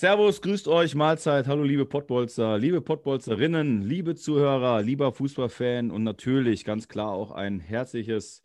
Servus, 0.00 0.40
grüßt 0.40 0.66
euch, 0.66 0.94
Mahlzeit. 0.94 1.46
Hallo, 1.46 1.62
liebe 1.62 1.84
Pottbolzer, 1.84 2.56
liebe 2.56 2.80
Pottbolzerinnen, 2.80 3.82
liebe 3.82 4.14
Zuhörer, 4.14 4.80
lieber 4.80 5.12
Fußballfan 5.12 5.90
und 5.90 6.04
natürlich 6.04 6.64
ganz 6.64 6.88
klar 6.88 7.10
auch 7.10 7.32
ein 7.32 7.60
herzliches 7.60 8.42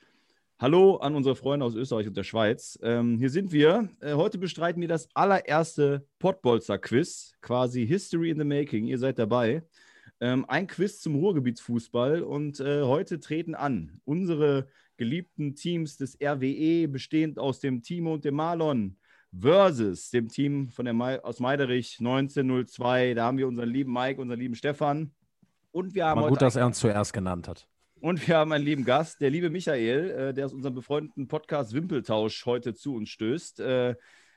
Hallo 0.60 0.98
an 0.98 1.16
unsere 1.16 1.38
Freunde 1.38 1.66
aus 1.66 1.74
Österreich 1.74 2.08
und 2.10 2.18
der 2.18 2.26
Schweiz. 2.26 2.78
Ähm, 2.84 3.18
hier 3.20 3.30
sind 3.30 3.54
wir. 3.54 3.88
Äh, 4.02 4.16
heute 4.16 4.38
bestreiten 4.38 4.82
wir 4.82 4.90
das 4.90 5.08
allererste 5.14 6.06
Pottbolzer-Quiz, 6.20 7.36
quasi 7.40 7.88
History 7.88 8.32
in 8.32 8.38
the 8.38 8.44
Making. 8.44 8.88
Ihr 8.88 9.00
seid 9.00 9.18
dabei. 9.18 9.64
Ähm, 10.20 10.44
ein 10.50 10.68
Quiz 10.68 11.00
zum 11.00 11.16
Ruhrgebietsfußball 11.16 12.22
und 12.22 12.60
äh, 12.60 12.82
heute 12.82 13.22
treten 13.22 13.56
an 13.56 14.02
unsere 14.04 14.68
geliebten 14.98 15.56
Teams 15.56 15.96
des 15.96 16.18
RWE, 16.22 16.90
bestehend 16.90 17.40
aus 17.40 17.62
dem 17.62 17.82
Timo 17.82 18.16
und 18.16 18.26
dem 18.26 18.36
Marlon, 18.36 18.98
versus 19.40 20.10
dem 20.10 20.28
Team 20.28 20.70
von 20.70 20.86
der 20.86 20.94
Ma 20.94 21.16
aus 21.18 21.40
Meiderich 21.40 21.98
1902. 22.00 23.14
Da 23.14 23.26
haben 23.26 23.38
wir 23.38 23.48
unseren 23.48 23.70
lieben 23.70 23.92
Mike, 23.92 24.22
unseren 24.22 24.40
lieben 24.40 24.56
Stefan. 24.56 25.12
Und 25.72 25.94
wir 25.94 26.06
haben 26.06 26.22
Mal 26.22 26.30
gut, 26.30 26.42
dass 26.42 26.56
er 26.56 26.66
uns 26.66 26.80
zuerst 26.80 27.14
genannt 27.14 27.48
hat. 27.48 27.68
Und 28.00 28.28
wir 28.28 28.38
haben 28.38 28.52
einen 28.52 28.64
lieben 28.64 28.86
Gast, 28.86 29.20
der 29.22 29.30
liebe 29.30 29.50
Michael, 29.50 30.12
äh, 30.12 30.34
der 30.34 30.46
aus 30.46 30.54
unserem 30.54 30.76
befreundeten 30.76 31.28
Podcast 31.28 31.74
Wimpeltausch 31.74 32.46
heute 32.46 32.74
zu 32.74 32.96
uns 32.96 33.10
stößt, 33.10 33.60
äh, 33.62 33.96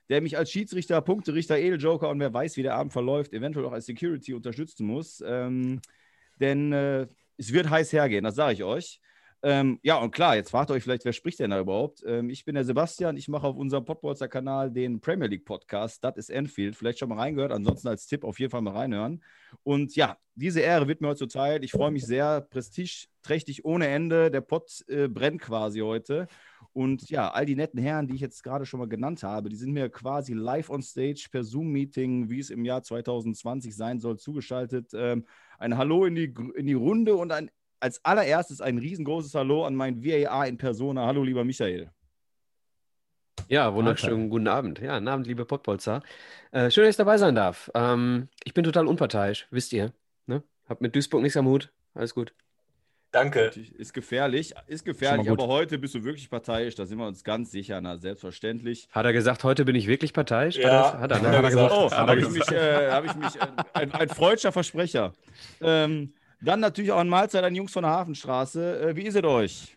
der 0.09 0.21
mich 0.23 0.39
als 0.39 0.51
Schiedsrichter, 0.51 1.01
Punkterichter, 1.03 1.59
Edeljoker 1.59 2.09
und 2.09 2.19
wer 2.19 2.33
weiß, 2.33 2.57
wie 2.57 2.63
der 2.63 2.75
Abend 2.75 2.93
verläuft, 2.93 3.33
eventuell 3.33 3.67
auch 3.67 3.73
als 3.73 3.87
Security 3.87 4.33
unterstützen 4.35 4.87
muss. 4.87 5.23
Ähm, 5.27 5.81
denn 6.37 6.73
äh, 6.73 7.07
es 7.37 7.53
wird 7.53 7.69
heiß 7.69 7.93
hergehen, 7.93 8.25
das 8.25 8.37
sage 8.37 8.55
ich 8.55 8.65
euch. 8.65 9.01
Ähm, 9.43 9.79
ja, 9.83 9.97
und 9.99 10.11
klar, 10.11 10.35
jetzt 10.35 10.51
fragt 10.51 10.71
euch 10.73 10.83
vielleicht, 10.83 11.05
wer 11.05 11.13
spricht 11.13 11.39
denn 11.39 11.51
da 11.51 11.61
überhaupt? 11.61 12.03
Ähm, 12.05 12.29
ich 12.29 12.45
bin 12.45 12.57
der 12.57 12.65
Sebastian, 12.65 13.17
ich 13.17 13.29
mache 13.29 13.47
auf 13.47 13.57
unserem 13.57 13.85
Podbolzer-Kanal 13.85 14.73
den 14.73 15.01
Premier 15.01 15.29
League 15.29 15.45
Podcast, 15.45 16.03
das 16.03 16.17
ist 16.17 16.31
Enfield. 16.31 16.75
Vielleicht 16.75 16.99
schon 16.99 17.09
mal 17.09 17.19
reingehört, 17.19 17.53
ansonsten 17.53 17.87
als 17.87 18.09
Tipp 18.09 18.25
auf 18.25 18.41
jeden 18.41 18.51
Fall 18.51 18.63
mal 18.63 18.73
reinhören. 18.73 19.23
Und 19.63 19.95
ja, 19.95 20.17
diese 20.35 20.61
Ehre 20.61 20.89
wird 20.89 21.01
mir 21.01 21.09
heute 21.09 21.19
zuteil. 21.19 21.63
Ich 21.63 21.71
freue 21.71 21.93
mich 21.93 22.05
sehr, 22.05 22.41
prestigeträchtig 22.41 23.65
ohne 23.65 23.87
Ende. 23.87 24.33
Der 24.33 24.41
Pott 24.41 24.85
äh, 24.89 25.07
brennt 25.07 25.41
quasi 25.41 25.81
heute. 25.81 26.27
Und 26.73 27.09
ja, 27.09 27.31
all 27.31 27.47
die 27.47 27.57
netten 27.57 27.81
Herren, 27.81 28.09
die 28.09 28.15
ich 28.15 28.21
jetzt 28.21 28.43
gerade 28.43 28.67
schon 28.67 28.81
mal 28.81 28.89
genannt 28.89 29.23
habe, 29.23 29.49
die 29.49 29.57
sind 29.57 29.73
mir 29.73 29.89
quasi 29.89 30.33
live 30.33 30.71
on 30.71 30.83
stage 30.83 31.29
per 31.31 31.45
Zoom-Meeting, 31.45 32.29
wie 32.29 32.41
es 32.41 32.51
im 32.51 32.65
Jahr 32.65 32.83
2020 32.83 33.75
sein 33.75 34.01
soll, 34.01 34.19
zugeschaltet. 34.19 34.91
Ähm, 34.95 35.27
ein 35.59 35.77
Hallo 35.77 36.05
in 36.05 36.15
die, 36.15 36.35
in 36.57 36.67
die 36.67 36.75
Runde 36.75 37.15
und 37.17 37.33
ein 37.33 37.51
als 37.81 38.05
allererstes 38.05 38.61
ein 38.61 38.79
riesengroßes 38.79 39.35
Hallo 39.35 39.65
an 39.65 39.75
meinen 39.75 40.05
VAR 40.05 40.47
in 40.47 40.59
Persona. 40.59 41.07
Hallo, 41.07 41.23
lieber 41.23 41.45
Michael. 41.45 41.91
Ja, 43.49 43.73
wunderschönen 43.73 44.23
okay. 44.23 44.29
guten 44.31 44.49
Abend. 44.49 44.81
Ja, 44.81 44.99
guten 44.99 45.09
Abend, 45.09 45.27
liebe 45.27 45.45
Pottbolzer. 45.45 46.03
Äh, 46.51 46.71
schön, 46.71 46.85
dass 46.85 46.91
ich 46.91 46.97
dabei 46.97 47.19
sein 47.19 47.35
darf. 47.35 47.71
Ähm, 47.75 48.29
ich 48.45 48.53
bin 48.53 48.65
total 48.65 48.87
unparteiisch, 48.87 49.47
wisst 49.51 49.73
ihr. 49.73 49.93
Ne? 50.27 50.43
Hab 50.69 50.81
mit 50.81 50.95
Duisburg 50.95 51.23
nichts 51.23 51.37
am 51.37 51.47
Hut. 51.47 51.71
Alles 51.95 52.15
gut. 52.15 52.35
Danke. 53.11 53.51
Ist 53.79 53.95
gefährlich, 53.95 54.55
ist 54.67 54.85
gefährlich, 54.85 55.31
aber 55.31 55.47
heute 55.47 55.79
bist 55.79 55.95
du 55.95 56.05
wirklich 56.05 56.29
parteiisch, 56.29 56.75
da 56.75 56.85
sind 56.85 56.99
wir 56.99 57.07
uns 57.07 57.25
ganz 57.25 57.51
sicher, 57.51 57.81
na, 57.81 57.97
selbstverständlich. 57.97 58.87
Hat 58.93 59.07
er 59.07 59.15
gesagt, 59.15 59.45
heute 59.45 59.65
bin 59.65 59.75
ich 59.77 59.87
wirklich 59.87 60.13
parteiisch? 60.13 60.57
Ja, 60.57 60.99
hat 60.99 61.11
er, 61.13 61.21
ne? 61.21 61.29
hat 61.29 61.35
er 61.37 61.43
gesagt. 61.43 61.73
Oh, 61.75 61.91
habe 61.91 62.21
ich 62.21 62.29
mich, 62.29 62.51
äh, 62.51 62.91
hab 62.91 63.07
ich 63.07 63.15
mich 63.15 63.35
äh, 63.37 63.47
ein, 63.73 63.93
ein 63.93 64.09
freudscher 64.11 64.53
Versprecher. 64.53 65.15
Ähm, 65.63 66.13
dann 66.41 66.61
natürlich 66.61 66.93
auch 66.93 67.01
ein 67.01 67.09
Mahlzeit 67.09 67.45
an 67.45 67.55
Jungs 67.55 67.73
von 67.73 67.83
der 67.83 67.93
Hafenstraße. 67.93 68.91
Äh, 68.91 68.97
wie 68.97 69.03
ist 69.03 69.17
es 69.17 69.25
euch? 69.25 69.77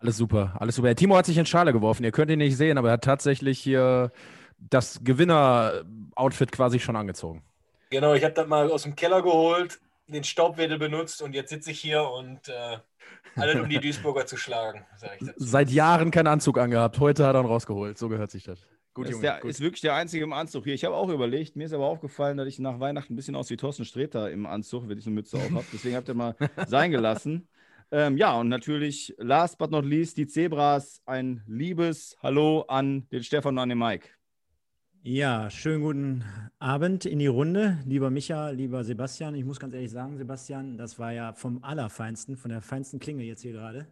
Alles 0.00 0.16
super, 0.16 0.54
alles 0.58 0.76
super. 0.76 0.88
Der 0.88 0.96
Timo 0.96 1.16
hat 1.16 1.26
sich 1.26 1.38
in 1.38 1.46
Schale 1.46 1.72
geworfen. 1.72 2.04
Ihr 2.04 2.12
könnt 2.12 2.30
ihn 2.30 2.38
nicht 2.38 2.56
sehen, 2.56 2.76
aber 2.78 2.88
er 2.88 2.94
hat 2.94 3.04
tatsächlich 3.04 3.58
hier 3.58 4.12
das 4.58 5.00
Gewinner-Outfit 5.02 6.52
quasi 6.52 6.78
schon 6.78 6.96
angezogen. 6.96 7.42
Genau, 7.90 8.14
ich 8.14 8.24
habe 8.24 8.34
das 8.34 8.46
mal 8.46 8.70
aus 8.70 8.82
dem 8.82 8.96
Keller 8.96 9.22
geholt, 9.22 9.80
den 10.06 10.24
Staubwedel 10.24 10.78
benutzt 10.78 11.22
und 11.22 11.34
jetzt 11.34 11.50
sitze 11.50 11.70
ich 11.70 11.80
hier 11.80 12.02
und 12.02 12.48
äh, 12.48 12.78
alle 13.36 13.62
um 13.62 13.68
die 13.68 13.78
Duisburger 13.80 14.26
zu 14.26 14.36
schlagen, 14.36 14.84
sage 14.96 15.14
ich 15.20 15.26
dazu. 15.26 15.38
Seit 15.38 15.70
Jahren 15.70 16.10
keinen 16.10 16.26
Anzug 16.26 16.58
angehabt. 16.58 16.98
Heute 16.98 17.26
hat 17.26 17.34
er 17.34 17.42
ihn 17.42 17.46
rausgeholt. 17.46 17.98
So 17.98 18.08
gehört 18.08 18.30
sich 18.30 18.44
das. 18.44 18.58
Gut, 18.94 19.08
ist, 19.08 19.20
der, 19.22 19.40
gut. 19.40 19.50
ist 19.50 19.60
wirklich 19.60 19.80
der 19.80 19.94
Einzige 19.94 20.22
im 20.22 20.32
Anzug 20.32 20.64
hier. 20.64 20.74
Ich 20.74 20.84
habe 20.84 20.94
auch 20.94 21.08
überlegt, 21.08 21.56
mir 21.56 21.64
ist 21.64 21.72
aber 21.72 21.86
aufgefallen, 21.86 22.36
dass 22.36 22.46
ich 22.46 22.60
nach 22.60 22.78
Weihnachten 22.78 23.12
ein 23.12 23.16
bisschen 23.16 23.34
aus 23.34 23.50
wie 23.50 23.56
Thorsten 23.56 23.84
Sträter 23.84 24.30
im 24.30 24.46
Anzug, 24.46 24.88
wenn 24.88 24.96
ich 24.96 25.06
eine 25.06 25.16
Mütze 25.16 25.36
auf 25.36 25.50
habe. 25.50 25.64
Deswegen 25.72 25.96
habt 25.96 26.08
ihr 26.08 26.14
mal 26.14 26.36
sein 26.68 26.92
gelassen. 26.92 27.48
Ähm, 27.90 28.16
ja, 28.16 28.38
und 28.38 28.48
natürlich, 28.48 29.12
last 29.18 29.58
but 29.58 29.72
not 29.72 29.84
least, 29.84 30.16
die 30.16 30.28
Zebras. 30.28 31.02
Ein 31.06 31.42
liebes 31.48 32.16
Hallo 32.22 32.62
an 32.68 33.08
den 33.10 33.24
Stefan 33.24 33.54
und 33.54 33.58
an 33.58 33.68
den 33.68 33.78
Mike. 33.78 34.10
Ja, 35.02 35.50
schönen 35.50 35.82
guten 35.82 36.24
Abend 36.60 37.04
in 37.04 37.18
die 37.18 37.26
Runde, 37.26 37.78
lieber 37.84 38.10
Micha, 38.10 38.50
lieber 38.50 38.84
Sebastian. 38.84 39.34
Ich 39.34 39.44
muss 39.44 39.58
ganz 39.58 39.74
ehrlich 39.74 39.90
sagen, 39.90 40.16
Sebastian, 40.16 40.78
das 40.78 40.98
war 41.00 41.12
ja 41.12 41.32
vom 41.34 41.62
Allerfeinsten, 41.64 42.36
von 42.36 42.50
der 42.50 42.62
feinsten 42.62 43.00
Klinge 43.00 43.24
jetzt 43.24 43.42
hier 43.42 43.52
gerade. 43.52 43.86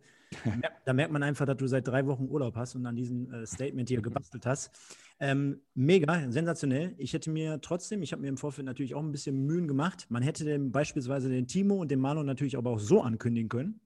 Da 0.84 0.93
merkt 0.93 1.12
man 1.12 1.22
einfach, 1.22 1.47
dass 1.47 1.56
du 1.56 1.66
seit 1.66 1.87
drei 1.87 2.06
Wochen 2.06 2.26
Urlaub 2.28 2.56
hast 2.56 2.75
und 2.75 2.84
an 2.87 2.97
diesem 2.97 3.32
äh, 3.32 3.47
Statement 3.47 3.88
hier 3.88 4.03
gebastelt 4.03 4.47
hast. 4.47 4.70
Ähm, 5.20 5.60
mega, 5.75 6.31
sensationell. 6.31 6.94
Ich 6.98 7.12
hätte 7.12 7.31
mir 7.31 7.60
trotzdem, 7.60 8.03
ich 8.03 8.12
habe 8.12 8.22
mir 8.22 8.28
im 8.28 8.37
Vorfeld 8.37 8.66
natürlich 8.66 8.94
auch 8.94 9.03
ein 9.03 9.12
bisschen 9.12 9.47
Mühen 9.47 9.69
gemacht. 9.69 10.06
Man 10.09 10.22
hätte 10.22 10.44
den, 10.44 10.72
beispielsweise 10.72 11.28
den 11.28 11.47
Timo 11.47 11.76
und 11.76 11.91
den 11.91 12.00
Mano 12.00 12.22
natürlich 12.22 12.56
aber 12.56 12.70
auch 12.70 12.81
so 12.81 13.00
ankündigen 13.03 13.48
können. 13.48 13.81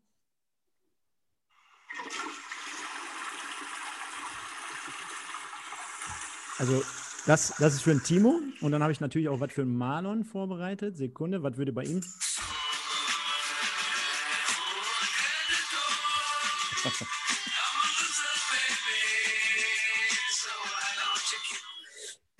Also 6.59 6.83
das, 7.27 7.55
das 7.59 7.75
ist 7.75 7.83
für 7.83 7.91
ein 7.91 8.03
Timo 8.03 8.41
und 8.61 8.73
dann 8.73 8.83
habe 8.83 8.93
ich 8.93 9.01
natürlich 9.01 9.28
auch 9.28 9.41
was 9.41 9.53
für 9.53 9.63
einen 9.63 9.77
Marlon 9.77 10.25
vorbereitet. 10.25 10.97
Sekunde, 10.97 11.43
was 11.43 11.59
würde 11.59 11.73
bei 11.73 11.84
ihm 11.84 12.01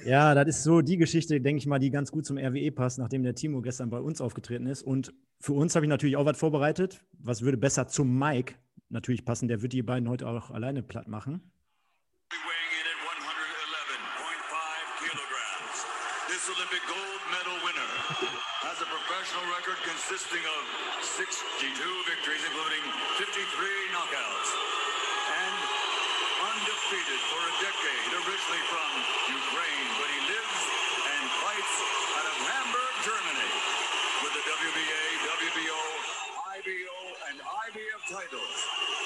Ja, 0.07 0.37
das 0.37 0.47
ist 0.47 0.63
so 0.63 0.83
die 0.83 0.99
Geschichte, 0.99 1.41
denke 1.41 1.59
ich 1.59 1.67
mal, 1.67 1.81
die 1.81 1.91
ganz 1.91 2.13
gut 2.13 2.25
zum 2.25 2.39
RWE 2.39 2.71
passt, 2.71 2.97
nachdem 3.01 3.25
der 3.25 3.35
Timo 3.35 3.61
gestern 3.61 3.91
bei 3.91 3.99
uns 3.99 4.21
aufgetreten 4.21 4.67
ist. 4.67 4.83
Und 4.83 5.13
für 5.41 5.53
uns 5.53 5.75
habe 5.75 5.85
ich 5.85 5.91
natürlich 5.91 6.17
auch 6.17 6.25
was 6.25 6.39
vorbereitet. 6.39 7.03
Was 7.19 7.43
würde 7.43 7.57
besser 7.57 7.89
zum 7.89 8.17
Mike 8.17 8.55
natürlich 8.89 9.25
passen? 9.25 9.49
Der 9.49 9.63
wird 9.63 9.73
die 9.73 9.83
beiden 9.83 10.09
heute 10.09 10.29
auch 10.29 10.53
alleine 10.53 10.85
platt 10.85 11.09
machen. 11.09 11.41
This 16.29 16.55
Olympic 16.55 16.83
gold 16.87 17.23
medal 17.35 17.59
winner 17.67 17.91
has 18.63 18.79
a 18.79 18.87
professional 18.87 19.43
record 19.59 19.79
consisting 19.83 20.43
of 20.47 20.63
62 21.03 21.75
victories, 22.07 22.43
including 22.47 22.85
originally 28.27 28.67
from 28.67 28.91
Ukraine, 29.31 29.91
but 30.03 30.09
he 30.11 30.19
lives 30.27 30.63
and 31.15 31.25
fights 31.47 31.75
out 32.19 32.27
of 32.27 32.37
Hamburg, 32.43 32.95
Germany, 33.07 33.51
with 34.27 34.35
the 34.35 34.43
WBA, 34.51 35.05
WBO, 35.31 35.83
IBO, 36.59 36.99
and 37.31 37.37
IBF 37.39 38.03
titles. 38.11 38.57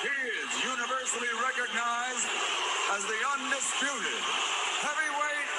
He 0.01 0.17
is 0.41 0.51
universally 0.65 1.33
recognized 1.37 2.33
as 2.97 3.05
the 3.05 3.21
undisputed 3.37 4.25
heavyweight 4.89 5.51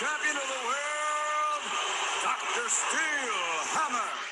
champion 0.00 0.36
of 0.40 0.48
the 0.48 0.62
world, 0.64 1.62
Dr. 2.24 2.64
Steel 2.72 3.44
Hammer. 3.76 4.23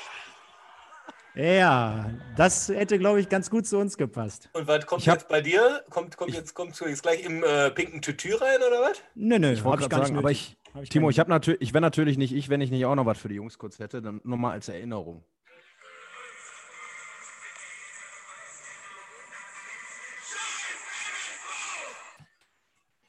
Ja, 1.35 2.11
das 2.35 2.69
hätte, 2.69 2.99
glaube 2.99 3.19
ich, 3.19 3.27
ganz 3.27 3.49
gut 3.49 3.65
zu 3.65 3.79
uns 3.79 3.97
gepasst. 3.97 4.49
Und 4.53 4.67
was 4.67 4.85
kommt 4.85 5.07
hab, 5.07 5.15
jetzt 5.15 5.27
bei 5.29 5.41
dir? 5.41 5.83
Kommt, 5.89 6.15
kommt, 6.15 6.31
jetzt, 6.31 6.53
kommt 6.53 6.79
jetzt 6.79 7.01
gleich 7.01 7.23
im 7.25 7.43
äh, 7.43 7.71
pinken 7.71 8.03
Tütü 8.03 8.35
rein 8.35 8.57
oder 8.57 8.81
was? 8.81 9.01
Nö, 9.15 9.39
nö, 9.39 9.51
ich 9.51 9.63
wollte 9.63 9.89
gerade 9.89 10.05
sagen, 10.05 10.17
aber 10.17 10.29
ich, 10.29 10.57
ich 10.79 10.89
Timo, 10.89 11.09
ich 11.09 11.19
habe 11.19 11.31
natürlich, 11.31 11.59
ich 11.61 11.73
wäre 11.73 11.81
natürlich 11.81 12.19
nicht 12.19 12.35
ich, 12.35 12.49
wenn 12.49 12.61
ich 12.61 12.69
nicht 12.69 12.85
auch 12.85 12.93
noch 12.93 13.07
was 13.07 13.17
für 13.17 13.29
die 13.29 13.35
Jungs 13.35 13.57
kurz 13.57 13.79
hätte, 13.79 14.03
dann 14.03 14.21
nur 14.23 14.37
mal 14.37 14.51
als 14.51 14.69
Erinnerung. 14.69 15.23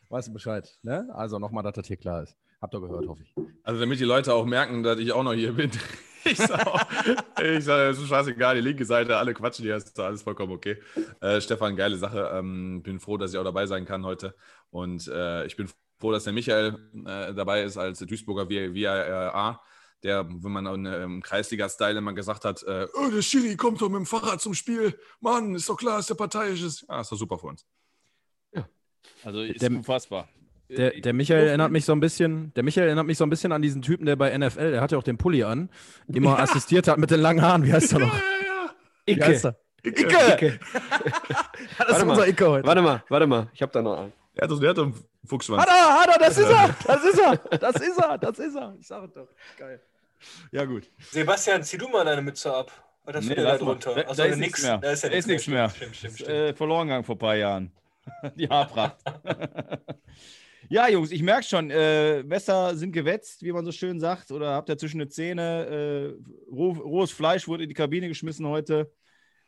Weißt 0.09 0.29
du 0.29 0.33
Bescheid, 0.33 0.79
ne? 0.83 1.09
Also 1.13 1.39
nochmal, 1.39 1.63
dass 1.63 1.75
das 1.75 1.89
hier 1.89 1.99
klar 1.99 2.23
ist. 2.23 2.37
Habt 2.63 2.73
ihr 2.73 2.81
gehört, 2.81 3.07
hoffe 3.07 3.23
ich. 3.23 3.35
Also 3.65 3.81
damit 3.81 4.01
die 4.01 4.05
Leute 4.05 4.33
auch 4.33 4.47
merken, 4.47 4.83
dass 4.83 4.99
ich 4.99 5.13
auch 5.13 5.25
noch 5.25 5.35
hier 5.35 5.53
bin. 5.53 5.71
ich 6.31 6.39
sage, 6.39 7.57
ich 7.57 7.65
sag, 7.65 7.91
es 7.91 7.99
ist 7.99 8.09
scheißegal, 8.09 8.57
die 8.57 8.61
linke 8.63 8.85
Seite, 8.85 9.17
alle 9.17 9.35
quatschen 9.35 9.65
hier, 9.65 9.77
ist 9.77 9.99
alles 9.99 10.23
vollkommen 10.23 10.53
okay. 10.53 10.79
Äh, 11.21 11.41
Stefan, 11.41 11.77
geile 11.77 11.97
Sache. 11.97 12.31
Ähm, 12.35 12.83
bin 12.83 13.01
froh, 13.01 13.17
dass 13.17 13.33
ich 13.33 13.39
auch 13.39 13.45
dabei 13.45 13.67
sein 13.67 13.85
kann 13.85 14.05
heute. 14.05 14.35
Und 14.71 15.07
äh, 15.09 15.47
ich 15.47 15.57
bin 15.57 15.69
froh, 15.99 16.13
dass 16.13 16.25
der 16.25 16.33
Michael 16.33 16.79
äh, 17.07 17.35
dabei 17.35 17.63
ist 17.63 17.77
als 17.77 17.99
Duisburger 17.99 18.49
VAA 18.49 19.61
der, 20.05 20.29
wenn 20.29 20.53
man 20.53 20.67
im 20.67 20.87
ähm, 20.87 21.23
Kreisliga-Style 21.23 21.99
immer 21.99 22.13
gesagt 22.13 22.45
hat, 22.45 22.63
äh, 22.63 22.87
oh, 22.95 23.09
der 23.09 23.23
Schiri 23.23 23.57
kommt 23.57 23.81
doch 23.81 23.89
mit 23.89 23.97
dem 23.97 24.07
Fahrrad 24.07 24.41
zum 24.41 24.55
Spiel. 24.55 24.99
Mann, 25.21 25.55
ist 25.55 25.69
doch 25.69 25.79
klar, 25.79 25.97
dass 25.97 26.07
der 26.07 26.15
parteiisch 26.15 26.63
ist. 26.63 26.85
Ja, 26.89 27.01
ist 27.01 27.11
doch 27.11 27.17
super 27.17 27.39
für 27.39 27.47
uns. 27.47 27.67
Ja. 28.53 28.69
Also 29.25 29.41
ist 29.41 29.63
der, 29.63 29.71
unfassbar. 29.71 30.29
Der, 30.77 30.91
der 31.01 31.13
Michael 31.13 31.49
erinnert 31.49 31.71
mich 31.71 31.85
so 31.85 31.93
ein 31.93 32.01
bisschen, 32.01 32.53
der 32.55 32.63
Michael 32.63 32.87
erinnert 32.87 33.07
mich 33.07 33.19
so 33.19 33.25
ein 33.25 33.31
bisschen 33.31 33.53
an 33.53 33.63
diesen 33.63 33.83
Typen, 33.83 34.07
der 34.07 34.17
bei 34.17 34.37
NFL, 34.37 34.73
der 34.73 34.81
hat 34.81 34.93
ja 34.93 34.99
auch 34.99 35.03
den 35.03 35.17
Pulli 35.19 35.45
an, 35.45 35.71
immer 36.13 36.39
assistiert 36.41 36.89
hat 36.89 36.99
mit 36.99 37.11
den 37.11 37.21
langen 37.21 37.43
Haaren. 37.43 37.65
Wie 37.65 37.73
heißt 37.73 37.93
er 37.93 37.99
noch? 38.01 38.15
Wie 39.07 39.23
heißt 39.23 39.45
er? 39.47 39.57
Icke! 39.85 40.03
Icke. 40.07 40.61
Das 41.79 41.89
ist 41.89 41.93
Warte 41.93 42.05
mal. 42.07 42.13
unser 42.13 42.29
Icke 42.29 42.49
heute. 42.49 42.67
Warte 42.67 42.83
mal, 42.83 43.03
warte 43.09 43.27
mal. 43.27 43.49
Ich 43.53 43.61
habe 43.63 43.73
da 43.73 43.83
noch 43.83 43.99
einen. 43.99 44.13
Er 44.35 44.45
hat 44.45 44.51
doch, 44.51 44.59
der 44.61 44.71
hat 44.71 44.79
doch 44.79 44.85
einen 44.85 44.95
Fuchsschwanz. 45.27 45.63
Hat 45.63 45.69
er, 45.69 45.95
hat 46.01 46.09
er, 46.09 46.19
das 46.19 46.39
ist 46.39 46.49
er, 46.51 46.77
das 46.87 47.05
ist 47.05 47.19
er, 47.19 47.59
das 47.59 47.77
ist 47.77 47.99
er, 47.99 48.19
das 48.19 48.39
ist 48.39 48.55
er. 48.57 48.75
Ich 48.81 48.87
sag 48.87 49.05
es 49.05 49.13
doch. 49.13 49.29
Geil. 49.59 49.81
Ja, 50.53 50.65
gut. 50.65 50.91
Sebastian, 51.11 51.63
zieh 51.63 51.77
du 51.79 51.89
mal 51.89 52.05
deine 52.05 52.23
Mütze 52.23 52.53
ab. 52.55 52.71
Hast 53.07 53.29
Nee, 53.29 53.35
da 53.35 53.43
lass 53.43 53.61
mal. 53.61 53.67
drunter? 53.75 53.95
Da, 53.95 54.01
Achso, 54.03 54.15
da 54.15 54.25
ist 54.25 54.39
nichts 54.39 54.63
mehr. 54.63 54.79
Da 54.79 54.91
ist 54.93 55.05
ja 55.05 55.11
nichts 55.11 55.47
mehr. 55.47 55.69
Stimmt, 55.69 55.97
stimmt, 55.97 56.13
Ist, 56.15 56.21
stimmt. 56.21 56.31
Äh, 56.31 56.55
verloren 56.55 56.87
gegangen 56.89 57.05
vor 57.05 57.17
ein 57.17 57.19
paar 57.19 57.37
Jahren. 57.37 57.71
Die 58.37 58.49
Haarpracht. 58.49 58.97
Ja, 60.69 60.89
Jungs, 60.89 61.11
ich 61.11 61.23
merke 61.23 61.45
schon, 61.45 61.71
äh, 61.71 62.23
Messer 62.23 62.77
sind 62.77 62.93
gewetzt, 62.93 63.43
wie 63.43 63.53
man 63.53 63.65
so 63.65 63.73
schön 63.73 64.01
sagt. 64.01 64.31
Oder 64.31 64.55
habt 64.55 64.69
ihr 64.69 64.79
zwischen 64.79 64.99
den 64.99 65.11
Zähne, 65.11 66.17
äh, 66.19 66.51
roh, 66.51 66.73
rohes 66.73 67.11
Fleisch 67.11 67.47
wurde 67.49 67.65
in 67.65 67.69
die 67.69 67.75
Kabine 67.75 68.09
geschmissen 68.09 68.47
heute. 68.47 68.91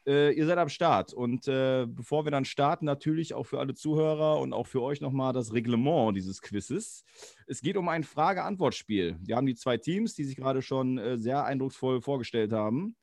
Äh, 0.06 0.32
ihr 0.32 0.46
seid 0.46 0.58
am 0.58 0.68
Start. 0.68 1.12
Und 1.12 1.48
äh, 1.48 1.86
bevor 1.88 2.24
wir 2.24 2.30
dann 2.30 2.44
starten, 2.44 2.84
natürlich 2.84 3.34
auch 3.34 3.44
für 3.44 3.58
alle 3.58 3.74
Zuhörer 3.74 4.38
und 4.40 4.52
auch 4.52 4.66
für 4.66 4.82
euch 4.82 5.00
nochmal 5.00 5.32
das 5.32 5.52
Reglement 5.52 6.16
dieses 6.16 6.40
Quizzes. 6.40 7.04
Es 7.46 7.60
geht 7.60 7.76
um 7.76 7.88
ein 7.88 8.04
Frage-Antwort-Spiel. 8.04 9.16
Wir 9.20 9.36
haben 9.36 9.46
die 9.46 9.56
zwei 9.56 9.78
Teams, 9.78 10.14
die 10.14 10.24
sich 10.24 10.36
gerade 10.36 10.62
schon 10.62 10.98
äh, 10.98 11.18
sehr 11.18 11.44
eindrucksvoll 11.44 12.00
vorgestellt 12.00 12.52
haben. 12.52 12.96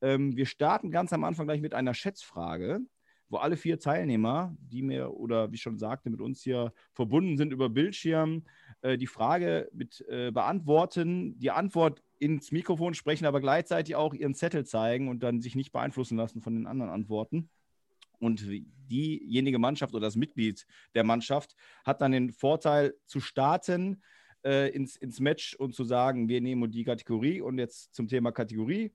Ähm, 0.00 0.36
wir 0.36 0.46
starten 0.46 0.90
ganz 0.90 1.12
am 1.12 1.24
Anfang 1.24 1.46
gleich 1.46 1.60
mit 1.60 1.74
einer 1.74 1.94
Schätzfrage, 1.94 2.80
wo 3.28 3.36
alle 3.36 3.56
vier 3.56 3.78
Teilnehmer, 3.78 4.56
die 4.58 4.82
mir 4.82 5.14
oder 5.14 5.50
wie 5.50 5.56
ich 5.56 5.62
schon 5.62 5.78
sagte, 5.78 6.10
mit 6.10 6.20
uns 6.20 6.42
hier 6.42 6.72
verbunden 6.92 7.36
sind 7.36 7.52
über 7.52 7.68
Bildschirm, 7.68 8.44
äh, 8.82 8.96
die 8.96 9.06
Frage 9.06 9.68
mit 9.72 10.04
äh, 10.08 10.30
beantworten, 10.30 11.38
die 11.38 11.50
Antwort 11.50 12.02
ins 12.18 12.52
Mikrofon 12.52 12.94
sprechen, 12.94 13.26
aber 13.26 13.40
gleichzeitig 13.40 13.94
auch 13.96 14.14
ihren 14.14 14.34
Zettel 14.34 14.64
zeigen 14.64 15.08
und 15.08 15.22
dann 15.22 15.40
sich 15.40 15.54
nicht 15.54 15.72
beeinflussen 15.72 16.16
lassen 16.16 16.40
von 16.40 16.54
den 16.54 16.66
anderen 16.66 16.90
Antworten. 16.90 17.50
Und 18.18 18.44
diejenige 18.90 19.58
Mannschaft 19.58 19.94
oder 19.94 20.06
das 20.06 20.16
Mitglied 20.16 20.66
der 20.94 21.04
Mannschaft 21.04 21.54
hat 21.84 22.00
dann 22.00 22.12
den 22.12 22.32
Vorteil 22.32 22.94
zu 23.06 23.20
starten 23.20 24.02
äh, 24.44 24.70
ins, 24.70 24.96
ins 24.96 25.20
Match 25.20 25.54
und 25.54 25.74
zu 25.74 25.84
sagen, 25.84 26.28
wir 26.28 26.40
nehmen 26.40 26.70
die 26.70 26.84
Kategorie 26.84 27.40
und 27.40 27.58
jetzt 27.58 27.94
zum 27.94 28.08
Thema 28.08 28.32
Kategorie. 28.32 28.92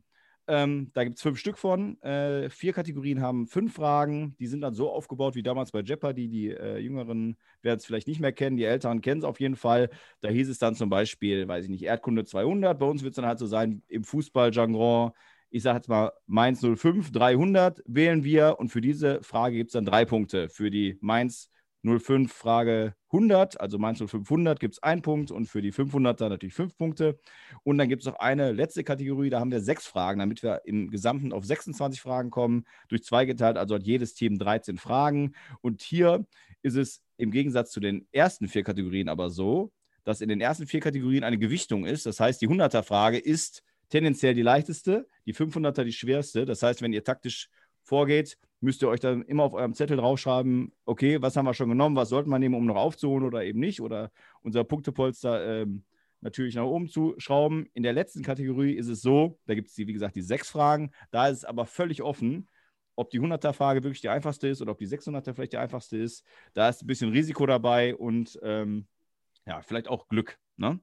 Ähm, 0.47 0.91
da 0.93 1.05
gibt 1.05 1.17
es 1.17 1.21
fünf 1.21 1.39
Stück 1.39 1.57
von. 1.57 2.01
Äh, 2.01 2.49
vier 2.49 2.73
Kategorien 2.73 3.21
haben 3.21 3.47
fünf 3.47 3.75
Fragen. 3.75 4.35
Die 4.39 4.47
sind 4.47 4.61
dann 4.61 4.73
so 4.73 4.91
aufgebaut 4.91 5.35
wie 5.35 5.43
damals 5.43 5.71
bei 5.71 5.79
Jeopardy. 5.79 6.27
Die 6.27 6.49
äh, 6.49 6.79
Jüngeren 6.79 7.37
werden 7.61 7.77
es 7.77 7.85
vielleicht 7.85 8.07
nicht 8.07 8.19
mehr 8.19 8.33
kennen, 8.33 8.57
die 8.57 8.65
Älteren 8.65 8.99
kennen 9.01 9.19
es 9.19 9.25
auf 9.25 9.39
jeden 9.39 9.55
Fall. 9.55 9.89
Da 10.21 10.29
hieß 10.29 10.49
es 10.49 10.59
dann 10.59 10.75
zum 10.75 10.89
Beispiel, 10.89 11.47
weiß 11.47 11.65
ich 11.65 11.69
nicht, 11.69 11.83
Erdkunde 11.83 12.25
200. 12.25 12.77
Bei 12.77 12.85
uns 12.85 13.03
wird 13.03 13.13
es 13.13 13.15
dann 13.15 13.25
halt 13.25 13.39
so 13.39 13.47
sein, 13.47 13.83
im 13.87 14.03
Fußballjargon, 14.03 15.11
ich 15.49 15.63
sage 15.63 15.77
jetzt 15.77 15.87
mal 15.87 16.11
Mainz 16.25 16.61
05, 16.61 17.11
300 17.11 17.81
wählen 17.85 18.23
wir. 18.25 18.59
Und 18.59 18.69
für 18.69 18.81
diese 18.81 19.23
Frage 19.23 19.55
gibt 19.55 19.69
es 19.69 19.73
dann 19.73 19.85
drei 19.85 20.03
Punkte. 20.03 20.49
Für 20.49 20.69
die 20.69 20.97
Mainz 20.99 21.51
05 21.83 22.31
Frage 22.31 22.95
100, 23.11 23.59
also 23.59 23.77
Mainz 23.77 23.99
0500 23.99 24.59
gibt 24.59 24.75
es 24.75 24.83
einen 24.83 25.01
Punkt 25.01 25.31
und 25.31 25.45
für 25.47 25.61
die 25.61 25.73
500er 25.73 26.29
natürlich 26.29 26.53
fünf 26.55 26.77
Punkte. 26.77 27.19
Und 27.63 27.77
dann 27.77 27.89
gibt 27.89 28.03
es 28.03 28.07
noch 28.07 28.19
eine 28.19 28.51
letzte 28.51 28.83
Kategorie, 28.83 29.29
da 29.29 29.39
haben 29.39 29.51
wir 29.51 29.61
sechs 29.61 29.85
Fragen, 29.85 30.19
damit 30.19 30.43
wir 30.43 30.61
im 30.65 30.89
Gesamten 30.89 31.33
auf 31.33 31.45
26 31.45 32.01
Fragen 32.01 32.29
kommen, 32.29 32.65
durch 32.87 33.03
zwei 33.03 33.25
geteilt, 33.25 33.57
also 33.57 33.75
hat 33.75 33.83
jedes 33.83 34.13
Team 34.13 34.39
13 34.39 34.77
Fragen. 34.77 35.33
Und 35.61 35.81
hier 35.81 36.25
ist 36.61 36.75
es 36.75 37.01
im 37.17 37.31
Gegensatz 37.31 37.71
zu 37.71 37.79
den 37.79 38.07
ersten 38.11 38.47
vier 38.47 38.63
Kategorien 38.63 39.09
aber 39.09 39.29
so, 39.29 39.71
dass 40.03 40.21
in 40.21 40.29
den 40.29 40.41
ersten 40.41 40.67
vier 40.67 40.79
Kategorien 40.79 41.23
eine 41.23 41.37
Gewichtung 41.37 41.85
ist. 41.85 42.05
Das 42.05 42.19
heißt, 42.19 42.41
die 42.41 42.47
100er-Frage 42.47 43.17
ist 43.17 43.63
tendenziell 43.89 44.33
die 44.33 44.41
leichteste, 44.41 45.07
die 45.25 45.35
500er 45.35 45.83
die 45.83 45.93
schwerste. 45.93 46.45
Das 46.45 46.63
heißt, 46.63 46.81
wenn 46.81 46.93
ihr 46.93 47.03
taktisch 47.03 47.49
vorgeht, 47.83 48.37
müsst 48.63 48.81
ihr 48.81 48.87
euch 48.87 48.99
dann 48.99 49.23
immer 49.23 49.43
auf 49.43 49.53
eurem 49.53 49.73
Zettel 49.73 49.97
draufschreiben, 49.97 50.71
okay, 50.85 51.21
was 51.21 51.35
haben 51.35 51.45
wir 51.45 51.53
schon 51.53 51.69
genommen, 51.69 51.95
was 51.95 52.09
sollten 52.09 52.29
wir 52.29 52.39
nehmen, 52.39 52.55
um 52.55 52.65
noch 52.65 52.77
aufzuholen 52.77 53.25
oder 53.25 53.43
eben 53.43 53.59
nicht, 53.59 53.81
oder 53.81 54.11
unser 54.41 54.63
Punktepolster 54.63 55.61
ähm, 55.61 55.83
natürlich 56.21 56.55
nach 56.55 56.63
oben 56.63 56.87
zu 56.87 57.13
schrauben. 57.17 57.67
In 57.73 57.83
der 57.83 57.93
letzten 57.93 58.23
Kategorie 58.23 58.73
ist 58.73 58.87
es 58.87 59.01
so, 59.01 59.37
da 59.45 59.53
gibt 59.53 59.69
es, 59.69 59.77
wie 59.77 59.85
gesagt, 59.85 60.15
die 60.15 60.21
sechs 60.21 60.49
Fragen, 60.49 60.91
da 61.11 61.27
ist 61.27 61.39
es 61.39 61.45
aber 61.45 61.65
völlig 61.65 62.01
offen, 62.01 62.47
ob 62.95 63.09
die 63.09 63.19
100er-Frage 63.19 63.83
wirklich 63.83 64.01
die 64.01 64.09
einfachste 64.09 64.47
ist 64.47 64.61
oder 64.61 64.71
ob 64.71 64.77
die 64.77 64.87
600er 64.87 65.33
vielleicht 65.33 65.53
die 65.53 65.57
einfachste 65.57 65.97
ist. 65.97 66.25
Da 66.53 66.69
ist 66.69 66.83
ein 66.83 66.87
bisschen 66.87 67.11
Risiko 67.11 67.45
dabei 67.45 67.95
und 67.95 68.39
ähm, 68.43 68.87
ja, 69.45 69.61
vielleicht 69.61 69.89
auch 69.89 70.07
Glück. 70.07 70.37
Ne? 70.55 70.79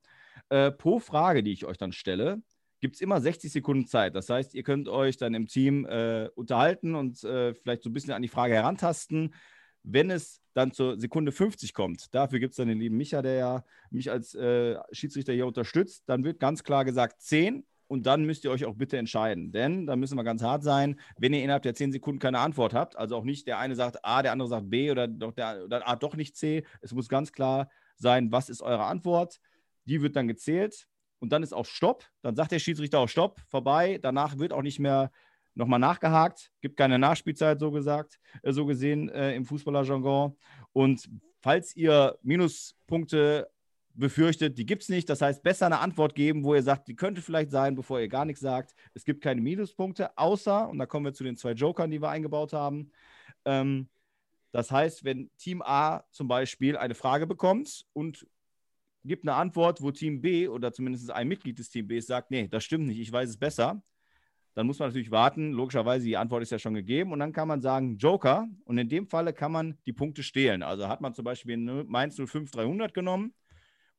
Äh, 0.50 0.70
pro 0.72 0.98
Frage, 0.98 1.42
die 1.42 1.52
ich 1.52 1.64
euch 1.64 1.78
dann 1.78 1.92
stelle, 1.92 2.42
gibt 2.80 2.96
es 2.96 3.00
immer 3.00 3.20
60 3.20 3.52
Sekunden 3.52 3.86
Zeit. 3.86 4.14
Das 4.14 4.28
heißt, 4.28 4.54
ihr 4.54 4.62
könnt 4.62 4.88
euch 4.88 5.16
dann 5.16 5.34
im 5.34 5.46
Team 5.46 5.86
äh, 5.86 6.28
unterhalten 6.34 6.94
und 6.94 7.22
äh, 7.24 7.54
vielleicht 7.54 7.82
so 7.82 7.90
ein 7.90 7.92
bisschen 7.92 8.12
an 8.12 8.22
die 8.22 8.28
Frage 8.28 8.54
herantasten. 8.54 9.34
Wenn 9.82 10.10
es 10.10 10.42
dann 10.52 10.72
zur 10.72 10.98
Sekunde 10.98 11.32
50 11.32 11.72
kommt, 11.72 12.14
dafür 12.14 12.38
gibt 12.38 12.52
es 12.52 12.56
dann 12.56 12.68
den 12.68 12.78
lieben 12.78 12.96
Micha, 12.96 13.22
der 13.22 13.34
ja 13.34 13.64
mich 13.90 14.10
als 14.10 14.34
äh, 14.34 14.76
Schiedsrichter 14.92 15.32
hier 15.32 15.46
unterstützt, 15.46 16.04
dann 16.06 16.24
wird 16.24 16.40
ganz 16.40 16.64
klar 16.64 16.84
gesagt 16.84 17.20
10 17.22 17.64
und 17.86 18.06
dann 18.06 18.24
müsst 18.24 18.44
ihr 18.44 18.50
euch 18.50 18.66
auch 18.66 18.74
bitte 18.74 18.98
entscheiden. 18.98 19.52
Denn 19.52 19.86
da 19.86 19.96
müssen 19.96 20.16
wir 20.16 20.24
ganz 20.24 20.42
hart 20.42 20.62
sein, 20.62 21.00
wenn 21.18 21.32
ihr 21.32 21.42
innerhalb 21.42 21.62
der 21.62 21.74
10 21.74 21.92
Sekunden 21.92 22.18
keine 22.18 22.40
Antwort 22.40 22.74
habt, 22.74 22.96
also 22.96 23.16
auch 23.16 23.24
nicht 23.24 23.46
der 23.46 23.58
eine 23.58 23.74
sagt 23.74 24.04
A, 24.04 24.22
der 24.22 24.32
andere 24.32 24.48
sagt 24.48 24.70
B 24.70 24.90
oder 24.90 25.08
doch, 25.08 25.32
der, 25.32 25.64
oder 25.64 25.88
A 25.88 25.96
doch 25.96 26.14
nicht 26.14 26.36
C. 26.36 26.64
Es 26.82 26.92
muss 26.92 27.08
ganz 27.08 27.32
klar 27.32 27.70
sein, 27.96 28.32
was 28.32 28.48
ist 28.48 28.62
eure 28.62 28.84
Antwort. 28.84 29.40
Die 29.86 30.02
wird 30.02 30.14
dann 30.14 30.28
gezählt 30.28 30.89
und 31.20 31.30
dann 31.30 31.42
ist 31.42 31.52
auch 31.52 31.66
Stopp. 31.66 32.04
Dann 32.22 32.34
sagt 32.34 32.52
der 32.52 32.58
Schiedsrichter 32.58 32.98
auch 32.98 33.08
Stopp, 33.08 33.40
vorbei. 33.48 33.98
Danach 34.02 34.38
wird 34.38 34.52
auch 34.52 34.62
nicht 34.62 34.80
mehr 34.80 35.10
nochmal 35.54 35.78
nachgehakt. 35.78 36.50
Gibt 36.60 36.76
keine 36.76 36.98
Nachspielzeit, 36.98 37.60
so 37.60 37.70
gesagt, 37.70 38.18
äh, 38.42 38.52
so 38.52 38.66
gesehen 38.66 39.08
äh, 39.10 39.34
im 39.34 39.44
Fußballerjargon. 39.44 40.36
Und 40.72 41.08
falls 41.40 41.76
ihr 41.76 42.18
Minuspunkte 42.22 43.48
befürchtet, 43.94 44.56
die 44.58 44.66
gibt 44.66 44.82
es 44.82 44.88
nicht. 44.88 45.08
Das 45.08 45.20
heißt, 45.20 45.42
besser 45.42 45.66
eine 45.66 45.80
Antwort 45.80 46.14
geben, 46.14 46.44
wo 46.44 46.54
ihr 46.54 46.62
sagt, 46.62 46.88
die 46.88 46.96
könnte 46.96 47.22
vielleicht 47.22 47.50
sein, 47.50 47.74
bevor 47.74 48.00
ihr 48.00 48.08
gar 48.08 48.24
nichts 48.24 48.40
sagt. 48.40 48.74
Es 48.94 49.04
gibt 49.04 49.22
keine 49.22 49.40
Minuspunkte, 49.40 50.16
außer, 50.16 50.68
und 50.68 50.78
da 50.78 50.86
kommen 50.86 51.06
wir 51.06 51.12
zu 51.12 51.24
den 51.24 51.36
zwei 51.36 51.52
Jokern, 51.52 51.90
die 51.90 52.00
wir 52.00 52.08
eingebaut 52.08 52.52
haben. 52.52 52.90
Ähm, 53.44 53.88
das 54.52 54.70
heißt, 54.70 55.04
wenn 55.04 55.30
Team 55.36 55.62
A 55.62 56.04
zum 56.10 56.28
Beispiel 56.28 56.76
eine 56.76 56.94
Frage 56.94 57.26
bekommt 57.26 57.86
und 57.92 58.26
gibt 59.04 59.26
eine 59.26 59.34
Antwort, 59.34 59.80
wo 59.82 59.90
Team 59.90 60.20
B 60.20 60.48
oder 60.48 60.72
zumindest 60.72 61.10
ein 61.10 61.28
Mitglied 61.28 61.58
des 61.58 61.70
Team 61.70 61.86
B 61.88 62.00
sagt, 62.00 62.30
nee, 62.30 62.48
das 62.48 62.64
stimmt 62.64 62.86
nicht, 62.86 63.00
ich 63.00 63.12
weiß 63.12 63.28
es 63.28 63.38
besser, 63.38 63.82
dann 64.54 64.66
muss 64.66 64.78
man 64.78 64.88
natürlich 64.88 65.10
warten. 65.10 65.52
Logischerweise, 65.52 66.04
die 66.04 66.16
Antwort 66.16 66.42
ist 66.42 66.50
ja 66.50 66.58
schon 66.58 66.74
gegeben. 66.74 67.12
Und 67.12 67.20
dann 67.20 67.32
kann 67.32 67.48
man 67.48 67.60
sagen, 67.60 67.96
Joker. 67.96 68.48
Und 68.64 68.78
in 68.78 68.88
dem 68.88 69.06
Falle 69.06 69.32
kann 69.32 69.52
man 69.52 69.78
die 69.86 69.92
Punkte 69.92 70.22
stehlen. 70.22 70.62
Also 70.62 70.88
hat 70.88 71.00
man 71.00 71.14
zum 71.14 71.24
Beispiel 71.24 71.56
Mainz 71.56 72.16
05 72.16 72.50
300 72.50 72.92
genommen 72.92 73.32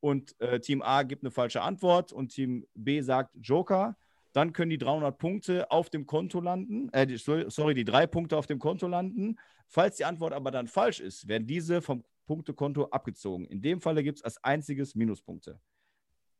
und 0.01 0.39
äh, 0.41 0.59
Team 0.59 0.81
A 0.81 1.03
gibt 1.03 1.23
eine 1.23 1.31
falsche 1.31 1.61
Antwort 1.61 2.11
und 2.11 2.29
Team 2.29 2.65
B 2.73 3.01
sagt 3.01 3.35
Joker. 3.41 3.95
Dann 4.33 4.53
können 4.53 4.71
die 4.71 4.77
300 4.77 5.17
Punkte 5.17 5.71
auf 5.71 5.89
dem 5.89 6.05
Konto 6.05 6.41
landen, 6.41 6.89
äh, 6.91 7.05
die, 7.05 7.17
sorry, 7.17 7.73
die 7.73 7.85
drei 7.85 8.07
Punkte 8.07 8.37
auf 8.37 8.47
dem 8.47 8.59
Konto 8.59 8.87
landen. 8.87 9.37
Falls 9.67 9.97
die 9.97 10.05
Antwort 10.05 10.33
aber 10.33 10.51
dann 10.51 10.67
falsch 10.67 10.99
ist, 10.99 11.27
werden 11.27 11.47
diese 11.47 11.81
vom 11.81 12.03
Punktekonto 12.31 12.85
abgezogen. 12.85 13.45
In 13.47 13.61
dem 13.61 13.81
Falle 13.81 14.03
gibt 14.03 14.19
es 14.19 14.23
als 14.23 14.41
einziges 14.41 14.95
Minuspunkte. 14.95 15.59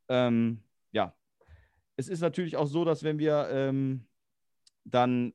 Ähm, 0.08 0.62
ja, 0.90 1.14
es 1.96 2.08
ist 2.08 2.22
natürlich 2.22 2.56
auch 2.56 2.66
so, 2.66 2.86
dass 2.86 3.02
wenn 3.02 3.18
wir 3.18 3.46
ähm, 3.52 4.06
dann 4.84 5.34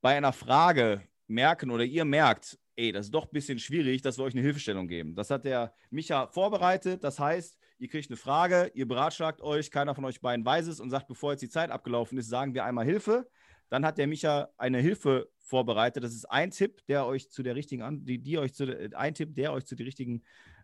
bei 0.00 0.16
einer 0.16 0.32
Frage 0.32 1.02
merken 1.26 1.70
oder 1.70 1.84
ihr 1.84 2.06
merkt, 2.06 2.58
ey, 2.76 2.92
das 2.92 3.06
ist 3.06 3.14
doch 3.14 3.26
ein 3.26 3.32
bisschen 3.32 3.58
schwierig, 3.58 4.00
dass 4.00 4.16
wir 4.16 4.24
euch 4.24 4.32
eine 4.32 4.40
Hilfestellung 4.40 4.88
geben. 4.88 5.14
Das 5.14 5.28
hat 5.28 5.44
der 5.44 5.74
Micha 5.90 6.28
vorbereitet. 6.28 7.04
Das 7.04 7.20
heißt, 7.20 7.58
ihr 7.76 7.88
kriegt 7.88 8.08
eine 8.08 8.16
Frage, 8.16 8.70
ihr 8.72 8.88
beratschlagt 8.88 9.42
euch, 9.42 9.70
keiner 9.70 9.94
von 9.94 10.06
euch 10.06 10.22
beiden 10.22 10.46
weiß 10.46 10.66
es 10.66 10.80
und 10.80 10.88
sagt, 10.88 11.08
bevor 11.08 11.32
jetzt 11.32 11.42
die 11.42 11.50
Zeit 11.50 11.70
abgelaufen 11.70 12.16
ist, 12.16 12.30
sagen 12.30 12.54
wir 12.54 12.64
einmal 12.64 12.86
Hilfe. 12.86 13.28
Dann 13.68 13.84
hat 13.84 13.98
der 13.98 14.06
Micha 14.06 14.48
eine 14.56 14.78
Hilfe 14.78 15.28
vorbereitet. 15.44 16.02
Das 16.02 16.14
ist 16.14 16.24
ein 16.26 16.50
Tipp, 16.50 16.84
der 16.86 17.06
euch 17.06 17.30
zu 17.30 17.42
der 17.42 17.54
richtigen, 17.54 17.82
An 17.82 18.04
die, 18.04 18.18
die 18.18 18.38
euch 18.38 18.54
zu, 18.54 18.64
ein 18.96 19.14
Tipp, 19.14 19.34
der 19.34 19.52
euch 19.52 19.64
zu 19.64 19.76
der 19.76 19.86
richtigen 19.86 20.22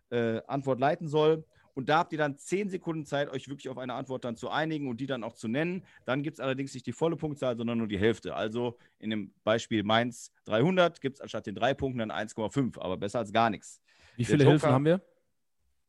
äh, 0.09 0.41
Antwort 0.47 0.79
leiten 0.79 1.07
soll. 1.07 1.45
Und 1.73 1.87
da 1.87 1.99
habt 1.99 2.11
ihr 2.11 2.17
dann 2.17 2.37
zehn 2.37 2.69
Sekunden 2.69 3.05
Zeit, 3.05 3.29
euch 3.29 3.47
wirklich 3.47 3.69
auf 3.69 3.77
eine 3.77 3.93
Antwort 3.93 4.25
dann 4.25 4.35
zu 4.35 4.49
einigen 4.49 4.89
und 4.89 4.99
die 4.99 5.05
dann 5.05 5.23
auch 5.23 5.33
zu 5.33 5.47
nennen. 5.47 5.85
Dann 6.03 6.21
gibt 6.21 6.35
es 6.35 6.39
allerdings 6.41 6.73
nicht 6.73 6.85
die 6.85 6.91
volle 6.91 7.15
Punktzahl, 7.15 7.55
sondern 7.55 7.77
nur 7.77 7.87
die 7.87 7.97
Hälfte. 7.97 8.35
Also 8.35 8.77
in 8.99 9.09
dem 9.09 9.33
Beispiel 9.43 9.83
Mainz 9.83 10.33
300 10.45 10.99
gibt 10.99 11.17
es 11.17 11.21
anstatt 11.21 11.45
den 11.45 11.55
drei 11.55 11.73
Punkten 11.73 11.99
dann 11.99 12.11
1,5, 12.11 12.79
aber 12.79 12.97
besser 12.97 13.19
als 13.19 13.31
gar 13.31 13.49
nichts. 13.49 13.81
Wie 14.17 14.25
viele 14.25 14.43
Hilfen 14.43 14.69
haben 14.69 14.85
wir? 14.85 15.01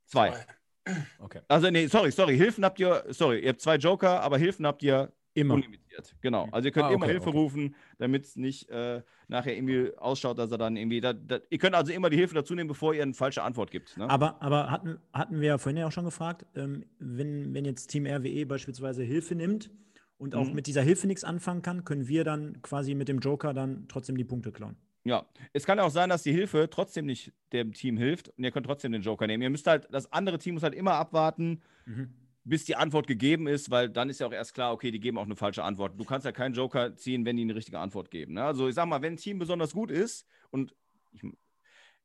Zwei. 0.04 0.34
Okay. 1.18 1.40
Also, 1.49 1.70
nee, 1.70 1.87
sorry, 1.87 2.11
sorry. 2.11 2.37
Hilfen 2.37 2.64
habt 2.64 2.78
ihr, 2.80 3.04
sorry, 3.08 3.40
ihr 3.40 3.50
habt 3.50 3.61
zwei 3.61 3.76
Joker, 3.76 4.20
aber 4.20 4.38
Hilfen 4.38 4.66
habt 4.66 4.82
ihr 4.82 5.12
Immer. 5.34 5.54
Unlimitiert, 5.54 6.14
genau. 6.20 6.46
Also 6.52 6.68
ihr 6.68 6.72
könnt 6.72 6.86
Ah, 6.86 6.90
immer 6.92 7.04
okay, 7.04 7.12
Hilfe 7.12 7.28
okay. 7.30 7.38
rufen, 7.38 7.74
damit 7.98 8.24
es 8.24 8.36
nicht 8.36 8.68
äh, 8.68 9.02
nachher 9.28 9.56
irgendwie 9.56 9.96
ausschaut, 9.96 10.38
dass 10.38 10.50
er 10.52 10.58
dann 10.58 10.76
irgendwie. 10.76 11.00
Da, 11.00 11.12
da, 11.14 11.38
ihr 11.48 11.58
könnt 11.58 11.74
also 11.74 11.90
immer 11.92 12.10
die 12.10 12.18
Hilfe 12.18 12.34
dazu 12.34 12.54
nehmen, 12.54 12.68
bevor 12.68 12.92
ihr 12.94 13.02
eine 13.02 13.14
falsche 13.14 13.42
Antwort 13.42 13.70
gibt. 13.70 13.96
Ne? 13.96 14.08
Aber, 14.10 14.42
aber 14.42 14.70
hatten, 14.70 14.98
hatten 15.12 15.40
wir 15.40 15.48
ja 15.48 15.58
vorhin 15.58 15.78
ja 15.78 15.86
auch 15.86 15.92
schon 15.92 16.04
gefragt, 16.04 16.44
ähm, 16.54 16.84
wenn, 16.98 17.54
wenn 17.54 17.64
jetzt 17.64 17.86
Team 17.86 18.04
RWE 18.06 18.44
beispielsweise 18.46 19.02
Hilfe 19.02 19.34
nimmt 19.34 19.70
und 20.18 20.34
auch 20.34 20.48
Mhm. 20.48 20.54
mit 20.54 20.66
dieser 20.66 20.82
Hilfe 20.82 21.06
nichts 21.06 21.24
anfangen 21.24 21.62
kann, 21.62 21.84
können 21.84 22.08
wir 22.08 22.24
dann 22.24 22.60
quasi 22.60 22.94
mit 22.94 23.08
dem 23.08 23.18
Joker 23.20 23.54
dann 23.54 23.86
trotzdem 23.88 24.16
die 24.18 24.24
Punkte 24.24 24.52
klauen. 24.52 24.76
Ja, 25.04 25.26
es 25.52 25.64
kann 25.66 25.80
auch 25.80 25.90
sein, 25.90 26.10
dass 26.10 26.22
die 26.22 26.30
Hilfe 26.32 26.68
trotzdem 26.70 27.06
nicht 27.06 27.32
dem 27.52 27.72
Team 27.72 27.96
hilft 27.96 28.28
und 28.28 28.44
ihr 28.44 28.52
könnt 28.52 28.66
trotzdem 28.66 28.92
den 28.92 29.02
Joker 29.02 29.26
nehmen. 29.26 29.42
Ihr 29.42 29.50
müsst 29.50 29.66
halt, 29.66 29.88
das 29.90 30.12
andere 30.12 30.38
Team 30.38 30.54
muss 30.54 30.62
halt 30.62 30.74
immer 30.74 30.92
abwarten, 30.92 31.60
bis 32.44 32.64
die 32.64 32.76
Antwort 32.76 33.06
gegeben 33.06 33.46
ist, 33.46 33.70
weil 33.70 33.88
dann 33.88 34.11
ist 34.11 34.20
ja 34.20 34.26
auch 34.26 34.32
erst 34.32 34.54
klar, 34.54 34.72
okay, 34.72 34.90
die 34.90 35.00
geben 35.00 35.18
auch 35.18 35.25
eine 35.25 35.37
falsche 35.37 35.62
Antwort. 35.62 35.99
Du 35.99 36.04
kannst 36.04 36.25
ja 36.25 36.32
keinen 36.32 36.54
Joker 36.54 36.96
ziehen, 36.96 37.25
wenn 37.25 37.37
die 37.37 37.42
eine 37.42 37.54
richtige 37.54 37.78
Antwort 37.78 38.11
geben. 38.11 38.34
Ne? 38.34 38.44
Also 38.44 38.68
ich 38.68 38.75
sag 38.75 38.87
mal, 38.87 39.02
wenn 39.02 39.14
ein 39.14 39.18
Team 39.18 39.38
besonders 39.38 39.72
gut 39.72 39.90
ist 39.90 40.26
und 40.50 40.75
ich, 41.12 41.22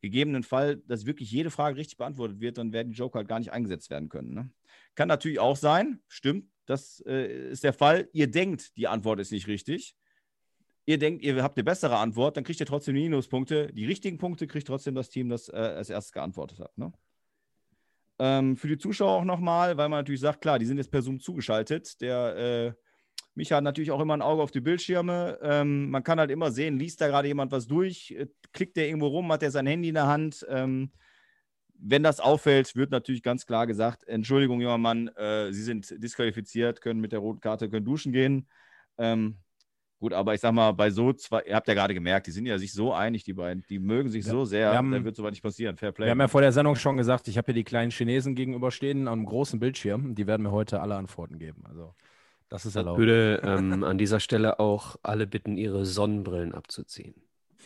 gegebenen 0.02 0.44
Fall, 0.44 0.78
dass 0.78 1.08
wirklich 1.08 1.32
jede 1.32 1.50
Frage 1.50 1.78
richtig 1.78 1.98
beantwortet 1.98 2.40
wird, 2.40 2.60
dann 2.60 2.72
werden 2.72 2.92
die 2.92 2.98
Joker 2.98 3.20
halt 3.20 3.28
gar 3.28 3.40
nicht 3.40 3.52
eingesetzt 3.52 3.90
werden 3.90 4.10
können. 4.10 4.34
Ne? 4.34 4.52
Kann 4.94 5.08
natürlich 5.08 5.40
auch 5.40 5.58
sein, 5.58 6.02
stimmt, 6.08 6.52
das 6.68 7.04
äh, 7.08 7.50
ist 7.50 7.64
der 7.64 7.74
Fall. 7.74 8.08
Ihr 8.14 8.30
denkt, 8.30 8.78
die 8.78 8.88
Antwort 8.88 9.20
ist 9.20 9.32
nicht 9.32 9.48
richtig 9.48 9.96
ihr 10.88 10.98
denkt, 10.98 11.22
ihr 11.22 11.44
habt 11.44 11.58
eine 11.58 11.66
bessere 11.66 11.98
Antwort, 11.98 12.38
dann 12.38 12.44
kriegt 12.44 12.60
ihr 12.60 12.66
trotzdem 12.66 12.96
Minuspunkte. 12.96 13.72
Die 13.74 13.86
richtigen 13.86 14.18
Punkte 14.18 14.48
kriegt 14.48 14.68
trotzdem 14.68 14.96
das 14.96 15.10
Team, 15.10 15.30
das 15.30 15.50
äh, 15.50 15.56
als 15.56 15.90
erstes 15.90 16.14
geantwortet 16.14 16.60
hat. 16.60 16.76
Ne? 16.78 16.92
Ähm, 18.20 18.58
für 18.58 18.68
die 18.68 18.78
Zuschauer 18.78 19.12
auch 19.12 19.26
nochmal, 19.26 19.78
weil 19.78 19.90
man 19.90 20.00
natürlich 20.00 20.22
sagt, 20.22 20.42
klar, 20.42 20.60
die 20.60 20.66
sind 20.66 20.78
jetzt 20.78 20.92
per 20.92 21.02
Zoom 21.02 21.20
zugeschaltet. 21.20 22.02
Der 22.02 22.36
äh, 22.36 22.74
Micha 23.36 23.58
hat 23.58 23.64
natürlich 23.64 23.92
auch 23.92 24.02
immer 24.02 24.16
ein 24.16 24.24
Auge 24.24 24.42
auf 24.42 24.52
die 24.52 24.62
Bildschirme. 24.62 25.38
Ähm, 25.44 25.92
man 25.92 26.04
kann 26.04 26.20
halt 26.20 26.32
immer 26.32 26.52
sehen, 26.52 26.80
liest 26.80 27.00
da 27.02 27.08
gerade 27.08 27.28
jemand 27.28 27.52
was 27.52 27.68
durch, 27.68 28.12
äh, 28.12 28.28
klickt 28.52 28.76
der 28.78 28.88
irgendwo 28.88 29.08
rum, 29.08 29.32
hat 29.32 29.44
er 29.44 29.52
sein 29.52 29.68
Handy 29.68 29.90
in 29.90 29.96
der 29.96 30.08
Hand. 30.08 30.46
Ähm, 30.50 30.92
wenn 31.80 32.02
das 32.02 32.20
auffällt, 32.20 32.76
wird 32.76 32.90
natürlich 32.90 33.22
ganz 33.22 33.46
klar 33.46 33.68
gesagt, 33.68 34.08
Entschuldigung, 34.08 34.62
junger 34.62 34.80
Mann, 34.80 35.10
äh, 35.10 35.54
Sie 35.54 35.62
sind 35.62 36.02
disqualifiziert, 36.02 36.82
können 36.82 37.00
mit 37.00 37.12
der 37.12 37.20
roten 37.20 37.40
Karte, 37.40 37.70
können 37.70 37.86
duschen 37.86 38.12
gehen. 38.12 38.48
Ähm, 38.98 39.38
Gut, 40.00 40.14
aber 40.14 40.36
ich 40.36 40.42
sag 40.42 40.52
mal, 40.54 40.74
bei 40.74 40.92
so 40.92 41.12
zwei, 41.14 41.42
ihr 41.42 41.56
habt 41.56 41.68
ja 41.68 41.74
gerade 41.74 41.94
gemerkt, 41.96 42.28
die 42.28 42.32
sind 42.32 42.46
ja 42.46 42.60
sich 42.60 42.72
so 42.72 42.94
einig, 42.94 43.24
die 43.24 43.34
beiden, 43.34 43.64
die 43.68 43.80
mögen 43.80 44.10
sich 44.10 44.26
Ja, 44.26 44.32
so 44.32 44.46
sehr, 44.46 44.72
wir 44.72 44.78
haben- 44.78 44.92
da 44.92 45.04
wird 45.04 45.16
sowas 45.16 45.32
nicht 45.32 45.42
passieren. 45.42 45.76
Fair 45.76 45.92
Play. 45.92 46.06
Wir 46.06 46.12
haben 46.12 46.20
ja 46.20 46.28
vor 46.28 46.42
der 46.42 46.52
Sendung 46.52 46.76
schon 46.76 46.98
gesagt, 46.98 47.28
ich 47.28 47.38
habe 47.38 47.46
hier 47.46 47.56
die 47.56 47.64
kleinen 47.64 47.90
Chinesen 47.90 48.36
gegenüberstehen 48.36 49.08
am 49.08 49.26
großen 49.26 49.60
Bildschirm. 49.60 50.14
Die 50.14 50.28
werden 50.28 50.44
mir 50.44 50.52
heute 50.52 50.82
alle 50.82 50.96
Antworten 50.96 51.40
geben. 51.40 51.64
Also, 51.68 51.96
das 52.50 52.66
ist 52.68 52.74
Ich 52.74 52.78
erlaubt. 52.78 53.00
würde 53.00 53.42
ähm, 53.44 53.84
an 53.84 53.98
dieser 53.98 54.20
Stelle 54.20 54.60
auch 54.60 54.98
alle 55.02 55.26
bitten, 55.26 55.58
ihre 55.58 55.84
Sonnenbrillen 55.86 56.54
abzuziehen. 56.54 57.16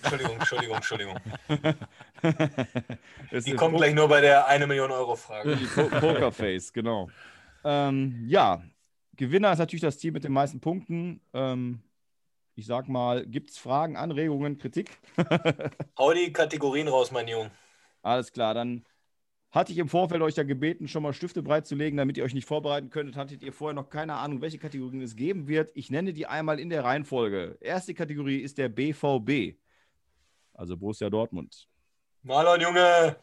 Entschuldigung, 0.01 0.35
Entschuldigung, 0.37 0.75
Entschuldigung. 0.77 1.15
Die 3.45 3.53
kommt 3.53 3.77
gleich 3.77 3.93
nur 3.93 4.07
bei 4.07 4.21
der 4.21 4.47
1 4.47 4.65
Million 4.67 4.89
Euro 4.91 5.15
Frage. 5.15 5.57
Pokerface, 5.99 6.73
genau. 6.73 7.09
Ähm, 7.63 8.23
ja, 8.27 8.63
Gewinner 9.15 9.51
ist 9.51 9.59
natürlich 9.59 9.81
das 9.81 9.97
Team 9.97 10.13
mit 10.13 10.23
den 10.23 10.31
meisten 10.31 10.59
Punkten. 10.59 11.21
Ähm, 11.33 11.81
ich 12.55 12.65
sag 12.65 12.87
mal, 12.87 13.25
gibt 13.25 13.51
es 13.51 13.57
Fragen, 13.57 13.95
Anregungen, 13.95 14.57
Kritik? 14.57 14.91
Hau 15.97 16.13
die 16.13 16.33
Kategorien 16.33 16.87
raus, 16.87 17.11
mein 17.11 17.27
Junge. 17.27 17.51
Alles 18.01 18.31
klar, 18.31 18.53
dann 18.53 18.85
hatte 19.51 19.73
ich 19.73 19.77
im 19.77 19.89
Vorfeld 19.89 20.21
euch 20.21 20.35
ja 20.35 20.43
gebeten, 20.43 20.87
schon 20.87 21.03
mal 21.03 21.13
Stifte 21.13 21.43
bereitzulegen, 21.43 21.97
damit 21.97 22.17
ihr 22.17 22.23
euch 22.23 22.33
nicht 22.33 22.47
vorbereiten 22.47 22.89
könntet. 22.89 23.17
Hattet 23.17 23.41
ihr 23.41 23.51
vorher 23.51 23.75
noch 23.75 23.89
keine 23.89 24.15
Ahnung, 24.15 24.41
welche 24.41 24.57
Kategorien 24.57 25.01
es 25.01 25.15
geben 25.15 25.47
wird. 25.47 25.71
Ich 25.75 25.91
nenne 25.91 26.13
die 26.13 26.25
einmal 26.25 26.59
in 26.59 26.69
der 26.69 26.83
Reihenfolge. 26.83 27.57
Erste 27.59 27.93
Kategorie 27.93 28.39
ist 28.39 28.57
der 28.57 28.69
BVB, 28.69 29.57
also 30.53 30.77
Borussia 30.77 31.09
Dortmund. 31.09 31.67
Marlon, 32.23 32.61
Junge. 32.61 33.17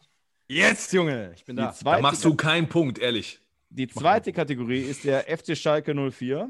Jetzt, 0.47 0.93
Junge, 0.93 1.31
ich 1.35 1.45
bin 1.45 1.55
da. 1.55 1.67
Da 1.67 1.73
zweite, 1.73 2.01
machst 2.01 2.25
du 2.25 2.35
keinen 2.35 2.67
Punkt, 2.67 2.99
ehrlich. 2.99 3.39
die 3.69 3.87
zweite 3.87 4.33
Kategorie 4.33 4.81
ist 4.81 5.03
der 5.03 5.21
FC 5.21 5.57
Schalke 5.57 5.93
04. 5.93 6.49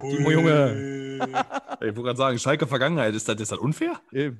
Timo, 0.00 0.30
Junge. 0.30 0.94
Ich 1.80 1.86
wollte 1.96 2.02
gerade 2.02 2.16
sagen, 2.16 2.38
Schalke 2.38 2.66
Vergangenheit, 2.66 3.12
ist 3.14 3.28
das, 3.28 3.40
ist 3.40 3.50
das 3.52 3.58
unfair? 3.58 4.00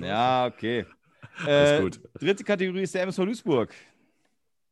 Ja, 0.00 0.46
okay. 0.46 0.84
Alles 1.46 1.70
Äh, 1.70 1.80
gut. 1.82 2.00
Dritte 2.18 2.42
Kategorie 2.44 2.82
ist 2.82 2.94
der 2.94 3.02
MSV 3.02 3.18
Duisburg. 3.24 3.72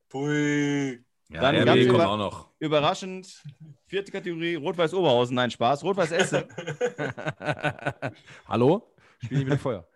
Pui. 0.09 1.05
Ja, 1.29 1.41
Dann 1.41 1.57
RB 1.57 1.65
ganz 1.67 1.87
kommt 1.87 1.95
über- 1.95 2.09
auch 2.09 2.17
noch. 2.17 2.51
Überraschend. 2.59 3.43
Vierte 3.87 4.11
Kategorie 4.11 4.57
Rot-Weiß 4.57 4.93
Oberhausen. 4.95 5.37
Nein, 5.37 5.51
Spaß. 5.51 5.85
Rot-Weiß 5.85 6.11
Essen. 6.13 6.45
Hallo? 8.49 8.93
Spiel 9.23 9.39
nicht 9.39 9.49
mit 9.49 9.59
dem 9.59 9.61
Feuer. 9.61 9.87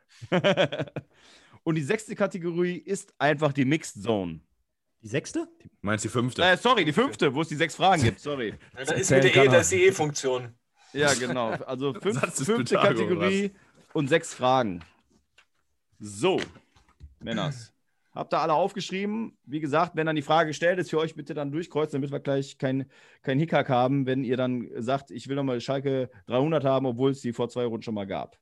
Und 1.64 1.74
die 1.74 1.82
sechste 1.82 2.14
Kategorie 2.14 2.76
ist 2.76 3.12
einfach 3.18 3.52
die 3.52 3.64
Mixed 3.64 4.02
Zone. 4.02 4.40
Die 5.02 5.08
sechste? 5.08 5.48
Meinst 5.80 6.04
du 6.04 6.08
die 6.08 6.12
fünfte? 6.12 6.42
Äh, 6.42 6.56
sorry, 6.56 6.84
die 6.84 6.92
fünfte, 6.92 7.34
wo 7.34 7.42
es 7.42 7.48
die 7.48 7.54
sechs 7.54 7.76
Fragen 7.76 8.02
gibt. 8.02 8.20
Sorry. 8.20 8.54
Ja, 8.78 8.84
Da 8.84 8.94
ist 8.94 9.10
mit 9.10 9.24
der 9.24 9.36
E, 9.36 9.48
da 9.48 9.58
ist 9.58 9.72
die 9.72 9.84
E-Funktion. 9.86 10.54
Ja, 10.92 11.12
genau. 11.14 11.50
Also 11.50 11.94
fünf, 12.00 12.20
fünfte. 12.34 12.74
Kategorie 12.74 13.52
und 13.92 14.08
sechs 14.08 14.34
Fragen. 14.34 14.82
So, 16.00 16.40
Männers. 17.20 17.72
Habt 18.14 18.32
ihr 18.32 18.40
alle 18.40 18.54
aufgeschrieben? 18.54 19.36
Wie 19.44 19.60
gesagt, 19.60 19.92
wenn 19.94 20.06
dann 20.06 20.16
die 20.16 20.22
Frage 20.22 20.48
gestellt 20.48 20.78
ist, 20.80 20.90
für 20.90 20.98
euch 20.98 21.14
bitte 21.14 21.34
dann 21.34 21.52
durchkreuzen, 21.52 22.00
damit 22.00 22.10
wir 22.10 22.18
gleich 22.18 22.58
kein, 22.58 22.90
kein 23.22 23.38
Hickhack 23.38 23.68
haben, 23.68 24.06
wenn 24.06 24.24
ihr 24.24 24.36
dann 24.36 24.68
sagt, 24.78 25.12
ich 25.12 25.28
will 25.28 25.36
nochmal 25.36 25.60
Schalke 25.60 26.10
300 26.26 26.64
haben, 26.64 26.86
obwohl 26.86 27.12
es 27.12 27.20
die 27.20 27.32
vor 27.32 27.48
zwei 27.48 27.64
Runden 27.64 27.82
schon 27.82 27.94
mal 27.94 28.06
gab. 28.06 28.36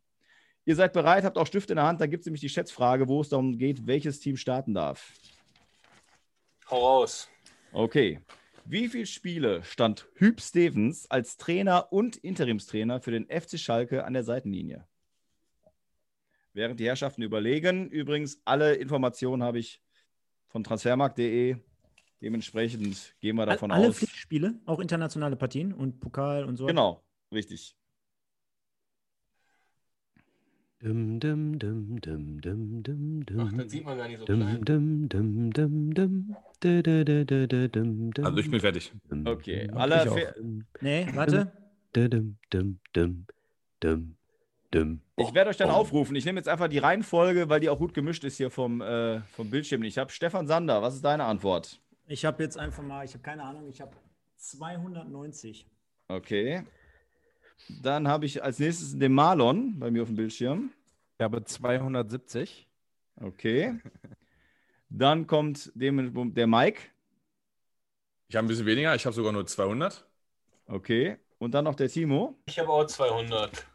Ihr 0.65 0.77
seid 0.77 0.95
bereit, 0.95 1.25
habt 1.25 1.37
auch 1.37 1.47
Stift 1.47 1.71
in 1.71 1.77
der 1.77 1.85
Hand, 1.85 2.01
da 2.01 2.07
gibt 2.07 2.23
es 2.23 2.27
nämlich 2.27 2.41
die 2.41 2.49
Schätzfrage, 2.49 3.07
wo 3.07 3.21
es 3.21 3.29
darum 3.29 3.59
geht, 3.59 3.87
welches 3.87 4.19
Team 4.19 4.37
starten 4.37 4.73
darf. 4.73 5.13
Hau 6.71 6.79
raus. 6.79 7.29
Okay. 7.73 8.21
Wie 8.65 8.89
viele 8.89 9.07
Spiele 9.07 9.63
stand 9.63 10.09
Hüb 10.15 10.41
Stevens 10.41 11.09
als 11.09 11.37
Trainer 11.37 11.93
und 11.93 12.17
Interimstrainer 12.17 13.01
für 13.01 13.13
den 13.13 13.27
FC 13.27 13.59
Schalke 13.61 14.05
an 14.05 14.13
der 14.13 14.25
Seitenlinie? 14.25 14.85
Während 16.53 16.81
die 16.81 16.87
Herrschaften 16.87 17.23
überlegen, 17.23 17.89
übrigens, 17.91 18.41
alle 18.45 18.75
Informationen 18.75 19.45
habe 19.45 19.61
ich 19.61 19.81
von 20.49 20.65
transfermarkt.de. 20.65 21.57
Dementsprechend 22.21 23.15
gehen 23.21 23.37
wir 23.37 23.47
davon 23.47 23.71
Alle 23.71 23.89
aus. 23.89 23.99
Pflichtspiele, 23.99 24.59
auch 24.65 24.81
internationale 24.81 25.37
Partien 25.37 25.73
und 25.73 26.01
Pokal 26.01 26.45
und 26.45 26.57
so. 26.57 26.67
Genau, 26.67 27.05
richtig. 27.31 27.77
Dum, 30.83 31.19
dum, 31.21 31.59
dum, 31.59 32.01
dum, 32.03 32.41
dum, 32.43 32.83
dum, 32.83 33.25
Ach, 33.41 33.49
dum. 33.49 33.59
das 33.59 33.73
sieht 33.73 33.85
man 33.85 33.97
gar 33.97 34.09
nicht 34.09 34.19
so 34.19 34.27
Dum, 34.27 34.41
klein. 34.41 34.65
dum, 34.65 35.09
dum, 35.09 35.51
dum, 35.53 35.95
dum. 35.95 36.37
Da, 36.61 36.83
da, 36.83 37.03
da, 37.03 37.25
da, 37.25 37.47
da, 37.47 37.69
dum, 37.69 38.13
dum. 38.13 38.25
Also 38.27 38.39
ich 38.39 38.51
bin 38.51 38.61
fertig. 38.61 38.93
Okay, 39.25 39.71
alle 39.73 40.35
Nee, 40.83 41.07
warte. 41.15 41.51
dum, 41.95 42.37
dum, 42.51 42.79
dum, 42.93 43.27
dum, 43.81 44.17
dum. 44.71 45.01
Ich 45.17 45.33
werde 45.33 45.49
euch 45.49 45.57
dann 45.57 45.71
aufrufen. 45.71 46.15
Ich 46.15 46.27
nehme 46.27 46.39
jetzt 46.41 46.49
einfach 46.49 46.69
die 46.69 46.79
Reihenfolge, 46.79 47.49
weil 47.49 47.61
die 47.61 47.71
auch 47.71 47.79
gut 47.79 47.95
gemischt 47.95 48.25
ist 48.25 48.37
hier 48.37 48.51
vom, 48.51 48.83
äh, 48.83 49.21
vom 49.35 49.49
Bildschirm. 49.49 49.83
Ich 49.83 49.97
habe 49.97 50.13
Stefan 50.13 50.47
Sander. 50.47 50.83
Was 50.83 50.95
ist 50.97 51.05
deine 51.05 51.25
Antwort? 51.25 51.81
Ich 52.07 52.27
habe 52.27 52.43
jetzt 52.43 52.59
einfach 52.59 52.83
mal, 52.83 53.03
ich 53.03 53.15
habe 53.15 53.23
keine 53.23 53.45
Ahnung, 53.45 53.67
ich 53.71 53.81
habe 53.81 53.93
290. 54.37 55.67
Okay. 56.09 56.65
Dann 57.83 58.09
habe 58.09 58.27
ich 58.27 58.43
als 58.43 58.59
nächstes 58.59 58.99
den 58.99 59.13
Marlon 59.13 59.79
bei 59.79 59.91
mir 59.91 60.03
auf 60.03 60.09
dem 60.09 60.17
Bildschirm. 60.17 60.71
Ich 61.19 61.25
habe 61.25 61.45
270. 61.45 62.69
Okay. 63.21 63.81
Dann 64.89 65.27
kommt 65.27 65.73
dem, 65.75 66.35
der 66.35 66.47
Mike. 66.47 66.81
Ich 68.29 68.37
habe 68.37 68.47
ein 68.47 68.49
bisschen 68.49 68.67
weniger, 68.67 68.95
ich 68.95 69.05
habe 69.05 69.15
sogar 69.15 69.33
nur 69.33 69.47
200. 69.47 70.05
Okay. 70.67 71.17
Und 71.39 71.55
dann 71.55 71.65
noch 71.65 71.75
der 71.75 71.89
Timo. 71.89 72.39
Ich 72.47 72.59
habe 72.59 72.71
auch 72.71 72.87
200. 72.87 73.67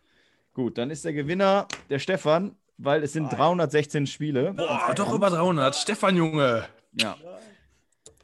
Gut, 0.53 0.77
dann 0.77 0.89
ist 0.89 1.05
der 1.05 1.13
Gewinner 1.13 1.67
der 1.89 1.99
Stefan, 1.99 2.55
weil 2.77 3.03
es 3.03 3.13
sind 3.13 3.29
316 3.29 4.07
Spiele. 4.07 4.53
Boah, 4.53 4.93
doch 4.95 5.13
über 5.13 5.29
300. 5.29 5.75
Stefan, 5.75 6.17
Junge. 6.17 6.65
Ja. 6.93 7.15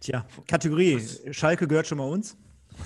Tja, 0.02 0.26
Kategorie. 0.48 1.00
Schalke 1.32 1.68
gehört 1.68 1.88
schon 1.88 2.00
mal 2.00 2.10
uns. 2.10 2.36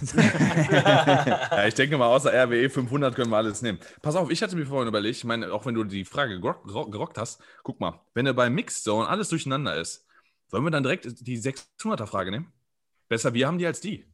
Ja, 0.72 1.68
ich 1.68 1.74
denke 1.76 1.98
mal, 1.98 2.08
außer 2.08 2.32
RWE 2.34 2.70
500 2.70 3.16
können 3.16 3.30
wir 3.32 3.38
alles 3.38 3.62
nehmen. 3.62 3.80
Pass 4.02 4.16
auf, 4.16 4.30
ich 4.32 4.42
hatte 4.42 4.56
mir 4.56 4.66
vorhin 4.66 4.88
überlegt, 4.88 5.18
ich 5.18 5.24
meine, 5.24 5.52
auch 5.54 5.66
wenn 5.66 5.76
du 5.76 5.84
die 5.84 6.06
Frage 6.06 6.40
gerock, 6.40 6.66
gerock- 6.66 6.92
gerockt 6.92 7.18
hast, 7.18 7.42
guck 7.64 7.80
mal, 7.80 8.00
wenn 8.14 8.26
er 8.26 8.34
bei 8.34 8.50
Mixed 8.50 8.84
Zone 8.84 9.08
alles 9.08 9.30
durcheinander 9.30 9.76
ist, 9.76 10.06
sollen 10.48 10.64
wir 10.64 10.72
dann 10.72 10.84
direkt 10.84 11.08
die 11.28 11.40
600er 11.40 12.08
Frage 12.08 12.32
nehmen? 12.32 12.52
Besser 13.10 13.34
wir 13.34 13.48
haben 13.48 13.58
die 13.58 13.66
als 13.68 13.82
die. 13.82 14.06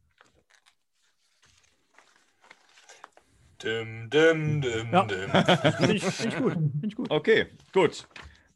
Dim, 3.62 4.08
dim, 4.10 4.60
dim, 4.60 4.92
Ja. 4.92 5.04
dim. 5.04 5.30
Finde 5.78 5.94
ich, 5.94 6.04
find 6.04 6.32
ich 6.32 6.38
gut. 6.38 6.52
Find 6.52 6.84
ich 6.86 6.94
gut. 6.94 7.10
Okay, 7.10 7.46
gut. 7.72 8.06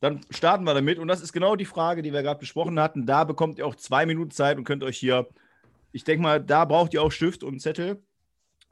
Dann 0.00 0.20
starten 0.30 0.64
wir 0.64 0.74
damit. 0.74 0.98
Und 0.98 1.08
das 1.08 1.20
ist 1.20 1.32
genau 1.32 1.56
die 1.56 1.64
Frage, 1.64 2.02
die 2.02 2.12
wir 2.12 2.22
gerade 2.22 2.38
besprochen 2.40 2.78
hatten. 2.78 3.04
Da 3.06 3.24
bekommt 3.24 3.58
ihr 3.58 3.66
auch 3.66 3.74
zwei 3.74 4.06
Minuten 4.06 4.30
Zeit 4.30 4.58
und 4.58 4.64
könnt 4.64 4.84
euch 4.84 4.98
hier, 4.98 5.28
ich 5.92 6.04
denke 6.04 6.22
mal, 6.22 6.40
da 6.42 6.64
braucht 6.64 6.94
ihr 6.94 7.02
auch 7.02 7.12
Stift 7.12 7.42
und 7.44 7.60
Zettel. 7.60 8.02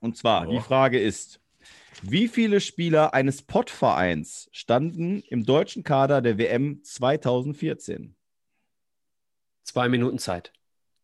Und 0.01 0.17
zwar, 0.17 0.47
die 0.47 0.61
Frage 0.61 0.99
ist, 0.99 1.41
wie 2.03 2.29
viele 2.29 2.61
Spieler 2.61 3.13
eines 3.13 3.43
Pottvereins 3.43 4.49
standen 4.53 5.21
im 5.29 5.45
deutschen 5.45 5.83
Kader 5.83 6.23
der 6.23 6.39
WM 6.39 6.83
2014? 6.83 8.15
Zwei 9.65 9.89
Minuten 9.89 10.19
Zeit. 10.19 10.53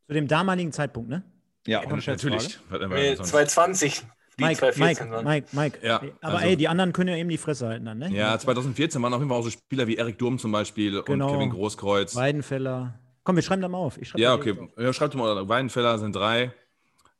Zu 0.06 0.14
dem 0.14 0.28
damaligen 0.28 0.72
Zeitpunkt, 0.72 1.10
ne? 1.10 1.22
Ja, 1.66 1.80
Und 1.80 2.06
natürlich. 2.06 2.58
Sonst? 2.58 3.28
220. 3.28 4.02
Die 4.38 4.44
Mike, 4.44 4.58
2014 4.58 5.06
Mike, 5.08 5.10
waren. 5.16 5.24
Mike, 5.24 5.48
Mike. 5.52 5.78
Ja, 5.86 5.96
Aber 6.20 6.34
also- 6.36 6.46
ey, 6.46 6.56
die 6.56 6.68
anderen 6.68 6.92
können 6.92 7.08
ja 7.08 7.16
eben 7.16 7.28
die 7.30 7.38
Fresse 7.38 7.66
halten 7.68 7.86
dann, 7.86 7.98
ne? 7.98 8.10
Ja, 8.12 8.38
2014 8.38 9.00
waren 9.02 9.12
auf 9.14 9.20
jeden 9.20 9.30
Fall 9.30 9.38
auch 9.38 9.42
so 9.44 9.50
Spieler 9.50 9.86
wie 9.86 9.96
Erik 9.96 10.18
Durm 10.18 10.38
zum 10.38 10.52
Beispiel 10.52 11.02
Genau. 11.02 11.26
und 11.28 11.32
Kevin 11.34 11.50
Großkreuz. 11.50 12.14
Weidenfeller. 12.14 12.98
Komm, 13.26 13.34
wir 13.34 13.42
schreiben 13.42 13.60
da 13.60 13.66
mal 13.68 13.78
auf. 13.78 13.98
Ja, 14.16 14.34
okay. 14.34 14.56
Ja, 14.78 14.92
schreibt 14.92 15.16
mal, 15.16 15.48
Weidenfeller 15.48 15.98
sind 15.98 16.14
drei. 16.14 16.54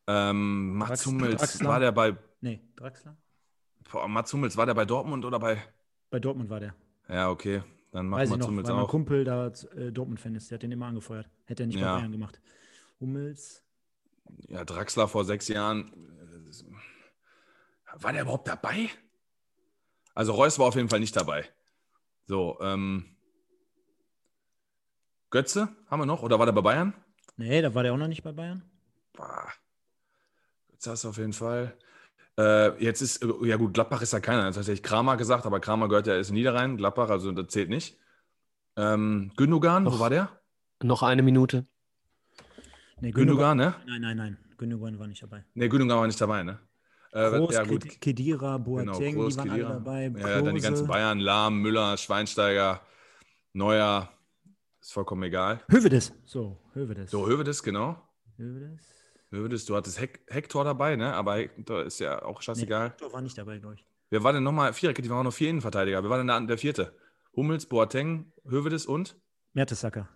Ähm, 0.07 0.77
Mats 0.77 1.03
Drax- 1.03 1.07
Hummels, 1.07 1.41
Draxler. 1.41 1.69
war 1.69 1.81
der 1.81 1.91
bei, 1.91 2.17
Nee, 2.41 2.61
Draxler. 2.77 3.17
boah, 3.91 4.07
Mats 4.07 4.33
Hummels, 4.33 4.57
war 4.57 4.67
der 4.67 4.75
bei 4.75 4.85
Dortmund 4.85 5.25
oder 5.25 5.41
bei, 5.41 5.61
Bei 6.11 6.21
Dortmund 6.21 6.49
war 6.49 6.61
der. 6.61 6.77
ja, 7.09 7.29
okay, 7.29 7.61
dann 7.91 8.07
macht 8.07 8.21
Weiß 8.21 8.29
ich 8.29 8.31
Mats 8.31 8.41
noch, 8.43 8.47
Hummels 8.49 8.69
weil 8.69 8.75
mein 8.77 8.85
auch. 8.85 8.89
Kumpel 8.89 9.25
da 9.25 9.49
äh, 9.49 9.91
Dortmund-Fan 9.91 10.37
ist. 10.37 10.49
Der 10.53 10.59
hat 10.59 10.63
den 10.63 10.71
immer 10.71 10.87
angefeuert. 10.87 11.29
Hätte 11.47 11.65
er 11.65 11.67
nicht 11.67 11.81
Ja. 11.81 11.95
bei 11.95 11.99
Bayern 11.99 12.13
gemacht. 12.13 12.41
Hummels. 13.01 13.65
Ja, 14.47 14.65
Draxler 14.65 15.09
vor 15.09 15.25
sechs 15.25 15.49
Jahren. 15.49 15.93
äh, 15.93 17.97
War 18.01 18.13
der 18.13 18.23
überhaupt 18.23 18.47
dabei? 18.47 18.91
Also 20.15 20.35
Reus 20.35 20.57
war 20.61 20.67
auf 20.67 20.77
jeden 20.77 20.89
Fall 20.89 21.01
nicht 21.01 21.17
dabei. 21.17 21.47
So, 22.27 22.59
ähm, 22.61 23.16
Götze 25.31 25.69
haben 25.91 26.01
wir 26.01 26.07
noch? 26.07 26.23
Oder 26.23 26.39
war 26.39 26.47
der 26.47 26.53
bei 26.53 26.61
Bayern? 26.61 26.95
Nee, 27.37 27.61
da 27.63 27.75
war 27.75 27.83
der 27.83 27.93
auch 27.93 27.99
noch 27.99 28.09
nicht 28.09 28.23
bei 28.23 28.33
Bayern. 28.33 28.63
Boah. 29.13 29.49
Götze 30.71 30.91
hast 30.91 31.05
du 31.05 31.09
auf 31.09 31.19
jeden 31.19 31.33
Fall. 31.33 31.77
Äh, 32.39 32.83
jetzt 32.83 33.01
ist, 33.01 33.23
äh, 33.23 33.29
ja 33.45 33.57
gut, 33.57 33.75
Gladbach 33.75 34.03
ist 34.03 34.13
ja 34.13 34.21
keiner. 34.21 34.43
Das 34.43 34.49
hat 34.49 34.55
tatsächlich 34.57 34.83
Kramer 34.83 35.17
gesagt, 35.17 35.47
aber 35.47 35.59
Kramer 35.61 35.89
gehört 35.89 36.07
ja 36.07 36.17
ist 36.17 36.31
Niederrhein, 36.31 36.77
Gladbach, 36.77 37.09
also 37.11 37.33
das 37.33 37.49
zählt 37.49 37.71
nicht. 37.71 37.99
Ähm, 38.77 39.33
Gündogan, 39.37 39.87
wo 39.87 39.91
Noch- 39.91 40.01
war 40.01 40.11
der? 40.11 40.29
Noch 40.83 41.03
eine 41.03 41.23
Minute. 41.23 41.67
Nee, 43.01 43.11
Gündogan, 43.13 43.57
ne? 43.57 43.75
Nein, 43.87 44.01
nein, 44.03 44.17
nein. 44.17 44.39
Gündogan 44.59 44.99
war 44.99 45.07
nicht 45.07 45.23
dabei. 45.23 45.45
Ne, 45.55 45.69
Gündogan 45.69 45.99
war 45.99 46.07
nicht 46.07 46.21
dabei, 46.21 46.43
ne? 46.43 46.59
Äh, 47.13 47.31
Groß, 47.31 47.55
ja, 47.55 47.65
gut. 47.65 47.85
Ked- 47.85 48.01
Kedira, 48.01 48.59
Boateng, 48.59 48.87
Genau, 48.93 49.23
Groß, 49.23 49.35
die 49.35 49.39
waren 49.39 49.49
Khedira. 49.51 49.69
alle 49.71 49.79
dabei. 49.79 50.03
Ja, 50.21 50.29
ja, 50.29 50.43
dann 50.43 50.55
die 50.55 50.61
ganzen. 50.61 50.87
Bayern, 50.87 51.19
Lahm, 51.21 51.59
Müller, 51.63 51.97
Schweinsteiger, 51.97 52.83
Neuer, 53.55 54.11
ist 54.87 54.93
vollkommen 54.93 55.23
egal. 55.25 55.61
Hövedes. 55.69 56.13
So, 56.25 56.59
Hövedes. 56.73 57.11
So, 57.11 57.27
Hövedes, 57.27 57.63
genau. 57.63 58.01
Hövedes. 58.37 58.81
Hövedes, 59.31 59.65
du 59.65 59.75
hattest 59.75 60.01
Hek 60.01 60.21
Hector 60.29 60.65
dabei, 60.65 60.95
ne? 60.95 61.13
Aber 61.15 61.35
Hector 61.37 61.83
ist 61.83 61.99
ja 61.99 62.23
auch 62.23 62.41
scheißegal. 62.41 62.91
Hector 62.91 63.13
war 63.13 63.21
nicht 63.21 63.37
dabei, 63.37 63.59
glaube 63.59 63.75
ich. 63.75 63.85
Wer 64.11 64.23
war 64.23 64.33
denn 64.33 64.45
nochmal? 64.45 64.73
Viererkette, 64.73 65.03
die 65.03 65.11
waren 65.11 65.19
auch 65.19 65.25
noch 65.25 65.33
vier 65.35 65.51
Innenverteidiger. 65.51 66.03
Wer 66.05 66.11
war 66.11 66.19
denn 66.19 66.29
der, 66.29 66.41
der 66.43 66.59
vierte? 66.59 66.95
Hummels, 67.35 67.67
Boateng, 67.67 68.33
Hövedes 68.49 68.87
und? 68.87 69.17
Mertesacker. 69.53 70.09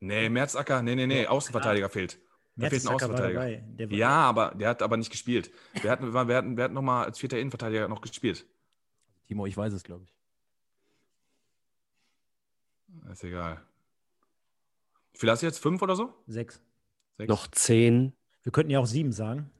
Nee, 0.00 0.28
Merzacker, 0.28 0.82
nee, 0.82 0.96
nee, 0.96 1.06
nee, 1.06 1.26
Außenverteidiger 1.26 1.88
fehlt. 1.88 2.18
Da 2.56 2.68
fehlt 2.68 2.84
ein 2.86 2.88
Mertesacker 2.88 2.90
war 2.90 2.94
Außenverteidiger. 3.20 3.40
dabei. 3.40 3.64
Der 3.78 3.90
war, 3.90 3.96
Ja, 3.96 4.10
aber 4.10 4.54
der 4.56 4.68
hat 4.70 4.82
aber 4.82 4.96
nicht 4.96 5.10
gespielt. 5.10 5.52
Wer 5.80 5.92
hat, 5.92 6.00
wer 6.02 6.36
hat, 6.36 6.44
wer 6.48 6.64
hat 6.64 6.72
nochmal 6.72 7.04
als 7.06 7.18
vierter 7.20 7.38
Innenverteidiger 7.38 7.86
noch 7.86 8.00
gespielt? 8.00 8.44
Timo, 9.28 9.46
ich 9.46 9.56
weiß 9.56 9.72
es, 9.72 9.84
glaube 9.84 10.04
ich. 10.04 10.15
Ist 13.10 13.24
egal. 13.24 13.60
Wie 15.12 15.18
viel 15.18 15.30
hast 15.30 15.42
du 15.42 15.46
jetzt? 15.46 15.58
Fünf 15.58 15.80
oder 15.82 15.96
so? 15.96 16.12
Sechs. 16.26 16.60
Sechs? 17.16 17.28
Noch 17.28 17.46
zehn. 17.48 18.12
Wir 18.42 18.52
könnten 18.52 18.70
ja 18.70 18.78
auch 18.80 18.86
sieben 18.86 19.12
sagen. 19.12 19.50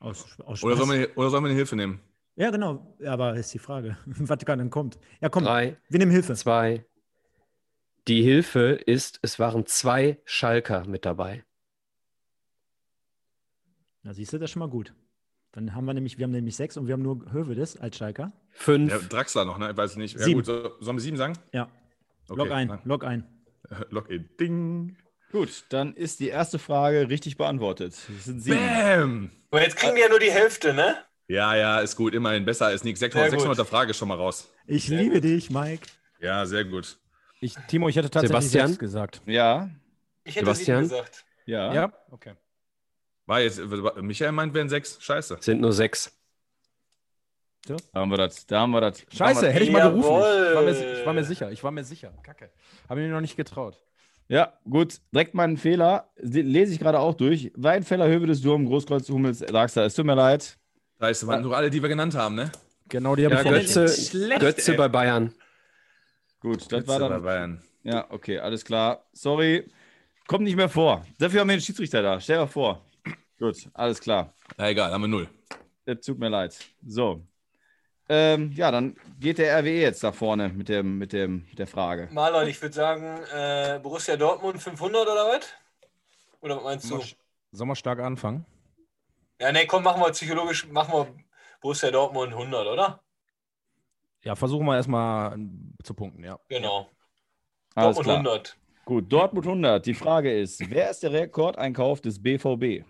Aus, 0.00 0.38
aus 0.40 0.62
Oder 0.62 0.76
sollen, 0.76 1.00
wir, 1.00 1.16
oder 1.16 1.30
sollen 1.30 1.44
wir 1.44 1.48
eine 1.48 1.56
Hilfe 1.56 1.76
nehmen? 1.76 2.00
Ja, 2.36 2.50
genau. 2.50 2.94
Aber 3.06 3.34
ist 3.36 3.52
die 3.54 3.58
Frage, 3.58 3.96
was 4.06 4.38
dann 4.38 4.70
kommt. 4.70 4.98
Ja, 5.20 5.28
komm, 5.28 5.44
Drei, 5.44 5.76
wir 5.88 5.98
nehmen 5.98 6.12
Hilfe. 6.12 6.34
zwei. 6.34 6.84
Die 8.08 8.22
Hilfe 8.22 8.72
ist, 8.72 9.18
es 9.22 9.38
waren 9.38 9.66
zwei 9.66 10.18
Schalker 10.24 10.86
mit 10.86 11.04
dabei. 11.06 11.44
Na, 14.02 14.12
siehst 14.12 14.32
du, 14.32 14.38
das 14.38 14.48
ist 14.48 14.52
schon 14.52 14.60
mal 14.60 14.68
gut. 14.68 14.94
Dann 15.52 15.74
haben 15.74 15.86
wir 15.86 15.94
nämlich, 15.94 16.18
wir 16.18 16.24
haben 16.24 16.32
nämlich 16.32 16.56
sechs 16.56 16.76
und 16.76 16.86
wir 16.86 16.92
haben 16.94 17.02
nur 17.02 17.32
Hövedes 17.32 17.78
als 17.78 17.96
Schalker. 17.96 18.32
Fünf. 18.50 18.90
Ja, 18.90 18.98
Draxler 18.98 19.44
noch, 19.44 19.56
ne? 19.56 19.70
Ich 19.70 19.76
weiß 19.76 19.96
nicht. 19.96 20.18
Ja, 20.18 20.24
Sieben. 20.24 20.40
gut, 20.40 20.46
so, 20.46 20.72
sollen 20.80 20.96
wir 20.96 21.00
sieben 21.00 21.16
sagen? 21.16 21.38
Ja. 21.52 21.68
Okay, 22.28 22.38
Log 22.38 22.50
ein, 22.50 22.78
log 22.84 23.04
ein. 23.04 23.26
Log 23.90 24.10
in. 24.10 24.28
Ding. 24.38 24.96
Gut, 25.32 25.64
dann 25.70 25.94
ist 25.94 26.20
die 26.20 26.28
erste 26.28 26.58
Frage 26.58 27.08
richtig 27.08 27.36
beantwortet. 27.36 27.94
Sind 28.20 28.40
sieben. 28.40 28.56
Bam! 28.58 29.30
Aber 29.50 29.62
jetzt 29.62 29.76
kriegen 29.76 29.94
die 29.96 30.00
ja 30.00 30.08
nur 30.08 30.20
die 30.20 30.30
Hälfte, 30.30 30.72
ne? 30.74 30.96
Ja, 31.28 31.54
ja, 31.56 31.80
ist 31.80 31.96
gut. 31.96 32.14
Immerhin 32.14 32.44
besser 32.44 32.66
als 32.66 32.84
nichts. 32.84 33.00
Sehr 33.00 33.10
600, 33.10 33.32
gut. 33.40 33.58
600er 33.58 33.64
Frage 33.64 33.94
schon 33.94 34.08
mal 34.08 34.16
raus. 34.16 34.52
Ich 34.66 34.86
Sehr 34.86 34.98
liebe 34.98 35.14
gut. 35.16 35.24
dich, 35.24 35.50
Mike. 35.50 35.86
Ja, 36.20 36.44
sehr 36.46 36.64
gut. 36.64 36.98
Ich, 37.40 37.54
Timo, 37.68 37.88
ich 37.88 37.96
hätte 37.96 38.10
tatsächlich 38.10 38.50
Sebastian? 38.50 38.78
gesagt. 38.78 39.22
Ja, 39.26 39.70
Ich 40.24 40.36
hätte 40.36 40.46
Sebastian? 40.46 40.82
gesagt. 40.82 41.24
ja. 41.46 41.72
Ja? 41.74 41.92
Okay. 42.10 42.34
War 43.26 43.40
jetzt, 43.40 43.60
Michael 44.02 44.32
meint, 44.32 44.52
wären 44.54 44.68
sechs. 44.68 45.02
Scheiße. 45.02 45.38
Sind 45.40 45.60
nur 45.62 45.72
sechs. 45.72 46.12
Da 47.66 47.76
haben 47.94 48.10
wir 48.10 48.16
das. 48.18 48.46
Da 48.46 48.60
haben 48.60 48.72
wir 48.72 48.80
das. 48.80 49.04
Scheiße, 49.12 49.50
hätte 49.50 49.64
ich 49.64 49.70
mal 49.72 49.90
gerufen. 49.90 50.06
Ich 50.08 50.54
war, 50.54 50.62
mir, 50.62 50.98
ich 51.00 51.06
war 51.06 51.12
mir 51.14 51.24
sicher. 51.24 51.50
Ich 51.52 51.64
war 51.64 51.70
mir 51.70 51.84
sicher. 51.84 52.12
Kacke. 52.22 52.50
Habe 52.88 53.00
ich 53.00 53.06
mir 53.06 53.12
noch 53.12 53.20
nicht 53.20 53.36
getraut. 53.36 53.80
Ja, 54.28 54.52
gut. 54.68 55.00
Direkt 55.12 55.34
mal 55.34 55.44
einen 55.44 55.56
Fehler. 55.56 56.10
Se- 56.20 56.40
Lese 56.42 56.72
ich 56.74 56.78
gerade 56.78 56.98
auch 56.98 57.14
durch. 57.14 57.52
Weinfeller, 57.56 58.06
Hövedes, 58.08 58.42
Durm, 58.42 58.66
Großkreuz, 58.66 59.08
Hummels, 59.08 59.38
Draxler. 59.40 59.84
Es 59.84 59.94
tut 59.94 60.06
mir 60.06 60.14
leid. 60.14 60.58
Scheiße, 61.00 61.26
waren 61.26 61.42
nur 61.42 61.56
alle, 61.56 61.70
die 61.70 61.80
wir 61.82 61.88
genannt 61.88 62.14
haben, 62.14 62.34
ne? 62.34 62.50
Genau, 62.88 63.16
die 63.16 63.24
habe 63.24 63.34
Ja. 63.36 63.42
Götze, 63.42 63.88
Schlecht, 63.88 64.40
Götze 64.40 64.72
ey. 64.72 64.76
bei 64.78 64.88
Bayern. 64.88 65.34
Gut, 66.40 66.60
das 66.60 66.68
Götze 66.68 66.88
war 66.88 66.98
bei 67.00 67.08
dann. 67.08 67.22
Bayern. 67.22 67.62
Ja, 67.82 68.06
okay, 68.10 68.38
alles 68.38 68.64
klar. 68.64 69.04
Sorry. 69.12 69.70
Kommt 70.26 70.44
nicht 70.44 70.56
mehr 70.56 70.68
vor. 70.70 71.04
Dafür 71.18 71.40
haben 71.40 71.48
wir 71.48 71.56
den 71.56 71.62
Schiedsrichter 71.62 72.02
da. 72.02 72.18
Stell 72.20 72.38
dir 72.38 72.46
vor. 72.46 72.82
Gut, 73.38 73.68
alles 73.74 74.00
klar. 74.00 74.32
Na 74.56 74.70
egal, 74.70 74.90
haben 74.90 75.02
wir 75.02 75.08
null. 75.08 75.28
Das 75.84 76.00
tut 76.00 76.18
mir 76.18 76.28
leid. 76.30 76.56
So. 76.86 77.22
Ähm, 78.08 78.52
ja, 78.52 78.70
dann 78.70 78.96
geht 79.18 79.38
der 79.38 79.58
RWE 79.60 79.80
jetzt 79.80 80.04
da 80.04 80.12
vorne 80.12 80.50
mit, 80.50 80.68
dem, 80.68 80.98
mit, 80.98 81.12
dem, 81.12 81.46
mit 81.48 81.58
der 81.58 81.66
Frage. 81.66 82.08
Marlon, 82.12 82.46
ich 82.48 82.60
würde 82.60 82.74
sagen, 82.74 83.22
äh, 83.32 83.80
Borussia 83.82 84.16
Dortmund 84.16 84.60
500 84.62 85.02
oder 85.08 85.26
was? 85.26 85.46
Oder 86.40 86.56
was 86.56 86.64
meinst 86.64 86.90
du? 86.90 87.00
Sollen 87.52 87.68
wir 87.68 87.76
stark 87.76 88.00
anfangen? 88.00 88.44
Ja, 89.40 89.52
nee, 89.52 89.66
komm, 89.66 89.82
machen 89.84 90.02
wir 90.02 90.10
psychologisch, 90.10 90.66
machen 90.68 90.92
wir 90.92 91.06
Borussia 91.60 91.90
Dortmund 91.90 92.32
100, 92.32 92.66
oder? 92.66 93.00
Ja, 94.22 94.34
versuchen 94.34 94.66
wir 94.66 94.76
erstmal 94.76 95.38
zu 95.82 95.94
punkten, 95.94 96.24
ja. 96.24 96.38
Genau. 96.48 96.90
Alles 97.74 97.96
Dortmund 97.96 98.04
klar. 98.04 98.16
100. 98.18 98.56
Gut, 98.84 99.12
Dortmund 99.12 99.46
100. 99.46 99.86
Die 99.86 99.94
Frage 99.94 100.38
ist, 100.38 100.60
wer 100.70 100.90
ist 100.90 101.02
der 101.02 101.12
Rekordeinkauf 101.12 102.02
des 102.02 102.22
BVB? 102.22 102.84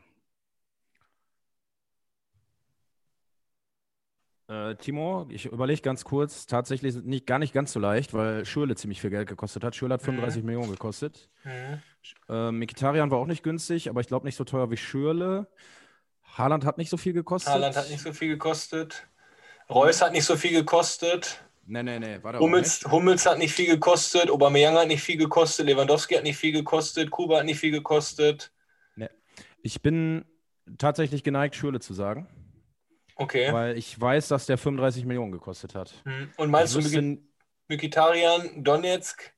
Äh, 4.54 4.76
Timo, 4.76 5.26
ich 5.30 5.46
überlege 5.46 5.80
ganz 5.80 6.04
kurz, 6.04 6.46
tatsächlich 6.46 6.94
ist 6.94 7.04
nicht, 7.04 7.26
gar 7.26 7.38
nicht 7.38 7.52
ganz 7.52 7.72
so 7.72 7.80
leicht, 7.80 8.14
weil 8.14 8.44
Schürle 8.44 8.76
ziemlich 8.76 9.00
viel 9.00 9.10
Geld 9.10 9.28
gekostet 9.28 9.64
hat. 9.64 9.74
Schürle 9.74 9.94
hat 9.94 10.02
35 10.02 10.44
Millionen 10.44 10.70
gekostet. 10.70 11.28
Mhm. 11.44 11.82
Äh, 12.28 12.52
Mikitarian 12.52 13.10
war 13.10 13.18
auch 13.18 13.26
nicht 13.26 13.42
günstig, 13.42 13.88
aber 13.88 14.00
ich 14.00 14.06
glaube 14.06 14.26
nicht 14.26 14.36
so 14.36 14.44
teuer 14.44 14.70
wie 14.70 14.76
Schürle. 14.76 15.48
Haaland 16.22 16.64
hat 16.64 16.78
nicht 16.78 16.90
so 16.90 16.96
viel 16.96 17.12
gekostet. 17.12 17.52
Haaland 17.52 17.76
hat 17.76 17.90
nicht 17.90 18.02
so 18.02 18.12
viel 18.12 18.28
gekostet. 18.28 19.06
Reus 19.70 20.02
hat 20.02 20.12
nicht 20.12 20.24
so 20.24 20.36
viel 20.36 20.52
gekostet. 20.52 21.42
Nee, 21.66 21.82
nee, 21.82 21.98
nee, 21.98 22.22
war 22.22 22.32
der 22.32 22.40
auch 22.40 22.44
Hummels. 22.44 22.84
Hummels 22.90 23.26
hat 23.26 23.38
nicht 23.38 23.54
viel 23.54 23.66
gekostet. 23.66 24.30
Aubameyang 24.30 24.76
hat 24.76 24.88
nicht 24.88 25.02
viel 25.02 25.16
gekostet. 25.16 25.66
Lewandowski 25.66 26.14
hat 26.14 26.22
nicht 26.24 26.36
viel 26.36 26.52
gekostet. 26.52 27.10
Kuba 27.10 27.38
hat 27.38 27.46
nicht 27.46 27.58
viel 27.58 27.72
gekostet. 27.72 28.52
Ich 29.62 29.80
bin 29.80 30.26
tatsächlich 30.76 31.24
geneigt, 31.24 31.56
Schürle 31.56 31.80
zu 31.80 31.94
sagen, 31.94 32.28
Okay. 33.16 33.52
weil 33.52 33.78
ich 33.78 34.00
weiß, 34.00 34.28
dass 34.28 34.46
der 34.46 34.58
35 34.58 35.04
Millionen 35.04 35.30
gekostet 35.32 35.74
hat. 35.74 35.94
Mhm. 36.04 36.30
Und 36.36 36.50
meinst 36.50 36.74
du 36.74 36.78
wüsste- 36.80 37.00
Miki- 37.00 37.22
Mkhitaryan, 37.68 38.64
Donetsk? 38.64 39.32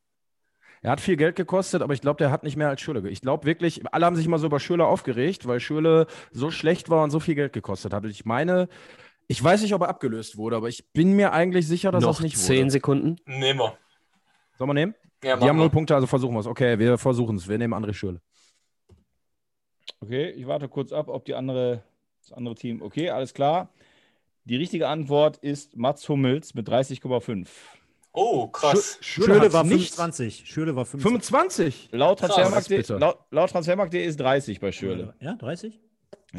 Er 0.83 0.93
hat 0.93 1.01
viel 1.01 1.17
Geld 1.17 1.37
gekostet, 1.37 1.83
aber 1.83 1.95
ich 1.95 2.01
glaube, 2.01 2.19
der 2.19 2.31
hat 2.31 2.43
nicht 2.43 2.57
mehr 2.57 2.69
als 2.69 2.81
Schürle. 2.81 3.09
Ich 3.11 3.21
glaube 3.21 3.45
wirklich, 3.45 3.83
alle 3.93 4.07
haben 4.07 4.17
sich 4.17 4.27
immer 4.27 4.39
so 4.39 4.47
über 4.47 4.61
Schürle 4.61 4.87
aufgeregt, 4.87 5.47
weil 5.47 5.59
Schürle 5.61 6.07
so 6.31 6.51
schlecht 6.51 6.89
war 6.91 7.03
und 7.03 7.11
so 7.11 7.19
viel 7.21 7.35
Geld 7.35 7.53
gekostet 7.53 7.93
hat. 7.93 8.05
Und 8.05 8.11
ich 8.11 8.25
meine, 8.25 8.69
ich 9.27 9.43
weiß 9.43 9.63
nicht, 9.63 9.75
ob 9.75 9.83
er 9.83 9.89
abgelöst 9.89 10.37
wurde, 10.37 10.57
aber 10.57 10.69
ich 10.69 10.93
bin 10.93 11.15
mir 11.15 11.33
eigentlich 11.33 11.67
sicher, 11.67 11.91
dass 11.91 12.03
Noch 12.03 12.11
das 12.13 12.21
nicht 12.21 12.39
zehn 12.39 12.63
wurde. 12.65 12.71
Sekunden. 12.71 13.17
Nehmen 13.27 13.59
wir. 13.59 13.77
Sollen 14.59 14.71
wir 14.71 14.75
nehmen? 14.75 14.95
Ja, 15.25 15.37
Die 15.37 15.49
haben 15.49 15.57
null 15.57 15.67
wir. 15.67 15.71
Punkte, 15.73 15.95
also 15.95 16.07
versuchen 16.07 16.35
wir 16.35 16.41
es. 16.41 16.47
Okay, 16.47 16.79
wir 16.79 16.99
versuchen 16.99 17.37
es. 17.37 17.49
Wir 17.49 17.59
nehmen 17.59 17.75
André 17.75 17.93
Schürle. 17.93 18.21
Okay, 20.01 20.31
ich 20.31 20.47
warte 20.47 20.69
kurz 20.69 20.93
ab, 20.93 21.09
ob 21.09 21.25
die 21.25 21.35
andere, 21.35 21.83
das 22.27 22.37
andere 22.37 22.55
Team. 22.55 22.83
Okay, 22.83 23.11
alles 23.11 23.35
klar. 23.35 23.69
Die 24.45 24.57
richtige 24.57 24.89
Antwort 24.89 25.39
ist 25.39 25.77
Mats 25.77 26.09
Hummels 26.09 26.55
mit 26.55 26.69
30,5. 26.69 27.49
Oh, 28.13 28.49
krass. 28.49 28.99
Schürle 29.01 29.41
hat's 29.41 29.53
war 29.53 29.65
nicht. 29.65 29.95
25. 29.95 30.45
Schürle 30.47 30.75
war 30.75 30.87
25. 30.87 31.89
25? 31.89 31.89
Laut 31.93 32.19
Transfermarkt.de 32.19 34.01
laut, 34.01 34.09
ist 34.09 34.21
30 34.21 34.61
bei 34.61 34.73
Schürle. 34.73 35.15
Ja, 35.21 35.35
30? 35.35 35.79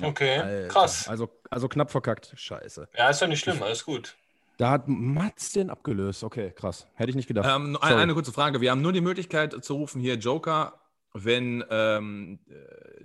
Okay, 0.02 0.38
Alter. 0.38 0.68
krass. 0.68 1.08
Also, 1.08 1.30
also 1.50 1.68
knapp 1.68 1.92
verkackt. 1.92 2.34
Scheiße. 2.36 2.88
Ja, 2.98 3.10
ist 3.10 3.22
doch 3.22 3.28
nicht 3.28 3.40
schlimm, 3.40 3.62
alles 3.62 3.86
gut. 3.86 4.16
Da 4.58 4.72
hat 4.72 4.88
Mats 4.88 5.52
den 5.52 5.70
abgelöst. 5.70 6.24
Okay, 6.24 6.52
krass. 6.52 6.88
Hätte 6.96 7.12
ich 7.12 7.16
nicht 7.16 7.28
gedacht. 7.28 7.48
Ähm, 7.48 7.78
eine 7.80 8.14
kurze 8.14 8.32
Frage. 8.32 8.60
Wir 8.60 8.72
haben 8.72 8.82
nur 8.82 8.94
die 8.94 9.02
Möglichkeit 9.02 9.64
zu 9.64 9.76
rufen 9.76 10.02
hier 10.02 10.16
Joker, 10.16 10.80
wenn 11.24 11.64
ähm, 11.70 12.40
äh, 12.50 12.54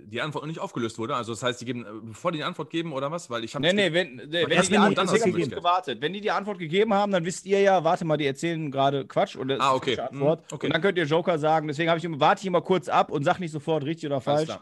die 0.05 0.21
Antwort 0.21 0.43
noch 0.43 0.47
nicht 0.47 0.59
aufgelöst 0.59 0.97
wurde. 0.99 1.15
Also 1.15 1.33
das 1.33 1.43
heißt, 1.43 1.61
die 1.61 1.65
geben, 1.65 1.85
äh, 1.85 1.89
bevor 2.03 2.31
die 2.31 2.39
die 2.39 2.43
Antwort 2.43 2.69
geben 2.69 2.93
oder 2.93 3.11
was? 3.11 3.29
Weil 3.29 3.43
ich 3.43 3.55
habe 3.55 3.65
Nee, 3.65 3.73
nee, 3.73 3.93
wenn, 3.93 4.15
nee, 4.15 4.45
wenn, 4.47 4.61
die 4.61 4.67
die 4.67 4.77
Antwort, 4.77 5.25
die 5.25 5.31
gewartet. 5.49 6.01
Wenn 6.01 6.13
die 6.13 6.21
die 6.21 6.31
Antwort 6.31 6.59
gegeben 6.59 6.93
haben, 6.93 7.11
dann 7.11 7.25
wisst 7.25 7.45
ihr 7.45 7.61
ja, 7.61 7.83
warte 7.83 8.05
mal, 8.05 8.17
die 8.17 8.27
erzählen 8.27 8.69
gerade 8.71 9.05
Quatsch 9.07 9.35
und 9.35 9.47
das 9.47 9.59
Ah, 9.59 9.73
okay. 9.73 9.95
falsche 9.95 10.11
Antwort. 10.11 10.39
Mhm, 10.41 10.55
okay. 10.55 10.65
Und 10.67 10.73
dann 10.73 10.81
könnt 10.81 10.97
ihr 10.97 11.05
Joker 11.05 11.37
sagen. 11.39 11.67
Deswegen 11.67 11.89
habe 11.89 11.97
ich 11.99 12.05
immer, 12.05 12.19
warte 12.19 12.41
ich 12.41 12.45
immer 12.47 12.61
kurz 12.61 12.89
ab 12.89 13.11
und 13.11 13.23
sag 13.23 13.39
nicht 13.39 13.51
sofort 13.51 13.83
richtig 13.85 14.07
oder 14.07 14.15
Alles 14.15 14.23
falsch. 14.25 14.45
klar. 14.45 14.61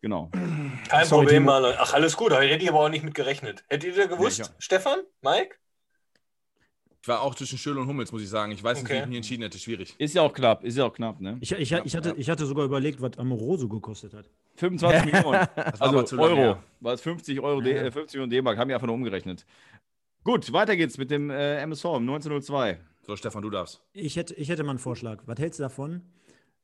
Genau. 0.00 0.30
Kein 0.88 1.06
Sorry, 1.06 1.24
Problem, 1.24 1.42
Timo. 1.44 1.46
Marlon. 1.46 1.74
Ach, 1.78 1.94
alles 1.94 2.14
gut, 2.16 2.32
da 2.32 2.40
hätte 2.40 2.62
ich 2.62 2.68
aber 2.68 2.80
auch 2.80 2.88
nicht 2.90 3.04
mit 3.04 3.14
gerechnet. 3.14 3.64
Hättet 3.68 3.96
ihr 3.96 4.06
gewusst, 4.06 4.38
Ja, 4.38 4.46
Stefan? 4.58 4.98
Mike? 5.22 5.56
Ich 7.04 7.08
war 7.08 7.20
auch 7.20 7.34
zwischen 7.34 7.58
Schöle 7.58 7.82
und 7.82 7.86
Hummels, 7.86 8.12
muss 8.12 8.22
ich 8.22 8.30
sagen. 8.30 8.50
Ich 8.52 8.64
weiß 8.64 8.78
nicht, 8.78 8.88
wie 8.88 8.94
Okay. 8.94 9.02
ich 9.02 9.08
mich 9.08 9.16
entschieden 9.18 9.42
hätte. 9.42 9.58
Schwierig. 9.58 9.94
Ist 9.98 10.14
ja 10.14 10.22
auch 10.22 10.32
knapp, 10.32 10.64
ist 10.64 10.78
ja 10.78 10.86
auch 10.86 10.92
knapp, 10.94 11.20
ne? 11.20 11.36
Ich, 11.42 11.52
ich, 11.52 11.70
ich, 11.70 11.94
hatte, 11.94 12.14
ich 12.16 12.30
hatte 12.30 12.46
sogar 12.46 12.64
überlegt, 12.64 12.98
was 13.02 13.18
Amoroso 13.18 13.68
gekostet 13.68 14.14
hat. 14.14 14.30
25 14.54 15.04
Millionen. 15.12 15.46
Das 15.54 15.54
war 15.54 15.82
Also 15.82 15.84
aber 15.84 16.06
zu 16.06 16.16
lange 16.16 16.40
Euro. 16.40 16.58
War 16.80 16.94
es 16.94 17.02
50 17.02 17.40
Euro, 17.40 17.60
D, 17.60 17.72
äh, 17.72 17.90
50 17.90 18.14
Millionen 18.14 18.30
D-Mark, 18.30 18.56
haben 18.56 18.68
wir 18.68 18.76
einfach 18.76 18.86
nur 18.86 18.96
umgerechnet. 18.96 19.44
Gut, 20.22 20.50
weiter 20.54 20.78
geht's 20.78 20.96
mit 20.96 21.10
dem 21.10 21.28
äh, 21.28 21.58
MSV 21.60 21.84
im 21.84 22.08
1902. 22.08 22.80
So, 23.02 23.16
Stefan, 23.16 23.42
du 23.42 23.50
darfst. 23.50 23.82
Ich 23.92 24.16
hätte, 24.16 24.32
ich 24.36 24.48
hätte 24.48 24.62
mal 24.64 24.70
einen 24.70 24.78
Vorschlag. 24.78 25.24
Was 25.26 25.38
hältst 25.38 25.58
du 25.58 25.64
davon? 25.64 26.00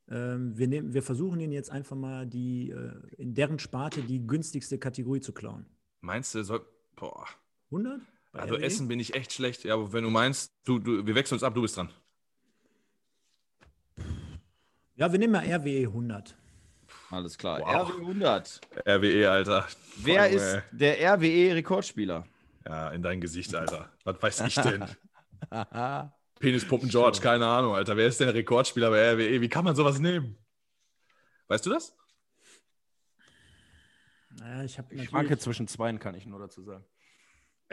Ähm, 0.09 0.57
wir, 0.57 0.67
nehmen, 0.67 0.91
wir 0.95 1.03
versuchen 1.03 1.39
ihnen 1.39 1.53
jetzt 1.53 1.69
einfach 1.71 1.95
mal 1.95 2.25
die, 2.25 2.71
äh, 2.71 2.93
in 3.19 3.35
deren 3.35 3.59
Sparte 3.59 4.01
die 4.01 4.25
günstigste 4.25 4.79
Kategorie 4.79 5.19
zu 5.21 5.33
klauen. 5.33 5.67
Meinst 5.99 6.33
du, 6.33 6.43
soll. 6.43 6.65
Boah. 6.95 7.27
100? 7.69 8.01
Also 8.33 8.55
RWE? 8.55 8.63
Essen 8.63 8.87
bin 8.87 8.99
ich 8.99 9.13
echt 9.13 9.33
schlecht. 9.33 9.63
Ja, 9.63 9.73
aber 9.75 9.91
wenn 9.93 10.03
du 10.03 10.09
meinst, 10.09 10.53
du, 10.63 10.79
du, 10.79 11.05
wir 11.05 11.15
wechseln 11.15 11.35
uns 11.35 11.43
ab, 11.43 11.53
du 11.53 11.61
bist 11.61 11.77
dran. 11.77 11.89
Ja, 14.95 15.11
wir 15.11 15.19
nehmen 15.19 15.33
mal 15.33 15.45
RWE 15.45 15.87
100. 15.87 16.35
Alles 17.09 17.37
klar. 17.37 17.59
Wow. 17.59 17.89
RW 17.89 18.01
100. 18.01 18.61
RWE, 18.87 19.29
Alter. 19.29 19.67
Wer 19.97 20.23
Voll, 20.23 20.35
ist 20.35 20.53
ey. 20.53 20.61
der 20.71 21.13
RWE-Rekordspieler? 21.15 22.25
Ja, 22.65 22.89
in 22.89 23.01
dein 23.01 23.19
Gesicht, 23.19 23.53
Alter. 23.55 23.91
Was 24.03 24.21
weiß 24.21 24.41
ich 24.41 24.55
denn? 24.61 24.85
Penispuppen 26.39 26.89
George, 26.89 27.19
keine 27.21 27.47
Ahnung, 27.47 27.75
Alter. 27.75 27.97
Wer 27.97 28.07
ist 28.07 28.19
denn 28.19 28.27
der 28.27 28.35
Rekordspieler 28.35 28.89
bei 28.91 29.13
RWE? 29.13 29.41
Wie 29.41 29.49
kann 29.49 29.65
man 29.65 29.75
sowas 29.75 29.99
nehmen? 29.99 30.37
Weißt 31.47 31.65
du 31.65 31.71
das? 31.71 31.95
Naja, 34.39 34.63
ich 34.63 34.77
habe 34.77 34.93
ich 34.93 35.09
schwanke 35.09 35.37
zwischen 35.37 35.67
zweien, 35.67 35.99
kann 35.99 36.15
ich 36.15 36.25
nur 36.25 36.39
dazu 36.39 36.63
sagen. 36.63 36.85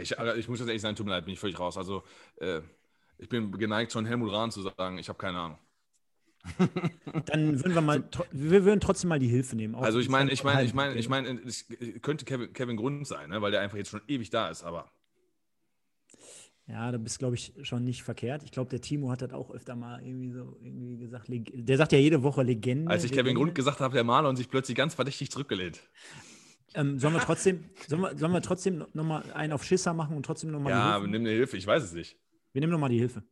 Ich, 0.01 0.19
also 0.19 0.39
ich 0.39 0.49
muss 0.49 0.59
jetzt 0.59 0.69
ehrlich 0.69 0.83
sagen, 0.83 0.97
tut 0.97 1.07
mir 1.07 1.13
leid, 1.13 1.25
bin 1.25 1.35
ich 1.35 1.41
völlig 1.41 1.59
raus. 1.59 1.77
Also, 1.77 2.03
äh, 2.37 2.61
ich 3.19 3.29
bin 3.29 3.53
geneigt, 3.53 3.93
schon 3.93 4.07
Helmut 4.07 4.33
Rahn 4.33 4.51
zu 4.51 4.63
sagen, 4.63 4.99
ich 4.99 5.09
habe 5.09 5.19
keine 5.19 5.39
Ahnung. 5.39 5.59
Dann 7.27 7.59
würden 7.59 7.75
wir 7.75 7.81
mal, 7.81 8.09
wir 8.31 8.65
würden 8.65 8.81
trotzdem 8.81 9.09
mal 9.09 9.19
die 9.19 9.29
Hilfe 9.29 9.57
nehmen. 9.57 9.75
Also, 9.75 9.99
ich 9.99 10.09
meine, 10.09 10.31
ich 10.31 10.45
meine, 10.45 10.63
ich 10.63 10.75
meine, 10.75 10.95
ich 10.95 11.09
meine, 11.09 11.41
es 11.45 11.67
könnte 12.01 12.25
Kevin, 12.25 12.53
Kevin 12.53 12.77
Grund 12.77 13.07
sein, 13.07 13.31
ne? 13.31 13.43
weil 13.43 13.51
der 13.51 13.61
einfach 13.61 13.77
jetzt 13.77 13.91
schon 13.91 14.03
ewig 14.07 14.31
da 14.31 14.49
ist, 14.49 14.63
aber. 14.63 14.91
Ja, 16.69 16.93
da 16.93 16.99
bist 16.99 17.19
glaube 17.19 17.35
ich 17.35 17.55
schon 17.63 17.83
nicht 17.83 18.03
verkehrt. 18.03 18.43
Ich 18.43 18.53
glaube, 18.53 18.69
der 18.69 18.83
Timo 18.83 19.11
hat 19.11 19.23
das 19.23 19.33
auch 19.33 19.51
öfter 19.51 19.75
mal 19.75 20.05
irgendwie 20.05 20.31
so 20.31 20.59
irgendwie 20.61 20.99
gesagt. 20.99 21.27
Der 21.29 21.77
sagt 21.79 21.93
ja 21.93 21.99
jede 21.99 22.23
Woche 22.23 22.43
Legende. 22.43 22.91
Als 22.91 23.05
ich 23.05 23.11
Kevin 23.11 23.25
Legende. 23.25 23.45
Grund 23.45 23.55
gesagt 23.55 23.81
habe, 23.81 23.95
der 23.95 24.05
Marlon 24.05 24.37
sich 24.37 24.51
plötzlich 24.51 24.77
ganz 24.77 24.95
verdächtig 24.95 25.31
zurückgelehnt. 25.31 25.81
Ähm, 26.79 26.97
sollen 27.01 27.15
wir 27.15 27.21
trotzdem, 27.21 27.65
sollen 27.89 28.03
wir, 28.03 28.17
sollen 28.17 28.33
wir 28.33 28.41
trotzdem 28.41 28.87
nochmal 28.93 29.25
einen 29.33 29.53
auf 29.53 29.65
Schisser 29.65 29.95
machen 29.95 30.17
und 30.17 30.23
trotzdem 30.25 30.53
nochmal 30.53 30.73
die 30.73 30.79
Ja, 30.79 30.93
Hilfe? 30.93 31.09
nimm 31.09 31.23
eine 31.23 31.31
Hilfe, 31.31 31.57
ich 31.57 31.67
weiß 31.67 31.83
es 31.83 31.93
nicht. 31.93 32.17
Wir 32.53 32.61
nehmen 32.61 32.71
nochmal 32.73 32.89
die 32.91 32.99
Hilfe. 33.01 33.25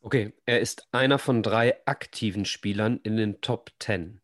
Okay, 0.00 0.32
er 0.46 0.60
ist 0.60 0.88
einer 0.92 1.18
von 1.18 1.42
drei 1.42 1.76
aktiven 1.86 2.46
Spielern 2.46 2.98
in 3.02 3.18
den 3.18 3.42
Top 3.42 3.72
10. 3.78 4.22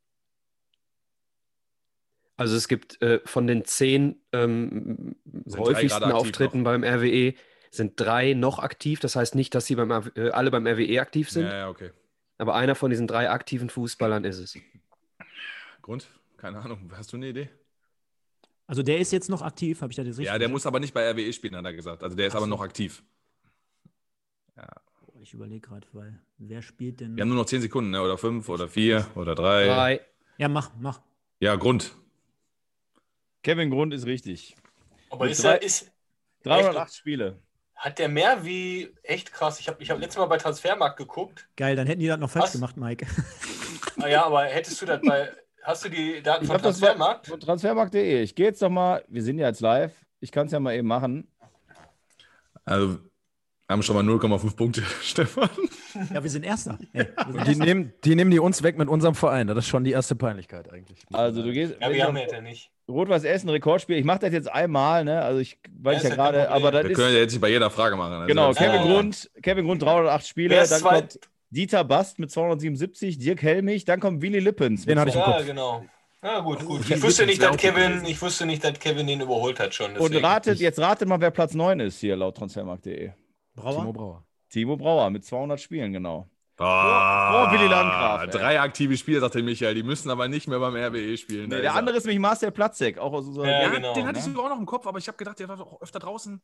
Also 2.38 2.56
es 2.56 2.68
gibt 2.68 3.02
äh, 3.02 3.20
von 3.26 3.46
den 3.46 3.66
zehn 3.66 4.18
ähm, 4.32 5.14
häufigsten 5.54 6.04
Auftritten 6.04 6.64
beim 6.64 6.84
RWE 6.84 7.34
sind 7.70 8.00
drei 8.00 8.32
noch 8.32 8.60
aktiv. 8.60 9.00
Das 9.00 9.14
heißt 9.14 9.34
nicht, 9.34 9.54
dass 9.54 9.66
sie 9.66 9.74
beim, 9.76 9.90
äh, 10.16 10.30
alle 10.30 10.50
beim 10.50 10.66
RWE 10.66 11.00
aktiv 11.02 11.28
sind, 11.30 11.44
Ja, 11.44 11.52
ja, 11.58 11.68
okay. 11.68 11.90
aber 12.38 12.54
einer 12.54 12.74
von 12.76 12.88
diesen 12.90 13.06
drei 13.06 13.28
aktiven 13.28 13.68
Fußballern 13.68 14.24
ist 14.24 14.38
es. 14.38 14.56
Grund? 15.82 16.08
Keine 16.42 16.58
Ahnung. 16.58 16.90
Hast 16.96 17.12
du 17.12 17.16
eine 17.16 17.28
Idee? 17.28 17.48
Also 18.66 18.82
der 18.82 18.98
ist 18.98 19.12
jetzt 19.12 19.28
noch 19.30 19.42
aktiv, 19.42 19.80
habe 19.80 19.92
ich 19.92 19.96
das 19.96 20.06
jetzt 20.06 20.18
richtig 20.18 20.32
Ja, 20.32 20.38
der 20.38 20.48
muss 20.48 20.66
aber 20.66 20.80
nicht 20.80 20.92
bei 20.92 21.08
RWE 21.08 21.32
spielen, 21.32 21.54
hat 21.54 21.64
er 21.64 21.72
gesagt. 21.72 22.02
Also 22.02 22.16
der 22.16 22.26
ist 22.26 22.32
Ach 22.32 22.38
aber 22.38 22.46
so. 22.46 22.50
noch 22.50 22.60
aktiv. 22.60 23.04
verstanden? 24.54 24.80
Ich 25.22 25.32
überlege 25.34 25.60
gerade, 25.68 25.86
weil 25.92 26.18
wer 26.38 26.62
spielt 26.62 26.98
denn? 27.00 27.14
Wir 27.14 27.22
haben 27.22 27.28
nur 27.28 27.38
noch 27.38 27.46
zehn 27.46 27.60
Sekunden, 27.62 27.92
ne? 27.92 28.02
oder 28.02 28.18
fünf, 28.18 28.48
oder 28.48 28.66
vier, 28.68 29.06
oder 29.14 29.36
drei. 29.36 29.66
Drei. 29.66 30.00
Ja, 30.36 30.48
mach, 30.48 30.72
mach. 30.80 31.00
Ja, 31.38 31.54
Grund. 31.54 31.94
Kevin 33.44 33.70
Grund 33.70 33.94
ist 33.94 34.04
richtig. 34.06 34.56
Aber 35.10 35.24
Mit 35.26 35.32
ist 35.34 35.44
drei- 35.44 35.52
er, 35.58 35.62
ist, 35.62 35.92
308 36.42 36.92
Spiele. 36.94 37.38
hat 37.76 38.00
der 38.00 38.08
mehr 38.08 38.44
wie 38.44 38.92
echt 39.04 39.32
krass? 39.32 39.60
Ich 39.60 39.68
habe 39.68 39.80
ich 39.80 39.90
hab 39.90 40.00
letztes 40.00 40.18
Mal 40.18 40.26
bei 40.26 40.38
Transfermarkt 40.38 40.96
geguckt. 40.96 41.48
Geil, 41.56 41.76
dann 41.76 41.86
hätten 41.86 42.00
die 42.00 42.08
das 42.08 42.18
noch 42.18 42.30
falsch 42.30 42.46
Was? 42.46 42.52
gemacht, 42.54 42.76
Mike. 42.76 43.06
Ah 44.00 44.08
ja, 44.08 44.24
aber 44.24 44.44
hättest 44.46 44.82
du 44.82 44.86
das 44.86 45.00
bei. 45.02 45.30
Hast 45.62 45.84
du 45.84 45.88
die 45.88 46.22
Daten 46.22 46.44
Ich 46.44 46.50
von 46.50 46.60
Transfermarkt? 46.60 47.26
von 47.28 47.38
transfermarkt.de. 47.40 48.22
Ich 48.22 48.34
gehe 48.34 48.46
jetzt 48.46 48.60
doch 48.62 48.70
mal, 48.70 49.04
wir 49.08 49.22
sind 49.22 49.38
ja 49.38 49.46
jetzt 49.48 49.60
live. 49.60 49.92
Ich 50.20 50.32
kann 50.32 50.46
es 50.46 50.52
ja 50.52 50.60
mal 50.60 50.74
eben 50.74 50.88
machen. 50.88 51.28
Also 52.64 52.98
haben 53.68 53.82
schon 53.82 53.96
mal 53.96 54.04
0,5 54.04 54.54
Punkte, 54.56 54.82
Stefan. 55.02 55.48
Ja, 56.12 56.22
wir 56.22 56.28
sind 56.30 56.44
Erster. 56.44 56.78
Ey, 56.92 57.06
wir 57.06 57.24
sind 57.24 57.34
Die 57.34 57.48
Erster. 57.50 57.64
nehmen, 57.64 57.92
die 58.04 58.14
nehmen 58.14 58.30
die 58.30 58.38
uns 58.38 58.62
weg 58.62 58.76
mit 58.76 58.88
unserem 58.88 59.14
Verein. 59.14 59.46
Das 59.46 59.56
ist 59.58 59.68
schon 59.68 59.84
die 59.84 59.92
erste 59.92 60.14
Peinlichkeit 60.14 60.70
eigentlich. 60.72 61.02
Also 61.12 61.42
du 61.42 61.52
gehst. 61.52 61.76
Ja, 61.80 61.90
wir 61.90 62.04
haben 62.04 62.16
ja 62.16 62.40
nicht. 62.40 62.70
Rot-Weiß 62.88 63.24
Essen, 63.24 63.48
Rekordspiel. 63.48 63.96
Ich 63.96 64.04
mache 64.04 64.18
das 64.20 64.32
jetzt 64.32 64.50
einmal, 64.52 65.04
ne? 65.04 65.22
Also 65.22 65.38
ich, 65.38 65.58
weil 65.80 65.96
Ja, 65.96 66.02
ja 66.02 66.14
gerade, 66.14 66.50
aber 66.50 66.70
das 66.72 66.82
Wir 66.84 66.90
ist. 66.90 66.96
können 66.98 67.14
ja 67.14 67.20
jetzt 67.20 67.32
nicht 67.32 67.40
bei 67.40 67.48
jeder 67.48 67.70
Frage 67.70 67.96
machen. 67.96 68.12
Also 68.12 68.26
Genau, 68.26 68.52
Kevin 68.52 68.66
Ja, 68.74 68.74
ja. 68.74 68.82
Grund, 68.94 69.30
Kevin 69.42 69.64
Grund 69.64 69.82
308 69.82 70.26
Spiele, 70.26 70.50
Wer 70.56 70.62
ist 70.64 70.72
dann 70.72 70.80
zweit- 70.80 71.12
kommt 71.12 71.18
Dieter 71.52 71.84
Bast 71.84 72.18
mit 72.18 72.30
277, 72.30 73.18
Dirk 73.18 73.42
Helmich, 73.42 73.84
dann 73.84 74.00
kommt 74.00 74.22
Willi 74.22 74.38
Lippens. 74.40 74.86
Den 74.86 74.98
hatte 74.98 75.10
ich 75.10 75.14
im 75.16 75.20
Ja, 75.20 75.26
Kopf. 75.32 75.46
genau. 75.46 75.84
Ja, 76.22 76.40
gut, 76.40 76.64
gut. 76.64 76.88
Ja, 76.88 76.96
Ich 76.96 77.02
wusste 77.02 77.26
nicht, 77.26 77.42
dass 77.42 77.48
ja 77.48 77.52
auch 77.52 77.56
Kevin, 77.58 78.04
ich 78.06 78.20
wusste 78.22 78.46
nicht, 78.46 78.64
dass 78.64 78.78
Kevin 78.78 79.06
den 79.06 79.20
überholt 79.20 79.60
hat 79.60 79.74
schon. 79.74 79.90
Und 79.96 80.00
deswegen. 80.12 80.24
ratet, 80.24 80.60
jetzt 80.60 80.78
ratet 80.78 81.08
mal, 81.08 81.20
wer 81.20 81.30
Platz 81.30 81.52
9 81.54 81.80
ist 81.80 81.98
hier 82.00 82.16
laut 82.16 82.36
transfermarkt.de. 82.38 83.10
Brauer? 83.54 83.76
Timo 83.80 83.92
Brauer. 83.92 84.24
Timo 84.48 84.76
Brauer 84.76 85.10
mit 85.10 85.24
200 85.24 85.60
Spielen, 85.60 85.92
genau. 85.92 86.28
Ah, 86.58 87.48
vor 87.48 87.52
Willi 87.58 87.66
Landgraf, 87.68 88.22
ey. 88.22 88.30
Drei 88.30 88.60
aktive 88.60 88.96
Spieler, 88.96 89.20
sagte 89.20 89.42
Michael. 89.42 89.74
Die 89.74 89.82
müssen 89.82 90.10
aber 90.10 90.28
nicht 90.28 90.46
mehr 90.48 90.60
beim 90.60 90.76
RWE 90.76 91.16
spielen. 91.18 91.48
Nee, 91.48 91.56
ist 91.56 91.62
der 91.62 91.70
er. 91.72 91.74
andere 91.76 91.96
ist 91.96 92.04
nämlich 92.04 92.20
Marcel 92.20 92.52
Platzek, 92.52 92.98
auch 92.98 93.12
aus 93.12 93.26
unserer. 93.26 93.46
Ja, 93.48 93.62
Ja, 93.62 93.68
genau, 93.70 93.92
den 93.94 94.06
hatte 94.06 94.18
ich 94.20 94.26
ne? 94.26 94.32
sogar 94.32 94.46
auch 94.46 94.54
noch 94.54 94.60
im 94.60 94.66
Kopf, 94.66 94.86
aber 94.86 94.98
ich 94.98 95.08
habe 95.08 95.18
gedacht, 95.18 95.38
der 95.40 95.48
war 95.48 95.56
doch 95.56 95.80
öfter 95.82 95.98
draußen. 95.98 96.40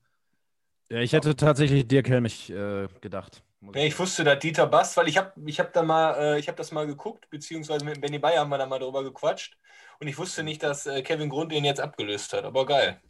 Ja, 0.91 0.99
ich 1.01 1.13
hätte 1.13 1.37
tatsächlich 1.37 1.87
Dirk 1.87 2.09
Helmich 2.09 2.51
äh, 2.51 2.89
gedacht. 3.01 3.43
Ja, 3.61 3.83
ich 3.83 3.99
wusste, 3.99 4.23
dass 4.23 4.39
Dieter 4.39 4.67
Bast, 4.67 4.97
weil 4.97 5.09
ich 5.09 5.17
habe 5.17 5.33
ich 5.45 5.59
hab 5.59 5.73
da 5.73 5.83
mal, 5.83 6.15
äh, 6.15 6.39
ich 6.39 6.47
habe 6.49 6.57
das 6.57 6.71
mal 6.71 6.87
geguckt, 6.87 7.29
beziehungsweise 7.29 7.85
mit 7.85 8.01
Benny 8.01 8.19
Bayer 8.19 8.41
haben 8.41 8.51
wir 8.51 8.59
da 8.59 8.67
mal 8.67 8.79
drüber 8.79 9.03
gequatscht. 9.03 9.57
Und 9.99 10.07
ich 10.07 10.17
wusste 10.17 10.45
nicht, 10.45 10.63
dass 10.63 10.87
äh, 10.87 11.03
Kevin 11.03 11.29
Grund 11.29 11.51
den 11.51 11.65
jetzt 11.65 11.81
abgelöst 11.81 12.33
hat. 12.33 12.45
Aber 12.45 12.65
geil. 12.65 13.01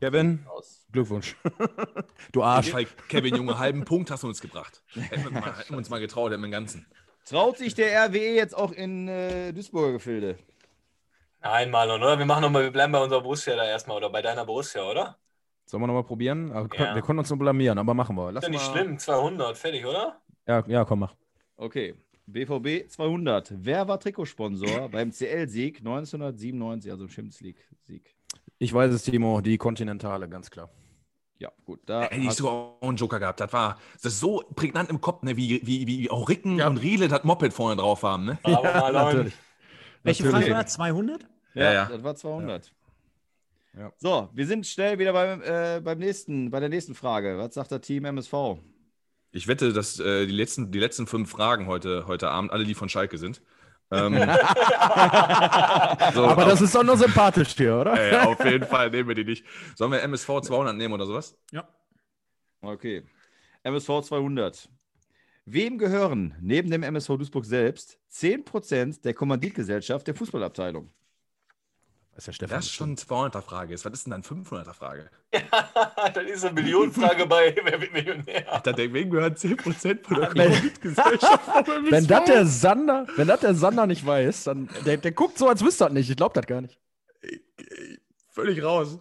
Kevin, 0.00 0.46
Aus. 0.48 0.86
Glückwunsch. 0.92 1.36
du 2.32 2.42
Arsch. 2.42 2.72
Kevin, 3.08 3.36
Junge, 3.36 3.58
halben 3.58 3.84
Punkt 3.84 4.10
hast 4.10 4.24
du 4.24 4.28
uns 4.28 4.40
gebracht. 4.40 4.82
Hätten 4.94 5.24
wir, 5.24 5.30
mal, 5.30 5.58
hätten 5.58 5.70
wir 5.70 5.78
uns 5.78 5.88
mal 5.88 6.00
getraut, 6.00 6.32
hätten 6.32 6.42
wir 6.42 6.48
den 6.48 6.52
ganzen. 6.52 6.86
Traut 7.24 7.58
sich 7.58 7.74
der 7.74 8.08
RWE 8.08 8.34
jetzt 8.34 8.56
auch 8.56 8.72
in 8.72 9.08
äh, 9.08 9.52
Duisburger 9.52 9.92
Gefilde? 9.92 10.36
Nein, 11.40 11.70
Marlon, 11.70 12.02
oder? 12.02 12.18
Wir 12.18 12.26
machen 12.26 12.42
noch 12.42 12.50
mal, 12.50 12.64
wir 12.64 12.72
bleiben 12.72 12.92
bei 12.92 13.02
unserer 13.02 13.22
Borussia 13.22 13.56
da 13.56 13.64
erstmal 13.64 13.96
oder 13.96 14.10
bei 14.10 14.20
deiner 14.20 14.44
Borussia, 14.44 14.82
oder? 14.82 15.16
Sollen 15.70 15.82
wir 15.82 15.86
nochmal 15.86 16.04
probieren? 16.04 16.50
Aber 16.52 16.68
Ja. 16.76 16.94
Wir 16.94 17.02
können 17.02 17.20
uns 17.20 17.30
nur 17.30 17.38
blamieren, 17.38 17.78
aber 17.78 17.94
machen 17.94 18.16
wir. 18.16 18.28
Ist 18.28 18.34
Lass 18.34 18.44
ja 18.44 18.50
nicht 18.50 18.66
mal. 18.66 18.72
schlimm, 18.78 18.98
200, 18.98 19.56
fertig, 19.56 19.86
oder? 19.86 20.20
Ja, 20.46 20.64
ja, 20.66 20.84
komm, 20.84 21.00
mach. 21.00 21.14
Okay. 21.56 21.94
BVB 22.26 22.88
200. 22.88 23.52
Wer 23.56 23.86
war 23.88 23.98
Trikotsponsor 24.00 24.88
beim 24.90 25.10
CL-Sieg 25.12 25.78
1997, 25.78 26.90
also 26.90 27.04
im 27.04 27.10
Champions 27.10 27.40
League-Sieg? 27.40 28.14
Ich 28.58 28.72
weiß 28.74 28.92
es, 28.92 29.02
Timo, 29.04 29.40
die 29.40 29.58
Kontinentale, 29.58 30.28
ganz 30.28 30.50
klar. 30.50 30.70
Ja, 31.38 31.50
gut. 31.64 31.80
Da 31.86 32.02
Hätte 32.02 32.16
ich 32.16 32.26
hast- 32.28 32.36
sogar 32.36 32.52
auch 32.52 32.78
einen 32.82 32.96
Joker 32.96 33.18
gehabt. 33.18 33.40
Das 33.40 33.52
war 33.52 33.78
das 33.94 34.12
ist 34.12 34.20
so 34.20 34.42
prägnant 34.54 34.90
im 34.90 35.00
Kopf, 35.00 35.22
ne? 35.22 35.36
wie, 35.36 35.60
wie, 35.64 35.86
wie 35.86 36.10
auch 36.10 36.28
Ricken 36.28 36.58
Ja. 36.58 36.68
und 36.68 36.76
Riele 36.78 37.08
das 37.08 37.24
Moped 37.24 37.52
vorne 37.52 37.76
drauf 37.80 38.02
haben. 38.02 38.26
Ne? 38.26 38.38
Aber 38.42 38.62
Marlon, 38.62 38.92
natürlich. 39.04 39.34
Welche 40.02 40.24
Natürlich. 40.24 40.44
Frage 40.46 40.56
war 40.56 40.64
das? 40.64 40.72
200? 40.74 41.22
Ja, 41.54 41.62
Ja, 41.64 41.72
ja. 41.72 41.84
das 41.86 42.02
war 42.02 42.14
200. 42.14 42.72
Ja. 43.76 43.92
So, 43.98 44.28
wir 44.32 44.46
sind 44.46 44.66
schnell 44.66 44.98
wieder 44.98 45.12
beim, 45.12 45.42
äh, 45.42 45.80
beim 45.80 45.98
nächsten, 45.98 46.50
bei 46.50 46.60
der 46.60 46.68
nächsten 46.68 46.94
Frage. 46.94 47.38
Was 47.38 47.54
sagt 47.54 47.70
das 47.70 47.80
Team 47.82 48.04
MSV? 48.04 48.58
Ich 49.32 49.46
wette, 49.46 49.72
dass 49.72 50.00
äh, 50.00 50.26
die, 50.26 50.32
letzten, 50.32 50.72
die 50.72 50.80
letzten 50.80 51.06
fünf 51.06 51.30
Fragen 51.30 51.66
heute, 51.66 52.06
heute 52.06 52.30
Abend 52.30 52.50
alle 52.52 52.64
die 52.64 52.74
von 52.74 52.88
Schalke 52.88 53.16
sind. 53.16 53.42
Ähm, 53.92 54.14
so, 54.14 54.18
Aber 56.24 56.42
auf, 56.42 56.48
das 56.48 56.60
ist 56.60 56.74
doch 56.74 56.82
nur 56.82 56.96
sympathisch 56.96 57.54
hier, 57.56 57.76
oder? 57.76 57.98
ey, 57.98 58.16
auf 58.26 58.44
jeden 58.44 58.66
Fall 58.66 58.90
nehmen 58.90 59.08
wir 59.08 59.14
die 59.14 59.24
nicht. 59.24 59.44
Sollen 59.76 59.92
wir 59.92 60.02
MSV 60.02 60.40
200 60.42 60.76
nehmen 60.76 60.94
oder 60.94 61.06
sowas? 61.06 61.36
Ja. 61.52 61.68
Okay. 62.60 63.04
MSV 63.62 64.02
200. 64.02 64.68
Wem 65.44 65.78
gehören 65.78 66.34
neben 66.40 66.70
dem 66.70 66.82
MSV 66.82 67.08
Duisburg 67.16 67.44
selbst 67.44 67.98
10% 68.12 69.02
der 69.02 69.14
Kommanditgesellschaft 69.14 70.06
der 70.06 70.14
Fußballabteilung? 70.14 70.92
Das 72.14 72.24
ist 72.24 72.26
ja 72.26 72.32
Stefan. 72.32 72.56
Das 72.56 72.66
ist 72.66 72.72
schon 72.72 72.88
eine 72.88 72.96
200er-Frage. 72.96 73.74
Was 73.74 73.84
ist 73.92 74.06
denn 74.06 74.10
dann 74.10 74.22
500er-Frage? 74.22 75.10
das 76.14 76.24
ist 76.24 76.44
eine 76.44 76.54
Millionenfrage 76.60 77.26
bei 77.26 77.54
Wer 77.64 77.80
wird 77.80 77.92
Millionär? 77.92 78.60
Da 78.62 78.76
wem 78.76 79.10
gehören 79.10 79.34
10% 79.34 80.02
von 80.04 80.16
der 80.20 80.34
Wenn- 80.34 80.44
Kommanditgesellschaft 80.52 81.66
vom 81.66 81.84
Wenn 81.90 82.06
das 82.06 82.24
der 82.24 82.46
Sander, 82.46 83.06
wenn 83.16 83.28
das 83.28 83.40
der 83.40 83.54
Sander 83.54 83.86
nicht 83.86 84.04
weiß, 84.04 84.44
dann 84.44 84.68
der, 84.84 84.96
der 84.96 85.12
guckt 85.12 85.38
so, 85.38 85.48
als 85.48 85.64
wüsste 85.64 85.84
er 85.84 85.88
das 85.88 85.94
nicht. 85.94 86.10
Ich 86.10 86.16
glaube 86.16 86.34
das 86.34 86.46
gar 86.46 86.60
nicht. 86.60 86.78
Völlig 88.30 88.62
raus. 88.62 88.98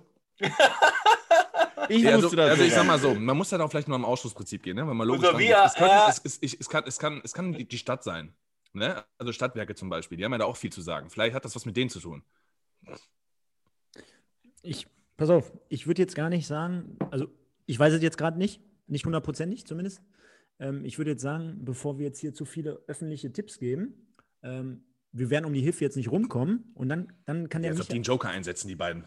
Ich 1.89 2.03
Ja, 2.03 2.11
also, 2.11 2.29
das 2.29 2.49
also 2.51 2.63
ich 2.63 2.73
sag 2.73 2.85
mal 2.85 2.99
so, 2.99 3.15
man 3.15 3.35
muss 3.35 3.51
halt 3.51 3.61
auch 3.61 3.69
vielleicht 3.69 3.87
nur 3.87 3.95
am 3.95 4.05
Ausschlussprinzip 4.05 4.61
gehen, 4.63 4.75
ne? 4.75 4.87
Wenn 4.87 4.95
man 4.95 5.07
logisch 5.07 5.27
rangeht. 5.29 5.55
es, 5.65 5.73
kann, 5.73 5.89
VR 5.89 6.07
es, 6.09 6.21
es, 6.23 6.37
ich- 6.41 6.59
es, 6.59 6.69
kann, 6.69 6.83
es, 6.85 6.99
kann, 6.99 7.21
es 7.23 7.33
kann 7.33 7.53
die, 7.53 7.67
die 7.67 7.77
Stadt 7.77 8.03
sein. 8.03 8.33
Ne? 8.73 9.03
Also 9.17 9.31
Stadtwerke 9.33 9.73
zum 9.73 9.89
Beispiel, 9.89 10.17
die 10.17 10.23
haben 10.25 10.31
ja 10.31 10.37
da 10.37 10.45
auch 10.45 10.57
viel 10.57 10.71
zu 10.71 10.81
sagen. 10.81 11.09
Vielleicht 11.09 11.33
hat 11.35 11.43
das 11.45 11.55
was 11.55 11.65
mit 11.65 11.75
denen 11.75 11.89
zu 11.89 11.99
tun. 11.99 12.23
Ich, 14.61 14.87
pass 15.17 15.29
auf, 15.29 15.51
ich 15.69 15.87
würde 15.87 16.01
jetzt 16.01 16.15
gar 16.15 16.29
nicht 16.29 16.47
sagen, 16.47 16.97
also 17.11 17.27
ich 17.65 17.79
weiß 17.79 17.93
es 17.93 18.01
jetzt 18.01 18.17
gerade 18.17 18.37
nicht, 18.37 18.61
nicht 18.87 19.05
hundertprozentig 19.05 19.65
zumindest. 19.65 20.01
Ähm, 20.59 20.83
ich 20.83 20.97
würde 20.97 21.11
jetzt 21.11 21.21
sagen, 21.21 21.59
bevor 21.63 21.97
wir 21.97 22.07
jetzt 22.07 22.19
hier 22.19 22.33
zu 22.33 22.45
viele 22.45 22.81
öffentliche 22.87 23.31
Tipps 23.31 23.59
geben, 23.59 24.07
ähm, 24.43 24.83
wir 25.11 25.29
werden 25.29 25.45
um 25.45 25.53
die 25.53 25.61
Hilfe 25.61 25.83
jetzt 25.83 25.95
nicht 25.95 26.11
rumkommen 26.11 26.71
und 26.75 26.89
dann, 26.89 27.13
dann 27.25 27.49
kann 27.49 27.61
der 27.61 27.71
Als 27.71 27.79
ob 27.81 27.87
die 27.87 27.93
einen 27.93 28.01
Micha, 28.01 28.11
Joker 28.11 28.29
einsetzen, 28.29 28.67
die 28.67 28.75
beiden. 28.75 29.05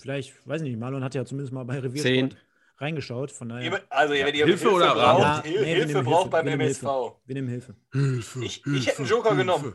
vielleicht, 0.00 0.46
weiß 0.46 0.62
nicht, 0.62 0.78
Marlon 0.78 1.02
hat 1.02 1.14
ja 1.14 1.24
zumindest 1.24 1.52
mal 1.52 1.64
bei 1.64 1.74
Zehn. 1.80 1.82
Reviersport 1.84 2.36
reingeschaut, 2.78 3.30
von 3.30 3.48
daher. 3.48 3.72
Ihr- 3.72 3.82
Also, 3.90 4.14
wenn 4.14 4.34
ihr 4.34 4.44
Hilfe 4.46 4.70
oder 4.70 4.94
braucht, 4.94 5.22
Rat? 5.22 5.46
Hil 5.46 5.60
nee, 5.62 5.74
Hilfe 5.74 6.02
braucht 6.02 6.30
beim 6.30 6.44
wir 6.44 6.50
nehmen 6.56 6.62
MSV. 6.68 6.80
Hilfe. 6.82 7.16
Wir 7.26 7.34
nehmen 7.34 7.48
Hilfe. 7.48 7.74
Hilfe. 7.92 8.44
Ich- 8.44 8.66
ich 8.66 8.86
hätte 8.88 8.98
einen 8.98 9.08
Joker 9.08 9.36
genommen. 9.36 9.74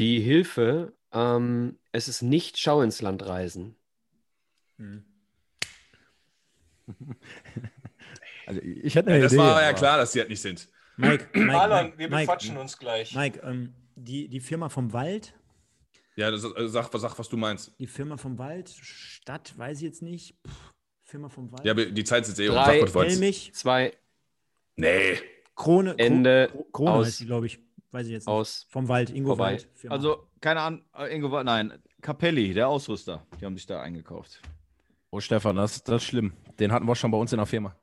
Die 0.00 0.18
Hilfe, 0.20 0.94
ähm, 1.12 1.78
es 1.92 2.08
ist 2.08 2.22
nicht 2.22 2.58
Schau 2.58 2.80
ins 2.82 3.02
Land 3.02 3.24
reisen. 3.26 3.76
Hm. 4.78 5.04
Also 8.46 8.62
ich 8.62 8.96
hätte 8.96 9.10
eine 9.10 9.18
Ja, 9.18 9.22
das 9.24 9.32
Idee. 9.32 9.42
war 9.42 9.62
ja 9.62 9.72
klar, 9.72 9.96
dass 9.98 10.10
die 10.10 10.18
halt 10.18 10.28
nicht 10.28 10.40
sind. 10.42 10.66
Mike, 10.96 11.28
Mike, 11.34 11.46
Marlon, 11.46 11.84
Mike, 11.86 11.98
wir 11.98 12.08
Mike, 12.08 12.22
bequatschen 12.22 12.56
uns 12.56 12.78
gleich. 12.78 13.14
Mike 13.14 13.38
ähm, 13.44 13.74
die, 13.94 14.26
die 14.28 14.40
Firma 14.40 14.68
vom 14.68 14.92
Wald, 14.92 15.34
Ja, 16.16 16.32
das, 16.32 16.44
also 16.44 16.66
sag, 16.66 16.90
sag, 16.92 17.16
was 17.16 17.28
du 17.28 17.36
meinst. 17.36 17.72
die 17.78 17.86
Firma 17.86 18.16
vom 18.16 18.38
Wald, 18.38 18.68
Stadt, 18.70 19.56
weiß 19.56 19.76
ich 19.78 19.84
jetzt 19.84 20.02
nicht. 20.02 20.42
Puh, 20.42 20.50
Firma 21.04 21.28
vom 21.28 21.52
Wald. 21.52 21.64
Ja, 21.64 21.72
aber 21.72 21.84
die 21.86 22.02
Zeit 22.04 22.22
ist 22.22 22.30
jetzt 22.30 22.40
eh 22.40 22.48
um. 22.48 22.56
Drei, 22.56 22.80
Sag, 22.80 22.82
was 22.82 22.92
du. 22.92 23.02
Helmich, 23.02 23.52
Zwei 23.54 23.96
Nee. 24.74 25.18
Krone, 25.54 25.92
Kro- 25.92 25.98
Ende 25.98 26.48
Kro- 26.52 26.66
Krone 26.72 26.90
aus- 26.90 27.06
heißt 27.06 27.20
die, 27.20 27.26
glaube 27.26 27.46
ich. 27.46 27.60
Weiß 27.92 28.06
ich 28.06 28.12
jetzt 28.12 28.26
nicht. 28.26 28.32
aus. 28.32 28.66
Vom 28.70 28.88
Wald, 28.88 29.10
Ingo 29.10 29.30
Vorbei. 29.30 29.52
Wald. 29.52 29.68
Firma. 29.74 29.96
Also, 29.96 30.26
keine 30.40 30.60
Ahnung, 30.60 30.84
äh, 30.96 31.14
Ingo, 31.14 31.42
nein, 31.42 31.72
Capelli, 32.00 32.54
der 32.54 32.68
Ausrüster, 32.68 33.26
die 33.40 33.44
haben 33.44 33.56
sich 33.56 33.66
da 33.66 33.82
eingekauft. 33.82 34.40
Oh, 35.10 35.20
Stefan, 35.20 35.56
das, 35.56 35.82
das 35.82 36.02
ist 36.02 36.08
schlimm. 36.08 36.32
Den 36.58 36.70
hatten 36.72 36.86
wir 36.86 36.94
schon 36.94 37.10
bei 37.10 37.18
uns 37.18 37.32
in 37.32 37.38
der 37.38 37.46
Firma. 37.46 37.74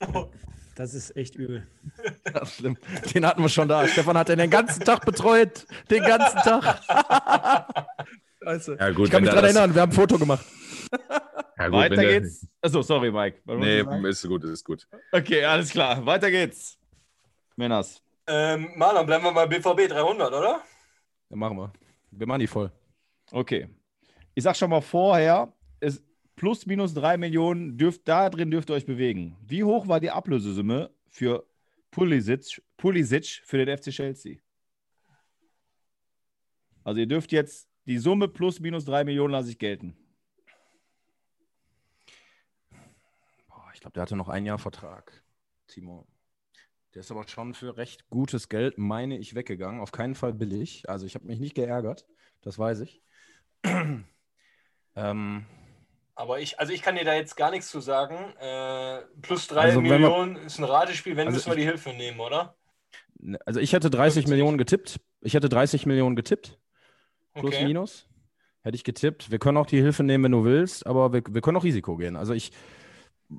das 0.76 0.92
ist 0.94 1.16
echt 1.16 1.34
übel. 1.34 1.66
Das 2.32 2.50
ist 2.50 2.56
schlimm. 2.56 2.76
Den 3.14 3.24
hatten 3.26 3.40
wir 3.42 3.48
schon 3.48 3.68
da. 3.68 3.88
Stefan 3.88 4.18
hat 4.18 4.28
den 4.28 4.38
den 4.38 4.50
ganzen 4.50 4.84
Tag 4.84 5.04
betreut. 5.06 5.66
Den 5.90 6.02
ganzen 6.02 6.38
Tag. 6.40 6.82
Scheiße. 8.42 8.76
Ja, 8.80 8.90
gut, 8.90 9.06
ich 9.06 9.10
kann 9.10 9.22
mich 9.22 9.30
da 9.30 9.36
daran 9.36 9.44
erinnern, 9.56 9.74
wir 9.74 9.82
haben 9.82 9.90
ein 9.90 9.94
Foto 9.94 10.18
gemacht. 10.18 10.44
Ja, 11.58 11.66
gut, 11.68 11.74
Weiter 11.74 11.96
geht's. 11.96 12.46
Achso, 12.60 12.82
sorry, 12.82 13.10
Mike. 13.10 13.40
Was 13.44 13.58
Nee, 13.58 14.08
ist 14.08 14.28
gut, 14.28 14.44
ist 14.44 14.64
gut. 14.64 14.86
Okay, 15.10 15.44
alles 15.44 15.70
klar. 15.70 16.04
Weiter 16.06 16.30
geht's. 16.30 16.78
Männers. 17.56 18.00
Ähm, 18.28 18.72
Marlon, 18.76 19.06
bleiben 19.06 19.24
wir 19.24 19.32
mal 19.32 19.48
BVB 19.48 19.88
300, 19.88 20.32
oder? 20.32 20.62
Ja, 21.30 21.36
machen 21.36 21.56
wir. 21.56 21.72
Wir 22.10 22.26
machen 22.26 22.40
die 22.40 22.46
voll. 22.46 22.70
Okay. 23.32 23.68
Ich 24.34 24.44
sag 24.44 24.54
schon 24.54 24.68
mal 24.68 24.82
vorher, 24.82 25.52
es 25.80 26.02
plus 26.36 26.66
minus 26.66 26.92
drei 26.92 27.16
Millionen 27.16 27.78
dürft, 27.78 28.06
da 28.06 28.28
drin 28.28 28.50
dürft 28.50 28.70
ihr 28.70 28.74
euch 28.74 28.86
bewegen. 28.86 29.36
Wie 29.46 29.64
hoch 29.64 29.88
war 29.88 29.98
die 29.98 30.10
Ablösesumme 30.10 30.90
für 31.08 31.46
Pulisic, 31.90 32.62
Pulisic 32.76 33.40
für 33.44 33.64
den 33.64 33.76
FC 33.76 33.90
Chelsea? 33.90 34.36
Also 36.84 37.00
ihr 37.00 37.06
dürft 37.06 37.32
jetzt 37.32 37.68
die 37.86 37.98
Summe 37.98 38.28
plus 38.28 38.60
minus 38.60 38.84
drei 38.84 39.04
Millionen 39.04 39.32
lasse 39.32 39.50
ich 39.50 39.58
gelten. 39.58 39.96
Boah, 43.48 43.70
ich 43.72 43.80
glaube, 43.80 43.94
der 43.94 44.02
hatte 44.02 44.16
noch 44.16 44.28
ein 44.28 44.44
Jahr 44.44 44.58
Vertrag. 44.58 45.24
Timo. 45.66 46.06
Der 46.94 47.00
ist 47.00 47.10
aber 47.10 47.26
schon 47.28 47.54
für 47.54 47.76
recht 47.76 48.08
gutes 48.08 48.48
Geld, 48.48 48.78
meine 48.78 49.18
ich, 49.18 49.34
weggegangen. 49.34 49.80
Auf 49.80 49.92
keinen 49.92 50.14
Fall 50.14 50.32
billig. 50.32 50.88
Also 50.88 51.06
ich 51.06 51.14
habe 51.14 51.26
mich 51.26 51.38
nicht 51.38 51.54
geärgert. 51.54 52.06
Das 52.42 52.58
weiß 52.58 52.80
ich. 52.80 53.02
ähm, 54.96 55.44
Aber 56.14 56.40
ich, 56.40 56.58
also 56.58 56.72
ich 56.72 56.82
kann 56.82 56.96
dir 56.96 57.04
da 57.04 57.14
jetzt 57.14 57.36
gar 57.36 57.50
nichts 57.50 57.68
zu 57.68 57.80
sagen. 57.80 58.14
Äh, 58.40 59.02
plus 59.22 59.46
drei 59.46 59.62
Also 59.62 59.78
wenn 59.82 59.84
wir- 59.90 59.98
Millionen 59.98 60.36
ist 60.36 60.58
ein 60.58 60.64
Ratespiel, 60.64 61.16
wenn 61.16 61.26
Also 61.28 61.36
müssen 61.36 61.50
wir 61.50 61.56
die 61.56 61.64
Hilfe 61.64 61.90
nehmen, 61.90 62.20
oder? 62.20 62.56
ne, 63.18 63.38
also 63.46 63.60
ich 63.60 63.72
hätte 63.72 63.90
30 63.90 64.24
50. 64.24 64.30
Millionen 64.30 64.58
getippt. 64.58 65.00
Ich 65.20 65.34
hätte 65.34 65.48
30 65.48 65.86
Millionen 65.86 66.16
getippt. 66.16 66.58
Plus, 67.34 67.54
Okay. 67.54 67.64
minus. 67.66 68.08
Hätte 68.62 68.74
ich 68.76 68.84
getippt. 68.84 69.30
Wir 69.30 69.38
können 69.38 69.56
auch 69.56 69.66
die 69.66 69.80
Hilfe 69.80 70.02
nehmen, 70.02 70.24
wenn 70.24 70.32
du 70.32 70.44
willst, 70.44 70.86
aber 70.86 71.12
wir, 71.12 71.22
wir 71.28 71.40
können 71.40 71.56
auch 71.56 71.64
Risiko 71.64 71.96
gehen. 71.96 72.16
Also 72.16 72.32
ich, 72.32 72.50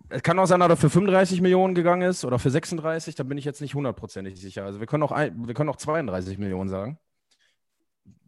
es 0.09 0.21
kann 0.21 0.37
auch 0.37 0.45
sein, 0.45 0.59
dass 0.59 0.69
er 0.69 0.77
für 0.77 0.89
35 0.89 1.41
Millionen 1.41 1.73
gegangen 1.73 2.03
ist 2.03 2.23
oder 2.23 2.37
für 2.37 2.51
36, 2.51 3.15
da 3.15 3.23
bin 3.23 3.37
ich 3.37 3.45
jetzt 3.45 3.61
nicht 3.61 3.73
hundertprozentig 3.73 4.39
sicher. 4.39 4.63
Also 4.63 4.79
wir 4.79 4.87
können 4.87 5.03
auch, 5.03 5.11
ein, 5.11 5.47
wir 5.47 5.53
können 5.53 5.69
auch 5.69 5.77
32 5.77 6.37
Millionen 6.37 6.69
sagen. 6.69 6.99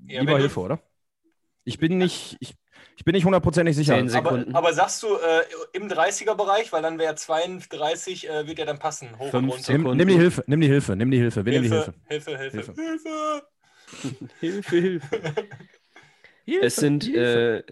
Ja, 0.08 0.21
Lieber 0.21 0.39
Hilfe, 0.39 0.60
oder? 0.60 0.80
Ich 1.63 1.78
bin 1.78 2.00
nicht, 2.00 2.38
ich, 2.39 2.56
ich 2.97 3.06
bin 3.06 3.13
nicht 3.13 3.26
hundertprozentig 3.26 3.76
sicher. 3.76 3.95
Aber, 4.15 4.45
aber 4.54 4.74
sagst 4.74 5.04
du 5.04 5.08
äh, 5.08 5.43
im 5.74 5.88
30er-Bereich, 5.88 6.71
weil 6.74 6.82
dann 6.82 6.97
wäre 6.97 7.13
32, 7.13 8.28
äh, 8.28 8.47
wird 8.47 8.58
ja 8.58 8.65
dann 8.65 8.80
passen. 8.80 9.17
Hoch 9.19 9.30
Fünf 9.30 9.54
und 9.54 9.69
runter. 9.69 9.74
Nimm, 9.74 9.97
nimm 9.97 10.08
die 10.08 10.17
Hilfe, 10.17 10.43
nimm 10.47 10.62
die 10.62 10.67
Hilfe, 10.67 10.95
nimm 10.95 11.12
die 11.12 11.17
Hilfe, 11.19 11.45
wir 11.45 11.54
nehmen 11.54 11.63
die 11.65 11.69
Hilfe. 11.69 11.93
Hilfe, 12.08 12.38
Hilfe, 12.38 12.58
Hilfe. 12.58 12.74
Hilfe. 12.74 13.43
Hilfe. 14.39 14.39
Hilfe, 14.39 14.76
Hilfe. 14.78 15.47
Es 16.62 16.76
sind, 16.76 17.08
äh, 17.13 17.63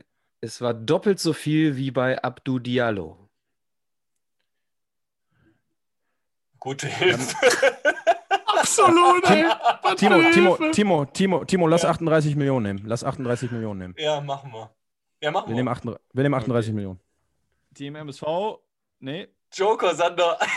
es 0.41 0.61
war 0.61 0.75
doppelt 0.75 1.19
so 1.19 1.33
viel 1.33 1.75
wie 1.75 1.89
bei 1.89 2.21
Abdu 2.21 2.59
Diallo. 2.59 3.18
Gute 6.59 6.87
Hilfe. 6.87 7.35
Absolut, 8.45 9.29
ey. 9.29 9.45
Timo, 9.95 10.21
Timo. 10.31 10.57
Timo, 10.71 11.05
Timo, 11.05 11.45
Timo, 11.45 11.67
lass 11.67 11.83
Ja. 11.83 11.89
38 11.91 12.35
Millionen 12.35 12.63
nehmen. 12.77 12.81
Lass 12.87 13.03
38 13.03 13.51
Millionen 13.51 13.79
nehmen. 13.79 13.95
ja, 13.97 14.19
machen 14.21 14.51
wir. 14.51 14.69
Ja, 15.21 15.31
machen 15.31 15.47
Wir 15.47 15.51
wir. 15.51 15.55
nehmen, 15.55 15.67
38, 15.69 16.01
wir 16.13 16.23
nehmen 16.23 16.35
38 16.35 16.73
Millionen. 16.73 16.99
Team 17.73 17.95
MSV? 17.95 18.23
Nee. 18.99 19.27
Joker, 19.53 19.95
Sander. 19.95 20.37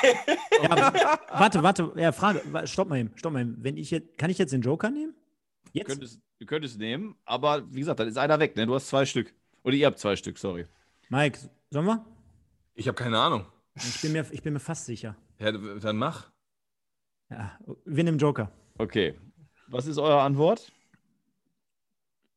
Ja, 0.63 0.93
warte, 1.33 1.63
warte, 1.63 1.93
ja, 1.97 2.13
Frage, 2.13 2.41
stopp 2.69 2.89
mal 2.89 2.99
eben, 2.99 3.11
stopp 3.17 3.33
mal 3.33 3.41
eben. 3.43 3.57
Wenn 3.59 3.77
ich 3.77 3.91
jetzt, 3.91 4.17
kann 4.17 4.31
ich 4.31 4.39
jetzt 4.39 4.53
den 4.53 4.61
Joker 4.63 4.91
nehmen? 4.91 5.15
Du 5.65 5.71
Jetzt? 5.79 5.89
könntest, 5.89 6.21
du 6.39 6.47
könntest 6.47 6.79
nehmen, 6.79 7.17
aber 7.25 7.65
wie 7.73 7.81
gesagt, 7.81 7.99
dann 7.99 8.07
ist 8.07 8.17
einer 8.19 8.39
weg, 8.39 8.55
ne? 8.55 8.67
Du 8.67 8.75
hast 8.75 8.89
zwei 8.89 9.05
Stück. 9.07 9.35
Oder 9.65 9.75
ihr 9.75 9.87
habt 9.87 9.99
zwei 9.99 10.15
Stück, 10.15 10.39
sorry. 10.39 10.67
Mike, 11.09 11.39
sollen 11.71 11.87
wir? 11.87 12.05
Ich 12.75 12.87
habe 12.87 12.95
keine 12.95 13.19
Ahnung. 13.19 13.47
Ich 13.75 14.01
bin 14.03 14.13
mir, 14.13 14.25
ich 14.31 14.43
bin 14.43 14.53
mir 14.53 14.61
fast 14.61 14.85
sicher. 14.87 15.17
Ja, 15.43 15.51
dann 15.51 15.97
mach. 15.97 16.31
Ja, 17.29 17.59
wir 17.85 18.05
nehmen 18.05 18.19
Joker. 18.19 18.53
Okay. 18.79 19.19
Was 19.67 19.87
ist 19.87 19.99
eure 19.99 20.21
Antwort? 20.21 20.71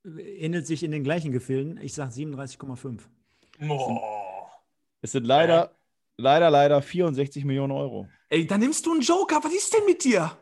Ähnelt 0.04 0.66
sich 0.66 0.82
in 0.82 0.92
den 0.92 1.04
gleichen 1.04 1.32
Gefilden. 1.32 1.80
Ich 1.82 1.94
sage 1.94 2.12
37,5. 2.12 3.02
Boah. 3.60 4.50
Es 5.02 5.12
sind 5.12 5.26
leider, 5.26 5.72
leider, 6.18 6.50
leider 6.50 6.82
64 6.82 7.46
Millionen 7.46 7.74
Euro. 7.74 8.08
Ey, 8.30 8.48
dann 8.48 8.62
nimmst 8.62 8.86
du 8.86 8.94
einen 8.94 9.02
Joker. 9.02 9.40
Was 9.44 9.54
ist 9.54 9.74
denn 9.74 9.86
mit 9.86 10.04
dir? 10.04 10.36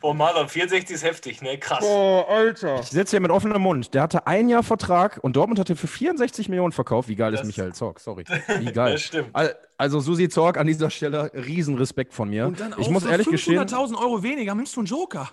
Boah, 0.00 0.14
Marlon, 0.14 0.48
64 0.48 0.94
ist 0.94 1.02
heftig, 1.02 1.42
ne? 1.42 1.58
Krass. 1.58 1.80
Boah, 1.80 2.28
Alter. 2.28 2.80
Ich 2.80 2.86
sitze 2.90 3.12
hier 3.12 3.20
mit 3.20 3.30
offenem 3.30 3.60
Mund. 3.60 3.92
Der 3.94 4.02
hatte 4.02 4.26
ein 4.26 4.48
Jahr 4.48 4.62
Vertrag 4.62 5.18
und 5.22 5.34
Dortmund 5.36 5.58
hatte 5.58 5.74
für 5.74 5.88
64 5.88 6.48
Millionen 6.48 6.72
verkauft. 6.72 7.08
Wie 7.08 7.16
geil 7.16 7.34
ist 7.34 7.40
Das- 7.40 7.46
Michael 7.46 7.72
Zorg? 7.74 7.98
Sorry. 8.00 8.24
Wie 8.60 8.72
geil. 8.72 8.92
Das 8.92 9.02
stimmt. 9.02 9.30
Al- 9.34 9.56
Also 9.78 9.98
Susi 10.00 10.28
Zorg 10.28 10.58
an 10.58 10.66
dieser 10.66 10.90
Stelle, 10.90 11.32
Riesenrespekt 11.34 12.14
von 12.14 12.28
mir. 12.30 12.46
Und 12.46 12.60
dann 12.60 12.74
ich 12.78 12.88
muss 12.90 13.04
ehrlich 13.04 13.28
gestehen, 13.28 13.60
500.000 13.60 13.98
Euro 13.98 14.22
weniger 14.22 14.54
nimmst 14.54 14.76
du 14.76 14.80
einen 14.80 14.86
Joker. 14.86 15.30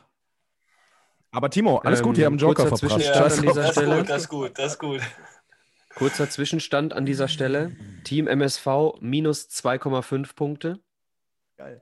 aber 1.32 1.50
Timo, 1.50 1.78
alles 1.80 2.00
Ähm, 2.00 2.06
gut, 2.06 2.18
wir 2.18 2.26
haben 2.26 2.34
einen 2.34 2.40
Joker 2.40 2.68
kurzer 2.68 2.88
verprasst. 2.90 3.06
Ja, 3.08 3.24
das, 3.24 3.38
ist 3.38 3.46
das 3.46 3.78
ist 3.78 3.86
gut, 3.86 4.10
das 4.10 4.22
ist 4.22 4.30
gut, 4.30 4.52
das 4.60 4.72
ist 4.74 4.80
gut. 4.80 5.02
Kurzer 5.96 6.30
Zwischenstand 6.30 6.94
an 6.94 7.06
dieser 7.06 7.28
Stelle. 7.28 7.76
Team 8.04 8.28
MSV 8.28 8.96
minus 9.00 9.48
2,5 9.50 10.36
Punkte. 10.36 10.80
Geil. 11.58 11.82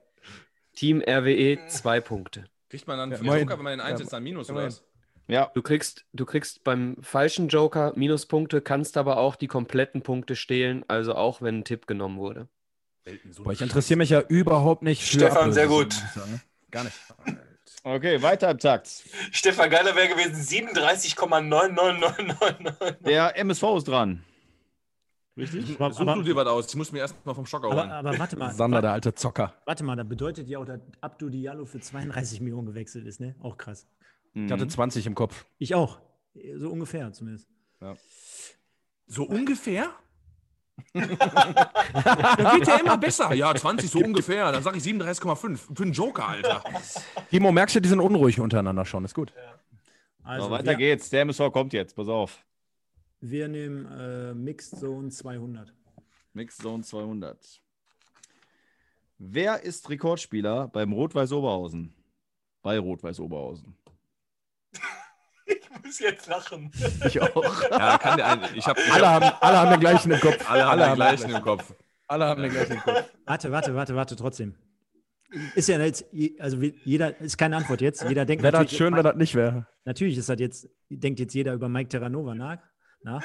Team 0.74 1.02
RWE 1.06 1.58
2 1.68 2.00
Punkte. 2.00 2.44
Kriegt 2.68 2.86
man 2.86 2.98
dann 2.98 3.10
Ja, 3.10 3.16
für 3.18 3.24
immerhin. 3.24 3.42
Joker, 3.42 3.56
wenn 3.58 3.64
man 3.64 3.72
den 3.78 3.80
einsetzt, 3.80 4.12
Ja, 4.12 4.16
dann 4.16 4.24
Minus 4.24 4.50
oder 4.50 4.66
was? 4.66 4.82
Ja, 5.26 5.50
Du 5.54 5.62
kriegst, 5.62 6.04
du 6.12 6.26
kriegst 6.26 6.64
beim 6.64 6.96
falschen 7.00 7.48
Joker 7.48 7.92
Minuspunkte, 7.96 8.60
kannst 8.60 8.98
aber 8.98 9.16
auch 9.16 9.36
die 9.36 9.46
kompletten 9.46 10.02
Punkte 10.02 10.36
stehlen, 10.36 10.84
also 10.88 11.14
auch 11.14 11.40
wenn 11.40 11.60
ein 11.60 11.64
Tipp 11.64 11.86
genommen 11.86 12.18
wurde. 12.18 12.48
Boah, 13.38 13.52
ich 13.52 13.60
interessiere 13.62 13.96
mich 13.98 14.10
ja 14.10 14.20
überoberhaupt 14.20 14.82
nicht 14.82 15.02
für 15.02 15.18
Stefan, 15.18 15.52
sehr 15.52 15.68
gut. 15.68 15.94
Gar 16.70 16.84
nicht. 16.84 16.96
okay, 17.84 18.20
weiter 18.22 18.50
im 18.50 18.58
Takt. 18.58 18.90
Stefan 19.30 19.68
Geiler 19.70 19.94
wäre 19.94 20.08
gewesen 20.08 20.34
37,99999. 20.36 22.96
Der 23.04 23.36
MSV 23.38 23.62
ist 23.76 23.88
dran. 23.88 24.24
Richtig? 25.36 25.80
Aber, 25.80 25.92
Such 25.92 26.04
du 26.04 26.10
aber, 26.10 26.22
dir 26.22 26.36
was 26.36 26.46
aus. 26.46 26.68
Ich 26.68 26.76
muss 26.76 26.92
mir 26.92 27.00
erst 27.00 27.16
mal 27.26 27.34
vom 27.34 27.44
Schocker 27.46 27.66
aber, 27.70 27.82
holen. 27.82 27.90
aber 27.90 28.18
warte 28.18 28.36
mal. 28.36 28.52
Sander, 28.52 28.80
der 28.80 28.92
alte 28.92 29.14
Zocker. 29.14 29.54
Warte 29.64 29.82
mal, 29.82 29.96
da 29.96 30.04
bedeutet 30.04 30.48
ja 30.48 30.58
auch, 30.58 30.64
dass 30.64 30.80
Abdu 31.00 31.28
Diallo 31.28 31.64
für 31.64 31.80
32 31.80 32.40
Millionen 32.40 32.66
gewechselt 32.66 33.06
ist, 33.06 33.20
ne? 33.20 33.34
Auch 33.40 33.56
krass. 33.56 33.86
Ich 34.34 34.50
hatte 34.50 34.66
20 34.66 35.06
im 35.06 35.14
Kopf. 35.14 35.44
Ich 35.58 35.74
auch. 35.74 36.00
So 36.56 36.70
ungefähr 36.70 37.12
zumindest. 37.12 37.48
So 39.06 39.24
ungefähr? 39.24 39.90
Dann 40.94 41.10
wird 41.10 42.66
ja 42.66 42.76
immer 42.80 42.96
besser. 42.96 43.34
Ja, 43.34 43.54
20 43.54 43.90
so 43.90 43.98
ungefähr. 43.98 44.50
Dann 44.50 44.62
sage 44.62 44.78
ich 44.78 44.84
37,5. 44.84 45.58
Für 45.76 45.82
einen 45.82 45.92
Joker, 45.92 46.26
Alter. 46.26 46.64
Timo, 47.28 47.52
merkst 47.52 47.76
du, 47.76 47.80
die 47.80 47.88
sind 47.88 48.00
unruhig 48.00 48.40
untereinander 48.40 48.84
schon. 48.84 49.04
Ist 49.04 49.14
gut. 49.14 49.32
Also, 50.22 50.46
so, 50.46 50.50
weiter 50.52 50.70
wir, 50.70 50.76
geht's. 50.76 51.10
Der 51.10 51.20
MSV 51.22 51.52
kommt 51.52 51.74
jetzt. 51.74 51.94
Pass 51.94 52.08
auf. 52.08 52.42
Wir 53.30 53.48
nehmen 53.48 53.86
äh, 53.86 54.34
Mixed 54.34 54.78
Zone 54.78 55.08
200. 55.08 55.72
Mixed 56.34 56.60
Zone 56.60 56.82
200. 56.82 57.38
Wer 59.18 59.62
ist 59.62 59.88
Rekordspieler 59.88 60.68
beim 60.68 60.92
Rot-Weiß 60.92 61.32
Oberhausen? 61.32 61.94
Bei 62.62 62.78
Rot-Weiß 62.78 63.20
Oberhausen. 63.20 63.76
Ich 65.46 65.84
muss 65.84 65.98
jetzt 65.98 66.26
lachen. 66.28 66.70
Ich 67.06 67.20
auch. 67.20 67.62
Ja, 67.70 67.98
kann 67.98 68.16
der 68.16 68.26
eine. 68.26 68.48
Ich 68.56 68.66
habe 68.66 68.80
ich 68.80 68.90
Alle 68.90 69.06
hab, 69.10 69.22
haben, 69.22 69.36
alle 69.42 69.58
haben 69.58 69.70
den 69.72 69.80
gleichen 69.80 70.10
im 70.12 70.20
Kopf. 70.20 70.50
alle 70.50 70.64
haben 70.64 70.80
den 70.80 70.94
gleichen 70.94 71.30
im 71.30 71.42
Kopf. 71.42 71.74
Alle 72.08 72.24
haben 72.24 72.42
den 72.42 72.50
gleichen 72.50 72.72
im 72.72 72.80
Kopf. 72.80 73.10
Warte, 73.26 73.50
warte, 73.52 73.74
warte, 73.74 73.94
warte, 73.94 74.16
trotzdem. 74.16 74.54
Ist 75.54 75.68
ja 75.68 75.78
jetzt, 75.78 76.06
also 76.38 76.62
jeder, 76.62 77.20
ist 77.20 77.36
keine 77.36 77.56
Antwort 77.56 77.82
jetzt. 77.82 78.02
Jeder 78.08 78.24
denkt 78.24 78.42
Wäre 78.42 78.64
das 78.64 78.72
schön, 78.74 78.94
wenn 78.96 79.02
das 79.02 79.16
nicht 79.16 79.34
wäre. 79.34 79.66
natürlich 79.84 80.16
ist 80.16 80.28
das 80.30 80.38
jetzt, 80.38 80.68
denkt 80.88 81.20
jetzt 81.20 81.34
jeder 81.34 81.52
über 81.52 81.68
Mike 81.68 81.90
Terranova 81.90 82.34
nach. 82.34 82.58
Nach. 83.04 83.24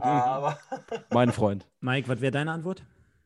Aber 0.00 0.58
Mein 1.10 1.32
Freund. 1.32 1.66
Mike, 1.80 2.08
was 2.08 2.20
wäre 2.20 2.32
deine 2.32 2.52
Antwort? 2.52 2.82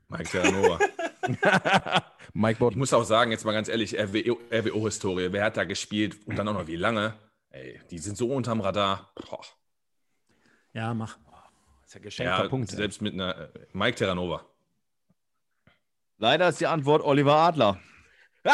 Mike 0.08 0.24
Terranova. 0.30 0.78
Mike 2.34 2.58
Bott. 2.58 2.72
Ich 2.72 2.78
muss 2.78 2.92
auch 2.92 3.04
sagen, 3.04 3.30
jetzt 3.30 3.44
mal 3.44 3.52
ganz 3.52 3.68
ehrlich, 3.68 3.98
RWO 3.98 4.38
RWO-Historie. 4.52 5.32
Wer 5.32 5.44
hat 5.44 5.56
da 5.56 5.64
gespielt 5.64 6.18
und 6.26 6.36
dann 6.36 6.46
auch 6.48 6.52
noch 6.54 6.66
wie 6.66 6.76
lange? 6.76 7.14
Ey, 7.50 7.80
die 7.90 7.98
sind 7.98 8.16
so 8.16 8.28
unterm 8.32 8.60
Radar. 8.60 9.12
Boah. 9.14 9.40
Ja, 10.72 10.94
mach. 10.94 11.18
Das 11.80 11.88
ist 11.88 11.94
ja 11.94 12.00
geschenkter 12.00 12.42
Ja, 12.44 12.48
Punkt. 12.48 12.70
ey. 12.70 12.76
selbst 12.76 13.02
mit 13.02 13.14
einer 13.14 13.36
äh, 13.36 13.48
Mike 13.72 13.96
Terranova. 13.98 14.44
Leider 16.18 16.48
ist 16.48 16.60
die 16.60 16.66
Antwort 16.66 17.02
Oliver 17.02 17.34
Adler. 17.36 17.78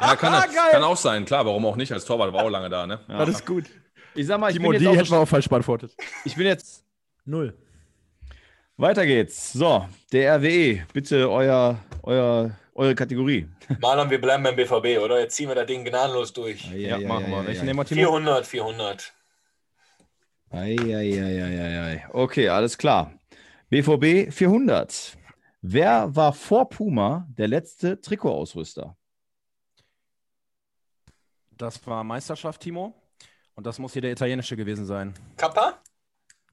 Ja, 0.00 0.16
kann, 0.16 0.50
kann 0.70 0.82
auch 0.82 0.96
sein. 0.96 1.24
Klar, 1.24 1.46
warum 1.46 1.64
auch 1.66 1.76
nicht? 1.76 1.92
Als 1.92 2.04
Torwart 2.04 2.32
war 2.32 2.44
auch 2.44 2.50
lange 2.50 2.68
da, 2.68 2.86
ne? 2.86 3.00
Ja. 3.08 3.18
Das 3.18 3.28
ist 3.28 3.46
gut. 3.46 3.64
Ich 4.14 4.26
sag 4.26 4.38
mal, 4.38 4.50
ich 4.50 4.56
Timo, 4.56 4.70
bin, 4.70 4.78
die 4.78 4.84
jetzt 4.84 4.96
hätten 4.96 5.10
wir 5.10 5.18
auch, 5.18 5.28
falsch 5.28 5.48
beantwortet. 5.48 5.94
ich 6.24 6.36
bin 6.36 6.46
jetzt. 6.46 6.84
Null. 7.24 7.56
Weiter 8.76 9.06
geht's. 9.06 9.52
So, 9.52 9.88
der 10.12 10.36
RWE. 10.36 10.84
Bitte 10.92 11.30
euer, 11.30 11.78
euer, 12.02 12.50
eure 12.74 12.94
Kategorie. 12.94 13.48
Marlon, 13.80 14.10
wir 14.10 14.20
bleiben 14.20 14.42
beim 14.42 14.56
BVB, 14.56 14.98
oder? 15.02 15.20
Jetzt 15.20 15.36
ziehen 15.36 15.48
wir 15.48 15.54
das 15.54 15.66
Ding 15.66 15.84
gnadenlos 15.84 16.32
durch. 16.32 16.64
Ja, 16.72 16.98
machen 16.98 17.30
wir. 17.30 17.46
Welchen 17.46 17.66
nehmen 17.66 17.78
wir, 17.78 17.84
Timo? 17.84 18.00
400, 18.00 18.46
400. 18.46 19.12
Eieieiei. 20.50 22.04
Okay, 22.12 22.48
alles 22.48 22.78
klar. 22.78 23.12
BVB 23.70 24.32
400. 24.32 25.16
Wer 25.68 26.14
war 26.14 26.34
vor 26.34 26.68
Puma 26.68 27.26
der 27.30 27.48
letzte 27.48 27.98
Trikotausrüster? 27.98 28.94
Das 31.52 31.86
war 31.86 32.04
Meisterschaft, 32.04 32.60
Timo. 32.60 32.94
Und 33.54 33.66
das 33.66 33.78
muss 33.78 33.94
hier 33.94 34.02
der 34.02 34.12
italienische 34.12 34.56
gewesen 34.56 34.84
sein. 34.84 35.14
Kappa? 35.38 35.80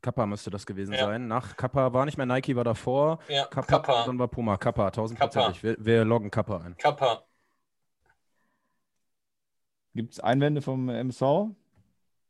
Kappa 0.02 0.26
müsste 0.26 0.50
das 0.50 0.66
gewesen 0.66 0.94
Ja. 0.94 1.08
sein. 1.08 1.28
Nach 1.28 1.58
Kappa 1.58 1.92
war 1.92 2.06
nicht 2.06 2.16
mehr 2.18 2.26
Nike, 2.26 2.56
war 2.56 2.64
davor. 2.64 3.20
Ja, 3.28 3.48
Kappa, 3.48 3.80
Kappa. 3.80 4.06
dann 4.06 4.18
war 4.18 4.30
Puma. 4.30 4.56
Kappa, 4.56 4.90
tausendprozentig. 4.92 5.62
Wir, 5.62 5.76
wir 5.78 6.06
loggen 6.06 6.32
Kappa 6.32 6.60
ein. 6.60 6.78
Kappa. 6.78 7.26
Gibt 9.94 10.14
es 10.14 10.20
Einwände 10.22 10.62
vom 10.62 10.88
MSV? 10.88 11.50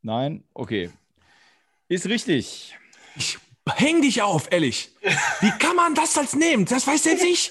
Nein? 0.00 0.42
Okay. 0.52 0.90
Ist 1.86 2.06
richtig. 2.06 2.76
Ich 3.14 3.38
häng 3.68 4.02
dich 4.02 4.22
auf, 4.22 4.50
ehrlich. 4.50 4.90
Wie 5.40 5.50
kann 5.58 5.76
man 5.76 5.94
das 5.94 6.16
als 6.18 6.34
nehmen? 6.34 6.64
Das 6.64 6.86
weiß 6.86 7.02
selbst 7.04 7.24
ich. 7.24 7.50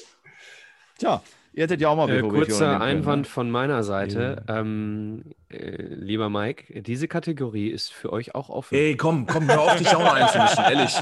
Tja, 0.99 1.21
ihr 1.53 1.63
hättet 1.63 1.81
ja 1.81 1.89
auch 1.89 1.95
mal 1.95 2.09
Äh, 2.09 2.21
kurzer 2.21 2.67
nehmen 2.67 2.79
können, 2.79 2.81
Einwand 2.81 3.21
ne? 3.23 3.29
von 3.29 3.49
meiner 3.49 3.83
Seite. 3.83 4.43
Ähm, 4.47 5.23
äh, 5.49 5.81
lieber 5.81 6.29
Mike, 6.29 6.81
diese 6.81 7.07
Kategorie 7.07 7.69
ist 7.69 7.91
für 7.91 8.11
euch 8.13 8.35
auch 8.35 8.49
offen. 8.49 8.75
Ey, 8.75 8.95
komm, 8.95 9.25
komm, 9.25 9.47
hör 9.49 9.61
auf, 9.61 9.75
dich 9.77 9.87
auch 9.95 10.01
noch 10.03 10.13
einzumischen, 10.13 10.63
ehrlich. 10.63 10.93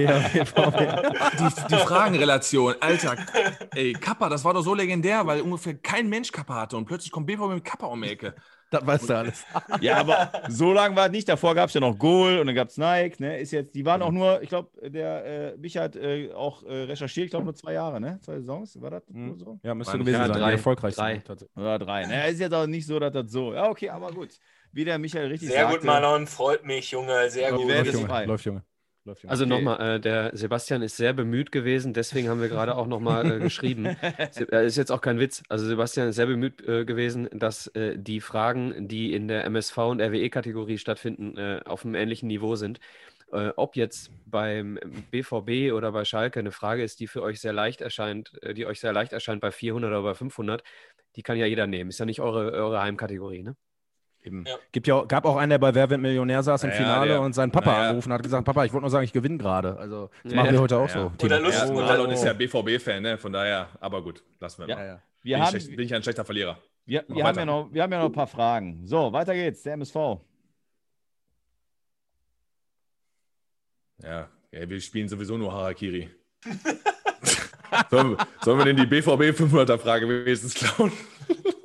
Ja. 0.00 0.20
Die, 1.38 1.66
die 1.70 1.76
Fragenrelation, 1.76 2.74
Alter. 2.80 3.16
Ey, 3.74 3.92
Kappa, 3.94 4.28
das 4.28 4.44
war 4.44 4.54
doch 4.54 4.62
so 4.62 4.74
legendär, 4.74 5.26
weil 5.26 5.40
ungefähr 5.40 5.74
kein 5.74 6.08
Mensch 6.08 6.32
Kappa 6.32 6.54
hatte 6.54 6.76
und 6.76 6.84
plötzlich 6.86 7.12
kommt 7.12 7.26
BVB 7.26 7.48
mit 7.48 7.64
Kappa 7.64 7.86
um 7.86 8.02
die 8.02 8.08
Ecke. 8.10 8.34
Das 8.70 8.86
weißt 8.86 9.10
du 9.10 9.14
alles. 9.16 9.44
Ja, 9.80 9.96
aber 9.98 10.30
so 10.48 10.72
lange 10.72 10.96
war 10.96 11.06
es 11.06 11.12
nicht. 11.12 11.28
Davor 11.28 11.54
gab 11.54 11.68
es 11.68 11.74
ja 11.74 11.80
noch 11.80 11.98
Goal 11.98 12.38
und 12.38 12.46
dann 12.46 12.54
gab 12.54 12.68
es 12.68 12.76
Nike. 12.76 13.20
Ne? 13.20 13.38
Ist 13.38 13.50
jetzt, 13.52 13.74
die 13.74 13.84
waren 13.84 14.02
auch 14.02 14.12
nur, 14.12 14.42
ich 14.42 14.48
glaube, 14.48 14.70
der 14.88 15.52
äh, 15.54 15.56
mich 15.56 15.76
hat 15.76 15.96
äh, 15.96 16.32
auch 16.32 16.62
äh, 16.64 16.84
recherchiert, 16.84 17.26
ich 17.26 17.30
glaube 17.30 17.44
nur 17.44 17.54
zwei 17.54 17.72
Jahre, 17.74 18.00
ne? 18.00 18.18
Zwei 18.22 18.34
Saisons, 18.38 18.80
war 18.80 18.90
das 18.90 19.02
nur 19.08 19.36
so? 19.36 19.58
Ja, 19.62 19.74
müsste 19.74 19.98
gewesen 19.98 20.18
sein. 20.18 20.32
drei. 20.32 20.46
Die 20.46 20.52
erfolgreichste. 20.52 21.00
Drei. 21.00 21.18
tatsächlich. 21.18 21.56
Oder 21.56 21.78
drei. 21.78 22.06
Ne? 22.06 22.28
Ist 22.28 22.40
jetzt 22.40 22.54
auch 22.54 22.66
nicht 22.66 22.86
so, 22.86 22.98
dass 22.98 23.12
das 23.12 23.30
so. 23.30 23.52
Ja, 23.54 23.68
okay, 23.68 23.90
aber 23.90 24.12
gut. 24.12 24.30
Wie 24.72 24.84
der 24.84 24.98
Michael 24.98 25.26
richtig 25.26 25.48
Sehr 25.48 25.62
sagte. 25.62 25.78
gut, 25.78 25.86
Marlon. 25.86 26.26
Freut 26.26 26.64
mich, 26.64 26.90
Junge. 26.92 27.28
Sehr 27.28 27.50
gut. 27.52 27.68
Läuft, 27.68 27.92
Junge. 27.92 28.24
Läuft, 28.26 28.44
Junge. 28.44 28.64
Also 29.26 29.46
nochmal, 29.46 29.96
äh, 29.96 30.00
der 30.00 30.36
Sebastian 30.36 30.82
ist 30.82 30.96
sehr 30.96 31.12
bemüht 31.12 31.52
gewesen, 31.52 31.94
deswegen 31.94 32.28
haben 32.28 32.40
wir 32.40 32.48
gerade 32.48 32.76
auch 32.76 32.86
nochmal 32.86 33.30
äh, 33.30 33.38
geschrieben. 33.40 33.96
Se 34.30 34.50
äh, 34.52 34.66
ist 34.66 34.76
jetzt 34.76 34.92
auch 34.92 35.00
kein 35.00 35.18
Witz. 35.18 35.42
Also 35.48 35.66
Sebastian 35.66 36.08
ist 36.08 36.16
sehr 36.16 36.26
bemüht 36.26 36.66
äh, 36.66 36.84
gewesen, 36.84 37.28
dass 37.32 37.68
äh, 37.68 37.96
die 37.96 38.20
Fragen, 38.20 38.88
die 38.88 39.14
in 39.14 39.26
der 39.28 39.44
MSV 39.44 39.78
und 39.78 40.00
RWE-Kategorie 40.00 40.78
stattfinden, 40.78 41.36
äh, 41.38 41.60
auf 41.64 41.84
einem 41.84 41.94
ähnlichen 41.94 42.28
Niveau 42.28 42.56
sind. 42.56 42.80
Ob 43.54 43.76
jetzt 43.76 44.10
beim 44.26 44.76
BVB 45.12 45.72
oder 45.72 45.92
bei 45.92 46.04
Schalke 46.04 46.40
eine 46.40 46.50
Frage 46.50 46.82
ist, 46.82 46.98
die 46.98 47.06
für 47.06 47.22
euch 47.22 47.40
sehr 47.40 47.52
leicht 47.52 47.80
erscheint, 47.80 48.32
die 48.56 48.66
euch 48.66 48.80
sehr 48.80 48.92
leicht 48.92 49.12
erscheint 49.12 49.40
bei 49.40 49.52
400 49.52 49.88
oder 49.88 50.02
bei 50.02 50.14
500, 50.14 50.64
die 51.14 51.22
kann 51.22 51.36
ja 51.36 51.46
jeder 51.46 51.68
nehmen. 51.68 51.90
Ist 51.90 52.00
ja 52.00 52.06
nicht 52.06 52.20
eure, 52.20 52.50
eure 52.50 52.82
Heimkategorie, 52.82 53.44
ne? 53.44 53.54
Eben. 54.22 54.44
Ja. 54.46 54.56
Gibt 54.72 54.86
ja, 54.86 55.02
gab 55.04 55.24
auch 55.24 55.36
einen, 55.36 55.48
der 55.50 55.58
bei 55.58 55.74
Wer 55.74 55.88
wird 55.88 56.00
Millionär 56.00 56.42
saß 56.42 56.64
im 56.64 56.68
Naja, 56.70 56.80
Finale 56.82 57.08
der- 57.12 57.20
und 57.22 57.32
seinen 57.32 57.50
Papa 57.52 57.70
naja. 57.70 57.82
angerufen 57.88 58.08
und 58.10 58.14
hat 58.14 58.22
gesagt, 58.22 58.44
Papa, 58.44 58.64
ich 58.66 58.72
wollte 58.72 58.82
nur 58.82 58.90
sagen, 58.90 59.04
ich 59.04 59.12
gewinne 59.14 59.38
gerade. 59.38 59.78
Also 59.78 60.10
das 60.22 60.32
Ja. 60.32 60.36
machen 60.42 60.52
wir 60.52 60.60
heute 60.60 60.76
auch 60.76 60.88
Ja. 60.88 60.94
so. 60.94 61.06
Oder 61.24 61.36
Timo. 61.36 61.46
Lust- 61.46 61.58
Ja, 61.58 61.68
und 61.68 61.74
Marlon 61.74 62.10
ist 62.10 62.24
ja 62.24 62.32
BVB-Fan, 62.34 63.02
ne? 63.02 63.16
Von 63.18 63.32
daher, 63.32 63.68
aber 63.80 64.02
gut, 64.02 64.22
lassen 64.38 64.62
wir 64.62 64.68
Ja. 64.68 64.76
mal. 64.76 65.02
Wir 65.22 65.36
bin, 65.36 65.46
haben, 65.46 65.56
ich 65.56 65.66
bin 65.76 65.80
ich 65.80 65.94
ein 65.94 66.02
schlechter 66.02 66.24
Verlierer. 66.24 66.58
wir, 66.84 67.04
wir, 67.08 67.24
haben 67.24 67.38
ja 67.38 67.44
noch, 67.46 67.68
wir 67.72 67.82
haben 67.82 67.92
ja 67.92 67.98
noch 67.98 68.06
ein 68.06 68.12
paar 68.12 68.26
Fragen. 68.26 68.86
So, 68.86 69.10
weiter 69.12 69.32
geht's. 69.34 69.62
Der 69.62 69.72
MSV. 69.74 70.20
Ja, 74.02 74.28
ja 74.52 74.68
wir 74.68 74.80
spielen 74.80 75.08
sowieso 75.08 75.36
nur 75.38 75.52
Harakiri. 75.52 76.10
sollen, 77.90 78.16
sollen 78.42 78.58
wir 78.58 78.64
denn 78.64 78.76
die 78.76 78.86
BVB 78.86 79.30
500er-Frage 79.32 80.08
wenigstens 80.08 80.54
klauen? 80.54 80.92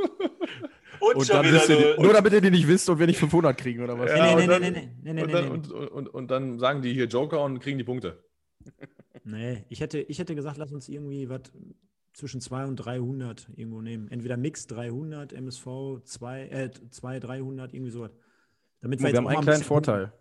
Und, 1.16 1.30
dann 1.30 1.46
wisst 1.52 1.70
ihr, 1.70 1.96
die- 1.96 2.02
nur 2.02 2.14
damit 2.14 2.34
ihr 2.34 2.42
die 2.42 2.52
nicht 2.52 2.68
wisst 2.68 2.90
und 2.90 3.00
wir 3.00 3.08
nicht 3.08 3.20
500 3.20 3.58
kriegen 3.58 3.84
oder 3.84 3.98
was? 3.98 4.12
Ja, 4.12 4.26
nee, 4.26 4.36
nee, 4.36 4.42
und 4.44 4.48
dann- 4.50 4.62
nee, 4.62 4.72
nee, 4.72 4.90
nee, 5.02 5.14
nee, 5.14 5.22
und, 5.22 5.28
nee, 5.28 5.34
dann, 5.34 5.46
nee. 5.46 5.50
und, 5.52 5.72
und, 5.72 6.08
und 6.10 6.32
dann 6.32 6.60
sagen 6.60 6.82
die 6.82 6.94
hier 6.94 7.06
Joker 7.06 7.42
und 7.44 7.60
kriegen 7.60 7.78
die 7.78 7.84
Punkte. 7.84 8.24
Nee, 9.28 9.66
ich 9.70 9.80
hätte, 9.80 9.98
ich 10.00 10.20
hätte 10.20 10.36
gesagt, 10.36 10.58
lass 10.58 10.72
uns 10.72 10.88
irgendwie 10.88 11.28
was 11.30 11.42
zwischen 12.14 12.42
200 12.42 12.70
und 12.70 12.76
300 12.76 13.50
irgendwo 13.56 13.82
nehmen. 13.82 14.08
Entweder 14.12 14.38
Mix 14.38 14.68
300, 14.68 15.34
MSV 15.34 15.66
2, 16.04 16.42
äh, 16.50 16.70
2 16.92 17.20
300, 17.20 17.74
irgendwie 17.74 17.90
sowas. 17.92 18.12
Damit 18.82 19.00
Wir 19.02 19.08
jetzt 19.08 19.18
haben 19.18 19.26
auch 19.26 19.30
einen 19.30 19.36
mal 19.38 19.42
ein 19.42 19.46
kleinen 19.46 19.64
Vorteil. 19.64 20.14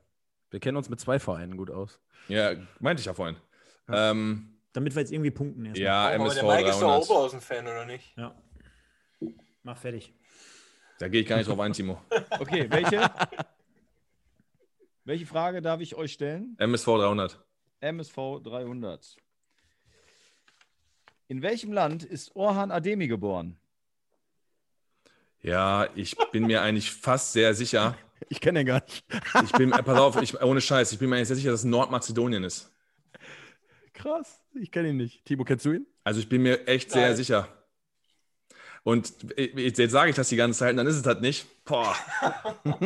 Wir 0.50 0.58
kennen 0.60 0.78
uns 0.78 0.88
mit 0.88 1.00
zwei 1.00 1.18
Vereinen 1.18 1.58
gut 1.58 1.70
aus. 1.70 2.00
Ja, 2.28 2.52
meinte 2.80 3.00
ich 3.00 3.06
ja 3.06 3.12
vorhin. 3.12 3.36
Ähm, 3.88 3.94
Punkten, 4.46 4.58
damit 4.72 4.94
wir 4.94 5.00
jetzt 5.02 5.12
irgendwie 5.12 5.30
punkten 5.30 5.66
erstmal. 5.66 5.84
ja, 5.84 6.06
aber 6.06 6.14
MSV 6.14 6.34
der 6.40 6.44
Mike 6.56 6.68
ist 6.70 6.76
doch 6.80 6.88
300. 6.88 7.02
Oberhausen-Fan, 7.10 7.66
oder 7.66 7.84
nicht? 7.84 8.16
Ja. 8.16 8.34
Mach 9.62 9.76
fertig. 9.76 10.14
Da 10.98 11.08
gehe 11.08 11.22
ich 11.22 11.26
gar 11.26 11.36
nicht 11.36 11.48
drauf 11.48 11.60
ein, 11.60 11.72
Timo. 11.72 12.00
Okay, 12.38 12.70
welche? 12.70 13.10
welche 15.04 15.26
Frage 15.26 15.60
darf 15.62 15.80
ich 15.80 15.94
euch 15.94 16.12
stellen? 16.12 16.56
MSV 16.58 16.86
300. 16.86 17.44
MSV 17.80 18.16
300. 18.42 19.16
In 21.28 21.42
welchem 21.42 21.72
Land 21.72 22.04
ist 22.04 22.34
Orhan 22.36 22.70
Ademi 22.70 23.08
geboren? 23.08 23.56
Ja, 25.40 25.88
ich 25.94 26.16
bin 26.32 26.46
mir 26.46 26.62
eigentlich 26.62 26.90
fast 26.90 27.32
sehr 27.32 27.54
sicher. 27.54 27.96
Ich 28.28 28.40
kenne 28.40 28.60
den 28.60 28.66
gar 28.66 28.82
nicht. 28.82 29.04
Ich 29.44 29.52
bin, 29.52 29.72
äh, 29.72 29.82
pass 29.82 29.98
auf, 29.98 30.22
ich, 30.22 30.40
ohne 30.40 30.60
Scheiß, 30.60 30.92
ich 30.92 30.98
bin 30.98 31.10
mir 31.10 31.16
eigentlich 31.16 31.28
sehr 31.28 31.36
sicher, 31.36 31.50
dass 31.50 31.60
es 31.60 31.66
Nordmazedonien 31.66 32.44
ist. 32.44 32.70
Krass, 33.92 34.40
ich 34.54 34.70
kenne 34.70 34.88
ihn 34.88 34.96
nicht. 34.96 35.24
Timo, 35.24 35.44
kennst 35.44 35.66
du 35.66 35.72
ihn? 35.72 35.86
Also 36.02 36.20
ich 36.20 36.28
bin 36.28 36.42
mir 36.42 36.66
echt 36.66 36.90
sehr 36.90 37.08
Nein. 37.08 37.16
sicher. 37.16 37.48
Und 38.84 39.14
jetzt 39.36 39.90
sage 39.90 40.10
ich 40.10 40.16
das 40.16 40.28
die 40.28 40.36
ganze 40.36 40.58
Zeit, 40.60 40.72
und 40.72 40.76
dann 40.76 40.86
ist 40.86 40.96
es 40.96 41.06
halt 41.06 41.22
nicht. 41.22 41.46
Boah. 41.64 41.96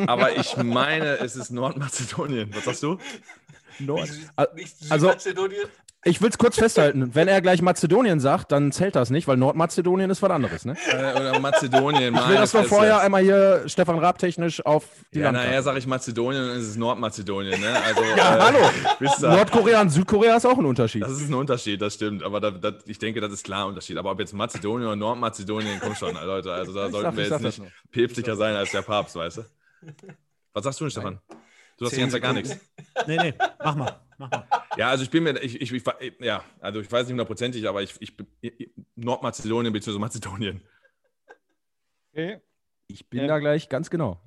Aber 0.07 0.37
ich 0.37 0.57
meine, 0.57 1.19
es 1.19 1.35
ist 1.35 1.51
Nordmazedonien. 1.51 2.55
Was 2.55 2.65
sagst 2.65 2.83
du? 2.85 2.99
Nicht 3.79 4.91
also-? 4.91 5.13
Ich 6.05 6.23
will 6.23 6.31
es 6.31 6.39
kurz 6.39 6.55
festhalten. 6.55 7.13
Wenn 7.17 7.27
er 7.27 7.41
gleich 7.43 7.61
Mazedonien 7.61 8.21
sagt, 8.21 8.53
dann 8.53 8.71
zählt 8.71 8.95
das 8.95 9.11
nicht, 9.11 9.27
weil 9.27 9.37
Nordmazedonien 9.37 10.09
ist 10.11 10.23
was 10.23 10.31
anderes. 10.31 10.65
Ne? 10.65 10.77
Äh, 10.93 10.97
oder 11.21 11.41
Mazedonien. 11.41 12.15
Ich 12.15 12.29
will 12.29 12.37
das 12.37 12.53
doch 12.53 12.65
vorher 12.65 13.01
einmal 13.01 13.23
hier 13.25 13.65
Stefan 13.67 13.99
Raab 13.99 14.17
technisch 14.17 14.65
auf 14.65 14.85
die 15.13 15.19
Ja, 15.19 15.25
Landkarte. 15.27 15.49
nachher 15.49 15.63
sage 15.65 15.79
ich 15.81 15.87
Mazedonien 15.89 16.43
und 16.45 16.49
dann 16.51 16.59
ist 16.59 16.69
es 16.69 16.77
Nordmazedonien. 16.77 17.61
Ne? 17.61 17.83
Also, 17.85 18.03
Ja, 18.17 18.37
äh, 18.37 18.41
hallo. 18.41 18.59
Nordkorea 19.37 19.81
und 19.81 19.91
Südkorea 19.91 20.37
ist 20.37 20.47
auch 20.47 20.57
ein 20.57 20.67
Unterschied. 20.67 21.03
Das 21.03 21.11
ist 21.11 21.29
ein 21.29 21.35
Unterschied, 21.35 21.83
das 21.83 21.95
stimmt. 21.95 22.23
Aber 22.23 22.39
da, 22.41 22.53
da, 22.53 22.73
ich 22.87 22.99
denke, 23.01 23.21
das 23.21 23.33
ist 23.33 23.45
klar 23.45 23.65
ein 23.65 23.71
Unterschied. 23.71 23.99
Aber 23.99 24.13
ob 24.13 24.21
jetzt 24.21 24.33
Mazedonien 24.33 24.87
oder 24.87 24.97
Nordmazedonien, 24.97 25.81
komm 25.81 25.97
schon, 25.97 26.15
Leute. 26.15 26.53
Also 26.53 26.73
da 26.73 26.87
Ich 26.87 26.93
sollten 26.93 27.17
sag- 27.17 27.17
wir 27.17 27.25
jetzt 27.25 27.59
nicht 27.61 27.73
päpstlicher 27.91 28.37
sein 28.37 28.55
als 28.55 28.71
der 28.71 28.83
Papst, 28.83 29.17
weißt 29.17 29.39
du? 29.39 29.45
Was 30.55 30.63
sagst 30.65 30.79
du 30.81 30.85
denn, 30.85 30.91
Stefan? 30.93 31.21
Du 31.79 31.85
hast 31.87 31.93
die 31.97 32.01
ganze 32.01 32.15
Zeit 32.15 32.23
gar 32.23 32.33
nichts. 32.33 32.59
Nee, 33.07 33.17
nee, 33.17 33.35
mach 33.63 33.77
mal. 33.77 34.01
Mach 34.19 34.29
mal. 34.29 34.47
Ja, 34.77 34.89
also 34.91 35.05
ich 35.05 35.11
bin 35.11 35.23
mir, 35.23 35.39
ich, 35.41 35.61
ich, 35.61 35.73
ich, 35.73 35.85
ja, 36.19 36.43
also 36.61 36.81
ich 36.81 36.91
weiß 36.91 37.07
nicht 37.07 37.13
hundertprozentig, 37.13 37.67
aber 37.69 37.81
ich, 37.81 37.95
ich, 38.01 38.13
ich 38.41 38.71
Nordmazedonien 38.97 39.73
bzw. 39.73 39.99
Mazedonien. 39.99 40.61
Okay. 42.13 42.41
Ich 42.89 43.09
bin 43.09 43.21
Ja. 43.21 43.27
da 43.29 43.39
gleich 43.39 43.69
ganz 43.69 43.89
genau. 43.89 44.21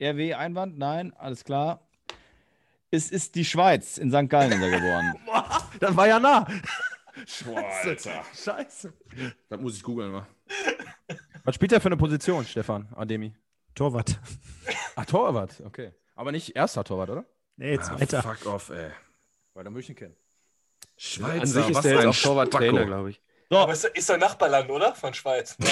RW 0.00 0.34
Einwand? 0.34 0.76
Nein, 0.78 1.14
alles 1.14 1.44
klar. 1.44 1.88
Es 2.90 3.10
ist 3.10 3.34
die 3.36 3.44
Schweiz. 3.46 3.96
In 3.96 4.10
St. 4.10 4.28
Gallen 4.28 4.52
ist 4.52 4.60
er 4.60 4.70
geboren. 4.70 5.14
Das 5.80 5.96
war 5.96 6.06
ja 6.06 6.20
nah. 6.20 6.46
Alter. 7.84 8.24
Scheiße. 8.34 8.92
Das 9.48 9.60
muss 9.60 9.76
ich 9.76 9.82
googeln 9.82 10.12
mal. 10.12 10.26
Was 11.44 11.54
spielt 11.54 11.72
er 11.72 11.80
für 11.80 11.88
eine 11.88 11.96
Position, 11.96 12.44
Stefan 12.44 12.88
Ademi? 12.94 13.34
Torwart. 13.74 14.20
Ach, 14.96 15.06
Torwart, 15.06 15.62
okay. 15.64 15.92
Aber 16.20 16.32
nicht 16.32 16.54
erster 16.54 16.84
Torwart, 16.84 17.08
oder? 17.08 17.24
Nee, 17.56 17.70
jetzt 17.72 17.90
Ah, 17.90 17.98
weiter. 17.98 18.22
fuck 18.22 18.44
off, 18.44 18.68
ey. 18.68 18.90
Weil 19.54 19.64
dann 19.64 19.72
würde 19.72 19.80
ich 19.80 19.88
ihn 19.88 19.96
kennen. 19.96 20.14
Schweizer, 20.98 21.40
An 21.40 21.46
sich 21.46 21.68
ist 21.70 21.74
was 21.76 21.82
der 21.82 21.92
jetzt 21.94 22.02
ein 22.02 22.08
auch 22.10 22.14
Torwarttrainer, 22.16 22.84
glaube 22.84 23.10
ich. 23.10 23.20
Aber 23.48 23.72
ist, 23.72 23.84
ist 23.86 24.10
doch 24.10 24.18
Nachbarland, 24.18 24.68
oder? 24.70 24.94
Von 24.94 25.14
Schweiz. 25.14 25.56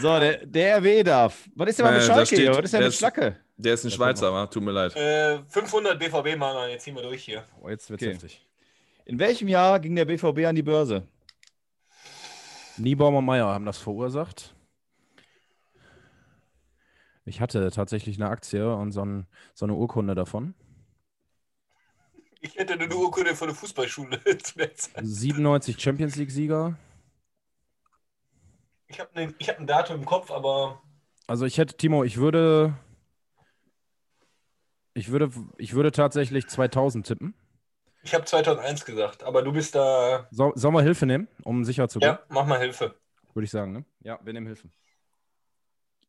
So, 0.00 0.18
der, 0.20 0.44
der 0.46 0.76
RW 0.78 1.02
darf. 1.02 1.48
Was 1.54 1.68
ist 1.70 1.78
denn 1.78 1.86
mal 1.86 1.92
mit 1.94 2.02
Äh, 2.02 2.06
Schalke 2.06 2.26
steht- 2.26 2.38
hier? 2.40 2.50
Was 2.50 2.58
ist 2.64 2.72
denn 2.72 2.80
der 2.80 2.86
mit 2.88 2.92
ist- 2.92 2.98
Schlacke? 2.98 3.36
Der 3.56 3.74
ist 3.74 3.84
ein 3.84 3.90
Schweizer, 3.90 4.32
wa? 4.32 4.46
tut 4.46 4.62
mir 4.62 4.70
leid. 4.72 4.94
äh, 4.96 5.38
500 5.48 5.98
BVB-Mann, 5.98 6.70
jetzt 6.70 6.82
ziehen 6.84 6.94
wir 6.94 7.02
durch 7.02 7.24
hier. 7.24 7.44
Oh, 7.60 7.68
jetzt 7.68 7.88
wird's 7.88 8.02
Okay. 8.02 8.12
heftig. 8.12 8.46
In 9.06 9.18
welchem 9.18 9.48
Jahr 9.48 9.80
ging 9.80 9.94
der 9.96 10.04
BVB 10.04 10.44
an 10.46 10.54
die 10.54 10.62
Börse? 10.62 11.06
Niebaum 12.76 13.14
und 13.16 13.24
Meier 13.24 13.46
haben 13.46 13.64
das 13.64 13.78
verursacht. 13.78 14.54
Ich 17.24 17.40
hatte 17.40 17.70
tatsächlich 17.70 18.16
eine 18.16 18.30
Aktie 18.30 18.74
und 18.74 18.92
so, 18.92 19.04
ein, 19.04 19.26
so 19.54 19.64
eine 19.66 19.74
Urkunde 19.74 20.14
davon. 20.14 20.54
Ich 22.40 22.56
hätte 22.56 22.72
eine 22.72 22.92
Urkunde 22.92 23.36
von 23.36 23.48
der 23.48 23.54
Fußballschule 23.56 24.20
zu 24.38 24.58
der 24.58 24.74
Zeit. 24.74 25.00
97 25.04 25.80
Champions 25.80 26.16
League-Sieger. 26.16 26.76
Ich 28.88 28.98
habe 29.00 29.10
ne, 29.14 29.34
hab 29.46 29.58
ein 29.58 29.66
Datum 29.66 29.96
im 30.00 30.04
Kopf, 30.04 30.30
aber 30.30 30.82
Also 31.28 31.46
ich 31.46 31.58
hätte, 31.58 31.76
Timo, 31.76 32.02
ich 32.04 32.16
würde. 32.16 32.74
Ich 34.94 35.10
würde, 35.10 35.30
ich 35.56 35.72
würde 35.72 35.90
tatsächlich 35.90 36.48
2000 36.48 37.06
tippen. 37.06 37.34
ich 38.02 38.12
habe 38.14 38.24
2001 38.26 38.84
gesagt. 38.84 39.22
Aber 39.22 39.42
du 39.42 39.52
bist 39.52 39.74
da. 39.74 40.26
So, 40.30 40.52
sollen 40.54 40.74
wir 40.74 40.82
Hilfe 40.82 41.06
nehmen, 41.06 41.28
um 41.44 41.64
sicher 41.64 41.88
zu 41.88 42.00
gehen? 42.00 42.08
Ja, 42.08 42.20
mach 42.28 42.44
mal 42.44 42.58
Hilfe. 42.58 42.94
Würde 43.32 43.44
ich 43.44 43.50
sagen, 43.50 43.72
ne? 43.72 43.84
Ja, 44.00 44.18
wir 44.22 44.32
nehmen 44.34 44.46
Hilfe. 44.48 44.68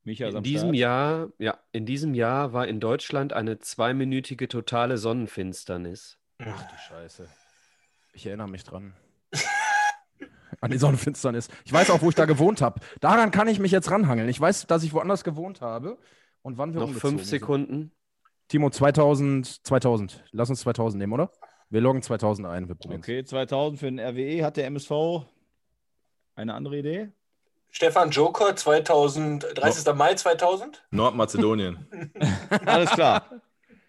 Micha 0.03 0.27
In 0.27 0.43
diesem. 0.43 0.73
Jahr, 0.73 1.29
ja, 1.39 1.57
in 1.71 1.85
diesem 1.85 2.13
Jahr 2.13 2.51
war 2.53 2.67
in 2.67 2.79
Deutschland 2.79 3.31
eine 3.33 3.59
zweiminütige 3.59 4.47
totale 4.47 4.97
Sonnenfinsternis. 4.97 6.17
Ach 6.39 6.69
du 6.69 6.75
Scheiße. 6.77 7.27
Ich 8.13 8.25
erinnere 8.25 8.49
mich 8.49 8.63
dran. 8.63 8.93
An 10.61 10.71
die 10.71 10.77
Sonnenfinsternis. 10.77 11.49
Ich 11.65 11.73
weiß 11.73 11.89
auch, 11.89 12.01
wo 12.01 12.09
ich 12.09 12.15
da 12.15 12.25
gewohnt 12.25 12.61
habe. 12.61 12.79
Daran 13.01 13.31
kann 13.31 13.47
ich 13.47 13.59
mich 13.59 13.71
jetzt 13.71 13.89
ranhangeln. 13.91 14.29
Ich 14.29 14.39
weiß, 14.39 14.67
dass 14.67 14.83
ich 14.83 14.93
woanders 14.93 15.23
gewohnt 15.23 15.61
habe 15.61 15.97
und 16.41 16.57
wann 16.57 16.73
wir 16.73 16.81
Noch 16.81 16.87
umgezogen 16.87 17.17
fünf 17.17 17.21
sind. 17.29 17.39
Sekunden. 17.39 17.91
Timo, 18.49 18.69
2000, 18.69 19.65
2000. 19.65 20.23
Lass 20.31 20.49
uns 20.49 20.61
2000 20.61 20.99
nehmen, 21.01 21.13
oder? 21.13 21.31
Wir 21.69 21.81
loggen 21.81 22.01
2000 22.01 22.47
ein. 22.47 22.67
Wir 22.67 22.75
probieren 22.75 22.99
Okay, 23.01 23.23
2000 23.23 23.79
für 23.79 23.85
den 23.87 23.99
RWE. 23.99 24.43
Hat 24.43 24.57
der 24.57 24.67
MSV 24.67 24.91
eine 26.35 26.53
andere 26.53 26.77
Idee? 26.77 27.09
Stefan 27.73 28.11
Joker, 28.11 28.55
2000, 28.55 29.47
30. 29.55 29.93
Mai 29.95 30.13
2000. 30.13 30.83
Nordmazedonien. 30.91 31.79
Alles 32.67 32.91
klar. 32.91 33.25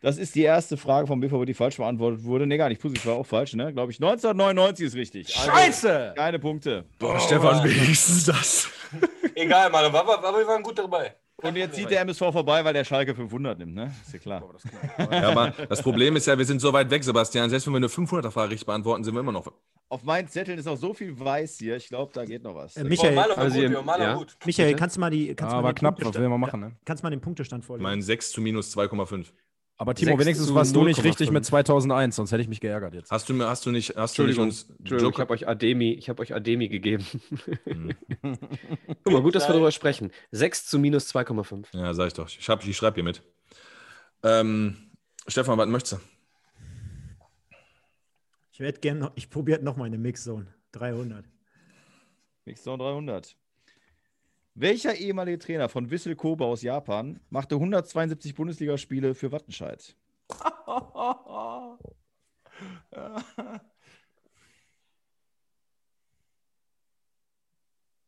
Das 0.01 0.17
ist 0.17 0.35
die 0.35 0.43
erste 0.43 0.79
Frage 0.79 1.07
vom 1.07 1.21
BVB, 1.21 1.45
die 1.45 1.55
falsch 1.55 1.77
beantwortet 1.77 2.25
wurde. 2.25 2.47
Nee, 2.47 2.57
gar 2.57 2.71
nicht. 2.71 2.81
Pussy 2.81 2.97
war 3.05 3.17
auch 3.17 3.27
falsch, 3.27 3.53
ne? 3.53 3.75
Glaube 3.75 3.93
ich. 3.93 3.99
1999 3.99 4.87
ist 4.87 4.95
richtig. 4.97 5.37
Also, 5.37 5.51
Scheiße! 5.51 6.15
Keine 6.17 6.39
Punkte. 6.39 6.87
Boah, 6.99 7.21
Stefan, 7.21 7.63
wenigstens 7.63 8.25
das. 8.25 8.69
Egal, 9.35 9.69
Mann, 9.69 9.85
aber 9.85 10.39
wir 10.39 10.47
waren 10.47 10.63
gut 10.63 10.79
dabei. 10.79 11.15
Und 11.45 11.57
jetzt 11.57 11.75
zieht 11.77 11.91
der 11.91 12.01
MSV 12.01 12.19
vorbei, 12.33 12.65
weil 12.65 12.73
der 12.73 12.85
Schalke 12.85 13.15
500 13.15 13.59
nimmt, 13.59 13.75
ne? 13.75 13.93
Ist 14.05 14.13
ja 14.15 14.19
klar. 14.19 14.43
Ja, 15.11 15.29
aber 15.31 15.51
das 15.69 15.83
Problem 15.83 16.17
ist 16.17 16.27
ja, 16.27 16.37
wir 16.39 16.45
sind 16.45 16.61
so 16.61 16.73
weit 16.73 16.91
weg, 16.91 17.05
Sebastian. 17.05 17.51
Selbst 17.51 17.67
wenn 17.67 17.75
wir 17.75 17.79
eine 17.79 17.89
500er-Frage 17.89 18.51
richtig 18.53 18.67
beantworten, 18.67 19.05
sind 19.05 19.15
wir 19.15 19.21
immer 19.21 19.33
noch. 19.33 19.53
Auf 19.91 20.03
meinen 20.05 20.27
Zetteln 20.29 20.59
ist 20.59 20.67
auch 20.67 20.77
so 20.77 20.95
viel 20.95 21.19
weiß 21.19 21.59
hier. 21.59 21.77
Ich 21.77 21.89
glaube, 21.89 22.11
da 22.15 22.25
geht 22.25 22.43
noch 22.43 22.55
was. 22.55 22.77
Äh, 22.77 22.83
Boah, 22.83 22.89
Michael, 22.89 23.17
war 23.17 23.39
Also 23.39 23.55
gut, 23.61 23.63
ihr- 23.63 23.71
ja, 23.73 23.83
Maler 23.83 24.05
ja. 24.05 24.15
gut. 24.15 24.37
Michael 24.45 24.75
kannst 24.75 24.97
du 24.97 25.01
mal 25.01 25.11
die. 25.11 25.35
Kannst 25.35 25.41
du 25.43 25.45
Ja, 25.45 25.51
mal 25.53 25.59
aber 25.59 25.73
den 25.73 25.77
knapp, 25.77 25.95
was 25.95 26.03
Punktestand- 26.05 26.23
will 26.23 26.29
man 26.31 26.41
machen, 26.41 26.61
ne? 26.61 26.73
Kannst 26.85 27.03
du 27.03 27.07
mal 27.07 27.11
den 27.11 27.21
Punktestand 27.21 27.65
vorlesen? 27.65 27.83
Mein 27.83 28.01
6 28.03 28.33
zu 28.33 28.41
minus 28.41 28.75
2,5. 28.77 29.27
Aber 29.77 29.95
Timo, 29.95 30.19
wenigstens 30.19 30.55
warst 30.55 30.75
du 30.75 30.85
nicht 30.85 31.01
0,5. 31.01 31.05
richtig 31.05 31.31
mit 31.31 31.45
2001, 31.45 32.15
sonst 32.15 32.31
hätte 32.31 32.43
ich 32.43 32.49
mich 32.49 32.61
geärgert 32.61 32.95
jetzt. 32.95 33.11
Hast 33.11 33.29
du 33.29 33.35
mir, 33.35 33.49
hast 33.49 33.67
du 33.67 33.73
nicht, 33.73 33.97
hast 33.97 34.17
du 34.17 34.23
nicht 34.23 34.39
Entschuldigung, 34.39 34.45
uns 34.45 34.71
Entschuldigung 34.79 35.13
ich 35.13 35.19
habe 35.19 35.33
euch 35.33 35.49
Ademi, 35.49 35.93
ich 35.93 36.09
habe 36.09 36.23
euch 36.23 36.35
Ademi 36.35 36.69
gegeben. 36.69 37.05
Hm. 37.65 37.91
Guck 39.03 39.13
mal, 39.13 39.23
gut, 39.23 39.35
dass 39.35 39.49
wir 39.49 39.53
darüber 39.53 39.73
sprechen. 39.73 40.13
6 40.31 40.67
zu 40.67 40.79
minus 40.79 41.13
2,5. 41.13 41.67
Ja, 41.77 41.93
sag 41.93 42.07
ich 42.07 42.13
doch. 42.15 42.29
Ich, 42.29 42.49
hab, 42.49 42.65
ich 42.65 42.77
schreibe 42.77 42.95
hier 42.95 43.05
mit. 43.05 43.23
Ähm, 44.23 44.77
Stefan, 45.27 45.59
was 45.59 45.69
möchtest 45.69 45.93
du? 45.95 45.97
Ich 48.53 48.61
werde 48.61 48.79
gerne 48.79 49.01
noch. 49.01 49.13
Ich 49.17 49.29
probiere 49.29 49.63
noch 49.63 49.77
mal 49.77 49.87
eine 49.87 49.99
Mixzone. 49.99 50.55
300. 50.73 51.25
Mixdown 52.45 52.79
300. 52.79 53.37
Welcher 54.57 54.95
ehemalige 54.95 55.41
Trainer 55.41 55.69
von 55.69 55.91
Wissel 55.91 56.15
Kobe 56.15 56.45
aus 56.45 56.63
Japan 56.63 57.19
machte 57.29 57.57
172 57.57 58.37
Bundesligaspiele 58.37 59.17
für 59.17 59.33
Wattenscheid? 59.33 59.97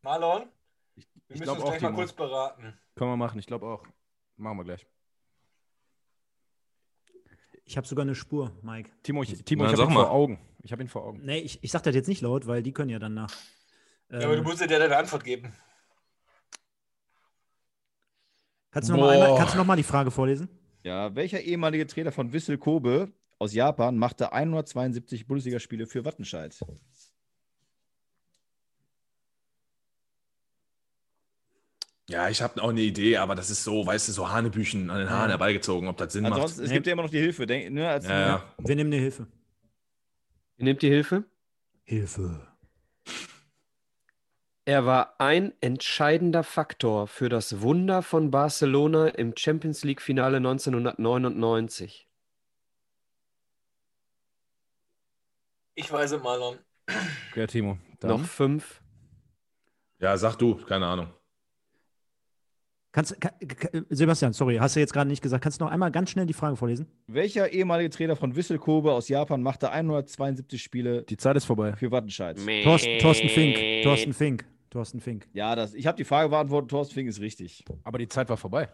Marlon, 0.03 0.49
wir 0.95 1.05
ich 1.35 1.41
müssen 1.41 1.51
uns 1.51 1.63
auch, 1.63 1.71
gleich 1.71 1.83
mal 1.83 1.95
kurz 1.95 2.13
beraten. 2.13 2.79
Können 2.95 3.11
wir 3.11 3.17
machen, 3.17 3.41
ich 3.41 3.47
glaube 3.47 3.67
auch. 3.67 3.85
Machen 4.37 4.59
wir 4.59 4.65
gleich. 4.65 4.87
Ich 7.65 7.77
habe 7.77 7.89
sogar 7.89 8.05
eine 8.05 8.15
Spur, 8.15 8.57
Mike. 8.63 8.93
Timo, 9.03 9.25
ich, 9.25 9.45
Timo, 9.45 9.65
Na, 9.65 9.71
ich 9.71 9.77
sag 9.77 9.87
habe 9.87 9.93
ihn 9.93 9.97
mal. 9.97 10.05
vor 10.05 10.13
Augen. 10.13 10.39
Ich 10.63 10.71
habe 10.71 10.83
ihn 10.83 10.89
vor 10.89 11.03
Augen. 11.03 11.23
Nee, 11.25 11.39
ich, 11.39 11.65
ich 11.65 11.73
sag 11.73 11.83
das 11.83 11.97
jetzt 11.97 12.07
nicht 12.07 12.21
laut, 12.21 12.47
weil 12.47 12.63
die 12.63 12.71
können 12.73 12.91
ja 12.91 13.01
dann 13.01 13.15
nach. 13.15 13.35
Ja, 14.13 14.21
aber 14.21 14.37
du 14.37 14.45
musst 14.45 14.61
dir 14.61 14.69
deine 14.69 14.97
Antwort 14.97 15.25
geben. 15.25 15.53
Kannst, 18.77 18.89
du 18.91 18.93
noch 18.93 19.01
mal 19.01 19.11
einmal, 19.15 19.29
Boah. 19.31 19.39
kannst 19.39 19.55
du 19.55 19.59
noch 19.59 19.65
mal 19.65 19.77
die 19.77 19.83
Frage 19.83 20.11
vorlesen? 20.11 20.49
Ja, 20.85 21.15
welcher 21.15 21.41
ehemalige 21.41 21.87
Trainer 21.87 22.13
von 22.13 22.33
Wissel 22.33 22.59
Kobe 22.59 23.11
aus 23.39 23.55
Japan 23.55 23.97
machte 23.97 24.33
172 24.33 25.27
Bundesligaspiele 25.27 25.87
für 25.87 26.05
Wattenscheid? 26.05 26.59
Ja, 32.09 32.29
ich 32.29 32.41
habe 32.41 32.63
auch 32.63 32.69
eine 32.69 32.83
Idee, 32.83 33.17
aber 33.17 33.35
das 33.35 33.51
ist 33.51 33.65
so, 33.65 33.85
weißt 33.85 34.09
du, 34.09 34.13
so 34.13 34.29
Hanebüchen 34.31 34.91
an 34.91 34.99
den 35.01 35.11
Haaren 35.11 35.25
Ja. 35.25 35.31
herbeigezogen, 35.31 35.89
ob 35.89 35.97
das 35.97 36.13
Sinn 36.13 36.25
Ansonsten, 36.25 36.61
macht. 36.61 36.67
es 36.69 36.73
gibt 36.73 36.87
ja 36.87 36.93
immer 36.93 37.03
noch 37.03 37.11
die 37.11 37.19
Hilfe. 37.19 37.47
Denk, 37.47 37.73
ne, 37.73 37.89
als 37.89 38.07
Ja, 38.07 38.21
ja. 38.21 38.45
Wir 38.59 38.77
nehmen 38.77 38.93
eine 38.93 39.03
Hilfe. 39.03 39.27
Ihr 40.59 40.65
nehmt 40.65 40.83
die 40.83 40.89
Hilfe? 40.89 41.25
Hilfe. 41.83 42.47
Er 44.69 44.85
war 44.85 45.15
ein 45.21 45.53
entscheidender 45.61 46.43
Faktor 46.43 47.07
für 47.07 47.29
das 47.29 47.61
Wunder 47.61 48.03
von 48.03 48.33
Barcelona 48.33 49.07
im 49.11 49.33
Champions 49.37 49.85
League-Finale 49.85 50.39
1999. 50.39 52.09
Ich 55.77 55.93
weiß 55.93 56.11
es, 56.11 56.21
Marlon. 56.23 56.59
Okay, 57.31 57.47
Timo. 57.47 57.79
Dann. 58.01 58.11
Noch 58.11 58.25
fünf. 58.25 58.83
Ja, 60.01 60.17
sag 60.17 60.35
du, 60.35 60.57
keine 60.57 60.87
Ahnung. 60.87 61.13
Kannst, 62.91 63.21
kann, 63.21 63.33
Sebastian, 63.91 64.33
sorry, 64.33 64.57
hast 64.57 64.75
du 64.75 64.81
jetzt 64.81 64.93
gerade 64.93 65.09
nicht 65.09 65.23
gesagt. 65.23 65.45
Kannst 65.45 65.61
du 65.61 65.65
noch 65.65 65.71
einmal 65.71 65.93
ganz 65.93 66.11
schnell 66.11 66.27
die 66.27 66.33
Frage 66.33 66.57
vorlesen? 66.57 66.89
Welcher 67.07 67.53
ehemalige 67.53 67.91
Trainer 67.91 68.17
von 68.17 68.35
Wissel 68.35 68.59
Kobe 68.59 68.93
aus 68.95 69.09
Japan 69.09 69.43
machte 69.43 69.71
172 69.71 70.61
Spiele 70.61 71.03
Die 71.05 71.19
Zeit 71.19 71.37
ist 71.37 71.45
vorbei. 71.45 71.77
für 71.77 71.93
Wattenscheid? 71.93 72.37
Thorsten, 72.65 72.99
Thorsten 72.99 73.29
Fink. 73.29 73.85
Thorsten 73.85 74.13
Fink. 74.13 74.45
Thorsten 74.71 75.01
Fink. 75.01 75.27
Ja, 75.33 75.55
das, 75.55 75.75
ich 75.75 75.87
habe 75.87 75.97
die 75.97 76.05
Frage 76.05 76.29
beantwortet, 76.29 76.71
Thorsten 76.71 76.95
Fink 76.95 77.09
ist 77.09 77.21
richtig. 77.21 77.65
Aber 77.85 77.99
die 77.99 78.09
Zeit 78.09 78.29
war 78.29 78.37
vorbei. 78.37 78.69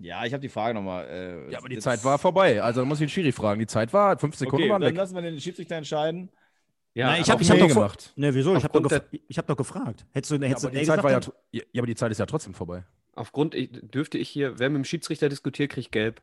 Ja, 0.00 0.24
ich 0.24 0.32
habe 0.32 0.40
die 0.40 0.48
Frage 0.48 0.74
nochmal. 0.74 1.06
Äh, 1.06 1.52
Ja, 1.52 1.58
aber 1.58 1.68
die 1.68 1.78
Zeit 1.78 2.02
war 2.04 2.18
vorbei. 2.18 2.62
Also 2.62 2.80
da 2.80 2.86
muss 2.86 2.98
ich 3.00 3.06
den 3.06 3.10
Schiri 3.10 3.32
fragen. 3.32 3.60
Die 3.60 3.66
Zeit 3.66 3.92
war, 3.92 4.18
fünf 4.18 4.36
Sekunden 4.36 4.64
Okay, 4.64 4.72
waren 4.72 4.80
dann 4.80 4.90
weg. 4.90 4.96
lassen 4.96 5.14
wir 5.14 5.22
den 5.22 5.38
Schiedsrichter 5.40 5.76
entscheiden. 5.76 6.30
Ja, 6.94 7.06
Nein, 7.06 7.22
ich 7.22 7.30
Hab 7.30 7.40
habe 7.40 7.48
hab 7.48 7.58
doch 7.58 7.68
gemacht. 7.68 8.12
Ne, 8.16 8.34
wieso? 8.34 8.54
Ich 8.54 8.64
habe 8.64 8.78
doch, 8.80 8.84
Aufgrund 8.84 9.10
gef 9.10 9.20
ich 9.28 9.38
hab 9.38 9.46
doch 9.46 9.56
gefragt. 9.56 10.04
Hättest 10.12 10.30
du, 10.30 10.36
Ja, 10.36 10.48
hättest 10.48 10.66
aber 10.66 10.74
du 10.74 10.80
die 10.80 10.86
Zeit 10.86 11.02
war 11.02 11.10
ja, 11.10 11.20
ja, 11.52 11.62
aber 11.78 11.86
die 11.86 11.94
Zeit 11.94 12.10
ist 12.12 12.18
ja 12.18 12.26
trotzdem 12.26 12.52
vorbei. 12.52 12.84
aufgrund, 13.14 13.54
ich, 13.54 13.70
dürfte 13.72 14.18
ich 14.18 14.28
hier, 14.28 14.58
wer 14.58 14.68
mit 14.68 14.76
dem 14.76 14.84
Schiedsrichter 14.84 15.30
diskutiert, 15.30 15.70
kriegt 15.72 15.90
gelb. 15.90 16.20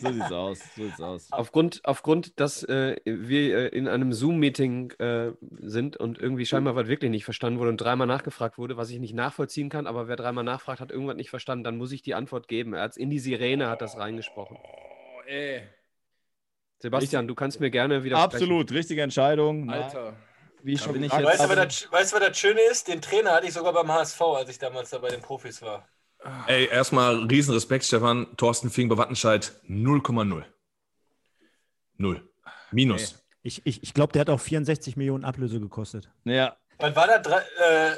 So 0.00 0.12
sieht's 0.12 0.32
aus. 0.32 0.58
So 0.76 0.84
sieht's 0.84 1.00
aus. 1.00 1.28
Aufgrund, 1.30 1.80
aufgrund 1.84 2.40
dass 2.40 2.64
äh, 2.64 2.96
wir 3.04 3.56
äh, 3.56 3.68
in 3.68 3.86
einem 3.86 4.12
Zoom-Meeting 4.12 4.90
äh, 4.98 5.32
sind 5.60 5.96
und 5.96 6.18
irgendwie 6.18 6.46
scheinbar 6.46 6.74
was 6.74 6.88
wirklich 6.88 7.10
nicht 7.12 7.24
verstanden 7.24 7.60
wurde 7.60 7.70
und 7.70 7.80
dreimal 7.80 8.08
nachgefragt 8.08 8.58
wurde, 8.58 8.76
was 8.76 8.90
ich 8.90 8.98
nicht 8.98 9.14
nachvollziehen 9.14 9.68
kann, 9.68 9.86
aber 9.86 10.08
wer 10.08 10.16
dreimal 10.16 10.42
nachfragt, 10.44 10.80
hat 10.80 10.90
irgendwas 10.90 11.16
nicht 11.16 11.30
verstanden, 11.30 11.62
dann 11.62 11.76
muss 11.76 11.92
ich 11.92 12.02
die 12.02 12.14
Antwort 12.14 12.48
geben. 12.48 12.74
Er 12.74 12.82
hat 12.82 12.96
in 12.96 13.08
die 13.10 13.20
Sirene 13.20 13.68
hat 13.68 13.82
das 13.82 13.96
reingesprochen. 13.96 14.56
Oh, 14.60 15.22
ey. 15.28 15.62
Sebastian, 16.82 17.28
du 17.28 17.34
kannst 17.36 17.60
mir 17.60 17.70
gerne 17.70 18.02
wieder 18.02 18.18
Absolut, 18.18 18.72
richtige 18.72 19.02
Entscheidung. 19.02 19.66
Nein, 19.66 19.82
Alter. 19.84 20.16
Wie 20.64 20.72
ich 20.74 20.80
schon 20.80 20.92
bin 20.94 21.04
ich 21.04 21.12
jetzt- 21.12 21.24
Weißt 21.24 21.40
du, 21.50 21.54
das, 21.54 21.92
weißt 21.92 22.12
du, 22.12 22.16
was 22.16 22.26
das 22.28 22.38
Schöne 22.38 22.60
ist? 22.70 22.88
Den 22.88 23.00
Trainer 23.00 23.30
hatte 23.32 23.46
ich 23.46 23.52
sogar 23.52 23.72
beim 23.72 23.90
HSV, 23.90 24.20
als 24.20 24.50
ich 24.50 24.58
damals 24.58 24.90
da 24.90 24.98
bei 24.98 25.08
den 25.08 25.20
Profis 25.20 25.62
war. 25.62 25.88
Ey, 26.46 26.66
erstmal 26.66 27.16
Riesenrespekt, 27.26 27.84
Stefan. 27.84 28.36
Thorsten 28.36 28.70
Fink 28.70 28.90
bei 28.90 28.96
Wattenscheid 28.96 29.52
0,0. 29.68 30.44
Null. 31.96 32.28
Minus. 32.72 33.24
Ich, 33.42 33.62
ich, 33.64 33.82
ich 33.82 33.94
glaube, 33.94 34.12
der 34.12 34.20
hat 34.20 34.30
auch 34.30 34.40
64 34.40 34.96
Millionen 34.96 35.24
Ablöse 35.24 35.60
gekostet. 35.60 36.10
ja, 36.24 36.56
Was 36.78 36.94
war 36.96 37.06
das? 37.06 37.22
Drei, 37.22 37.38
äh, 37.38 37.96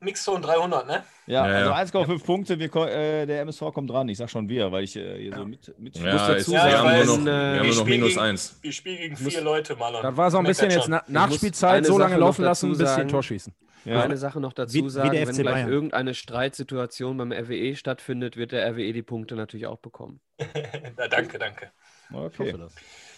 Mixzone 0.00 0.40
300, 0.42 0.86
ne? 0.86 1.02
ja, 1.26 1.46
Ja, 1.48 1.60
ja. 1.60 1.72
also 1.72 1.98
1,5 1.98 2.24
Punkte. 2.24 2.58
Wir, 2.58 2.74
äh, 2.74 3.26
der 3.26 3.40
MSV 3.42 3.72
kommt 3.72 3.90
dran. 3.90 4.08
Ich 4.08 4.18
sag 4.18 4.28
schon 4.30 4.48
wir, 4.48 4.70
weil 4.70 4.84
ich 4.84 4.94
äh, 4.96 5.18
hier 5.22 5.34
so 5.34 5.44
mit. 5.44 5.78
mit 5.78 5.96
Ja, 5.96 6.12
muss 6.12 6.22
dazu 6.22 6.32
ist, 6.36 6.46
sagen, 6.46 6.70
wir 6.70 6.78
haben 6.78 7.06
nur 7.06 7.16
noch, 7.18 7.22
äh, 7.22 7.24
wir 7.26 7.32
haben 7.32 7.56
nur 7.56 7.64
noch 7.66 7.72
spielen 7.82 7.86
minus 8.00 8.08
gegen- 8.10 8.20
eins. 8.20 8.58
Wir 8.62 8.72
spielen 8.72 8.96
gegen 8.98 9.22
Muss- 9.24 9.32
vier 9.32 9.42
Leute, 9.42 9.74
Marlon. 9.76 10.02
Das 10.02 10.16
war 10.16 10.30
so 10.30 10.38
ein 10.38 10.44
bisschen 10.44 10.70
jetzt. 10.70 10.88
Na 10.88 11.02
Nachspielzeit, 11.08 11.86
so 11.86 11.98
lange 11.98 12.10
Sache 12.12 12.20
laufen 12.20 12.42
lassen, 12.44 12.66
dazu 12.68 12.78
bis 12.78 12.88
sie 12.88 12.92
ein 12.94 12.96
sagen. 12.98 13.08
Tor 13.08 13.22
schießen. 13.22 13.54
Ja. 13.86 14.02
Eine 14.02 14.16
Sache 14.16 14.40
noch 14.40 14.52
dazu 14.52 14.74
Wie- 14.74 14.84
wie 14.84 14.90
sagen, 14.90 15.12
der 15.12 15.28
wenn 15.28 15.34
gleich 15.36 15.54
Bayern. 15.54 15.68
irgendeine 15.70 16.12
Streitsituation 16.14 17.16
beim 17.16 17.32
RWE 17.32 17.76
stattfindet, 17.76 18.36
wird 18.36 18.52
der 18.52 18.66
RWE 18.72 18.92
die 18.92 19.02
Punkte 19.02 19.36
natürlich 19.36 19.66
auch 19.66 19.78
bekommen. 19.78 20.20
Na, 20.96 21.08
danke, 21.08 21.38
danke. 21.38 21.70
Okay. 22.12 22.54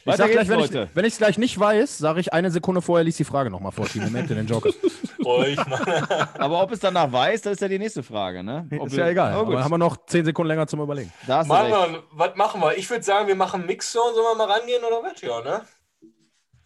Ich 0.01 0.07
Weiter 0.07 0.17
sag 0.19 0.31
gleich, 0.31 0.49
wenn 0.49 0.61
ich 0.61 0.71
Leute. 0.71 0.89
wenn 0.95 1.05
ich 1.05 1.13
es 1.13 1.19
gleich 1.19 1.37
nicht 1.39 1.59
weiß, 1.59 1.99
sage 1.99 2.21
ich 2.21 2.33
eine 2.33 2.51
Sekunde 2.51 2.81
vorher, 2.81 3.05
lies 3.05 3.17
die 3.19 3.25
Frage 3.25 3.51
nochmal 3.51 3.73
vor. 3.73 3.87
Merkt 4.11 4.31
ihr 4.31 4.37
den 4.37 4.47
Joker? 4.47 4.71
Aber 6.39 6.63
ob 6.63 6.73
es 6.73 6.81
danach 6.81 7.13
weiß, 7.13 7.43
das 7.43 7.55
ist 7.55 7.61
ja 7.61 7.69
die 7.69 7.79
nächste 7.79 8.03
Frage, 8.03 8.43
ne? 8.43 8.67
Ob 8.79 8.87
Ist 8.87 8.97
wir- 8.97 9.05
ja 9.05 9.11
egal. 9.11 9.37
Oh, 9.37 9.45
gut. 9.45 9.55
Aber 9.55 9.65
haben 9.65 9.71
wir 9.73 9.79
noch 9.79 10.07
zehn 10.07 10.25
Sekunden 10.25 10.49
länger 10.49 10.67
zum 10.67 10.81
Überlegen. 10.81 11.13
Marlon, 11.47 11.99
was 12.13 12.35
machen 12.37 12.61
wir? 12.63 12.79
Ich 12.79 12.89
würde 12.89 13.03
sagen, 13.05 13.29
wir 13.29 13.35
machen 13.35 13.67
Mixzone. 13.67 14.15
Sollen 14.15 14.39
wir 14.39 14.47
mal 14.47 14.51
rangehen 14.51 14.83
oder 14.83 15.03
was? 15.03 15.21
Ja, 15.21 15.43
ne? 15.43 15.63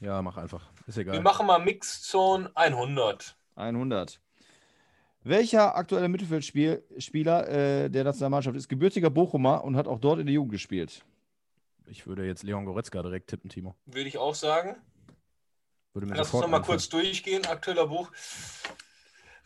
Ja, 0.01 0.23
mach 0.23 0.37
einfach. 0.37 0.69
Ist 0.87 0.97
Wir 0.97 1.03
egal. 1.03 1.21
machen 1.23 1.47
mal 1.47 1.59
Mixzone 1.59 2.51
100. 2.55 3.35
100. 3.57 4.21
Welcher 5.25 5.77
aktuelle 5.77 6.09
Mittelfeldspieler 6.09 7.49
äh, 7.49 7.89
der 7.89 8.05
Nationalmannschaft 8.05 8.57
ist 8.57 8.69
gebürtiger 8.69 9.11
Bochumer 9.11 9.63
und 9.63 9.77
hat 9.77 9.87
auch 9.87 10.01
dort 10.01 10.19
in 10.19 10.27
der 10.27 10.35
Jugend 10.35 10.53
gespielt? 10.53 11.05
Ich 11.93 12.07
würde 12.07 12.25
jetzt 12.25 12.43
Leon 12.43 12.65
Goretzka 12.65 13.03
direkt 13.03 13.29
tippen, 13.29 13.51
Timo. 13.51 13.77
Würde 13.85 14.09
ich 14.09 14.17
auch 14.17 14.35
sagen. 14.35 14.77
Würde 15.93 16.07
mir 16.07 16.15
Lass 16.15 16.21
uns 16.21 16.29
sofort 16.29 16.45
noch 16.45 16.51
mal 16.51 16.57
einfallen. 16.57 16.79
kurz 16.79 16.89
durchgehen. 16.89 17.45
Aktueller 17.45 17.87
Buch. 17.87 18.11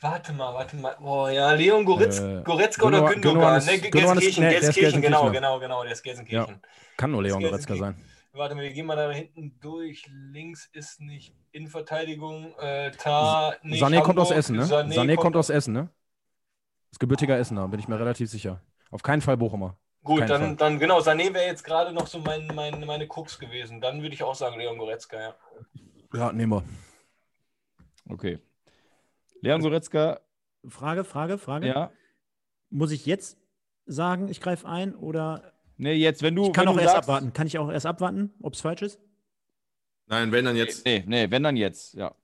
Warte 0.01 0.33
mal, 0.33 0.55
warte 0.55 0.77
mal. 0.77 0.95
Boah, 1.01 1.29
ja, 1.29 1.51
Leon 1.53 1.85
Goretz, 1.85 2.21
Äh, 2.21 2.43
Goretzka 2.45 2.87
oder 2.87 2.99
Gündogan- 2.99 3.15
Gündogan? 3.15 3.33
Gündogan 3.35 3.57
ist- 3.59 3.67
Ne, 3.67 3.79
Gündogan 3.81 4.19
ist- 4.19 4.23
Gelsenkirchen, 4.23 4.45
nee, 4.45 4.51
Gelsenkirchen, 4.51 5.03
genau, 5.03 5.31
genau, 5.33 5.59
genau, 5.59 5.83
der 5.83 5.93
ist 5.93 6.03
Gelsenkirchen. 6.05 6.63
Kann 6.97 7.11
nur 7.11 7.23
Leon 7.25 7.43
Goretzka 7.43 7.75
Gelsenkirchen. 7.75 8.05
sein. 8.07 8.13
Warte 8.33 8.55
mal, 8.55 8.63
wir 8.63 8.73
gehen 8.73 8.87
mal 8.87 8.95
da 8.95 9.11
hinten 9.11 9.59
durch. 9.61 10.07
Links 10.31 10.67
ist 10.73 11.01
nicht 11.01 11.35
Innenverteidigung. 11.51 12.55
Äh, 12.61 12.93
Tar, 12.93 13.57
nicht 13.63 13.83
Sané 13.83 14.03
kommt 14.03 14.21
aus 14.21 14.29
Hamburg. 14.29 14.39
Essen, 14.39 14.57
ne? 14.57 14.65
Sané, 14.67 14.95
Sané, 14.95 15.17
kommt 15.17 15.35
aus 15.37 15.51
Essen, 15.51 15.73
ne? 15.73 15.89
Ist 16.93 17.01
gebürtiger 17.01 17.37
Essener, 17.39 17.67
bin 17.67 17.81
ich 17.81 17.89
mir 17.89 17.99
relativ 17.99 18.31
sicher. 18.31 18.63
Auf 18.93 19.03
keinen 19.03 19.21
Fall 19.23 19.37
Bochumer. 19.37 19.77
Gut, 20.07 20.21
dann, 20.31 20.41
Fall. 20.41 20.57
dann 20.57 20.79
genau, 20.79 21.01
Sané 21.01 21.35
wäre 21.35 21.47
jetzt 21.47 21.65
gerade 21.65 21.93
noch 21.93 22.07
so 22.07 22.21
mein, 22.21 22.47
mein, 22.55 22.81
meine 22.87 23.09
Krux 23.09 23.39
gewesen. 23.41 23.81
Dann 23.81 24.03
würde 24.03 24.15
ich 24.15 24.23
auch 24.23 24.37
sagen 24.37 24.57
Leon 24.57 24.79
Goretzka, 24.79 25.21
ja. 25.21 25.35
Ja, 26.15 26.33
nehmen 26.33 26.53
wir. 26.53 26.65
Okay. 28.09 28.39
Leon 29.41 29.61
Goretzka, 29.61 30.21
Frage, 30.69 31.03
Frage, 31.03 31.39
Frage. 31.39 31.67
ja. 31.67 31.91
Muss 32.71 32.93
ich 32.93 33.05
jetzt 33.05 33.37
sagen, 33.85 34.29
ich 34.29 34.41
greife 34.41 34.69
ein 34.69 34.95
oder 34.95 35.53
Ne, 35.77 35.93
jetzt, 35.93 36.23
wenn 36.23 36.37
du. 36.37 36.47
ich 36.47 36.53
kann 36.53 36.67
wenn 36.67 36.69
auch 36.69 36.75
du 36.77 36.81
erst 36.81 36.95
sagst, 36.95 37.09
abwarten? 37.09 37.33
Kann 37.33 37.47
ich 37.49 37.59
auch 37.59 37.71
erst 37.71 37.87
abwarten, 37.87 38.33
ob 38.43 38.55
es 38.55 38.61
falsch 38.61 38.83
ist? 38.83 39.01
Nein, 40.07 40.31
wenn 40.31 40.45
dann 40.45 40.57
jetzt. 40.57 40.87
Nee, 40.87 41.03
nee, 41.07 41.29
wenn 41.31 41.43
dann 41.43 41.57
jetzt, 41.57 41.95
ja. 41.95 42.15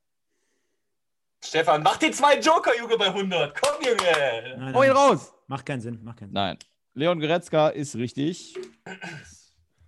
Stefan, 1.44 1.82
mach 1.82 1.96
die 1.96 2.12
zwei 2.12 2.38
Joker, 2.38 2.70
Junge, 2.78 2.96
bei 2.96 3.06
100. 3.06 3.60
Komm, 3.60 3.84
Junge. 3.84 4.56
Nein, 4.56 4.74
Hau 4.74 4.82
ihn 4.84 4.92
raus! 4.92 5.34
Macht 5.48 5.66
keinen 5.66 5.80
Sinn, 5.80 5.98
macht 6.04 6.20
keinen 6.20 6.28
Sinn. 6.28 6.34
Nein. 6.34 6.58
Leon 6.94 7.20
Goretzka 7.20 7.68
ist 7.68 7.96
richtig. 7.96 8.54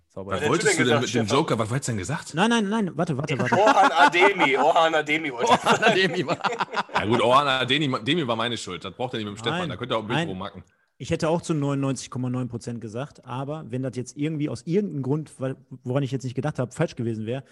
Sauber. 0.07 0.31
Was 0.33 0.47
wolltest 0.49 0.73
du 0.73 0.77
denn 0.77 0.77
denn 0.77 0.85
gesagt, 0.85 1.01
mit 1.01 1.13
dem 1.15 1.25
Stefan? 1.25 1.37
Joker? 1.37 1.59
Was 1.59 1.69
wolltest 1.69 1.87
du 1.87 1.91
denn 1.91 1.97
gesagt? 1.99 2.33
Nein, 2.33 2.49
nein, 2.49 2.69
nein, 2.69 2.91
warte, 2.97 3.17
warte, 3.17 3.37
warte. 3.37 3.55
Orhan 3.55 3.91
Ademi, 3.91 4.57
Orhan 4.57 4.95
Ademi. 4.95 5.31
wollte 5.31 5.53
ich 5.53 5.59
sagen. 5.59 6.37
Ja 6.93 7.05
gut, 7.05 7.21
Orhan 7.21 7.67
Demi, 7.67 8.03
Demi 8.03 8.25
war 8.27 8.35
meine 8.35 8.57
Schuld. 8.57 8.83
Das 8.83 8.93
braucht 8.93 9.13
er 9.13 9.17
nicht 9.17 9.25
mit 9.27 9.35
dem 9.35 9.37
Stefan. 9.37 9.59
Nein, 9.59 9.69
Da 9.69 9.75
könnt 9.77 9.91
ihr 9.91 9.97
auch 9.97 10.01
ein 10.01 10.07
Bild 10.07 10.19
nein. 10.19 10.27
rummachen. 10.29 10.63
Ich 10.97 11.09
hätte 11.09 11.27
auch 11.27 11.41
zu 11.41 11.51
99,9 11.53 12.47
Prozent 12.47 12.79
gesagt, 12.79 13.25
aber 13.25 13.65
wenn 13.69 13.83
das 13.83 13.97
jetzt 13.97 14.15
irgendwie 14.15 14.47
aus 14.47 14.61
irgendeinem 14.65 15.03
Grund, 15.03 15.31
woran 15.83 16.03
ich 16.03 16.11
jetzt 16.11 16.23
nicht 16.23 16.35
gedacht 16.35 16.57
habe, 16.57 16.71
falsch 16.71 16.95
gewesen 16.95 17.25
wäre, 17.25 17.43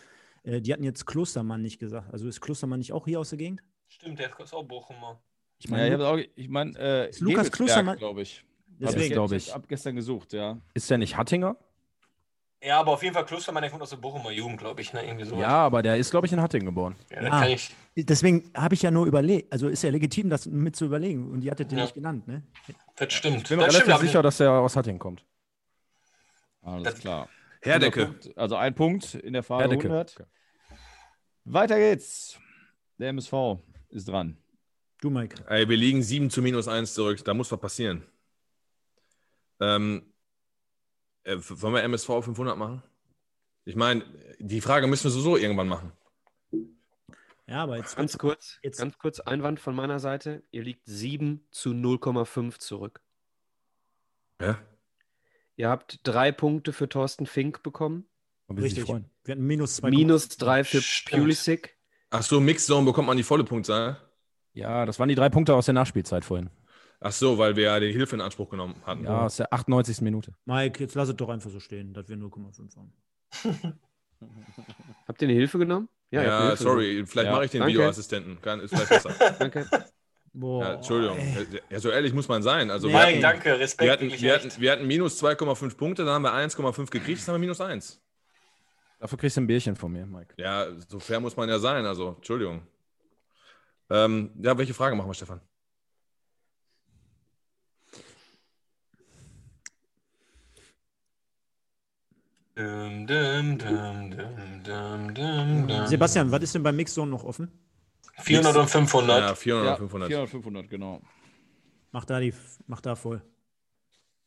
äh, 0.44 0.62
die 0.62 0.72
hatten 0.72 0.84
jetzt 0.84 1.06
Klostermann 1.06 1.62
nicht 1.62 1.78
gesagt. 1.78 2.12
Also 2.14 2.28
ist 2.30 2.40
Klostermann 2.40 2.80
nicht 2.80 2.94
auch 2.94 3.06
hier 3.06 3.20
aus 3.20 3.30
der 3.30 3.38
Gegend? 3.40 3.62
Stimmt, 3.90 4.18
der 4.20 4.30
ist 4.40 4.54
auch 4.54 4.64
Bochumer. 4.64 5.22
Ich 5.60 5.66
Ja, 5.66 5.72
meine, 5.72 5.88
ich 5.88 5.94
habe 5.94 6.08
auch, 6.08 6.18
ich 6.36 6.48
meine, 6.50 6.78
äh, 6.80 7.10
Ist 7.10 7.20
Lukas 7.20 7.52
Klostermann- 7.52 7.98
glaube 7.98 8.22
ich. 8.22 8.46
Deswegen- 8.80 9.04
Hab 9.06 9.12
glaub 9.12 9.32
ich. 9.32 9.48
ich. 9.48 9.54
Hab 9.54 9.68
gestern 9.68 9.96
gesucht, 9.96 10.34
ja. 10.34 10.58
Ist 10.74 10.90
der 10.90 10.98
nicht 10.98 11.16
Hattinger? 11.18 11.56
Ja, 12.62 12.80
aber 12.80 12.94
auf 12.94 13.04
jeden 13.04 13.14
Fall 13.14 13.26
Klostermann, 13.26 13.62
der 13.62 13.70
kommt 13.70 13.84
aus 13.84 13.90
der 13.90 13.98
Bochumer 13.98 14.32
Jugend, 14.32 14.58
glaube 14.58 14.82
ich. 14.82 14.94
Ne? 14.94 15.06
Irgendwie 15.06 15.26
sowas. 15.26 15.42
Ja, 15.42 15.50
aber 15.50 15.82
der 15.84 15.98
ist, 15.98 16.12
glaube 16.12 16.28
ich, 16.28 16.34
in 16.34 16.42
Hattingen 16.42 16.66
geboren. 16.66 16.96
ja 17.10 17.22
das 17.22 17.32
Ah. 17.34 17.40
kann 17.42 17.50
ich. 17.52 17.76
deswegen 17.96 18.50
habe 18.56 18.74
ich 18.74 18.82
ja 18.82 18.90
nur 18.90 19.06
überlegt, 19.06 19.52
also 19.52 19.68
ist 19.68 19.84
ja 19.84 19.90
legitim, 19.90 20.30
das 20.30 20.46
mit 20.46 20.76
zu 20.76 20.86
überlegen. 20.86 21.30
Und 21.30 21.42
die 21.42 21.52
hattet 21.52 21.72
den 21.72 21.78
Ja. 21.80 21.84
nicht 21.84 21.94
genannt, 21.94 22.26
ne? 22.28 22.42
Das 22.96 23.12
stimmt. 23.14 23.38
Ich 23.44 23.50
bin 23.50 23.58
mir 23.58 23.66
das 23.66 23.74
relativ 23.76 23.94
stimmt, 23.96 24.08
sicher, 24.10 24.22
dass 24.24 24.38
der 24.38 24.52
aus 24.52 24.76
Hattingen 24.78 25.00
kommt. 25.00 25.26
Alles 26.62 26.84
Das- 26.84 27.00
klar. 27.00 27.28
Herdecke. 27.62 28.06
Punkt, 28.08 28.38
also 28.38 28.56
ein 28.56 28.74
Punkt 28.76 29.14
in 29.16 29.34
der 29.34 29.44
Frage 29.44 29.64
Herdecke. 29.64 29.88
100. 29.90 30.16
Okay. 30.20 30.30
Weiter 31.46 31.78
geht's. 31.78 32.38
Der 32.98 33.10
MSV 33.10 33.60
ist 33.90 34.08
dran. 34.08 34.38
Du, 35.02 35.10
Mike. 35.10 35.44
Ey, 35.50 35.68
wir 35.68 35.76
liegen 35.76 36.02
7 36.02 36.30
zu 36.30 36.42
minus 36.42 36.68
1 36.70 36.94
zurück. 36.94 37.24
Da 37.26 37.34
muss 37.34 37.52
was 37.52 37.60
passieren. 37.60 38.04
Ähm, 39.64 40.14
äh, 41.24 41.38
wollen 41.40 41.74
wir 41.74 41.84
MSV 41.84 42.10
auf 42.10 42.26
500 42.26 42.58
machen? 42.58 42.84
Ich 43.66 43.76
meine, 43.76 44.04
die 44.40 44.60
Frage 44.60 44.88
müssen 44.88 45.06
wir 45.06 45.12
sowieso 45.12 45.38
irgendwann 45.38 45.70
machen. 45.70 45.94
Ja, 47.48 47.64
aber 47.64 47.78
jetzt 47.78 47.96
Ganz 47.96 48.18
kurz, 48.18 48.60
Jetzt- 48.62 48.80
ganz 48.80 48.98
kurz 48.98 49.20
Einwand 49.22 49.60
von 49.60 49.74
meiner 49.76 50.00
Seite. 50.00 50.44
Ihr 50.52 50.64
liegt 50.64 50.86
7 50.86 51.46
zu 51.52 51.70
0,5 51.74 52.58
zurück. 52.60 53.02
Ja? 54.42 54.58
Ihr 55.56 55.70
habt 55.70 56.00
drei 56.04 56.32
Punkte 56.32 56.74
für 56.74 56.90
Thorsten 56.90 57.26
Fink 57.26 57.64
bekommen, 57.64 58.06
richtig. 58.50 58.84
freuen. 58.86 59.10
Wir 59.24 59.34
hatten 59.36 59.46
minus 59.46 59.76
zwei. 59.78 59.90
minus 59.92 60.30
drei 60.30 60.64
für 60.64 60.82
Stimmt. 60.82 61.22
Pulisic. 61.22 61.78
Ach 62.10 62.24
so, 62.24 62.40
Mixzone 62.42 62.86
bekommt 62.86 63.08
man 63.08 63.18
die 63.18 63.24
volle 63.24 63.44
Punktzahl. 63.44 64.02
Ja, 64.54 64.86
das 64.86 65.00
waren 65.00 65.10
die 65.10 65.16
drei 65.16 65.30
Punkte 65.30 65.56
aus 65.56 65.66
der 65.66 65.74
Nachspielzeit 65.76 66.26
vorhin. 66.26 66.50
Ach 67.06 67.12
so, 67.12 67.38
weil 67.38 67.56
wir 67.58 67.64
ja 67.66 67.80
die 67.80 67.92
Hilfe 67.92 68.16
in 68.16 68.22
Anspruch 68.22 68.50
genommen 68.50 68.76
hatten. 68.86 69.04
Ja, 69.04 69.26
aus 69.26 69.36
der 69.36 69.52
98. 69.52 70.02
Minute. 70.02 70.34
Mike, 70.46 70.82
jetzt 70.82 70.96
lass 70.96 71.10
es 71.10 71.16
doch 71.16 71.30
einfach 71.30 71.50
so 71.50 71.60
stehen, 71.60 71.94
dass 71.94 72.08
wir 72.08 72.16
0,5 72.16 72.78
haben. 72.78 72.94
Habt 75.08 75.22
ihr 75.22 75.28
eine 75.28 75.38
Hilfe 75.38 75.60
genommen? 75.60 75.90
Ja, 76.12 76.22
eine 76.22 76.48
Hilfe 76.48 76.64
sorry, 76.64 77.04
vielleicht 77.06 77.28
Ja, 77.28 77.34
mache 77.34 77.46
ich 77.46 77.52
den 77.52 77.60
danke. 77.60 77.74
Videoassistenten. 77.74 78.42
Kann, 78.42 78.62
ist 78.62 78.70
vielleicht 78.74 78.90
besser. 78.90 79.10
genommen. 79.10 79.36
Danke. 79.40 79.68
Boah. 80.36 80.64
ja, 80.64 80.74
Entschuldigung. 80.76 81.18
ey. 81.20 81.62
Ja, 81.70 81.80
so 81.80 81.92
ehrlich 81.92 82.14
muss 82.14 82.28
man 82.28 82.42
sein. 82.42 82.72
Also 82.72 82.88
wir 82.88 82.96
Mike, 82.96 83.08
hatten, 83.08 83.22
danke, 83.22 83.60
Respekt. 83.60 83.84
wir, 83.86 83.92
hatten, 83.92 84.22
wir, 84.22 84.34
hatten, 84.34 84.52
wir 84.58 84.72
hatten 84.72 84.88
minus 84.88 85.22
2,5 85.24 85.76
Punkte, 85.78 86.06
dann 86.06 86.14
haben 86.16 86.24
wir 86.24 86.34
1,5 86.34 86.90
gekriegt, 86.90 87.20
jetzt 87.20 87.28
haben 87.28 87.36
wir 87.36 87.40
minus 87.40 87.62
1. 87.62 88.02
Dafür 89.00 89.18
kriegst 89.20 89.38
du 89.38 89.42
ein 89.42 89.48
Bierchen 89.48 89.76
von 89.76 89.92
mir, 89.92 90.06
Mike. 90.08 90.34
Ja, 90.38 90.68
so 90.88 90.98
fair 91.00 91.20
muss 91.20 91.36
man 91.36 91.50
ja 91.50 91.60
sein. 91.60 91.86
Also, 91.86 92.14
Entschuldigung. 92.16 92.66
Ähm, 93.90 94.32
ja, 94.42 94.58
welche 94.58 94.74
Frage 94.74 94.96
machen 94.96 95.10
wir, 95.10 95.14
Stefan? 95.14 95.42
Dum, 102.56 103.08
dum, 103.08 103.58
dum, 103.58 104.12
dum, 104.12 104.64
dum, 104.64 105.14
dum, 105.14 105.68
dum. 105.68 105.88
Sebastian, 105.88 106.32
was 106.32 106.44
ist 106.44 106.54
denn 106.54 106.62
beim 106.62 106.76
Mixzone 106.76 107.10
noch 107.10 107.24
offen? 107.24 107.52
400 108.20 108.56
und 108.58 108.70
500. 108.70 109.20
Ja, 109.22 109.36
400 109.36 109.66
Ja, 109.66 109.72
oder 109.72 109.78
500. 109.78 110.08
400, 110.08 110.30
500, 110.30 110.70
genau. 110.70 111.02
Mach 111.92 112.06
da, 112.06 112.20
die, 112.20 112.32
mach 112.68 112.80
da 112.82 112.96
voll. 112.96 113.24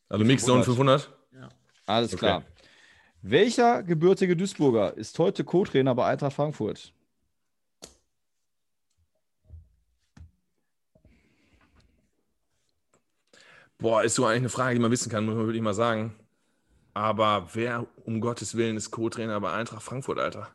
Also 0.09 0.25
Mixzone 0.25 0.65
500? 0.65 1.13
Alles 1.87 2.15
Okay. 2.15 2.19
klar. 2.19 2.43
Welcher 3.23 3.85
gebürtige 3.85 4.37
Duisburger 4.37 4.97
ist 4.97 5.17
heute 5.21 5.45
Co-Trainer 5.45 5.95
bei 5.95 6.07
Eintracht 6.07 6.35
Frankfurt? 6.35 6.93
Boah, 13.79 14.03
ist 14.03 14.15
so 14.15 14.25
eigentlich 14.27 14.39
eine 14.39 14.49
Frage, 14.49 14.75
die 14.75 14.81
man 14.81 14.91
wissen 14.91 15.11
kann, 15.11 15.27
muss 15.27 15.35
man 15.37 15.47
wirklich 15.47 15.63
mal 15.63 15.75
sagen. 15.75 16.15
Aber 16.97 17.49
wer 17.53 17.85
um 18.07 18.23
Gottes 18.23 18.57
Willen 18.57 18.79
ist 18.79 18.91
Co-Trainer 18.91 19.39
bei 19.39 19.53
Eintracht 19.53 19.83
Frankfurt, 19.83 20.19
Alter? 20.19 20.49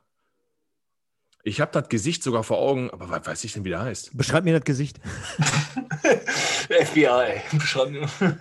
Ich 1.44 1.62
habe 1.62 1.72
das 1.72 1.88
Gesicht 1.88 2.24
sogar 2.24 2.44
vor 2.44 2.58
Augen, 2.58 2.90
aber 2.90 3.12
was 3.12 3.28
weiß 3.28 3.44
ich 3.44 3.54
denn, 3.54 3.64
wie 3.64 3.70
der 3.70 3.82
heißt? 3.82 4.18
Beschreib 4.18 4.44
mir 4.44 4.56
das 4.56 4.64
Gesicht. 4.64 5.00
FBI. 6.68 7.42
Beschreiben 7.56 7.94
wir. 8.18 8.40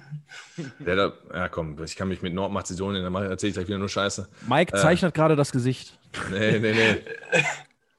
Der 0.78 0.96
da, 0.96 1.12
ja 1.34 1.48
komm, 1.50 1.76
ich 1.84 1.94
kann 1.94 2.08
mich 2.08 2.22
mit 2.22 2.32
Nordmazedonien, 2.32 3.02
dann 3.04 3.14
erzähle 3.16 3.50
ich 3.50 3.54
gleich 3.56 3.68
wieder 3.68 3.76
nur 3.76 3.90
Scheiße. 3.90 4.30
Mike 4.48 4.74
Äh. 4.74 4.80
zeichnet 4.80 5.12
gerade 5.12 5.36
das 5.36 5.52
Gesicht. 5.52 5.98
Nee, 6.30 6.58
nee, 6.58 6.72
nee. 6.72 7.02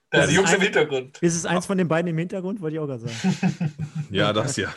Da 0.10 0.22
sind 0.22 0.32
die 0.32 0.36
Jungs 0.38 0.52
im 0.52 0.62
Hintergrund. 0.62 1.20
Ist 1.20 1.36
es 1.36 1.46
eins 1.46 1.68
von 1.68 1.78
den 1.78 1.88
beiden 1.88 2.10
im 2.10 2.18
Hintergrund? 2.18 2.60
Wollte 2.60 2.76
ich 2.76 2.80
auch 2.80 2.88
gerade 2.88 3.08
sagen. 3.08 3.76
Ja, 4.10 4.34
das 4.34 4.58
ja. 4.58 4.74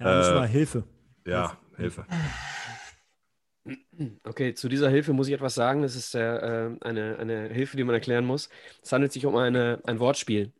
Ja, 0.00 0.16
müssen 0.16 0.32
Äh. 0.32 0.40
wir 0.40 0.46
Hilfe. 0.46 0.82
Ja, 1.24 1.56
Hilfe. 1.76 2.04
Okay, 4.24 4.54
zu 4.54 4.68
dieser 4.68 4.90
Hilfe 4.90 5.12
muss 5.12 5.28
ich 5.28 5.34
etwas 5.34 5.54
sagen. 5.54 5.82
Das 5.82 5.96
ist 5.96 6.14
äh, 6.14 6.18
eine, 6.80 7.16
eine 7.18 7.48
Hilfe, 7.48 7.76
die 7.76 7.84
man 7.84 7.94
erklären 7.94 8.24
muss. 8.24 8.48
Es 8.82 8.92
handelt 8.92 9.12
sich 9.12 9.26
um 9.26 9.36
eine, 9.36 9.80
ein 9.84 9.98
Wortspiel. 9.98 10.52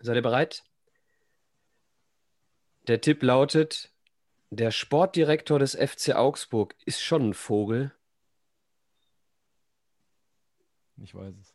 Seid 0.00 0.16
ihr 0.16 0.22
bereit? 0.22 0.64
Der 2.88 3.00
Tipp 3.00 3.22
lautet: 3.22 3.92
Der 4.50 4.70
Sportdirektor 4.70 5.58
des 5.58 5.74
FC 5.74 6.14
Augsburg 6.14 6.74
ist 6.84 7.02
schon 7.02 7.30
ein 7.30 7.34
Vogel. 7.34 7.92
Ich 10.96 11.14
weiß 11.14 11.34
es. 11.40 11.54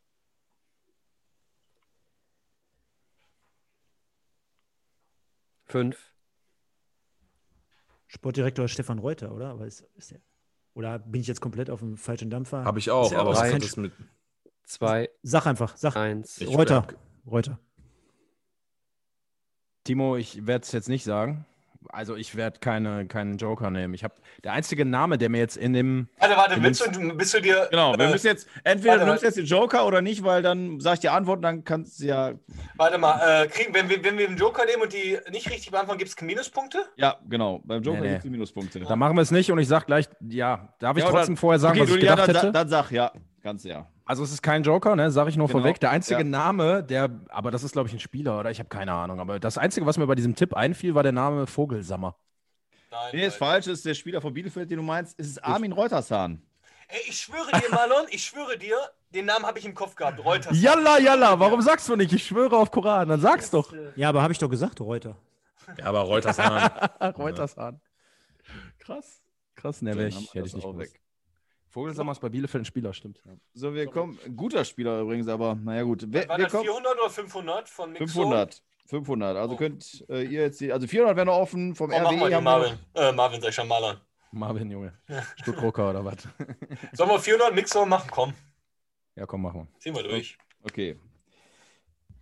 Fünf. 5.65 6.12
Sportdirektor 8.13 8.67
Stefan 8.67 8.99
Reuter, 8.99 9.33
oder? 9.33 9.49
Aber 9.49 9.65
ist, 9.65 9.81
ist 9.95 10.11
der, 10.11 10.19
oder 10.75 10.99
bin 10.99 11.21
ich 11.21 11.27
jetzt 11.27 11.41
komplett 11.41 11.69
auf 11.71 11.79
dem 11.79 11.97
falschen 11.97 12.29
Dampfer? 12.29 12.63
Habe 12.63 12.77
ich 12.77 12.91
auch, 12.91 13.11
Ist 13.11 13.17
aber 13.17 13.31
was 13.31 13.41
hat 13.41 13.63
das 13.63 13.75
mit. 13.75 13.91
Zwei, 14.65 15.09
Sag 15.23 15.47
einfach, 15.47 15.75
sag. 15.75 15.95
eins. 15.95 16.39
Reuter. 16.47 16.87
Reuter. 17.25 17.59
Timo, 19.83 20.15
ich 20.15 20.45
werde 20.45 20.63
es 20.63 20.71
jetzt 20.71 20.89
nicht 20.89 21.03
sagen. 21.03 21.45
Also 21.93 22.15
ich 22.15 22.35
werde 22.35 22.59
keine, 22.59 23.05
keinen 23.05 23.37
Joker 23.37 23.69
nehmen. 23.69 23.93
Ich 23.93 24.03
habe 24.03 24.15
der 24.43 24.53
einzige 24.53 24.83
Name, 24.83 25.19
der 25.19 25.29
mir 25.29 25.37
jetzt 25.37 25.57
in 25.57 25.73
dem 25.73 26.07
Warte, 26.17 26.35
warte, 26.35 26.63
willst 26.63 26.83
du, 26.83 27.15
bist 27.15 27.35
du 27.35 27.39
dir. 27.39 27.67
Genau, 27.69 27.95
wir 27.95 28.05
äh, 28.05 28.11
müssen 28.11 28.25
jetzt, 28.25 28.47
entweder 28.63 28.93
warte, 28.93 29.05
du 29.05 29.11
nimmst 29.11 29.23
jetzt 29.23 29.37
den 29.37 29.45
Joker 29.45 29.85
oder 29.85 30.01
nicht, 30.01 30.23
weil 30.23 30.41
dann 30.41 30.79
sag 30.79 30.95
ich 30.95 30.99
die 31.01 31.09
Antwort 31.09 31.37
und 31.37 31.43
dann 31.43 31.63
kannst 31.63 32.01
du 32.01 32.05
ja. 32.05 32.31
Warte 32.77 32.97
mal, 32.97 33.43
äh, 33.43 33.47
kriegen, 33.47 33.75
wenn, 33.75 33.89
wir, 33.89 34.03
wenn 34.03 34.17
wir 34.17 34.27
den 34.27 34.37
Joker 34.37 34.65
nehmen 34.65 34.81
und 34.81 34.91
die 34.91 35.19
nicht 35.31 35.47
richtig 35.51 35.69
beantworten, 35.69 35.99
gibt 35.99 36.09
es 36.09 36.19
Minuspunkte? 36.19 36.79
Ja, 36.95 37.17
genau. 37.29 37.61
Beim 37.63 37.83
Joker 37.83 37.99
Nee, 37.99 38.07
nee. 38.07 38.13
gibt 38.13 38.25
es 38.25 38.31
Minuspunkte. 38.31 38.79
Da 38.79 38.95
machen 38.95 39.15
wir 39.15 39.21
es 39.21 39.29
nicht 39.29 39.51
und 39.51 39.59
ich 39.59 39.67
sage 39.67 39.85
gleich, 39.85 40.09
ja, 40.27 40.73
darf 40.79 40.97
ich 40.97 41.03
Ja, 41.03 41.11
trotzdem 41.11 41.37
vorher 41.37 41.59
sagen, 41.59 41.79
okay, 41.79 41.81
was 41.81 41.89
du, 41.89 41.97
ich 41.97 42.03
ja, 42.03 42.15
gedacht 42.15 42.29
dann, 42.29 42.35
hätte? 42.37 42.51
dann 42.51 42.69
sag, 42.69 42.89
ja. 42.89 43.11
Kannst 43.43 43.65
du 43.65 43.69
ja. 43.69 43.87
Also 44.05 44.23
es 44.23 44.31
ist 44.33 44.41
kein 44.41 44.63
Joker, 44.63 44.95
ne? 44.95 45.11
Sage 45.11 45.29
ich 45.29 45.37
nur 45.37 45.47
Genau, 45.47 45.59
vorweg. 45.59 45.79
Der 45.79 45.91
einzige 45.91 46.21
ja. 46.21 46.25
Name, 46.25 46.83
der, 46.83 47.09
aber 47.29 47.51
das 47.51 47.63
ist, 47.63 47.71
glaube 47.71 47.87
ich, 47.87 47.93
ein 47.93 47.99
Spieler 47.99 48.39
oder 48.39 48.51
ich 48.51 48.59
habe 48.59 48.69
keine 48.69 48.91
Ahnung. 48.93 49.19
Aber 49.19 49.39
das 49.39 49.57
Einzige, 49.57 49.85
was 49.85 49.97
mir 49.97 50.07
bei 50.07 50.15
diesem 50.15 50.35
Tipp 50.35 50.53
einfiel, 50.53 50.93
war 50.95 51.03
der 51.03 51.11
Name 51.13 51.47
Vogelsammer. 51.47 52.15
Nein. 52.91 52.99
Nee, 53.13 53.25
ist 53.25 53.33
Alter. 53.41 53.45
falsch, 53.45 53.67
ist 53.67 53.85
der 53.85 53.93
Spieler 53.93 54.21
von 54.21 54.33
Bielefeld, 54.33 54.69
den 54.69 54.77
du 54.77 54.83
meinst, 54.83 55.17
ist 55.17 55.27
es 55.29 55.37
Armin 55.39 55.71
Reutershahn. 55.71 56.41
Ey, 56.89 56.99
ich 57.07 57.17
schwöre 57.21 57.49
dir, 57.51 57.69
Marlon, 57.71 58.05
ich 58.09 58.23
schwöre 58.23 58.57
dir, 58.57 58.75
den 59.13 59.25
Namen 59.25 59.45
habe 59.45 59.57
ich 59.57 59.65
im 59.65 59.73
Kopf 59.73 59.95
gehabt. 59.95 60.23
Reuters. 60.23 60.59
Jalla, 60.59 60.99
jalla, 60.99 61.39
warum 61.39 61.61
sagst 61.61 61.87
du 61.89 61.95
nicht? 61.95 62.11
Ich 62.13 62.27
schwöre 62.27 62.57
auf 62.57 62.71
Koran, 62.71 63.07
dann 63.07 63.21
sag's 63.21 63.49
doch. 63.49 63.73
Ja, 63.95 64.09
aber 64.09 64.21
habe 64.21 64.33
ich 64.33 64.39
doch 64.39 64.49
gesagt, 64.49 64.79
Reuter. 64.81 65.15
Ja, 65.77 65.85
aber 65.85 66.01
Reuters 66.01 66.37
Hahn. 66.37 66.69
Reutershahn. 67.17 67.79
Krass. 68.79 69.21
Krass, 69.55 69.81
ne, 69.81 69.91
hätte 69.91 70.07
ich 70.07 70.31
das 70.33 70.53
nicht 70.53 70.65
auch 70.65 70.75
Vogelsammer 71.73 72.11
ist 72.11 72.19
bei 72.21 72.29
Bielefeld 72.29 72.61
ein 72.61 72.65
Spieler, 72.65 72.93
stimmt. 72.93 73.19
Ja. 73.25 73.31
So, 73.55 73.73
wir 73.73 73.87
kommen. 73.87 74.19
Guter 74.35 74.63
Spieler 74.63 75.01
übrigens, 75.01 75.27
aber 75.27 75.55
naja, 75.55 75.81
gut. 75.81 76.05
Wir, 76.07 76.29
War 76.29 76.37
wir 76.37 76.43
das 76.43 76.51
kommen. 76.53 76.65
400 76.65 76.99
oder 76.99 77.09
500 77.09 77.67
von 77.67 77.89
Mixon? 77.93 78.07
500. 78.07 78.63
500. 78.85 79.37
Also 79.37 79.55
Oh. 79.55 79.57
könnt 79.57 80.05
äh, 80.07 80.21
ihr 80.21 80.41
jetzt 80.43 80.61
die. 80.61 80.71
Also 80.71 80.85
400 80.85 81.15
wäre 81.15 81.25
noch 81.25 81.37
offen. 81.39 81.73
Vom 81.73 81.89
Oh, 81.91 81.95
RWE. 81.95 82.39
Marvin. 82.41 82.77
Äh, 82.93 83.11
Marvin, 83.11 83.41
sag 83.41 83.49
ich 83.49 83.55
schon, 83.55 83.67
Marlon. 83.67 83.97
Marvin, 84.31 84.69
Junge. 84.69 84.93
Stuttgrucker 85.41 85.89
oder 85.89 86.05
was? 86.05 86.17
Sollen 86.93 87.09
wir 87.09 87.19
400 87.19 87.55
Mixon 87.55 87.89
machen? 87.89 88.09
Komm, 88.11 88.33
Ja, 89.15 89.25
komm, 89.25 89.41
machen 89.41 89.61
wir. 89.71 89.79
ziehen 89.79 89.95
wir 89.95 90.03
durch. 90.03 90.37
Okay. 90.63 90.95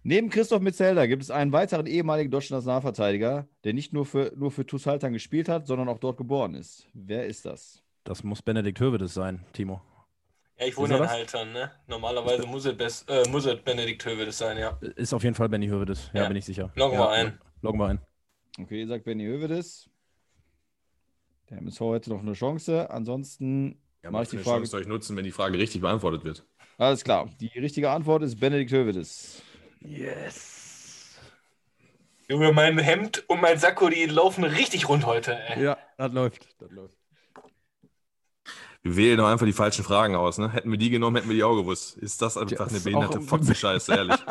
Neben 0.04 0.30
Christoph 0.30 0.62
Metzelder 0.62 1.08
gibt 1.10 1.24
es 1.24 1.30
einen 1.30 1.52
weiteren 1.52 1.88
ehemaligen 1.88 2.32
deutschen 2.32 2.56
Nationalverteidiger, 2.56 3.48
der 3.66 3.74
nicht 3.74 3.92
nur 3.92 4.06
für, 4.06 4.32
nur 4.36 4.50
für 4.50 4.66
TuS 4.66 4.86
Haltern 4.88 5.12
gespielt 5.14 5.48
hat, 5.50 5.68
sondern 5.68 5.90
auch 5.90 6.00
dort 6.00 6.18
geboren 6.18 6.56
ist. 6.56 6.88
Wer 6.94 7.28
ist 7.28 7.46
das? 7.46 7.84
Das 8.04 8.24
muss 8.24 8.42
Benedikt 8.42 8.80
Hövedes 8.80 9.14
sein, 9.14 9.46
Timo. 9.54 9.82
Ja, 10.58 10.68
ich 10.68 10.78
wohne 10.78 10.98
in? 10.98 11.10
Haltern, 11.10 11.54
ne? 11.54 11.72
Normalerweise 11.88 12.46
muss 12.46 12.66
es, 12.66 12.76
best, 12.78 13.10
äh, 13.10 13.28
muss 13.30 13.46
es 13.46 13.62
Benedikt 13.64 14.06
Hövedes 14.06 14.38
sein, 14.38 14.58
ja. 14.58 14.78
Ist 14.96 15.14
auf 15.14 15.24
jeden 15.24 15.36
Fall 15.36 15.50
Benny 15.50 15.68
Hövedes. 15.68 16.10
Ja, 16.14 16.24
Ja. 16.24 16.28
bin 16.28 16.38
ich 16.38 16.46
sicher. 16.46 16.72
Loggen 16.76 16.94
ja, 16.96 17.00
wir 17.02 17.10
ein. 17.10 17.40
Loggen 17.62 17.80
wir 17.80 17.88
ein. 17.88 18.00
Okay, 18.60 18.82
ihr 18.82 18.88
sagt 18.88 19.06
Benny 19.06 19.26
Hövedes. 19.26 19.90
Der 21.50 21.58
MSV 21.60 21.82
hätte 21.94 22.10
noch 22.12 22.20
eine 22.22 22.34
Chance. 22.34 22.90
Ansonsten 22.90 23.80
Ja, 24.04 24.12
mache 24.12 24.24
ich 24.24 24.30
die 24.30 24.38
die 24.38 24.44
Frage. 24.44 24.60
Chance 24.64 24.78
euch 24.78 24.88
nutzen, 24.88 25.16
wenn 25.18 25.24
die 25.24 25.32
Frage 25.32 25.58
richtig 25.58 25.82
beantwortet 25.82 26.24
wird. 26.24 26.46
Alles 26.78 27.04
klar. 27.04 27.30
Die 27.40 27.48
richtige 27.60 27.90
Antwort 27.92 28.24
ist 28.24 28.40
Benedikt 28.40 28.72
Hövedes. 28.72 29.42
Junge, 32.28 32.52
mein 32.54 32.78
Hemd 32.80 33.28
und 33.30 33.42
mein 33.42 33.58
Sakko, 33.58 33.90
die 33.90 34.06
laufen 34.06 34.44
richtig 34.44 34.88
rund 34.90 35.06
heute, 35.06 35.38
ey. 35.50 35.64
Ja, 35.64 35.78
das 35.98 36.12
läuft. 36.14 36.48
Das 36.62 36.72
läuft. 36.72 36.98
Wir 38.84 38.96
wählen 38.96 39.18
doch 39.18 39.28
einfach 39.28 39.46
die 39.46 39.54
falschen 39.54 39.84
Fragen 39.86 40.16
aus, 40.16 40.40
ne? 40.40 40.50
Hätten 40.52 40.72
wir 40.72 40.78
die 40.80 40.90
genommen, 40.90 41.16
hätten 41.18 41.30
wir 41.30 41.36
die 41.36 41.44
auch 41.44 41.56
gewusst. 41.56 41.98
Ist 41.98 42.20
das 42.22 42.36
einfach 42.36 42.58
das 42.58 42.70
eine 42.70 42.80
behinderte 42.80 43.22
Fotzenscheiße, 43.22 43.94
ehrlich. 43.94 44.16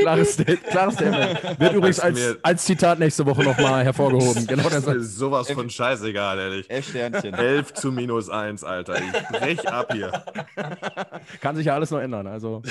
Klares, 0.00 0.34
Sta- 0.34 0.56
klares 0.70 0.94
Statement. 0.94 1.60
Wird 1.60 1.72
übrigens 1.74 1.98
als, 2.00 2.36
als 2.42 2.64
Zitat 2.64 2.98
nächste 3.00 3.26
Woche 3.26 3.42
nochmal 3.42 3.82
hervorgehoben. 3.84 4.46
Genau 4.46 4.68
Das 4.68 4.86
ist 4.86 5.16
sowas 5.16 5.50
von 5.50 5.68
scheißegal, 5.68 6.38
ehrlich. 6.38 6.70
F-Sternchen. 6.70 7.34
11 7.34 7.74
zu 7.74 7.90
minus 7.90 8.28
1, 8.30 8.62
Alter. 8.64 8.96
Ich 8.96 9.28
brech 9.38 9.68
ab 9.68 9.92
hier. 9.92 10.12
Kann 11.40 11.56
sich 11.56 11.66
ja 11.66 11.74
alles 11.74 11.90
noch 11.90 11.98
ändern. 12.00 12.26
Also 12.28 12.62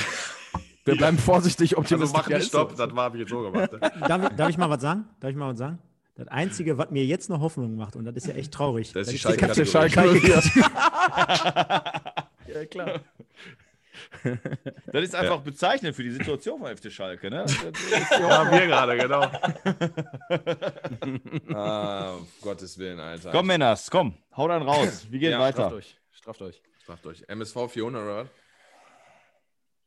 wir 0.86 0.96
bleiben 0.96 1.18
vorsichtig 1.18 1.72
Also 1.78 1.82
optimistisch. 1.82 2.18
mach 2.18 2.30
Ja, 2.30 2.38
nicht 2.38 2.52
so. 2.52 2.60
Stopp, 2.60 2.76
das 2.78 2.96
war, 2.96 3.04
habe 3.06 3.18
ich 3.18 3.22
jetzt 3.22 3.30
so 3.32 3.41
gemacht. 3.41 3.72
ne? 3.74 3.80
Darf 4.08 4.30
darf 4.36 4.50
ich 4.50 4.58
mal 4.58 4.70
was 4.70 4.82
sagen? 4.82 5.06
Darf 5.20 5.32
ich 5.32 5.36
mal 5.38 5.52
was 5.52 5.58
sagen? 5.60 5.80
Das 6.16 6.28
Einzige, 6.28 6.78
was 6.78 6.91
mir 6.91 7.03
jetzt 7.05 7.28
noch 7.30 7.41
Hoffnung 7.41 7.76
macht, 7.76 7.95
und 7.95 8.05
das 8.05 8.16
ist 8.16 8.28
ja 8.28 8.36
echt 8.36 8.51
traurig. 8.53 8.91
Das 8.93 9.07
ist 9.07 9.14
die 9.14 9.20
Schalke- 9.20 9.66
Schalke. 9.66 10.03
Ja, 12.45 12.66
klar. 12.66 12.99
Das 14.91 15.03
ist 15.03 15.16
einfach 15.16 15.39
bezeichnend 15.41 15.95
für 15.95 16.03
die 16.03 16.11
Situation 16.11 16.59
von 16.59 16.76
FC 16.76 16.91
Schalke, 16.91 17.30
ne? 17.32 17.45
Ja, 18.20 18.51
wir 18.51 18.68
gerade, 18.68 18.97
genau. 18.97 19.22
ah, 21.57 22.14
um 22.16 22.28
Gottes 22.41 22.78
Willen, 22.78 22.99
Alter. 22.99 23.32
Komm, 23.32 23.47
Männers, 23.47 23.89
komm, 23.89 24.16
hau 24.36 24.47
dann 24.47 24.61
raus. 24.64 25.07
Wir 25.09 25.20
gehen 25.20 25.32
Ja, 25.32 25.39
weiter. 25.39 25.70
Straft 25.70 25.74
euch. 25.76 25.97
Straft 26.11 26.41
euch. 26.43 26.61
Straft 26.84 27.05
euch. 27.07 27.24
MSV 27.28 27.57
400, 27.70 28.03
oder? 28.03 28.16
was? 28.24 28.28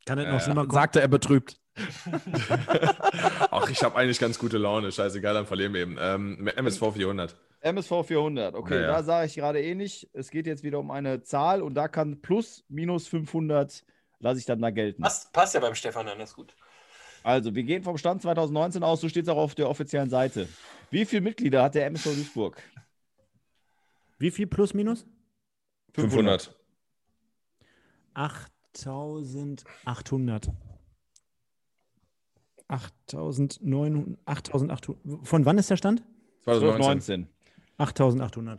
Kann 0.07 0.19
das 0.19 0.27
Äh, 0.27 0.33
noch 0.33 0.41
schlimmer 0.41 0.61
kommen? 0.63 0.73
Sagte 0.73 1.01
er 1.01 1.09
betrübt. 1.09 1.57
Ach, 3.51 3.69
ich 3.69 3.83
habe 3.83 3.97
eigentlich 3.97 4.19
ganz 4.19 4.39
gute 4.39 4.57
Laune. 4.59 4.93
Scheißegal, 4.93 5.35
dann 5.35 5.47
verlieren 5.47 5.75
wir 5.75 5.83
eben. 5.83 5.97
Ähm, 6.01 6.49
MSV 6.57 6.93
400. 6.95 7.37
MSV 7.61 8.05
400, 8.07 8.55
okay, 8.55 8.77
Ja, 8.77 8.81
ja. 8.83 8.87
da 8.89 9.03
sage 9.03 9.27
ich 9.27 9.35
gerade 9.35 9.63
eh 9.63 9.75
nicht. 9.75 10.09
Es 10.13 10.31
geht 10.31 10.47
jetzt 10.47 10.63
wieder 10.63 10.79
um 10.79 10.91
eine 10.91 11.23
Zahl 11.23 11.61
und 11.63 11.75
da 11.75 11.89
kann 11.89 12.21
plus 12.23 12.65
minus 12.69 13.09
500, 13.09 13.85
lasse 14.21 14.39
ich 14.39 14.47
dann 14.47 14.61
da 14.61 14.71
gelten. 14.71 15.03
Passt, 15.03 15.33
passt 15.33 15.55
ja 15.55 15.61
beim 15.61 15.75
Stefan 15.75 16.07
dann, 16.07 16.19
das 16.19 16.31
ist 16.31 16.37
gut. 16.37 16.55
Also, 17.23 17.55
wir 17.57 17.65
gehen 17.65 17.83
vom 17.83 17.99
Stand 17.99 18.23
2019 18.23 18.85
aus, 18.85 19.01
so 19.01 19.09
steht 19.09 19.25
es 19.25 19.29
auch 19.29 19.37
auf 19.37 19.57
der 19.57 19.69
offiziellen 19.69 20.09
Seite. 20.11 20.49
Wie 20.91 21.05
viele 21.05 21.23
Mitglieder 21.23 21.63
hat 21.65 21.75
der 21.75 21.87
MSV 21.87 22.05
Duisburg? 22.15 22.63
Wie 24.19 24.31
viel 24.31 24.47
plus 24.47 24.73
minus? 24.73 25.05
500. 25.95 26.55
8800. 28.15 30.53
8.900, 32.69 34.17
8.800. 34.27 35.25
Von 35.25 35.45
wann 35.45 35.59
ist 35.59 35.71
der 35.71 35.77
Stand? 35.77 36.03
2019. 36.45 37.29
2019. 37.77 38.59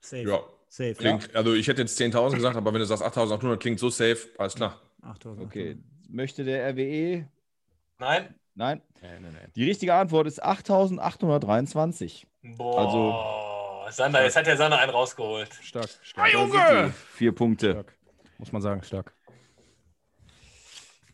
Safe. 0.00 0.22
Ja. 0.22 0.40
Safe. 0.68 0.94
Klingt, 0.94 1.34
Also 1.34 1.54
ich 1.54 1.66
hätte 1.66 1.80
jetzt 1.82 1.98
10.000 2.00 2.34
gesagt, 2.34 2.56
aber 2.56 2.72
wenn 2.72 2.80
du 2.80 2.86
sagst 2.86 3.02
8.800, 3.02 3.56
klingt 3.56 3.80
so 3.80 3.88
safe, 3.90 4.18
alles 4.38 4.54
klar. 4.54 4.80
8.800. 5.02 5.42
Okay. 5.42 5.78
Möchte 6.08 6.44
der 6.44 6.68
RWE? 6.72 7.26
Nein? 7.98 8.34
Nein. 8.54 8.82
Die 9.56 9.64
richtige 9.64 9.94
Antwort 9.94 10.26
ist 10.26 10.42
8823. 10.42 12.26
Boah. 12.56 12.78
Also- 12.78 13.14
Sander, 13.90 14.22
jetzt 14.22 14.36
hat 14.36 14.46
der 14.46 14.56
Sander 14.58 14.78
einen 14.78 14.90
rausgeholt. 14.90 15.48
Stark, 15.62 15.88
stark. 16.02 16.30
Junge! 16.32 16.92
Vier 17.14 17.32
Punkte. 17.32 17.70
Stark. 17.70 17.94
Muss 18.36 18.52
man 18.52 18.60
sagen, 18.60 18.82
stark. 18.82 19.14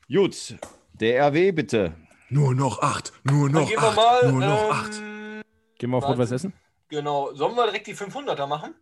Gut. 0.09 0.57
Der 0.95 1.29
RW 1.29 1.53
bitte. 1.53 1.95
Nur 2.31 2.55
noch 2.55 2.81
8, 2.83 3.13
nur 3.25 3.49
Dann 3.51 3.63
noch 3.63 3.69
gehen 3.69 3.81
wir 3.81 3.89
8, 3.89 3.97
mal. 3.97 4.33
nur 4.33 4.41
noch 4.41 4.71
8. 4.71 4.93
ähm, 5.01 5.43
Gehen 5.79 5.91
wir 5.91 5.99
auf. 5.99 6.09
Rot-Weiß 6.09 6.33
Essen? 6.33 6.53
Genau. 6.89 7.33
Sollen 7.35 7.55
wir 7.55 7.65
direkt 7.67 7.87
die 7.87 7.95
500er 7.95 8.47
machen? 8.47 8.75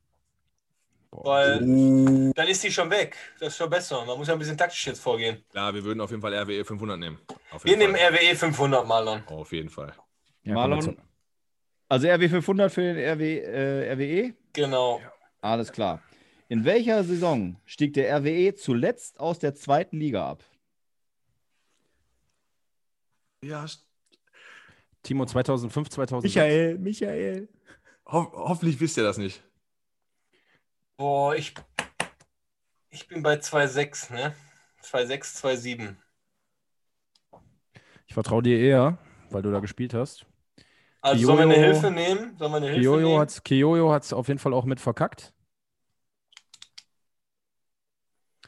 Weil 1.10 1.56
Oh. 1.62 2.32
dann 2.34 2.48
ist 2.48 2.64
die 2.64 2.70
schon 2.70 2.88
weg. 2.90 3.16
Das 3.38 3.48
ist 3.48 3.56
schon 3.58 3.68
besser. 3.68 4.04
Man 4.06 4.16
muss 4.16 4.28
ja 4.28 4.32
ein 4.34 4.38
bisschen 4.38 4.56
taktisch 4.56 4.86
jetzt 4.86 5.00
vorgehen. 5.00 5.44
Ja, 5.54 5.74
wir 5.74 5.84
würden 5.84 6.00
auf 6.00 6.10
jeden 6.10 6.22
Fall 6.22 6.32
RWE 6.34 6.64
500 6.64 6.98
nehmen. 6.98 7.18
Auf 7.50 7.64
Wir 7.64 7.72
jeden 7.72 7.80
nehmen 7.92 7.96
Fall. 7.96 8.14
RWE 8.14 8.34
500 8.36 8.86
Marlon. 8.86 9.22
Auf 9.26 9.52
jeden 9.52 9.68
Fall. 9.68 9.92
Ja, 10.44 10.54
Marlon. 10.54 10.96
Also 11.88 12.08
RW 12.08 12.28
500 12.30 12.72
für 12.72 12.80
den 12.80 12.96
RW, 12.96 13.38
äh, 13.40 13.92
RWE? 13.92 14.34
Genau. 14.54 15.00
Alles 15.42 15.70
klar. 15.70 16.00
In 16.48 16.64
welcher 16.64 17.04
Saison 17.04 17.56
stieg 17.66 17.92
der 17.92 18.16
RWE 18.18 18.54
zuletzt 18.54 19.20
aus 19.20 19.38
der 19.38 19.54
zweiten 19.54 19.98
Liga 19.98 20.26
ab? 20.30 20.42
Ja, 23.44 23.66
Timo 25.02 25.26
2005, 25.26 25.88
2006. 25.90 26.34
Michael, 26.34 26.78
Michael. 26.78 27.48
ho 28.06 28.30
hoffentlich 28.34 28.80
wisst 28.80 28.96
ihr 28.96 29.02
das 29.02 29.18
nicht. 29.18 29.42
Boah, 30.96 31.34
ich, 31.34 31.54
ich 32.90 33.08
bin 33.08 33.22
bei 33.22 33.34
2,6, 33.34 34.12
ne? 34.12 34.34
2,6, 34.84 35.42
2,7. 35.42 35.96
Ich 38.06 38.14
vertraue 38.14 38.42
dir 38.42 38.58
eher, 38.60 38.98
weil 39.30 39.42
du 39.42 39.50
da 39.50 39.58
gespielt 39.58 39.94
hast. 39.94 40.24
Also 41.00 41.26
sollen 41.26 41.38
wir 41.38 41.42
eine 41.44 41.54
Kiyoyo- 41.54 41.72
Hilfe 41.72 41.90
nehmen? 41.90 42.36
Sollen 42.38 42.52
wir 42.52 42.56
eine 42.58 42.66
Hilfe 42.66 42.80
Kiyoyo 42.80 43.08
nehmen? 43.08 43.20
hat's, 43.20 43.42
Kiyoyo 43.42 43.92
hat's 43.92 44.12
auf 44.12 44.28
jeden 44.28 44.38
Fall 44.38 44.54
auch 44.54 44.64
mit 44.66 44.78
verkackt. 44.78 45.32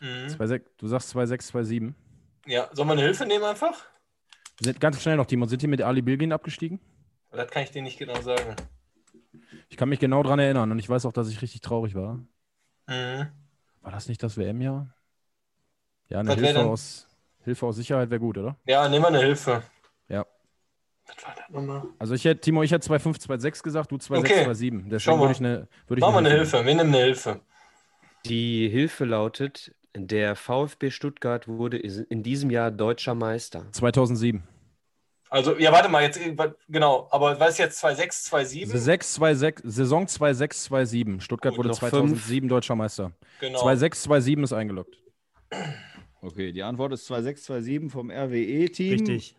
Mhm. 0.00 0.26
2,6 0.28 0.62
du 0.76 0.86
sagst 0.86 1.10
2,6, 1.16 1.50
2,7. 1.50 1.94
Ja, 2.46 2.68
sollen 2.72 2.88
wir 2.88 2.92
eine 2.92 3.02
Hilfe 3.02 3.26
nehmen 3.26 3.44
einfach? 3.44 3.84
Sind, 4.60 4.80
ganz 4.80 5.02
schnell 5.02 5.16
noch, 5.16 5.26
Timo, 5.26 5.46
sind 5.46 5.62
die 5.62 5.66
mit 5.66 5.82
Ali 5.82 6.02
Bilgin 6.02 6.32
abgestiegen? 6.32 6.80
Das 7.30 7.50
kann 7.50 7.64
ich 7.64 7.70
dir 7.70 7.82
nicht 7.82 7.98
genau 7.98 8.20
sagen. 8.20 8.54
Ich 9.68 9.76
kann 9.76 9.88
mich 9.88 9.98
genau 9.98 10.22
dran 10.22 10.38
erinnern 10.38 10.70
und 10.70 10.78
ich 10.78 10.88
weiß 10.88 11.06
auch, 11.06 11.12
dass 11.12 11.28
ich 11.28 11.42
richtig 11.42 11.60
traurig 11.60 11.94
war. 11.94 12.20
Mhm. 12.86 13.26
War 13.82 13.90
das 13.92 14.08
nicht 14.08 14.22
das 14.22 14.36
WM-Jahr? 14.36 14.94
Ja, 16.08 16.20
eine 16.20 16.34
Hilfe 16.34 16.64
aus, 16.64 17.08
Hilfe 17.40 17.66
aus 17.66 17.76
Sicherheit 17.76 18.10
wäre 18.10 18.20
gut, 18.20 18.38
oder? 18.38 18.56
Ja, 18.66 18.88
nehmen 18.88 19.02
wir 19.04 19.08
eine 19.08 19.18
Hilfe. 19.20 19.62
Ja. 20.08 20.24
Was 21.06 21.24
war 21.26 21.34
das 21.36 21.50
nochmal? 21.50 21.82
Also 21.98 22.14
ich 22.14 22.24
hätte, 22.24 22.40
Timo, 22.40 22.62
ich 22.62 22.70
hätte 22.70 22.88
2,5, 22.88 23.26
2,6 23.26 23.62
gesagt, 23.62 23.90
du 23.90 23.96
2,6, 23.96 24.18
Okay. 24.18 24.44
2,7. 24.46 24.82
Deswegen 24.84 25.00
Schau 25.00 25.16
mal. 25.16 25.22
würde 25.22 25.32
ich 25.32 25.40
eine, 25.40 25.68
würde 25.88 25.98
ich 25.98 26.00
Machen 26.00 26.12
wir 26.14 26.18
eine. 26.18 26.30
Hilfe. 26.30 26.64
Wir 26.64 26.74
nehmen 26.74 26.94
eine 26.94 27.04
Hilfe. 27.04 27.40
Die 28.26 28.68
Hilfe 28.68 29.04
lautet, 29.04 29.74
der 29.96 30.34
VfB 30.36 30.90
Stuttgart 30.90 31.46
wurde 31.48 31.78
in 31.78 32.22
diesem 32.22 32.50
Jahr 32.50 32.70
deutscher 32.70 33.14
Meister. 33.14 33.66
2007. 33.72 34.42
Also, 35.30 35.56
ja, 35.58 35.72
warte 35.72 35.88
mal, 35.88 36.02
jetzt, 36.02 36.16
äh, 36.18 36.36
genau, 36.68 37.08
aber 37.10 37.40
was 37.40 37.50
ist 37.52 37.58
jetzt 37.58 37.84
2,6, 37.84 38.28
2,7? 38.30 38.76
6, 38.76 39.18
2,6, 39.18 39.60
Saison 39.64 40.06
2,6, 40.06 40.68
2,7. 40.70 41.20
Stuttgart 41.20 41.52
Gut, 41.52 41.58
wurde 41.58 41.68
noch 41.70 41.78
2007 41.78 42.48
deutscher 42.48 42.76
Meister. 42.76 43.12
Genau. 43.40 43.60
2,6, 43.66 44.02
2,7 44.08 44.44
ist 44.44 44.52
eingeloggt. 44.52 44.96
Okay, 46.20 46.52
die 46.52 46.62
Antwort 46.62 46.92
ist 46.92 47.06
2627 47.06 47.90
vom 47.92 48.10
RWE-Team. 48.10 48.92
Richtig, 48.92 49.36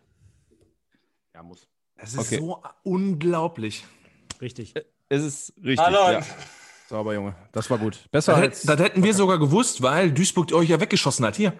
Ja, 1.34 1.42
muss. 1.42 1.66
Es 1.96 2.12
ist 2.12 2.20
Okay. 2.20 2.38
so 2.38 2.62
unglaublich. 2.82 3.84
richtig. 4.40 4.74
Es 5.08 5.22
ist 5.22 5.54
richtig. 5.64 5.78
Hallo. 5.86 6.18
Ja. 6.18 6.26
Sauber, 6.88 7.14
Junge. 7.14 7.34
Das 7.52 7.68
war 7.70 7.78
gut. 7.78 7.98
Besser 8.10 8.32
Das, 8.32 8.40
als. 8.42 8.62
das 8.62 8.80
hätten 8.80 9.02
wir 9.02 9.12
sogar 9.14 9.38
gewusst, 9.38 9.82
weil 9.82 10.12
Duisburg 10.12 10.52
euch 10.52 10.68
ja 10.68 10.80
weggeschossen 10.80 11.24
hat. 11.26 11.36
Hier. 11.36 11.52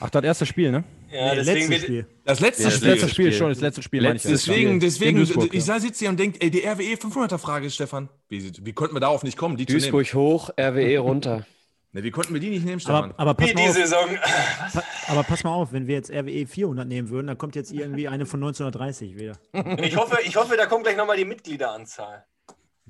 Ach, 0.00 0.10
das 0.10 0.22
erste 0.24 0.46
Spiel, 0.46 0.70
ne? 0.70 0.84
Ja, 1.10 1.30
Nee, 1.30 1.36
deswegen 1.36 1.44
letztes 1.44 1.70
wird, 1.70 1.82
Spiel. 1.82 2.06
Das 2.24 2.40
letzte 2.40 2.62
Ja, 2.62 2.68
Das 2.68 2.76
Spiel. 2.76 2.88
letzte 2.88 3.08
Spiel, 3.08 3.26
Spiel. 3.26 3.38
schon, 3.38 3.48
das 3.48 3.60
letzte 3.60 3.82
Spiel 3.82 4.04
ja. 4.04 4.12
Deswegen, 4.12 4.80
deswegen, 4.80 5.18
Duisburg, 5.18 5.52
ich 5.52 5.66
ja. 5.66 5.80
sitze 5.80 5.98
hier 6.00 6.10
und 6.10 6.20
denke, 6.20 6.40
ey, 6.40 6.50
die 6.50 6.64
RWE 6.64 6.94
500er 6.94 7.38
Frage 7.38 7.66
ist, 7.66 7.74
Stefan. 7.74 8.08
Wie, 8.28 8.50
wie 8.64 8.72
konnten 8.72 8.94
wir 8.94 9.00
darauf 9.00 9.24
nicht 9.24 9.36
kommen, 9.36 9.56
die? 9.56 9.66
Duisburg 9.66 10.14
hoch, 10.14 10.50
RWE 10.58 10.98
runter. 10.98 11.46
Ne, 11.90 12.02
wie 12.02 12.10
konnten 12.10 12.34
wir 12.34 12.40
die 12.40 12.50
nicht 12.50 12.66
nehmen, 12.66 12.80
Stefan? 12.80 13.12
Aber, 13.12 13.18
aber, 13.18 13.34
pass 13.34 13.48
wie 13.48 13.54
mal 13.54 13.62
die 13.62 13.68
auf, 13.70 13.74
Saison. 13.74 14.10
pa 14.74 14.82
aber 15.06 15.22
pass 15.22 15.42
mal 15.42 15.54
auf, 15.54 15.72
wenn 15.72 15.86
wir 15.86 15.94
jetzt 15.94 16.10
RWE 16.10 16.46
400 16.46 16.86
nehmen 16.86 17.08
würden, 17.08 17.28
dann 17.28 17.38
kommt 17.38 17.56
jetzt 17.56 17.72
irgendwie 17.72 18.08
eine 18.08 18.26
von 18.26 18.40
1930 18.40 19.16
wieder. 19.16 19.38
Ich 19.82 19.96
hoffe, 19.96 20.18
ich 20.22 20.36
hoffe, 20.36 20.58
da 20.58 20.66
kommt 20.66 20.84
gleich 20.84 20.98
nochmal 20.98 21.16
die 21.16 21.24
Mitgliederanzahl. 21.24 22.26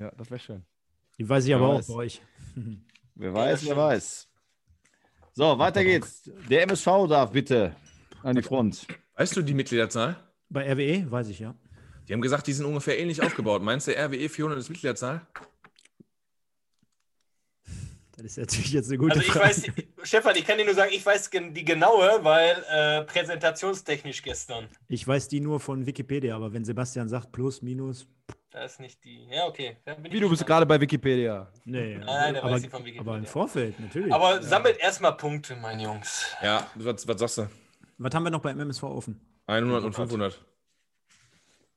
Ja, 0.00 0.10
das 0.18 0.32
wäre 0.32 0.40
schön. 0.40 0.64
Die 1.18 1.28
weiß 1.28 1.44
ich 1.46 1.54
aber 1.54 1.64
Wer 1.64 1.70
auch 1.74 1.78
weiß. 1.78 1.86
bei 1.88 1.94
euch. 1.94 2.22
Wer 3.14 3.34
weiß, 3.34 3.66
wer 3.66 3.76
weiß. 3.76 4.28
So, 5.32 5.58
weiter 5.58 5.82
geht's. 5.82 6.30
Der 6.48 6.62
MSV 6.62 6.86
darf 7.08 7.32
bitte 7.32 7.74
an 8.22 8.36
die 8.36 8.42
Front. 8.42 8.86
Weißt 9.16 9.36
du 9.36 9.42
die 9.42 9.54
Mitgliederzahl? 9.54 10.16
Bei 10.48 10.70
RWE 10.72 11.10
weiß 11.10 11.28
ich 11.28 11.40
ja. 11.40 11.56
Die 12.06 12.12
haben 12.12 12.20
gesagt, 12.20 12.46
die 12.46 12.52
sind 12.52 12.64
ungefähr 12.64 12.96
ähnlich 12.96 13.20
aufgebaut. 13.20 13.60
Meinst 13.62 13.88
du, 13.88 13.92
RWE 13.92 14.28
400 14.28 14.60
ist 14.60 14.68
Mitgliederzahl? 14.68 15.26
Das 18.18 18.26
ist 18.32 18.38
natürlich 18.38 18.72
jetzt 18.72 18.88
eine 18.88 18.98
gute 18.98 19.12
Also 19.12 19.22
ich 19.22 19.32
Frage. 19.32 19.44
weiß, 19.46 19.62
Stefan, 20.02 20.34
ich 20.34 20.44
kann 20.44 20.58
dir 20.58 20.64
nur 20.64 20.74
sagen, 20.74 20.90
ich 20.92 21.06
weiß 21.06 21.30
die 21.30 21.64
genaue, 21.64 22.18
weil 22.24 22.64
äh, 22.68 23.04
präsentationstechnisch 23.04 24.22
gestern. 24.22 24.68
Ich 24.88 25.06
weiß 25.06 25.28
die 25.28 25.38
nur 25.38 25.60
von 25.60 25.86
Wikipedia, 25.86 26.34
aber 26.34 26.52
wenn 26.52 26.64
Sebastian 26.64 27.08
sagt 27.08 27.30
plus, 27.30 27.62
minus, 27.62 28.08
Da 28.50 28.64
ist 28.64 28.80
nicht 28.80 29.04
die. 29.04 29.28
Ja, 29.30 29.46
okay. 29.46 29.76
Wie, 30.02 30.08
ich 30.08 30.20
du 30.20 30.28
bist 30.28 30.44
gerade 30.44 30.66
bei 30.66 30.80
Wikipedia. 30.80 31.48
nee. 31.64 31.98
nein, 31.98 32.34
der 32.34 32.42
aber, 32.42 32.54
weiß 32.54 32.62
die 32.62 32.68
von 32.68 32.80
Wikipedia. 32.84 33.00
aber 33.02 33.18
im 33.18 33.26
Vorfeld, 33.26 33.78
natürlich. 33.78 34.12
Aber 34.12 34.42
sammelt 34.42 34.78
erstmal 34.78 35.16
Punkte, 35.16 35.54
mein 35.54 35.78
Jungs. 35.78 36.26
Ja, 36.42 36.66
was, 36.74 37.06
was 37.06 37.20
sagst 37.20 37.38
du? 37.38 37.48
Was 37.98 38.12
haben 38.14 38.24
wir 38.24 38.30
noch 38.30 38.42
beim 38.42 38.58
MSV 38.58 38.82
offen? 38.82 39.20
100 39.46 39.84
und 39.84 39.94
500. 39.94 40.44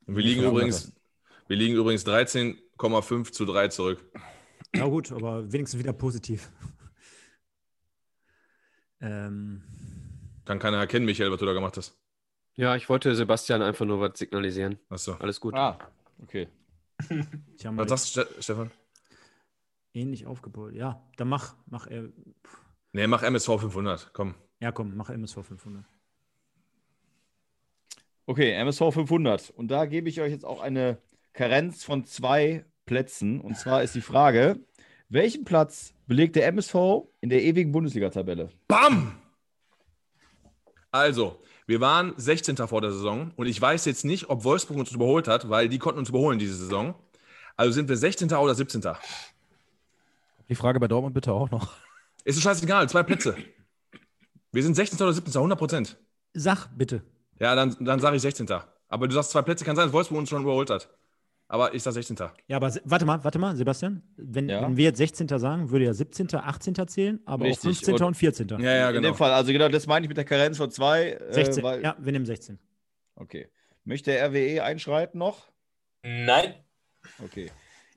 Und 0.06 0.16
wir 0.16 0.22
liegen, 0.24 0.40
500. 0.42 0.50
übrigens, 0.50 0.92
wir 1.46 1.56
liegen 1.56 1.76
übrigens 1.76 2.04
13,5 2.04 3.30
zu 3.30 3.44
3 3.44 3.68
zurück. 3.68 4.04
Na 4.74 4.86
gut, 4.86 5.12
aber 5.12 5.52
wenigstens 5.52 5.78
wieder 5.80 5.92
positiv. 5.92 6.50
ähm, 9.00 9.62
Kann 10.44 10.58
keiner 10.58 10.78
erkennen, 10.78 11.06
Michael, 11.06 11.30
was 11.30 11.40
du 11.40 11.46
da 11.46 11.52
gemacht 11.52 11.76
hast. 11.76 11.96
Ja, 12.54 12.76
ich 12.76 12.88
wollte 12.88 13.14
Sebastian 13.14 13.62
einfach 13.62 13.86
nur 13.86 14.00
was 14.00 14.18
signalisieren. 14.18 14.78
Achso. 14.88 15.14
Alles 15.14 15.40
gut. 15.40 15.54
Ah, 15.54 15.78
okay. 16.22 16.48
Was 17.64 17.88
sagst 17.88 18.16
du, 18.16 18.20
Ste- 18.22 18.42
Stefan? 18.42 18.70
ähnlich 19.92 20.26
aufgebaut. 20.26 20.72
Ja, 20.74 21.02
dann 21.16 21.28
mach, 21.28 21.56
mach 21.66 21.88
er. 21.88 22.10
Nee, 22.92 23.06
mach 23.08 23.22
MSV 23.22 23.58
500. 23.58 24.10
Komm. 24.12 24.34
Ja, 24.60 24.70
komm, 24.70 24.96
mach 24.96 25.10
MSV 25.10 25.42
500. 25.42 25.84
Okay, 28.26 28.52
MSV 28.52 28.92
500. 28.92 29.50
Und 29.50 29.68
da 29.68 29.86
gebe 29.86 30.08
ich 30.08 30.20
euch 30.20 30.30
jetzt 30.30 30.44
auch 30.44 30.60
eine 30.60 30.98
Karenz 31.32 31.82
von 31.82 32.04
zwei 32.04 32.64
Plätzen. 32.86 33.40
Und 33.40 33.56
zwar 33.56 33.82
ist 33.82 33.94
die 33.94 34.00
Frage, 34.00 34.58
welchen 35.08 35.44
Platz 35.44 35.94
belegt 36.06 36.36
der 36.36 36.46
MSV 36.46 36.74
in 37.20 37.30
der 37.30 37.42
ewigen 37.42 37.72
Bundesliga-Tabelle? 37.72 38.50
Bam! 38.68 39.18
Also, 40.90 41.40
wir 41.66 41.80
waren 41.80 42.12
16. 42.16 42.56
vor 42.68 42.80
der 42.80 42.92
Saison 42.92 43.32
und 43.36 43.46
ich 43.46 43.60
weiß 43.60 43.84
jetzt 43.86 44.04
nicht, 44.04 44.28
ob 44.28 44.44
Wolfsburg 44.44 44.78
uns 44.78 44.92
überholt 44.92 45.28
hat, 45.28 45.48
weil 45.48 45.68
die 45.68 45.78
konnten 45.78 45.98
uns 45.98 46.10
überholen 46.10 46.38
diese 46.38 46.56
Saison. 46.56 46.94
Also 47.56 47.72
sind 47.72 47.88
wir 47.88 47.96
16. 47.96 48.32
oder 48.32 48.54
17. 48.54 48.82
Die 50.48 50.54
Frage 50.54 50.80
bei 50.80 50.88
Dortmund 50.88 51.14
bitte 51.14 51.32
auch 51.32 51.50
noch. 51.50 51.72
Ist 52.24 52.36
es 52.36 52.42
scheißegal, 52.42 52.88
zwei 52.88 53.02
Plätze. 53.02 53.36
Wir 54.52 54.62
sind 54.62 54.74
16. 54.74 55.00
oder 55.00 55.12
17. 55.12 55.34
100 55.34 55.58
Prozent. 55.58 55.96
Sag 56.34 56.68
bitte. 56.76 57.02
Ja, 57.38 57.54
dann, 57.54 57.76
dann 57.80 58.00
sage 58.00 58.16
ich 58.16 58.22
16. 58.22 58.48
Aber 58.88 59.08
du 59.08 59.14
sagst 59.14 59.30
zwei 59.30 59.42
Plätze, 59.42 59.64
kann 59.64 59.76
sein, 59.76 59.86
dass 59.86 59.92
Wolfsburg 59.92 60.18
uns 60.18 60.28
schon 60.28 60.42
überholt 60.42 60.70
hat. 60.70 60.88
Aber 61.52 61.74
ich 61.74 61.82
sage 61.82 61.92
16. 61.94 62.16
Ja, 62.48 62.56
aber 62.56 62.72
warte 62.84 63.04
mal, 63.04 63.22
warte 63.24 63.38
mal, 63.38 63.54
Sebastian. 63.54 64.02
Wenn, 64.16 64.48
Ja? 64.48 64.62
wenn 64.62 64.78
wir 64.78 64.84
jetzt 64.86 64.96
16. 64.96 65.28
sagen, 65.38 65.70
würde 65.70 65.84
ja 65.84 65.92
17., 65.92 66.34
18. 66.34 66.88
zählen, 66.88 67.20
aber 67.26 67.44
Richtig. 67.44 67.58
auch 67.58 67.62
15. 67.64 67.94
Und- 67.94 68.02
und 68.02 68.14
14. 68.16 68.48
Ja, 68.48 68.58
ja, 68.58 68.88
In 68.88 68.94
genau. 68.96 69.08
dem 69.10 69.14
Fall, 69.16 69.32
also 69.32 69.52
genau, 69.52 69.68
das 69.68 69.86
meine 69.86 70.06
ich 70.06 70.08
mit 70.08 70.16
der 70.16 70.24
Karenz 70.24 70.56
von 70.56 70.70
zwei. 70.70 71.10
äh, 71.10 71.32
16. 71.34 71.62
weil, 71.62 71.82
ja, 71.82 71.94
wir 71.98 72.10
nehmen 72.10 72.24
16. 72.24 72.58
Okay. 73.16 73.50
Möchte 73.84 74.12
der 74.12 74.24
RWE 74.30 74.62
einschreiten 74.64 75.18
noch? 75.18 75.52
Nein. 76.02 76.54
Okay. 77.22 77.50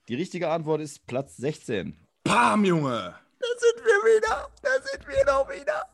Die 0.09 0.15
richtige 0.15 0.49
Antwort 0.49 0.81
ist 0.81 1.07
Platz 1.07 1.37
16. 1.37 1.95
Pam, 2.25 2.65
Junge! 2.65 3.15
Da 3.39 3.47
sind 3.57 3.85
wir 3.85 4.17
wieder. 4.17 4.49
Da 4.63 4.69
sind 4.83 5.07
wir 5.07 5.25
doch 5.25 5.49
wieder. 5.49 5.85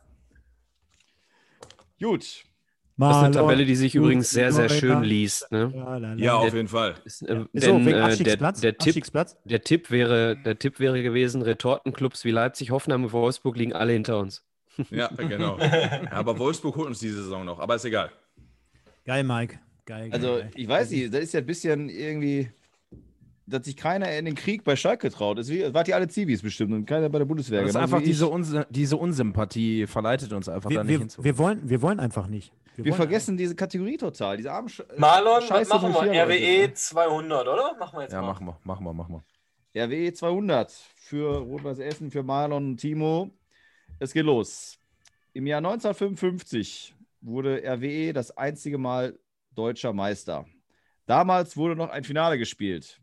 Gut. 2.01 2.43
Das 2.97 3.17
ist 3.17 3.23
eine 3.23 3.33
Tabelle, 3.35 3.65
die 3.65 3.75
sich 3.75 3.95
übrigens 3.95 4.29
sehr, 4.29 4.51
sehr 4.51 4.69
schön 4.69 5.01
liest. 5.01 5.51
Ne? 5.51 5.71
Ja, 6.17 6.35
auf 6.35 6.53
jeden 6.53 6.67
Fall. 6.67 6.95
Ist, 7.03 7.23
äh, 7.23 7.45
so, 7.53 7.59
denn, 7.59 7.85
wegen 7.85 7.97
der, 7.97 8.09
Tipp, 8.15 8.41
Abstiegsplatz. 8.41 9.37
der, 9.43 9.61
Tipp 9.63 9.89
wäre, 9.91 10.37
der 10.37 10.59
Tipp 10.59 10.79
wäre 10.79 11.01
gewesen, 11.01 11.41
Retortenclubs 11.41 12.25
wie 12.25 12.31
Leipzig, 12.31 12.69
Hoffenheim 12.71 13.03
und 13.05 13.13
Wolfsburg 13.13 13.57
liegen 13.57 13.73
alle 13.73 13.93
hinter 13.93 14.19
uns. 14.19 14.43
Ja, 14.89 15.07
genau. 15.07 15.57
Aber 16.11 16.37
Wolfsburg 16.37 16.75
holt 16.75 16.87
uns 16.87 16.99
diese 16.99 17.23
Saison 17.23 17.43
noch, 17.45 17.59
aber 17.59 17.75
ist 17.75 17.85
egal. 17.85 18.09
Geil, 19.05 19.23
Mike. 19.23 19.59
Geil, 19.85 20.09
geil, 20.09 20.13
Also, 20.13 20.41
ich 20.55 20.67
weiß 20.67 20.91
nicht, 20.91 21.13
das 21.13 21.21
ist 21.21 21.33
ja 21.33 21.39
ein 21.41 21.45
bisschen 21.45 21.89
irgendwie, 21.89 22.49
dass 23.47 23.65
sich 23.65 23.75
keiner 23.75 24.15
in 24.17 24.25
den 24.25 24.35
Krieg 24.35 24.63
bei 24.63 24.75
Schalke 24.75 25.09
traut. 25.09 25.37
Das 25.39 25.49
wie- 25.49 25.73
wart 25.73 25.87
ihr 25.87 25.95
alle 25.95 26.07
Zivis 26.07 26.41
bestimmt 26.41 26.73
und 26.73 26.85
keiner 26.85 27.09
bei 27.09 27.19
der 27.19 27.25
Bundeswehr. 27.25 27.61
Das 27.61 27.71
ist 27.71 27.75
einfach 27.75 28.01
diese, 28.01 28.27
Unse 28.27 28.65
diese 28.69 28.95
Unsympathie 28.97 29.87
verleitet 29.87 30.31
uns 30.33 30.47
einfach 30.47 30.69
da 30.69 30.75
wir, 30.75 30.83
nicht 30.83 30.89
wir, 30.91 30.99
hinzu. 30.99 31.23
wir, 31.23 31.37
wollen, 31.37 31.59
wir 31.69 31.81
wollen 31.81 31.99
einfach 31.99 32.27
nicht. 32.27 32.53
Wir 32.75 32.85
wollen 32.85 32.95
vergessen 32.95 33.37
diese 33.37 33.55
Kategorie 33.55 33.97
total. 33.97 34.37
Diese 34.37 34.51
armen 34.51 34.69
Sch 34.69 34.83
Marlon, 34.97 35.41
Scheiße 35.41 35.73
machen 35.73 35.93
wir? 35.93 36.01
04 36.01 36.25
Leute, 36.25 36.33
RWE 36.33 36.73
200, 36.73 37.47
oder? 37.47 37.75
Machen 37.77 37.97
wir 37.97 38.01
jetzt 38.03 38.13
ja, 38.13 38.21
mal. 38.21 38.27
machen 38.27 38.45
wir, 38.47 38.57
machen 38.63 38.85
wir, 38.85 38.93
machen 38.93 39.21
wir. 39.73 39.83
RWE 39.85 40.13
200 40.13 40.71
für 40.95 41.37
Rot-Weiß 41.37 41.79
Essen, 41.79 42.11
für 42.11 42.23
Marlon 42.23 42.71
und 42.71 42.77
Timo. 42.77 43.29
Es 43.99 44.13
geht 44.13 44.25
los. 44.25 44.79
Im 45.33 45.47
Jahr 45.47 45.59
1955 45.59 46.95
wurde 47.21 47.61
RWE 47.63 48.13
das 48.13 48.35
einzige 48.37 48.77
Mal 48.77 49.17
deutscher 49.55 49.93
Meister. 49.93 50.45
Damals 51.05 51.57
wurde 51.57 51.75
noch 51.75 51.89
ein 51.89 52.03
Finale 52.03 52.37
gespielt 52.37 53.01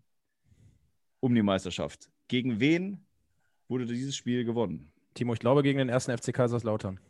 um 1.20 1.34
die 1.34 1.42
Meisterschaft. 1.42 2.10
Gegen 2.28 2.60
wen 2.60 3.04
wurde 3.68 3.86
dieses 3.86 4.16
Spiel 4.16 4.44
gewonnen? 4.44 4.92
Timo, 5.14 5.32
ich 5.32 5.40
glaube 5.40 5.62
gegen 5.62 5.78
den 5.78 5.88
ersten 5.88 6.16
FC 6.16 6.32
Kaiserslautern. 6.32 7.00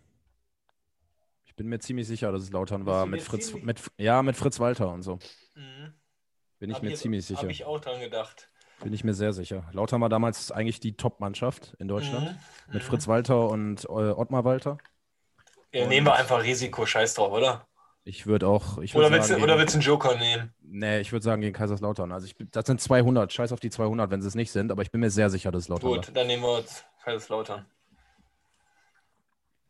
Bin 1.58 1.66
mir 1.68 1.80
ziemlich 1.80 2.06
sicher, 2.06 2.30
dass 2.32 2.42
es 2.44 2.52
Lautern 2.52 2.86
war. 2.86 3.04
du 3.04 3.10
Mit 3.10 3.20
Fritz, 3.22 3.52
mit, 3.52 3.82
ja, 3.98 4.22
mit 4.22 4.36
Fritz 4.36 4.60
Walter 4.60 4.90
und 4.92 5.02
so. 5.02 5.18
Mhm. 5.56 5.92
Bin 6.60 6.70
ich 6.70 6.76
Hab 6.76 6.82
mir 6.84 6.90
ich- 6.92 7.00
ziemlich 7.00 7.26
sicher. 7.26 7.42
Habe 7.42 7.50
ich 7.52 7.64
auch 7.64 7.80
dran 7.80 8.00
gedacht. 8.00 8.48
Bin 8.80 8.92
ich 8.92 9.02
mir 9.02 9.12
sehr 9.12 9.32
sicher. 9.32 9.68
Lautern 9.72 10.00
war 10.00 10.08
damals 10.08 10.52
eigentlich 10.52 10.78
die 10.78 10.96
Top-Mannschaft 10.96 11.74
in 11.80 11.88
Deutschland. 11.88 12.30
Mhm. 12.30 12.74
Mit 12.74 12.82
Mhm. 12.84 12.86
Fritz 12.86 13.08
Walter 13.08 13.48
und 13.48 13.84
äh, 13.86 13.88
Ottmar 13.88 14.44
Walter. 14.44 14.78
Ja, 15.72 15.86
nehmen 15.88 16.06
wir 16.06 16.14
einfach 16.14 16.42
Risiko, 16.44 16.86
scheiß 16.86 17.14
drauf, 17.14 17.32
oder? 17.32 17.66
Ich 18.04 18.26
würde 18.26 18.46
auch. 18.46 18.78
Ich 18.78 18.94
würd 18.94 19.04
Oder 19.06 19.14
willst, 19.16 19.28
du, 19.28 19.32
sagen, 19.34 19.42
oder 19.42 19.54
gegen- 19.54 19.60
willst 19.62 19.74
du 19.74 19.78
einen 19.78 19.86
Joker 19.86 20.16
nehmen? 20.16 20.54
Nee, 20.62 21.00
ich 21.00 21.10
würde 21.12 21.24
sagen 21.24 21.42
gegen 21.42 21.52
Kaiserslautern. 21.54 22.12
Also 22.12 22.26
ich, 22.28 22.36
das 22.52 22.66
sind 22.66 22.80
200. 22.80 23.32
Scheiß 23.32 23.50
auf 23.52 23.60
die 23.60 23.68
200, 23.70 24.10
wenn 24.12 24.22
sie 24.22 24.28
es 24.28 24.34
nicht 24.36 24.52
sind. 24.52 24.70
Aber 24.70 24.82
ich 24.82 24.92
bin 24.92 25.00
mir 25.00 25.10
sehr 25.10 25.28
sicher, 25.28 25.50
dass 25.50 25.64
es 25.64 25.68
Lautern 25.68 25.90
Gut, 25.90 26.10
dann 26.14 26.26
nehmen 26.28 26.42
wir 26.44 26.58
uns 26.58 26.84
Kaiserslautern. 27.02 27.66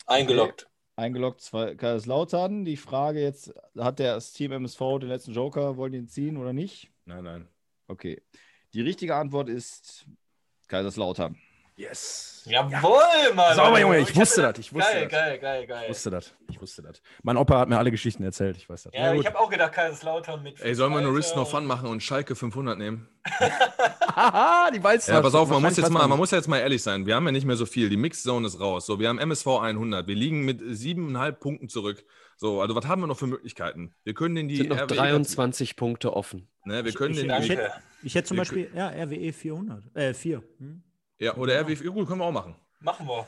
Eingeloggt. 0.06 0.68
Eingeloggt 0.98 1.40
zwei- 1.40 1.76
Kaiserslautern. 1.76 2.64
Die 2.64 2.76
Frage 2.76 3.20
jetzt, 3.20 3.54
hat 3.78 4.00
der 4.00 4.14
das 4.14 4.32
Team 4.32 4.50
MSV 4.50 4.98
den 4.98 5.08
letzten 5.08 5.32
Joker, 5.32 5.76
wollen 5.76 5.92
die 5.92 5.98
ihn 5.98 6.08
ziehen 6.08 6.36
oder 6.36 6.52
nicht? 6.52 6.90
Nein, 7.04 7.22
nein. 7.22 7.48
Okay. 7.86 8.20
Die 8.74 8.80
richtige 8.80 9.14
Antwort 9.14 9.48
ist 9.48 10.06
Kaiserslautern. 10.66 11.38
Yes. 11.78 12.42
Jawohl, 12.44 12.98
Mann. 13.36 13.54
Sauber, 13.54 13.78
Junge, 13.78 14.00
ich 14.00 14.16
wusste 14.16 14.42
das, 14.42 14.58
ich 14.58 14.72
wusste 14.74 14.90
geil, 14.92 15.02
das. 15.04 15.12
Geil, 15.12 15.38
geil, 15.38 15.66
geil, 15.68 15.82
Ich 15.84 15.90
wusste 15.90 16.10
das. 16.10 16.34
Ich 16.50 16.60
wusste 16.60 16.82
das. 16.82 17.00
Mein 17.22 17.36
Opa 17.36 17.56
hat 17.60 17.68
mir 17.68 17.78
alle 17.78 17.92
Geschichten 17.92 18.24
erzählt. 18.24 18.56
Ich 18.56 18.68
weiß 18.68 18.82
das. 18.84 18.92
Ja, 18.94 19.14
ich 19.14 19.24
habe 19.24 19.38
auch 19.38 19.48
gedacht, 19.48 19.72
Kaiserslautern 19.74 20.42
mit. 20.42 20.60
Ey, 20.60 20.74
sollen 20.74 20.92
wir 20.92 21.00
nur 21.02 21.14
Risk 21.16 21.36
No 21.36 21.44
Fun 21.44 21.66
machen 21.66 21.88
und 21.88 22.02
Schalke 22.02 22.34
500 22.34 22.76
nehmen? 22.78 23.08
Haha, 24.16 24.70
die 24.72 24.82
weiß 24.82 25.06
Ja, 25.06 25.14
das. 25.14 25.22
pass 25.22 25.34
auf, 25.34 25.48
man 25.50 25.62
muss, 25.62 25.76
jetzt 25.76 25.90
mal, 25.90 26.08
man 26.08 26.18
muss 26.18 26.32
jetzt 26.32 26.48
mal 26.48 26.58
ehrlich 26.58 26.82
sein. 26.82 27.06
Wir 27.06 27.14
haben 27.14 27.26
ja 27.26 27.32
nicht 27.32 27.46
mehr 27.46 27.56
so 27.56 27.64
viel. 27.66 27.88
Die 27.90 27.96
Mixed 27.96 28.24
Zone 28.24 28.46
ist 28.48 28.58
raus. 28.58 28.86
So, 28.86 28.98
wir 28.98 29.08
haben 29.08 29.18
MSV 29.20 29.46
100. 29.46 30.08
Wir 30.08 30.16
liegen 30.16 30.44
mit 30.44 30.60
siebeneinhalb 30.66 31.38
Punkten 31.38 31.68
zurück. 31.68 32.04
So, 32.36 32.60
also 32.60 32.74
was 32.74 32.86
haben 32.86 33.02
wir 33.02 33.06
noch 33.06 33.18
für 33.18 33.26
Möglichkeiten? 33.28 33.94
Wir 34.04 34.14
können 34.14 34.36
in 34.36 34.48
die 34.48 34.56
sind 34.56 34.70
noch 34.70 34.78
RWE 34.78 34.94
23 34.96 35.76
Punkte 35.76 36.14
offen. 36.14 36.48
Ne, 36.64 36.84
wir 36.84 36.92
können 36.92 37.14
ich- 37.14 37.20
den, 37.20 37.30
ich- 37.42 37.48
Danke. 37.48 37.70
Ich 38.02 38.14
hätte 38.14 38.28
zum 38.28 38.36
Beispiel, 38.36 38.70
ja, 38.74 38.88
RWE 38.88 39.32
400. 39.32 39.82
Äh, 39.94 40.14
4. 40.14 40.42
Hm? 40.58 40.82
Ja, 41.18 41.34
oder 41.34 41.60
RWE, 41.60 41.76
gut, 41.90 42.06
können 42.06 42.20
wir 42.20 42.24
auch 42.24 42.32
machen. 42.32 42.54
Machen 42.80 43.06
wir. 43.06 43.26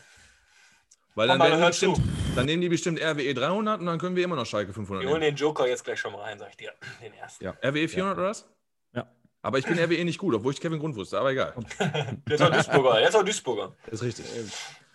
Weil 1.15 1.29
dann, 1.29 1.43
hör 1.43 1.67
bestimmt, 1.67 2.01
dann 2.37 2.47
nehmen 2.47 2.63
die 2.63 2.69
bestimmt 2.69 3.01
RWE 3.01 3.35
300 3.35 3.81
und 3.81 3.87
dann 3.87 3.99
können 3.99 4.15
wir 4.15 4.25
immer 4.25 4.37
noch 4.37 4.47
Schalke 4.47 4.73
500 4.73 5.05
Wir 5.05 5.11
holen 5.11 5.21
den 5.21 5.35
Joker 5.35 5.67
jetzt 5.67 5.85
gleich 5.85 5.99
schon 5.99 6.13
mal 6.13 6.21
rein, 6.23 6.39
sag 6.39 6.51
ich 6.51 6.57
dir. 6.57 6.73
Den 7.03 7.13
ersten. 7.15 7.45
Ja. 7.45 7.57
RWE 7.63 7.89
400 7.89 8.17
oder 8.17 8.29
was? 8.29 8.49
Ja. 8.95 9.11
Aber 9.43 9.59
ich 9.59 9.67
bin 9.67 9.79
RWE 9.79 10.05
nicht 10.05 10.19
gut, 10.19 10.35
obwohl 10.35 10.53
ich 10.53 10.61
Kevin 10.61 10.79
Grund 10.79 10.95
wusste, 10.95 11.19
aber 11.19 11.33
egal. 11.33 11.55
Der 11.79 12.35
ist 12.35 12.43
auch 12.43 12.51
Duisburger. 12.51 12.99
Der 13.01 13.09
ist 13.09 13.17
auch 13.17 13.25
Duisburger. 13.25 13.77
Das 13.87 13.95
ist 13.95 14.03
richtig. 14.03 14.27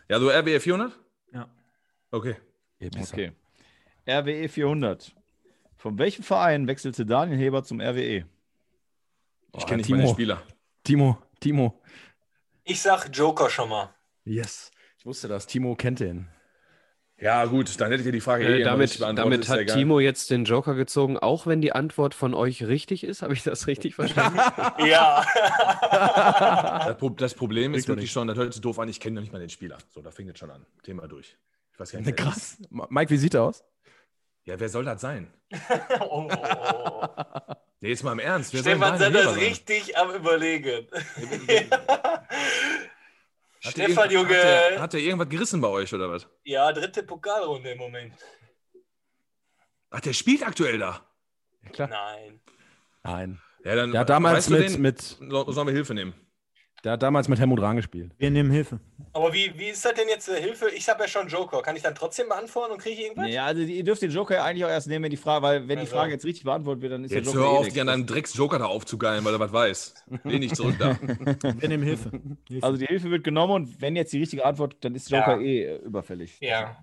Ja, 0.07 0.19
so 0.19 0.29
RWE 0.29 0.59
400? 0.59 0.93
Ja. 1.33 1.49
Okay. 2.11 2.37
Okay. 2.81 3.31
RWE 4.07 4.47
400. 4.47 5.13
Von 5.75 5.97
welchem 5.97 6.23
Verein 6.23 6.67
wechselte 6.67 7.05
Daniel 7.05 7.37
Heber 7.37 7.63
zum? 7.63 7.81
RWE? 7.81 8.25
Ich 9.57 9.65
kenne 9.65 9.77
nicht 9.77 9.87
Timo. 9.87 9.99
meine 9.99 10.09
Spieler. 10.09 10.41
Timo, 10.83 11.17
Timo. 11.39 11.81
Ich 12.65 12.81
sag 12.81 13.09
Joker 13.15 13.49
schon 13.49 13.69
mal. 13.69 13.93
Yes. 14.23 14.71
Ich 14.97 15.05
wusste 15.05 15.27
das. 15.27 15.45
Timo 15.47 15.75
kennt 15.75 15.99
den. 15.99 16.27
Ja, 17.17 17.45
gut, 17.45 17.79
dann 17.79 17.91
hättet 17.91 18.07
ihr 18.07 18.11
die 18.11 18.19
Frage 18.19 18.43
Äh, 18.45 18.59
eh 18.59 18.63
damit 18.63 18.99
damit 18.99 19.47
hat. 19.47 19.67
Timo 19.67 19.99
jetzt 20.01 20.29
den 20.31 20.43
Joker 20.43 20.73
gezogen, 20.73 21.17
auch 21.17 21.47
wenn 21.47 21.61
die 21.61 21.71
Antwort 21.71 22.13
von 22.13 22.33
euch 22.33 22.63
richtig 22.65 23.03
ist. 23.05 23.21
Habe 23.21 23.33
ich 23.33 23.43
das 23.43 23.67
richtig 23.67 23.95
verstanden? 24.01 24.37
Ja. 24.85 25.25
Das, 26.87 26.97
Pro- 26.97 27.09
das 27.11 27.33
Problem 27.35 27.73
ist 27.73 27.81
Kriegt 27.83 27.87
wirklich 27.89 28.03
nicht. 28.05 28.11
schon, 28.11 28.27
das 28.27 28.37
hört 28.37 28.51
sich 28.51 28.61
doof 28.61 28.79
an, 28.79 28.89
ich 28.89 28.99
kenne 28.99 29.15
noch 29.15 29.21
nicht 29.21 29.31
mal 29.31 29.39
den 29.39 29.49
Spieler. 29.49 29.77
So, 29.93 30.01
da 30.01 30.11
fängt 30.11 30.31
es 30.31 30.39
schon 30.39 30.49
an. 30.51 30.65
Thema 30.83 31.07
durch. 31.07 31.37
Ich 31.71 31.79
weiß 31.79 31.91
gar 31.91 31.99
nicht, 32.01 32.09
ist. 32.09 32.15
Krass. 32.17 32.57
Mike, 32.69 33.09
wie 33.11 33.17
sieht 33.17 33.33
er 33.35 33.43
aus? 33.43 33.63
Ja, 34.43 34.59
wer 34.59 34.67
soll 34.69 34.83
das 34.85 34.99
sein? 34.99 35.31
Oh, 36.01 36.27
oh, 36.29 36.35
oh. 36.35 37.53
Nee, 37.85 37.91
jetzt 37.91 38.03
mal 38.03 38.13
im 38.13 38.19
Ernst. 38.19 38.51
Wer 38.51 38.61
Stefan 38.61 38.97
Sender 38.97 39.29
ist 39.29 39.35
richtig 39.35 39.95
am 39.95 40.09
Überlegen. 40.09 40.87
Stefan, 43.59 44.09
Junge. 44.09 44.35
Hat 44.35 44.43
der, 44.43 44.81
hat 44.81 44.93
der 44.93 45.01
irgendwas 45.01 45.29
gerissen 45.29 45.61
bei 45.61 45.67
euch 45.67 45.93
oder 45.93 46.09
was? 46.09 46.27
Ja, 46.45 46.73
dritte 46.73 47.03
Pokalrunde 47.03 47.73
im 47.73 47.77
Moment. 47.77 48.15
Ach, 49.91 49.99
der 49.99 50.13
spielt 50.13 50.41
aktuell 50.41 50.79
da. 50.79 51.05
Klar. 51.73 51.89
Nein. 51.89 52.41
Nein. 53.03 53.39
Ja, 53.63 53.75
dann 53.75 53.95
hat 53.95 54.09
damals 54.09 54.37
weißt 54.37 54.49
du 54.49 54.53
mit, 54.53 54.73
den? 54.73 54.81
mit, 54.81 54.99
Sollen 55.53 55.67
wir 55.67 55.73
Hilfe 55.73 55.93
nehmen? 55.93 56.15
Der 56.85 56.93
hat 56.93 57.03
damals 57.03 57.27
mit 57.27 57.39
Helmut 57.39 57.61
Rahn 57.61 57.75
gespielt. 57.75 58.11
Wir 58.17 58.29
nehmen 58.31 58.51
Hilfe. 58.51 58.79
Aber 59.11 59.33
wie, 59.33 59.51
wie 59.57 59.69
ist 59.69 59.83
das 59.83 59.95
denn 59.95 60.07
jetzt 60.07 60.29
äh, 60.29 60.39
Hilfe? 60.39 60.69
Ich 60.69 60.87
habe 60.87 61.01
ja 61.03 61.07
schon 61.09 61.27
Joker. 61.27 61.61
Kann 61.63 61.75
ich 61.75 61.81
dann 61.81 61.95
trotzdem 61.95 62.29
beantworten 62.29 62.73
und 62.73 62.77
kriege 62.81 62.95
ich 62.95 63.01
irgendwas? 63.07 63.25
Nee, 63.25 63.39
also 63.39 63.61
ihr 63.61 63.83
dürft 63.83 64.01
den 64.03 64.11
Joker 64.11 64.35
ja 64.35 64.43
eigentlich 64.45 64.63
auch 64.65 64.69
erst 64.69 64.87
nehmen, 64.87 65.03
wenn 65.03 65.09
die 65.11 65.17
Frage, 65.17 65.41
weil 65.43 65.59
wenn 65.67 65.77
die 65.77 65.81
Also. 65.81 65.95
Frage 65.95 66.11
jetzt 66.13 66.23
richtig 66.25 66.43
beantwortet 66.43 66.83
wird, 66.83 66.93
dann 66.93 67.03
ist 67.03 67.11
Jetzt 67.11 67.25
der 67.33 67.33
hör 67.33 67.41
Joker 67.41 67.55
eh 67.55 67.59
auf, 67.59 67.65
weg. 67.65 67.73
dir 67.73 67.81
an 67.81 67.87
deinem 67.87 68.05
Drecks-Joker 68.05 68.59
da 68.59 68.65
aufzugeilen, 68.65 69.25
weil 69.25 69.33
er 69.33 69.39
was 69.39 69.51
weiß. 69.51 69.93
Lehn 70.23 70.41
dich 70.41 70.53
zurück 70.53 70.75
da. 70.79 70.97
Wir 71.59 71.67
nehmen 71.69 71.83
Hilfe. 71.83 72.11
Hilfe. 72.47 72.65
Also 72.65 72.77
die 72.77 72.85
Hilfe 72.85 73.09
wird 73.09 73.23
genommen 73.23 73.53
und 73.53 73.81
wenn 73.81 73.95
jetzt 73.95 74.13
die 74.13 74.19
richtige 74.19 74.45
Antwort, 74.45 74.77
dann 74.81 74.93
ist 74.95 75.09
Joker 75.09 75.37
Ja. 75.37 75.41
eh 75.41 75.63
äh, 75.63 75.75
überfällig. 75.77 76.37
Ja. 76.39 76.77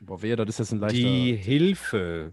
Boah, 0.00 0.20
wehe, 0.22 0.34
das 0.34 0.48
ist 0.48 0.58
jetzt 0.58 0.72
ein 0.72 0.80
leichter. 0.80 0.96
Die 0.96 1.36
Hilfe. 1.36 2.32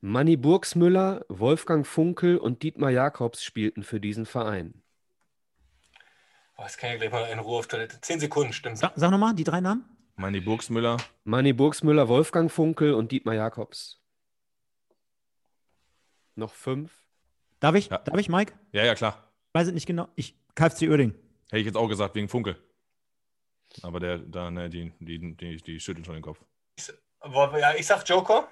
Manny 0.00 0.36
Burgsmüller, 0.36 1.24
Wolfgang 1.28 1.86
Funkel 1.86 2.36
und 2.36 2.62
Dietmar 2.62 2.90
Jakobs 2.90 3.42
spielten 3.44 3.82
für 3.82 3.98
diesen 4.00 4.26
Verein. 4.26 4.81
Boah, 6.56 6.64
jetzt 6.64 6.78
kann 6.78 6.92
ich 6.92 6.98
gleich 6.98 7.10
mal 7.10 7.24
in 7.30 7.38
Ruhe 7.38 7.58
auf 7.58 7.66
Toilette. 7.66 8.00
Zehn 8.00 8.20
Sekunden, 8.20 8.52
stimmt. 8.52 8.78
Sag, 8.78 8.92
sag 8.94 9.10
nochmal 9.10 9.34
die 9.34 9.44
drei 9.44 9.60
Namen. 9.60 9.84
Manni 10.16 10.40
Burgsmüller. 10.40 10.98
Manny 11.24 11.52
Burgsmüller, 11.52 12.08
Wolfgang 12.08 12.50
Funkel 12.50 12.94
und 12.94 13.10
Dietmar 13.12 13.34
Jakobs. 13.34 14.00
Noch 16.34 16.52
fünf? 16.52 17.02
Darf 17.60 17.74
ich? 17.74 17.88
Ja. 17.88 17.98
Darf 17.98 18.18
ich, 18.18 18.28
Mike? 18.28 18.52
Ja, 18.72 18.84
ja, 18.84 18.94
klar. 18.94 19.32
Weiß 19.52 19.66
es 19.66 19.72
nicht 19.72 19.86
genau. 19.86 20.08
Ich, 20.14 20.36
KFC 20.54 20.82
Uerding. 20.82 21.14
Hätte 21.50 21.58
ich 21.58 21.66
jetzt 21.66 21.76
auch 21.76 21.88
gesagt, 21.88 22.14
wegen 22.14 22.28
Funkel. 22.28 22.56
Aber 23.82 24.00
der, 24.00 24.18
da, 24.18 24.50
ne, 24.50 24.68
die, 24.68 24.92
die, 25.00 25.34
die, 25.36 25.56
die 25.56 25.80
schütteln 25.80 26.04
schon 26.04 26.14
den 26.14 26.22
Kopf. 26.22 26.40
Ja, 27.24 27.74
ich 27.74 27.86
sag 27.86 28.06
Joker. 28.08 28.48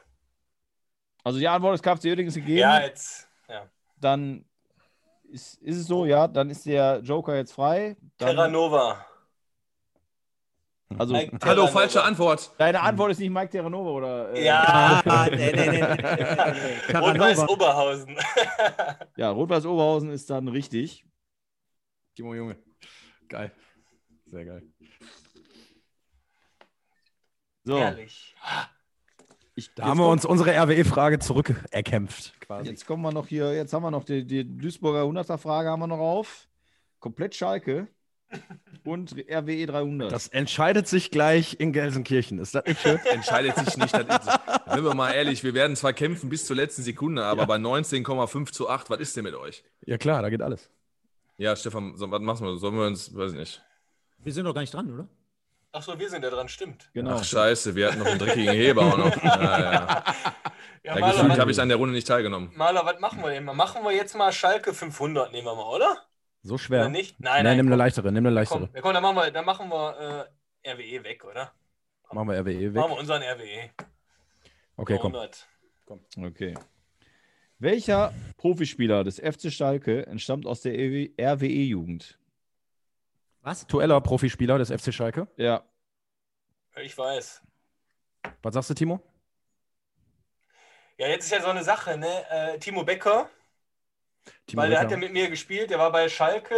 Also 1.25 1.39
die 1.39 1.49
Antwort 1.49 1.75
ist 1.75 1.83
KFC 1.83 2.05
Uerdingen 2.07 2.29
ist 2.29 2.35
gegeben. 2.35 2.59
Ja, 2.59 2.81
jetzt. 2.81 3.29
Ja. 3.49 3.69
Dann 3.97 4.45
ist, 5.31 5.55
ist 5.63 5.77
es 5.79 5.87
so, 5.87 6.05
ja, 6.07 6.27
dann 6.29 6.51
ist 6.51 6.67
der 6.67 7.01
Joker 7.03 7.37
jetzt 7.37 7.53
frei. 7.53 7.97
Dann, 8.19 8.37
Terranova. 8.37 9.05
also 10.99 11.15
Mike 11.15 11.31
Hallo, 11.33 11.39
Terranova. 11.39 11.69
falsche 11.69 12.03
Antwort. 12.03 12.51
deine 12.59 12.81
Antwort 12.81 13.13
ist 13.13 13.21
nicht 13.21 13.31
Mike 13.31 13.51
Terranova 13.51 13.91
oder? 13.91 14.33
äh, 14.35 14.45
Ja. 14.45 15.01
Ah, 15.07 15.27
nee, 15.31 15.53
nee, 15.53 15.69
nee. 15.69 15.81
nee. 15.81 16.97
Rot-Weiß. 16.97 17.49
Oberhausen. 17.49 18.17
Ja, 19.17 19.31
Rot-Weiß 19.31 19.67
Oberhausen 19.67 20.11
ist 20.11 20.29
dann 20.31 20.49
richtig. 20.49 21.05
Timo 22.17 22.35
Junge. 22.35 22.57
Geil. 23.29 23.53
Sehr 24.27 24.45
geil. 24.45 24.63
So, 27.65 27.77
Ehrlich. 27.77 28.35
Ich, 29.61 29.75
Da 29.75 29.85
haben 29.85 29.99
wir 30.01 30.09
uns 30.09 30.25
unsere 30.25 30.51
RWE-Frage 30.51 31.19
zurückerkämpft, 31.19 32.41
quasi. 32.41 32.69
Jetzt 32.69 32.87
kommen 32.87 33.03
wir 33.03 33.13
noch 33.13 33.27
hier, 33.29 33.55
jetzt 33.55 33.73
haben 33.73 33.83
wir 33.83 33.91
noch 33.91 34.05
die, 34.05 34.27
die 34.27 34.45
Duisburger 34.45 35.03
100er-Frage 35.03 35.69
haben 35.69 35.81
wir 35.81 35.87
noch 35.87 35.99
auf. 35.99 36.49
Komplett 36.99 37.35
Schalke. 37.35 37.89
und 38.85 39.13
RWE 39.29 39.67
300. 39.67 40.13
Das 40.13 40.29
entscheidet 40.29 40.87
sich 40.87 41.11
gleich 41.11 41.57
in 41.59 41.73
Gelsenkirchen. 41.73 42.39
Ist 42.39 42.55
das 42.55 42.65
nicht 42.65 42.81
schön? 42.81 42.99
Entscheidet 43.13 43.57
sich 43.57 43.77
nicht. 43.77 43.91
Sind 43.91 44.85
wir 44.85 44.95
mal 44.95 45.11
ehrlich, 45.13 45.43
wir 45.43 45.53
werden 45.55 45.75
zwar 45.75 45.93
kämpfen 45.93 46.29
bis 46.31 46.47
zur 46.47 46.55
letzten 46.55 46.83
Sekunde, 46.83 47.25
aber 47.25 47.47
bei 47.47 47.57
19,5 47.57 48.53
zu 48.53 48.69
8, 48.69 48.89
was 48.89 49.01
ist 49.01 49.17
denn 49.17 49.25
mit 49.25 49.35
euch? 49.35 49.65
ja 49.85 49.99
klar, 49.99 50.23
da 50.23 50.31
geht 50.31 50.43
alles. 50.43 50.71
Ja, 51.39 51.57
Stefan, 51.57 51.97
so, 51.97 52.11
was 52.11 52.21
machen 52.21 52.47
wir? 52.47 52.57
Sollen 52.59 52.77
wir 52.77 52.87
uns, 52.87 53.15
weiß 53.17 53.33
ich 53.33 53.39
nicht. 53.39 53.63
Wir 54.19 54.33
sind 54.33 54.45
doch 54.45 54.55
gar 54.55 54.61
nicht 54.61 54.75
dran, 54.75 54.93
oder? 54.93 55.09
Ach 55.73 55.83
so, 55.83 55.99
wir 55.99 56.11
sind 56.11 56.25
ja 56.25 56.31
dran, 56.31 56.49
stimmt. 56.49 56.91
genau. 56.93 57.13
Ach, 57.17 57.25
scheiße, 57.25 57.75
wir 57.77 57.89
hatten 57.89 58.01
noch 58.01 58.07
einen 58.07 58.19
dreckigen 58.19 58.55
Heber 58.55 58.83
auch 58.83 58.97
noch. 58.99 59.17
Ja, 59.23 59.61
ja. 59.61 60.05
Ja, 60.83 60.95
Ja, 60.95 61.01
Maler, 61.01 61.13
gefühlt 61.13 61.31
was, 61.33 61.39
habe 61.39 61.51
ich 61.51 61.61
an 61.61 61.69
der 61.69 61.77
Runde 61.77 61.95
nicht 61.95 62.07
teilgenommen. 62.09 62.51
Maler, 62.57 62.85
was 62.87 62.99
machen 63.01 63.23
wir 63.23 63.29
denn 63.31 63.45
mal? 63.45 63.55
Machen 63.55 63.85
wir 63.85 63.93
jetzt 63.93 64.17
mal 64.17 64.33
Schalke 64.33 64.73
500, 64.75 65.31
nehmen 65.31 65.47
wir 65.47 65.55
mal, 65.55 65.63
oder? 65.75 65.99
So 66.43 66.55
Oder 66.55 66.59
schwer. 66.63 66.89
nicht? 66.89 67.21
Nein, 67.21 67.33
Nein, 67.33 67.45
nein, 67.45 67.57
nimm 67.59 67.67
eine 67.67 67.75
komm, 67.75 67.79
leichtere, 67.79 68.13
nimm 68.13 68.27
eine 68.27 68.35
leichtere. 68.35 68.61
komm, 68.61 68.71
ja, 68.75 68.81
komm, 68.81 68.95
dann 68.95 69.03
machen 69.03 69.17
wir, 69.17 69.31
dann 69.31 69.45
machen 69.45 69.69
wir 69.69 70.27
äh, 70.65 70.71
RWE 70.73 71.05
weg, 71.05 71.25
oder? 71.25 71.53
Machen 72.13 72.29
wir 72.29 72.41
RWE 72.41 72.47
weg. 72.61 72.75
Machen 72.75 72.93
wir 72.93 72.99
unseren 72.99 73.23
RWE. 73.23 73.71
Okay, 74.77 74.99
komm. 75.01 75.15
100. 75.15 75.47
Okay. 76.19 76.55
Welcher 77.59 78.15
Profispieler 78.39 79.05
des 79.05 79.19
FC 79.21 79.53
Schalke 79.53 80.07
entstammt 80.07 80.47
aus 80.47 80.63
der 80.63 80.73
RWE-Jugend? 80.73 82.19
Was? 83.43 83.63
Aktueller 83.63 84.01
Profispieler 84.01 84.59
des 84.59 84.71
FC 84.71 84.93
Schalke. 84.93 85.27
Ja. 85.37 85.65
Ich 86.83 86.97
weiß. 86.97 87.43
Was 88.43 88.55
sagst 88.55 88.71
du, 88.71 88.75
Timo? 88.75 89.01
Ja, 90.99 91.09
jetzt 91.09 91.25
ist 91.25 91.33
ja 91.33 91.41
so 91.41 91.49
eine 91.49 91.65
Sache, 91.65 91.97
ne? 91.97 92.29
Äh, 92.31 92.59
Timo 92.59 92.85
Becker, 92.85 93.31
Timo 94.47 94.63
weil 94.63 94.71
der 94.71 94.81
hat 94.81 94.91
ja 94.91 94.97
Becker. 94.97 95.01
mit 95.09 95.13
mir 95.13 95.31
gespielt, 95.31 95.71
der 95.71 95.79
war 95.79 95.91
bei 95.91 96.09
Schalke 96.11 96.55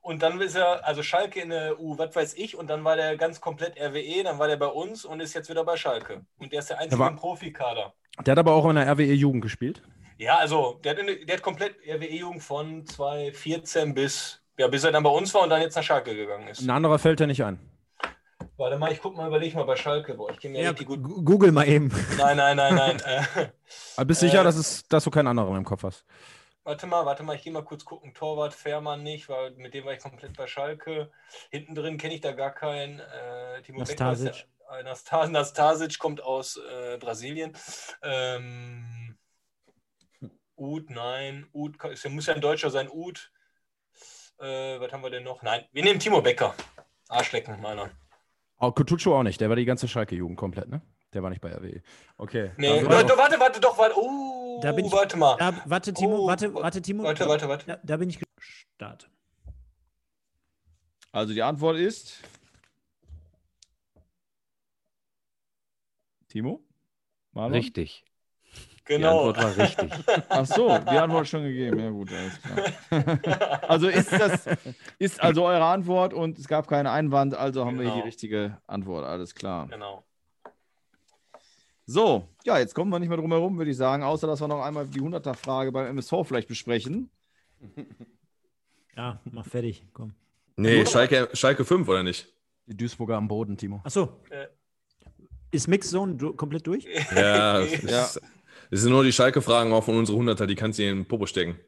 und 0.00 0.22
dann 0.22 0.40
ist 0.40 0.54
er, 0.54 0.84
also 0.86 1.02
Schalke 1.02 1.40
in 1.40 1.50
der 1.50 1.80
U, 1.80 1.98
was 1.98 2.14
weiß 2.14 2.34
ich, 2.34 2.56
und 2.56 2.68
dann 2.68 2.84
war 2.84 2.94
der 2.94 3.16
ganz 3.16 3.40
komplett 3.40 3.76
RWE, 3.80 4.22
dann 4.22 4.38
war 4.38 4.46
der 4.46 4.56
bei 4.56 4.66
uns 4.68 5.04
und 5.04 5.18
ist 5.20 5.34
jetzt 5.34 5.48
wieder 5.50 5.64
bei 5.64 5.76
Schalke. 5.76 6.24
Und 6.38 6.52
der 6.52 6.60
ist 6.60 6.70
der 6.70 6.78
einzige 6.78 7.00
war- 7.00 7.10
im 7.10 7.16
Profikader. 7.16 7.94
Der 8.24 8.32
hat 8.32 8.38
aber 8.38 8.52
auch 8.54 8.68
in 8.70 8.76
der 8.76 8.86
RWE-Jugend 8.92 9.42
gespielt. 9.42 9.82
Ja, 10.18 10.36
also 10.36 10.74
der 10.84 10.92
hat, 10.92 10.98
in, 11.00 11.26
der 11.26 11.36
hat 11.36 11.42
komplett 11.42 11.76
RWE-Jugend 11.84 12.42
von 12.44 12.86
2014 12.86 13.92
bis, 13.94 14.40
ja, 14.58 14.68
bis 14.68 14.84
er 14.84 14.92
dann 14.92 15.02
bei 15.02 15.10
uns 15.10 15.32
war 15.34 15.42
und 15.42 15.50
dann 15.50 15.60
jetzt 15.62 15.74
nach 15.76 15.82
Schalke 15.82 16.14
gegangen 16.14 16.48
ist. 16.48 16.60
Ein 16.62 16.70
anderer 16.70 16.98
fällt 16.98 17.20
dir 17.20 17.26
nicht 17.26 17.42
ein. 17.44 17.58
Warte 18.56 18.78
mal, 18.78 18.92
ich 18.92 19.00
guck 19.00 19.16
mal, 19.16 19.26
überleg 19.26 19.54
mal 19.54 19.64
bei 19.64 19.74
Schalke. 19.76 20.14
Boah, 20.14 20.30
ich 20.30 20.38
kenne 20.38 20.58
ja, 20.58 20.64
Ja, 20.64 20.70
richtig 20.70 20.86
gut. 20.86 21.02
gu- 21.02 21.22
Google 21.24 21.50
mal 21.52 21.66
eben. 21.66 21.88
Nein, 22.18 22.36
nein, 22.36 22.56
nein, 22.56 22.74
nein. 22.76 23.00
äh, 23.06 23.48
Aber 23.96 24.04
bist 24.06 24.20
sicher, 24.20 24.40
Äh. 24.42 24.44
dass, 24.44 24.56
es, 24.56 24.86
dass 24.88 25.02
du 25.04 25.10
keinen 25.10 25.26
anderen 25.28 25.56
im 25.56 25.64
Kopf 25.64 25.82
hast? 25.82 26.04
warte 26.66 26.86
mal, 26.86 27.04
warte 27.04 27.22
mal, 27.22 27.36
ich 27.36 27.42
gehe 27.42 27.52
mal 27.52 27.64
kurz 27.64 27.84
gucken. 27.84 28.14
Torwart 28.14 28.54
Fährmann 28.54 29.02
nicht, 29.02 29.28
weil 29.28 29.50
mit 29.56 29.74
dem 29.74 29.84
war 29.84 29.92
ich 29.92 29.98
komplett 29.98 30.34
bei 30.36 30.46
Schalke. 30.46 31.10
Hinten 31.50 31.74
drin 31.74 31.98
kenne 31.98 32.14
ich 32.14 32.20
da 32.22 32.32
gar 32.32 32.52
keinen. 32.52 33.00
Äh, 33.00 33.60
Timo 33.62 33.80
Becker 33.80 33.90
ist 33.92 34.00
Nastasic. 34.00 34.46
ja, 34.70 34.78
äh, 34.78 34.82
Nastas- 34.84 35.28
Nastasic 35.30 35.98
kommt 35.98 36.22
aus 36.22 36.56
äh, 36.56 36.96
Brasilien. 36.96 37.54
Ähm, 38.02 39.16
Ud, 40.56 40.88
nein. 40.90 41.46
Ud 41.52 41.76
muss 42.08 42.26
ja 42.26 42.34
ein 42.34 42.40
Deutscher 42.40 42.70
sein. 42.70 42.88
Ud. 42.90 43.30
Äh, 44.44 44.78
was 44.78 44.92
haben 44.92 45.02
wir 45.02 45.08
denn 45.10 45.24
noch? 45.24 45.42
Nein, 45.42 45.64
wir 45.72 45.82
nehmen 45.82 45.98
Timo 45.98 46.20
Becker. 46.20 46.54
Arschlecken, 47.08 47.60
meiner. 47.62 47.90
Oh, 48.58 48.70
Kutucu 48.72 49.14
auch 49.14 49.22
nicht. 49.22 49.40
Der 49.40 49.48
war 49.48 49.56
die 49.56 49.64
ganze 49.64 49.88
Schalke-Jugend 49.88 50.36
komplett, 50.36 50.68
ne? 50.68 50.82
Der 51.14 51.22
war 51.22 51.30
nicht 51.30 51.40
bei 51.40 51.50
RWE. 51.50 51.80
Okay. 52.18 52.52
Nee, 52.58 52.68
Also- 52.68 52.88
warte, 52.90 53.16
warte, 53.16 53.40
warte, 53.40 53.60
doch, 53.60 53.78
warte. 53.78 53.94
Oh, 53.96 54.60
Da 54.62 54.72
bin 54.72 54.84
ich- 54.84 54.92
warte 54.92 55.16
mal. 55.16 55.36
Da, 55.38 55.62
warte, 55.64 55.94
Timo, 55.94 56.16
Oh, 56.18 56.26
warte, 56.26 56.52
warte, 56.54 56.82
Timo. 56.82 57.04
Warte, 57.04 57.26
warte, 57.26 57.48
warte. 57.48 57.66
Da, 57.66 57.76
da 57.82 57.96
bin 57.96 58.10
ich 58.10 58.18
gestartet. 58.18 59.08
Also 61.12 61.32
die 61.32 61.42
Antwort 61.42 61.76
ist. 61.78 62.20
Timo? 66.28 66.60
Marlon? 67.32 67.52
Richtig. 67.54 68.04
Die 68.86 68.94
Genau. 68.94 69.28
Antwort 69.30 69.56
war 69.58 69.64
richtig. 69.64 69.90
Ach 70.28 70.44
so, 70.46 70.68
die 70.78 70.98
Antwort 70.98 71.26
schon 71.26 71.42
gegeben. 71.42 71.78
Ja, 71.78 71.90
gut, 71.90 72.10
alles 72.12 72.40
klar. 72.42 73.60
also 73.68 73.88
ist 73.88 74.12
das 74.12 74.46
ist 74.98 75.22
also 75.22 75.44
eure 75.46 75.64
Antwort 75.64 76.12
und 76.12 76.38
es 76.38 76.46
gab 76.46 76.68
keinen 76.68 76.86
Einwand, 76.86 77.34
also 77.34 77.64
haben 77.64 77.78
wir 77.78 77.84
hier 77.84 77.92
die 77.92 77.96
Genau. 77.96 78.04
richtige 78.06 78.58
Antwort. 78.66 79.04
Alles 79.06 79.34
klar. 79.34 79.68
Genau. 79.68 80.04
So, 81.86 82.28
ja, 82.44 82.58
jetzt 82.58 82.74
kommen 82.74 82.90
wir 82.90 82.98
nicht 82.98 83.08
mehr 83.08 83.18
drum 83.18 83.30
herum, 83.32 83.58
würde 83.58 83.70
ich 83.70 83.76
sagen, 83.76 84.02
außer 84.02 84.26
dass 84.26 84.40
wir 84.40 84.48
noch 84.48 84.62
einmal 84.62 84.86
die 84.86 85.00
100er-Frage 85.00 85.70
beim 85.72 85.86
MSV 85.86 86.12
vielleicht 86.24 86.48
besprechen. 86.48 87.10
Ja, 88.96 89.18
mach 89.24 89.44
fertig. 89.44 89.84
Komm. 89.92 90.14
Nee, 90.54 90.86
Schalke, 90.86 91.28
Schalke 91.32 91.64
5, 91.64 91.88
oder 91.88 92.04
nicht? 92.04 92.32
Die 92.66 92.76
Duisburger 92.76 93.16
am 93.16 93.26
Boden, 93.26 93.56
Timo. 93.56 93.80
Achso. 93.82 94.20
Äh. 94.30 94.46
Ist 95.50 95.66
Mixzone 95.66 96.14
du 96.14 96.32
komplett 96.34 96.64
durch? 96.68 96.84
Ja, 97.12 97.58
das, 97.58 97.82
Ja. 97.82 98.02
Ist, 98.04 98.20
das 98.74 98.82
sind 98.82 98.90
nur 98.90 99.04
die 99.04 99.12
Schalke-Fragen 99.12 99.72
auch 99.72 99.84
von 99.84 99.96
unseren 99.96 100.28
100er, 100.28 100.46
die 100.46 100.56
kannst 100.56 100.80
du 100.80 100.82
in 100.82 100.96
den 100.96 101.06
Popo 101.06 101.26
stecken. 101.26 101.60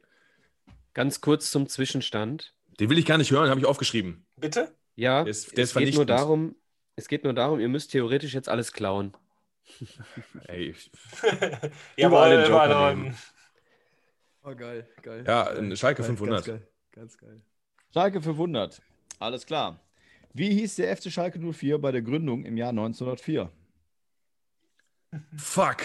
Ganz 0.93 1.21
kurz 1.21 1.51
zum 1.51 1.69
Zwischenstand. 1.69 2.53
Den 2.81 2.89
will 2.89 2.97
ich 2.97 3.05
gar 3.05 3.17
nicht 3.17 3.31
hören, 3.31 3.49
habe 3.49 3.61
ich 3.61 3.65
aufgeschrieben. 3.65 4.25
Bitte? 4.35 4.75
Ja, 4.95 5.23
Der 5.23 5.31
ist- 5.31 5.55
der 5.55 5.63
es 5.63 5.71
ist 5.71 5.77
geht 5.77 5.95
nur 5.95 6.05
darum, 6.05 6.55
es 6.97 7.07
geht 7.07 7.23
nur 7.23 7.33
darum, 7.33 7.61
ihr 7.61 7.69
müsst 7.69 7.91
theoretisch 7.91 8.33
jetzt 8.33 8.49
alles 8.49 8.73
klauen. 8.73 9.13
Ey, 10.47 10.71
ich- 10.71 10.91
Überall 11.97 12.37
den 12.41 12.49
Joker 12.51 12.93
nehmen. 12.93 13.17
Oh, 14.43 14.53
geil, 14.55 14.85
geil. 15.01 15.23
ja, 15.25 15.47
ein 15.51 15.77
Schalke 15.77 16.03
500. 16.03 16.59
Ganz 16.91 17.17
geil. 17.17 17.41
Schalke 17.93 18.21
500. 18.21 18.81
Alles 19.19 19.45
klar. 19.45 19.79
Wie 20.33 20.49
hieß 20.49 20.75
der 20.75 20.95
FC 20.97 21.09
Schalke 21.11 21.39
04 21.39 21.77
bei 21.79 21.91
der 21.93 22.01
Gründung 22.01 22.43
im 22.43 22.57
Jahr 22.57 22.69
1904? 22.69 23.49
Fuck. 25.37 25.77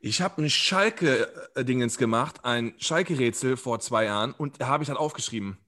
Ich 0.00 0.20
habe 0.22 0.42
ein 0.42 0.50
Schalke-Dingens 0.50 1.98
gemacht, 1.98 2.44
ein 2.44 2.74
Schalke-Rätsel 2.78 3.56
vor 3.56 3.80
zwei 3.80 4.04
Jahren 4.04 4.32
und 4.32 4.60
da 4.60 4.68
habe 4.68 4.84
ich 4.84 4.88
das 4.88 4.96
aufgeschrieben. 4.96 5.58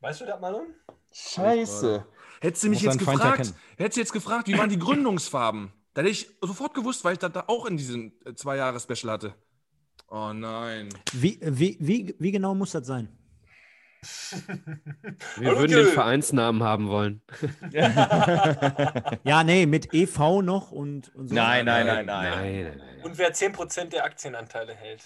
Weißt 0.00 0.20
du 0.20 0.26
das, 0.26 0.40
Marlon? 0.40 0.74
Scheiße. 1.12 2.06
Hättest 2.40 2.64
du 2.64 2.68
mich 2.68 2.80
jetzt 2.80 2.98
gefragt, 2.98 3.54
hättest 3.76 3.96
du 3.96 4.00
jetzt 4.00 4.12
gefragt, 4.12 4.48
wie 4.48 4.56
waren 4.56 4.70
die 4.70 4.78
Gründungsfarben? 4.78 5.72
Da 5.92 6.02
hätte 6.02 6.10
ich 6.10 6.30
sofort 6.40 6.74
gewusst, 6.74 7.04
weil 7.04 7.14
ich 7.14 7.18
das 7.18 7.32
da 7.32 7.44
auch 7.48 7.66
in 7.66 7.76
diesem 7.76 8.12
äh, 8.24 8.34
zwei 8.34 8.56
Jahre 8.56 8.78
Special 8.78 9.12
hatte. 9.12 9.34
Oh 10.08 10.32
nein. 10.32 10.88
Wie, 11.12 11.38
wie, 11.42 11.76
wie, 11.80 12.14
wie 12.18 12.30
genau 12.30 12.54
muss 12.54 12.70
das 12.70 12.86
sein? 12.86 13.08
Wir 15.36 15.58
würden 15.58 15.76
den 15.76 15.86
Vereinsnamen 15.88 16.62
haben 16.62 16.88
wollen. 16.88 17.22
Ja, 19.24 19.44
nee, 19.44 19.66
mit 19.66 19.92
EV 19.92 20.42
noch 20.42 20.72
und, 20.72 21.14
und 21.14 21.28
so. 21.28 21.34
Nein, 21.34 21.66
nein, 21.66 21.86
nein, 21.86 22.06
Nein, 22.06 22.30
nein. 22.30 22.52
nein, 22.64 22.78
nein. 22.78 23.04
Und 23.04 23.18
wer 23.18 23.32
10% 23.34 23.90
der 23.90 24.04
Aktienanteile 24.04 24.74
hält. 24.74 25.02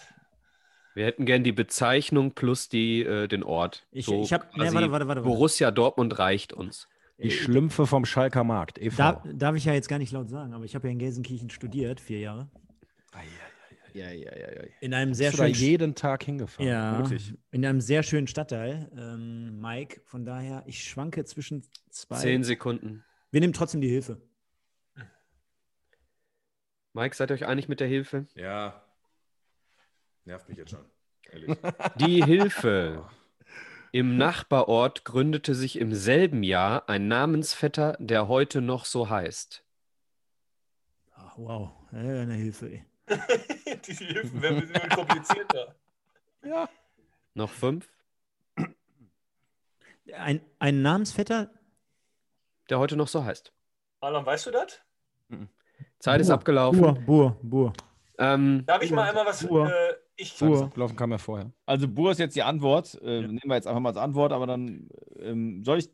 Wir 0.94 1.06
hätten 1.06 1.26
gern 1.26 1.42
die 1.42 1.52
Bezeichnung 1.52 2.32
plus 2.32 2.68
die, 2.68 3.02
äh, 3.02 3.26
den 3.26 3.42
Ort. 3.42 3.86
Ich, 3.90 4.06
So 4.06 4.22
ich 4.22 4.32
habe. 4.32 4.46
Nee, 4.54 4.72
warte, 4.72 4.92
warte, 4.92 5.08
warte. 5.08 5.20
Borussia 5.22 5.72
Dortmund 5.72 6.18
reicht 6.18 6.52
uns. 6.52 6.88
Die 7.18 7.30
Schlümpfe 7.30 7.86
vom 7.86 8.04
Schalker 8.04 8.44
Markt. 8.44 8.78
E.V. 8.78 8.96
Da, 8.96 9.22
darf 9.32 9.54
ich 9.56 9.64
ja 9.64 9.72
jetzt 9.72 9.88
gar 9.88 9.98
nicht 9.98 10.12
laut 10.12 10.28
sagen, 10.28 10.52
aber 10.52 10.64
ich 10.64 10.74
habe 10.74 10.88
ja 10.88 10.92
in 10.92 10.98
Gelsenkirchen 10.98 11.50
studiert, 11.50 12.00
vier 12.00 12.18
Jahre. 12.20 12.48
Ja, 13.14 13.20
ja, 13.94 14.10
ja, 14.10 14.52
ja. 14.52 14.62
In 14.80 14.92
einem 14.92 15.14
sehr 15.14 15.32
schönen 15.32 15.54
jeden 15.54 15.94
Tag 15.94 16.24
hingefahren. 16.24 16.68
Ja, 16.68 16.98
Wirklich. 16.98 17.32
in 17.52 17.64
einem 17.64 17.80
sehr 17.80 18.02
schönen 18.02 18.26
Stadtteil, 18.26 18.90
ähm, 18.96 19.60
Mike. 19.60 20.00
Von 20.04 20.24
daher, 20.24 20.64
ich 20.66 20.82
schwanke 20.84 21.24
zwischen 21.24 21.62
zwei. 21.90 22.16
Zehn 22.16 22.42
Sekunden. 22.42 23.04
Wir 23.30 23.40
nehmen 23.40 23.52
trotzdem 23.52 23.80
die 23.80 23.88
Hilfe. 23.88 24.20
Mike, 26.92 27.14
seid 27.16 27.30
ihr 27.30 27.34
euch 27.34 27.46
einig 27.46 27.68
mit 27.68 27.80
der 27.80 27.88
Hilfe? 27.88 28.26
Ja. 28.34 28.84
Nervt 30.24 30.48
mich 30.48 30.58
jetzt 30.58 30.70
schon. 30.70 30.84
Ehrlich. 31.30 31.56
Die 31.96 32.24
Hilfe. 32.24 33.08
Im 33.90 34.16
Nachbarort 34.16 35.04
gründete 35.04 35.54
sich 35.54 35.78
im 35.78 35.94
selben 35.94 36.42
Jahr 36.42 36.88
ein 36.88 37.08
Namensvetter, 37.08 37.96
der 38.00 38.28
heute 38.28 38.60
noch 38.60 38.84
so 38.84 39.10
heißt. 39.10 39.64
Ach, 41.14 41.36
wow, 41.36 41.70
eine 41.90 42.34
Hilfe. 42.34 42.70
Ey. 42.70 42.84
Die 43.08 43.92
Hilfen 43.92 44.42
werden 44.42 44.62
ein 44.62 44.68
bisschen 44.68 44.88
komplizierter. 44.90 45.74
Noch 47.34 47.50
fünf? 47.50 47.88
Ein, 50.14 50.40
ein 50.58 50.82
Namensvetter? 50.82 51.50
Der 52.70 52.78
heute 52.78 52.96
noch 52.96 53.08
so 53.08 53.24
heißt. 53.24 53.52
Marlon, 54.00 54.24
weißt 54.24 54.46
du 54.46 54.50
das? 54.50 54.80
Zeit 55.98 56.20
ist 56.20 56.28
Bur, 56.28 56.34
abgelaufen. 56.34 56.80
Bur, 56.80 56.94
Bur, 56.94 57.38
Bur. 57.42 57.72
Ähm, 58.18 58.64
Darf 58.66 58.82
ich 58.82 58.90
mal 58.92 59.08
einmal 59.08 59.26
was. 59.26 59.44
Uhr. 59.44 59.68
Äh, 59.68 59.94
ich, 60.16 60.40
Uhr. 60.40 60.70
Laufen 60.76 60.96
kam 60.96 61.10
ja 61.10 61.18
vorher. 61.18 61.50
Also 61.66 61.88
Bur 61.88 62.12
ist 62.12 62.18
jetzt 62.18 62.36
die 62.36 62.42
Antwort. 62.42 63.00
Äh, 63.02 63.22
Nehmen 63.22 63.40
wir 63.44 63.54
jetzt 63.56 63.66
einfach 63.66 63.80
mal 63.80 63.88
als 63.88 63.98
Antwort, 63.98 64.32
aber 64.32 64.46
dann 64.46 64.88
ähm, 65.18 65.64
soll 65.64 65.78
ich, 65.78 65.90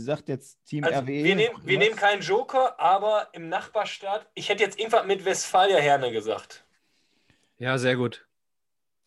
sagt 0.00 0.28
jetzt 0.28 0.64
Team 0.66 0.84
also, 0.84 1.00
RWE. 1.00 1.24
wir, 1.24 1.36
nehmen, 1.36 1.56
wir 1.64 1.78
nehmen 1.78 1.96
keinen 1.96 2.22
Joker, 2.22 2.78
aber 2.80 3.28
im 3.32 3.48
Nachbarstaat. 3.48 4.26
Ich 4.34 4.48
hätte 4.48 4.62
jetzt 4.62 4.78
irgendwas 4.78 5.06
mit 5.06 5.24
Westfalia 5.24 5.78
Herne 5.78 6.12
gesagt. 6.12 6.64
ja, 7.58 7.78
sehr 7.78 7.96
gut. 7.96 8.26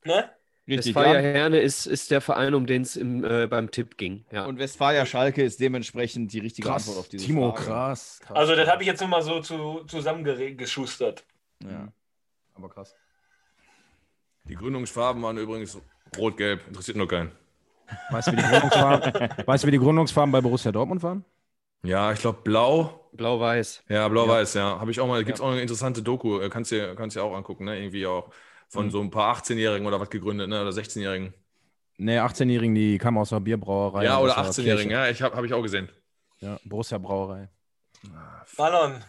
Ne? 0.03 0.29
Richtig. 0.67 0.93
Westfalia 0.95 1.19
ja. 1.19 1.33
Herne 1.33 1.59
ist, 1.59 1.87
ist 1.87 2.11
der 2.11 2.21
Verein, 2.21 2.53
um 2.53 2.67
den 2.67 2.83
es 2.83 2.95
äh, 2.95 3.47
beim 3.49 3.71
Tipp 3.71 3.97
ging. 3.97 4.25
Ja. 4.31 4.45
Und 4.45 4.59
Westfalia 4.59 5.05
Schalke 5.05 5.43
ist 5.43 5.59
dementsprechend 5.59 6.31
die 6.31 6.39
richtige 6.39 6.67
Krass, 6.67 6.87
Antwort 6.87 6.99
auf 6.99 7.09
diese 7.09 7.25
Timo, 7.25 7.51
Frage. 7.51 7.65
krass, 7.65 8.19
krass. 8.21 8.37
Also, 8.37 8.55
das 8.55 8.69
habe 8.69 8.83
ich 8.83 8.87
jetzt 8.87 8.99
nur 8.99 9.09
mal 9.09 9.23
so 9.23 9.41
zu, 9.41 9.83
zusammengeschustert. 9.87 11.25
Ja. 11.63 11.91
Aber 12.53 12.69
krass. 12.69 12.95
Die 14.43 14.55
Gründungsfarben 14.55 15.21
waren 15.23 15.37
übrigens 15.37 15.79
rot-gelb. 16.17 16.67
Interessiert 16.67 16.97
nur 16.97 17.07
keinen. 17.07 17.31
Weißt 18.09 18.27
du, 18.27 18.31
wie 18.33 18.37
die 18.37 18.43
Gründungsfarben, 18.43 19.13
weißt 19.45 19.65
wie 19.65 19.71
die 19.71 19.79
Gründungsfarben 19.79 20.31
bei 20.31 20.41
Borussia 20.41 20.71
Dortmund 20.71 21.03
waren? 21.03 21.25
Ja, 21.83 22.11
ich 22.11 22.19
glaube 22.21 22.41
blau. 22.43 23.09
Blau-Weiß. 23.13 23.83
Ja, 23.89 24.07
blau-weiß, 24.07 24.53
ja. 24.53 24.79
Habe 24.79 24.91
ich 24.91 24.99
auch 24.99 25.07
mal, 25.07 25.23
gibt 25.25 25.37
es 25.39 25.41
auch 25.41 25.49
eine 25.51 25.61
interessante 25.61 26.03
Doku, 26.03 26.39
äh, 26.39 26.49
kannst 26.49 26.71
du 26.71 26.95
kannst 26.95 27.15
dir 27.15 27.23
auch 27.23 27.33
angucken, 27.35 27.65
ne? 27.65 27.77
Irgendwie 27.79 28.05
auch 28.05 28.31
von 28.67 28.85
Mhm. 28.85 28.91
so 28.91 29.01
ein 29.01 29.09
paar 29.09 29.29
18-Jährigen 29.35 29.87
oder 29.87 29.99
was 29.99 30.09
gegründet, 30.09 30.47
ne? 30.49 30.61
Oder 30.61 30.71
16-Jährigen. 30.71 31.33
Nee, 31.97 32.17
18-Jährigen, 32.19 32.73
die 32.75 32.97
kamen 32.97 33.17
aus 33.17 33.29
der 33.29 33.39
Bierbrauerei. 33.41 34.03
Ja, 34.05 34.19
oder 34.19 34.37
der 34.37 34.37
18-Jährigen, 34.37 34.91
Kirche. 34.91 34.91
ja, 34.91 35.09
ich 35.09 35.21
habe 35.21 35.35
hab 35.35 35.43
ich 35.45 35.53
auch 35.53 35.61
gesehen. 35.61 35.89
Ja, 36.41 36.59
Borussia 36.63 36.97
Brauerei. 36.97 37.49
Marlon, 38.57 39.03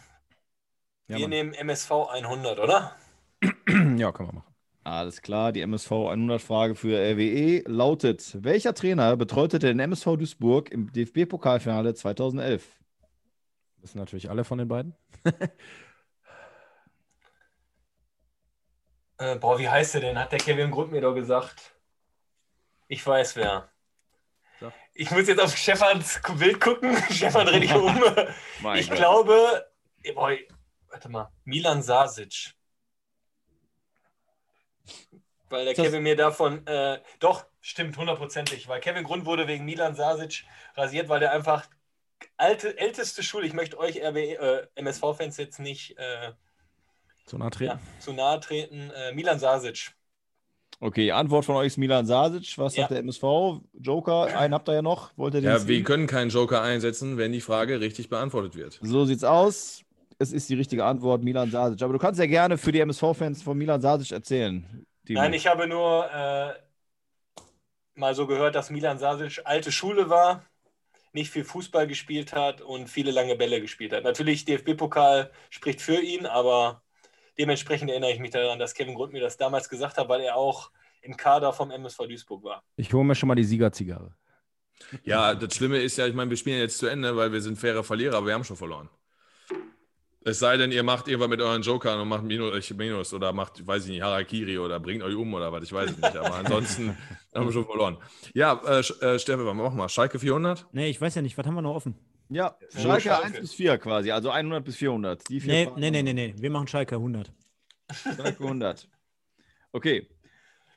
Ja, 1.07 1.19
wir 1.19 1.19
Mann. 1.19 1.29
nehmen 1.29 1.53
MSV 1.53 2.09
100, 2.09 2.59
oder? 2.59 2.97
ja, 3.97 4.11
können 4.11 4.29
wir 4.29 4.33
machen. 4.33 4.50
Alles 4.83 5.21
klar, 5.21 5.51
die 5.51 5.61
MSV 5.61 5.91
100-Frage 5.91 6.75
für 6.75 6.97
RWE 6.97 7.63
lautet: 7.67 8.43
Welcher 8.43 8.73
Trainer 8.73 9.15
betreute 9.15 9.59
den 9.59 9.79
MSV 9.79 10.17
Duisburg 10.17 10.71
im 10.71 10.91
DFB-Pokalfinale 10.91 11.93
2011? 11.93 12.79
Wissen 13.77 13.99
natürlich 13.99 14.29
alle 14.29 14.43
von 14.43 14.57
den 14.57 14.67
beiden. 14.67 14.95
Äh, 19.21 19.35
boah, 19.35 19.59
wie 19.59 19.69
heißt 19.69 19.93
der 19.93 20.01
denn? 20.01 20.17
Hat 20.17 20.31
der 20.31 20.39
Kevin 20.39 20.71
Grund 20.71 20.91
mir 20.91 20.99
doch 20.99 21.13
gesagt. 21.13 21.75
Ich 22.87 23.05
weiß 23.05 23.35
wer. 23.35 23.69
Sag. 24.59 24.73
Ich 24.95 25.11
muss 25.11 25.27
jetzt 25.27 25.39
auf 25.39 25.55
Stefans 25.55 26.19
Bild 26.39 26.59
gucken. 26.59 26.97
Stefan, 27.11 27.45
dreh 27.45 27.59
dich 27.59 27.71
um. 27.75 28.03
Ich 28.73 28.89
Gott. 28.89 28.97
glaube, 28.97 29.67
boah, 30.15 30.35
warte 30.89 31.09
mal, 31.09 31.29
Milan 31.43 31.83
Sasic. 31.83 32.55
Weil 35.51 35.65
der 35.65 35.73
Das- 35.73 35.85
Kevin 35.85 36.03
mir 36.03 36.15
davon, 36.15 36.65
äh, 36.65 36.99
doch, 37.19 37.45
stimmt, 37.59 37.97
hundertprozentig, 37.97 38.67
weil 38.67 38.79
Kevin 38.79 39.03
Grund 39.03 39.25
wurde 39.25 39.47
wegen 39.47 39.65
Milan 39.65 39.95
Sasic 39.95 40.45
rasiert, 40.75 41.09
weil 41.09 41.19
der 41.19 41.31
einfach 41.33 41.67
alte, 42.37 42.77
älteste 42.77 43.21
Schule, 43.23 43.45
ich 43.45 43.53
möchte 43.53 43.77
euch 43.77 43.97
äh, 43.97 44.67
MSV-Fans 44.75 45.37
jetzt 45.37 45.59
nicht 45.59 45.97
äh, 45.97 46.31
So 47.25 47.37
nah 47.37 47.49
treten. 47.49 47.71
ja, 47.73 47.79
zu 47.99 48.13
nahe 48.13 48.39
treten, 48.39 48.91
äh, 48.91 49.11
Milan 49.13 49.39
Sasic. 49.39 49.91
Okay, 50.79 51.11
Antwort 51.11 51.45
von 51.45 51.55
euch 51.57 51.67
ist 51.67 51.77
Milan 51.77 52.05
Sasic. 52.07 52.57
Was 52.57 52.75
Ja. 52.75 52.83
sagt 52.83 52.91
der 52.91 52.99
MSV? 52.99 53.61
Joker, 53.73 54.35
einen 54.35 54.53
habt 54.53 54.67
ihr 54.67 54.73
ja 54.75 54.81
noch. 54.81 55.11
Wollt 55.15 55.35
ihr 55.35 55.41
den 55.41 55.49
Ja, 55.51 55.59
ziehen? 55.59 55.67
wir 55.67 55.83
können 55.83 56.07
keinen 56.07 56.29
Joker 56.31 56.61
einsetzen, 56.63 57.17
wenn 57.17 57.31
die 57.31 57.41
Frage 57.41 57.79
richtig 57.79 58.09
beantwortet 58.09 58.55
wird. 58.55 58.79
So 58.81 59.05
sieht's 59.05 59.23
aus. 59.23 59.83
Es 60.17 60.31
ist 60.31 60.49
die 60.49 60.55
richtige 60.55 60.83
Antwort, 60.85 61.23
Milan 61.23 61.51
Sasic. 61.51 61.81
Aber 61.83 61.93
du 61.93 61.99
kannst 61.99 62.19
ja 62.19 62.25
gerne 62.25 62.57
für 62.57 62.71
die 62.71 62.79
MSV-Fans 62.79 63.43
von 63.43 63.57
Milan 63.57 63.81
Sasic 63.81 64.11
erzählen. 64.11 64.85
Timo. 65.05 65.19
Nein, 65.19 65.33
ich 65.33 65.47
habe 65.47 65.67
nur 65.67 66.09
äh, 66.11 66.53
mal 67.95 68.15
so 68.15 68.27
gehört, 68.27 68.55
dass 68.55 68.69
Milan 68.69 68.99
Sasic 68.99 69.41
alte 69.45 69.71
Schule 69.71 70.09
war, 70.09 70.45
nicht 71.13 71.31
viel 71.31 71.43
Fußball 71.43 71.87
gespielt 71.87 72.33
hat 72.33 72.61
und 72.61 72.87
viele 72.87 73.11
lange 73.11 73.35
Bälle 73.35 73.61
gespielt 73.61 73.93
hat. 73.93 74.03
Natürlich, 74.03 74.45
DFB-Pokal 74.45 75.31
spricht 75.49 75.81
für 75.81 75.99
ihn, 75.99 76.25
aber 76.25 76.83
dementsprechend 77.37 77.89
erinnere 77.89 78.11
ich 78.11 78.19
mich 78.19 78.31
daran, 78.31 78.59
dass 78.59 78.73
Kevin 78.73 78.95
Grund 78.95 79.13
mir 79.13 79.21
das 79.21 79.37
damals 79.37 79.67
gesagt 79.69 79.97
hat, 79.97 80.07
weil 80.09 80.21
er 80.21 80.35
auch 80.35 80.71
im 81.01 81.17
Kader 81.17 81.51
vom 81.51 81.71
MSV 81.71 81.97
Duisburg 82.07 82.43
war. 82.43 82.63
Ich 82.77 82.93
hole 82.93 83.03
mir 83.03 83.15
schon 83.15 83.27
mal 83.27 83.35
die 83.35 83.43
Siegerzigarre. 83.43 84.15
Ja, 85.03 85.35
das 85.35 85.55
Schlimme 85.55 85.77
ist 85.79 85.97
ja, 85.97 86.07
ich 86.07 86.13
meine, 86.13 86.29
wir 86.29 86.37
spielen 86.37 86.59
jetzt 86.59 86.77
zu 86.77 86.87
Ende, 86.87 87.15
weil 87.15 87.31
wir 87.31 87.41
sind 87.41 87.57
faire 87.57 87.83
Verlierer, 87.83 88.17
aber 88.17 88.27
wir 88.27 88.33
haben 88.33 88.43
schon 88.43 88.57
verloren. 88.57 88.89
Es 90.23 90.37
sei 90.37 90.55
denn, 90.57 90.71
ihr 90.71 90.83
macht 90.83 91.07
irgendwas 91.07 91.29
mit 91.29 91.41
euren 91.41 91.63
Jokern 91.63 91.99
und 91.99 92.07
macht 92.07 92.23
Minus, 92.23 92.69
Minus 92.71 93.11
oder 93.13 93.33
macht, 93.33 93.65
weiß 93.65 93.85
ich 93.85 93.89
nicht, 93.91 94.01
Harakiri 94.03 94.59
oder 94.59 94.79
bringt 94.79 95.01
euch 95.01 95.15
um 95.15 95.33
oder 95.33 95.51
was, 95.51 95.63
ich 95.63 95.73
weiß 95.73 95.89
es 95.91 95.97
nicht. 95.97 96.15
Aber 96.15 96.35
ansonsten 96.35 96.95
haben 97.33 97.45
wir 97.47 97.51
schon 97.51 97.65
verloren. 97.65 97.97
Ja, 98.35 98.61
äh, 98.65 98.79
äh, 98.79 99.17
Stefan, 99.19 99.57
mach 99.57 99.73
mal. 99.73 99.89
Schalke 99.89 100.19
400? 100.19 100.67
Nee, 100.73 100.89
ich 100.89 101.01
weiß 101.01 101.15
ja 101.15 101.23
nicht, 101.23 101.35
was 101.37 101.45
haben 101.47 101.55
wir 101.55 101.63
noch 101.63 101.73
offen? 101.73 101.95
Ja, 102.29 102.55
Schalke 102.69 103.01
Schalke. 103.01 103.25
1 103.25 103.39
bis 103.39 103.53
4 103.55 103.77
quasi, 103.79 104.11
also 104.11 104.29
100 104.29 104.63
bis 104.63 104.75
400. 104.75 105.27
Die 105.27 105.39
vier 105.41 105.51
Nee, 105.51 105.65
Fragen 105.65 105.79
nee, 105.81 105.89
nee, 105.91 106.03
nee, 106.03 106.15
wir. 106.15 106.33
nee. 106.33 106.35
Wir 106.37 106.51
machen 106.51 106.67
Schalke 106.67 106.95
100. 106.95 107.31
Schalke 107.91 108.43
100. 108.43 108.87
Okay. 109.71 110.07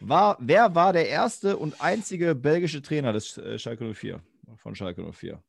War, 0.01 0.39
wer 0.41 0.75
war 0.75 0.93
der 0.95 1.09
erste 1.09 1.57
und 1.59 1.81
einzige 1.83 2.35
belgische 2.35 2.81
Trainer 2.81 3.13
des 3.13 3.37
äh, 3.37 3.59
Schalke 3.59 3.93
04? 3.95 4.21
Von 4.57 4.75
Schalke 4.75 5.03
04. 5.13 5.43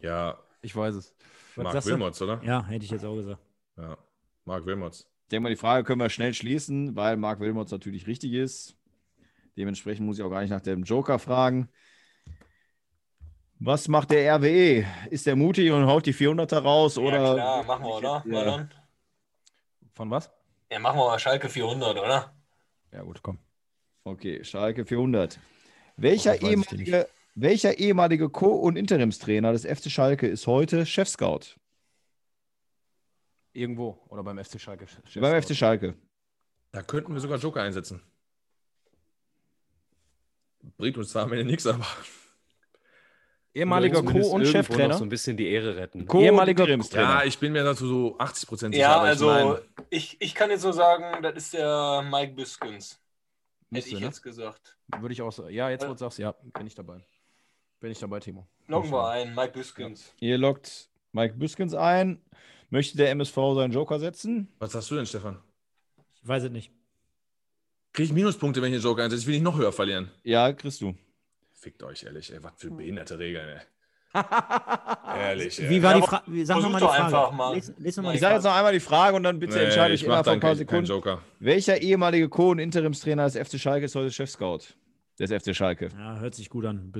Ja, 0.00 0.38
Ich 0.62 0.74
weiß 0.76 0.94
es. 0.94 1.14
Du? 1.56 1.90
Wilmots, 1.90 2.22
oder? 2.22 2.40
Ja, 2.44 2.64
hätte 2.66 2.84
ich 2.84 2.90
jetzt 2.90 3.04
auch 3.04 3.16
gesagt. 3.16 3.40
Ja, 3.76 3.96
Marc 4.44 4.66
Wilmots. 4.66 5.06
Ich 5.22 5.28
denke 5.30 5.44
mal, 5.44 5.48
die 5.50 5.56
Frage 5.56 5.84
können 5.84 6.00
wir 6.00 6.10
schnell 6.10 6.34
schließen, 6.34 6.96
weil 6.96 7.16
Marc 7.16 7.40
Wilmots 7.40 7.72
natürlich 7.72 8.06
richtig 8.06 8.32
ist. 8.32 8.76
Dementsprechend 9.56 10.06
muss 10.06 10.18
ich 10.18 10.24
auch 10.24 10.30
gar 10.30 10.40
nicht 10.40 10.50
nach 10.50 10.60
dem 10.60 10.82
Joker 10.84 11.18
fragen. 11.18 11.68
Was 13.58 13.88
macht 13.88 14.10
der 14.10 14.36
RWE? 14.36 14.86
Ist 15.10 15.26
der 15.26 15.36
mutig 15.36 15.70
und 15.70 15.86
haut 15.86 16.06
die 16.06 16.14
400er 16.14 16.58
raus? 16.58 16.96
Oder 16.96 17.22
ja, 17.22 17.34
klar, 17.34 17.64
machen 17.64 17.84
wir, 17.84 17.94
oder? 17.94 18.24
Ja. 18.26 18.68
Von 19.92 20.10
was? 20.10 20.30
Ja, 20.72 20.78
machen 20.78 20.98
wir 20.98 21.06
mal 21.06 21.18
Schalke 21.18 21.48
400, 21.48 21.98
oder? 21.98 22.34
Ja, 22.92 23.02
gut, 23.02 23.22
komm. 23.22 23.38
Okay, 24.04 24.42
Schalke 24.44 24.86
400. 24.86 25.38
Welcher, 25.96 26.36
Oh, 26.40 26.46
ehemalige, 26.46 27.06
welcher 27.40 27.78
ehemalige 27.78 28.28
Co- 28.28 28.56
und 28.56 28.76
Interimstrainer 28.76 29.52
des 29.52 29.64
FC 29.64 29.90
Schalke 29.90 30.26
ist 30.26 30.46
heute 30.46 30.86
Chefscout? 30.86 31.56
Irgendwo. 33.52 34.00
Oder 34.08 34.22
beim 34.22 34.42
FC 34.42 34.60
Schalke. 34.60 34.86
Beim 35.16 35.42
FC 35.42 35.54
Schalke. 35.56 35.94
Da 36.72 36.82
könnten 36.82 37.12
wir 37.12 37.20
sogar 37.20 37.38
Joker 37.38 37.62
einsetzen. 37.62 38.00
Bringt 40.76 40.98
uns 40.98 41.10
zwar 41.10 41.24
am 41.24 41.32
Ende 41.32 41.44
nichts, 41.44 41.66
aber 41.66 41.86
Ehemaliger 43.52 44.02
Co- 44.02 44.30
und 44.30 44.46
Cheftrainer. 44.46 44.88
noch 44.88 44.98
so 44.98 45.04
ein 45.04 45.08
bisschen 45.08 45.36
die 45.36 45.48
Ehre 45.48 45.74
retten. 45.76 46.06
Co- 46.06 46.18
und 46.18 46.24
Ehemaliger- 46.24 46.62
Interimstrainer. 46.64 47.08
ja, 47.08 47.24
ich 47.24 47.38
bin 47.38 47.52
mir 47.52 47.64
dazu 47.64 47.86
so 47.86 48.18
80 48.18 48.48
Prozent 48.48 48.74
sicher. 48.74 48.86
Ja, 48.86 49.00
also 49.00 49.58
ich 49.88 50.12
ich, 50.12 50.20
ich 50.20 50.34
kann 50.34 50.50
jetzt 50.50 50.62
so 50.62 50.70
sagen, 50.70 51.22
das 51.22 51.34
ist 51.34 51.54
der 51.54 52.02
Mike 52.08 52.34
Biskins. 52.34 53.00
Hätte 53.72 53.88
ich 53.88 53.94
ne? 53.94 54.06
jetzt 54.06 54.22
gesagt. 54.22 54.76
Würde 55.00 55.12
ich 55.12 55.22
auch 55.22 55.32
sagen. 55.32 55.50
Ja, 55.50 55.70
jetzt 55.70 55.84
wo 55.84 55.92
du 55.92 55.98
sagst, 55.98 56.18
ja, 56.18 56.32
bin 56.32 56.66
ich 56.66 56.74
dabei. 56.74 57.04
Bin 57.80 57.90
ich 57.90 57.98
dabei, 57.98 58.20
Timo. 58.20 58.46
Loggen 58.68 58.90
wir 58.90 59.08
ein, 59.08 59.34
Mike 59.34 59.52
Biskins. 59.52 60.12
Ihr 60.20 60.38
lockt 60.38 60.88
Mike 61.12 61.34
Büskens 61.34 61.74
ein. 61.74 62.20
Möchte 62.68 62.96
der 62.98 63.10
MSV 63.10 63.34
seinen 63.54 63.72
Joker 63.72 63.98
setzen? 63.98 64.48
was 64.58 64.72
sagst 64.72 64.90
du 64.90 64.96
denn, 64.96 65.06
Stefan? 65.06 65.38
Ich 66.22 66.28
weiß 66.28 66.44
es 66.44 66.50
nicht. 66.50 66.70
Kriege 67.92 68.06
ich 68.06 68.12
Minuspunkte, 68.12 68.62
wenn 68.62 68.72
ich 68.72 68.78
den 68.80 68.84
Joker 68.84 69.02
einsetze? 69.02 69.22
Ich 69.22 69.26
will 69.26 69.34
nicht 69.34 69.42
noch 69.42 69.58
höher 69.58 69.72
verlieren. 69.72 70.10
Ja, 70.22 70.52
kriegst 70.52 70.80
du. 70.80 70.94
Fickt 71.54 71.82
euch, 71.82 72.04
ehrlich, 72.04 72.32
ey. 72.32 72.42
Was 72.42 72.52
für 72.56 72.70
behinderte 72.70 73.18
Regeln, 73.18 73.48
ey. 73.48 73.60
Ehrlich, 75.18 75.60
ey. 75.60 75.70
Wie 75.70 75.82
war 75.82 75.92
Ja, 75.92 75.96
die 75.98 76.02
aber 76.04 76.06
Frage? 76.22 76.46
Sag 76.46 76.56
nochmal 76.60 76.80
die 76.80 76.86
doch 76.86 76.94
Frage. 76.94 77.04
einfach 77.04 77.32
mal. 77.32 77.54
Les, 77.78 77.96
mal 77.96 78.06
Ich 78.10 78.12
die 78.12 78.18
sage 78.18 78.34
jetzt 78.36 78.44
noch 78.44 78.54
einmal 78.54 78.72
die 78.72 78.80
Frage 78.80 79.16
und 79.16 79.22
dann 79.22 79.38
bitte 79.38 79.56
Nee, 79.56 79.64
entscheide 79.64 79.94
ich 79.94 80.02
ich 80.02 80.06
mach 80.08 80.20
innerhalb 80.20 80.26
von 80.26 80.30
dann 80.32 80.38
ein 80.38 80.40
paar 80.40 80.56
Sekunden. 80.56 80.84
Joker. 80.86 81.22
Welcher 81.40 81.80
ehemalige 81.80 82.28
Co- 82.28 82.50
und 82.50 82.58
Interimstrainer 82.60 83.24
des 83.28 83.36
FC 83.36 83.58
Schalke 83.60 83.86
ist 83.86 83.94
heute 83.94 84.10
Chefscout? 84.12 84.60
Des 85.20 85.30
FC 85.30 85.54
Schalke. 85.54 85.90
Ja, 85.96 86.18
hört 86.18 86.34
sich 86.34 86.48
gut 86.48 86.64
an. 86.64 86.92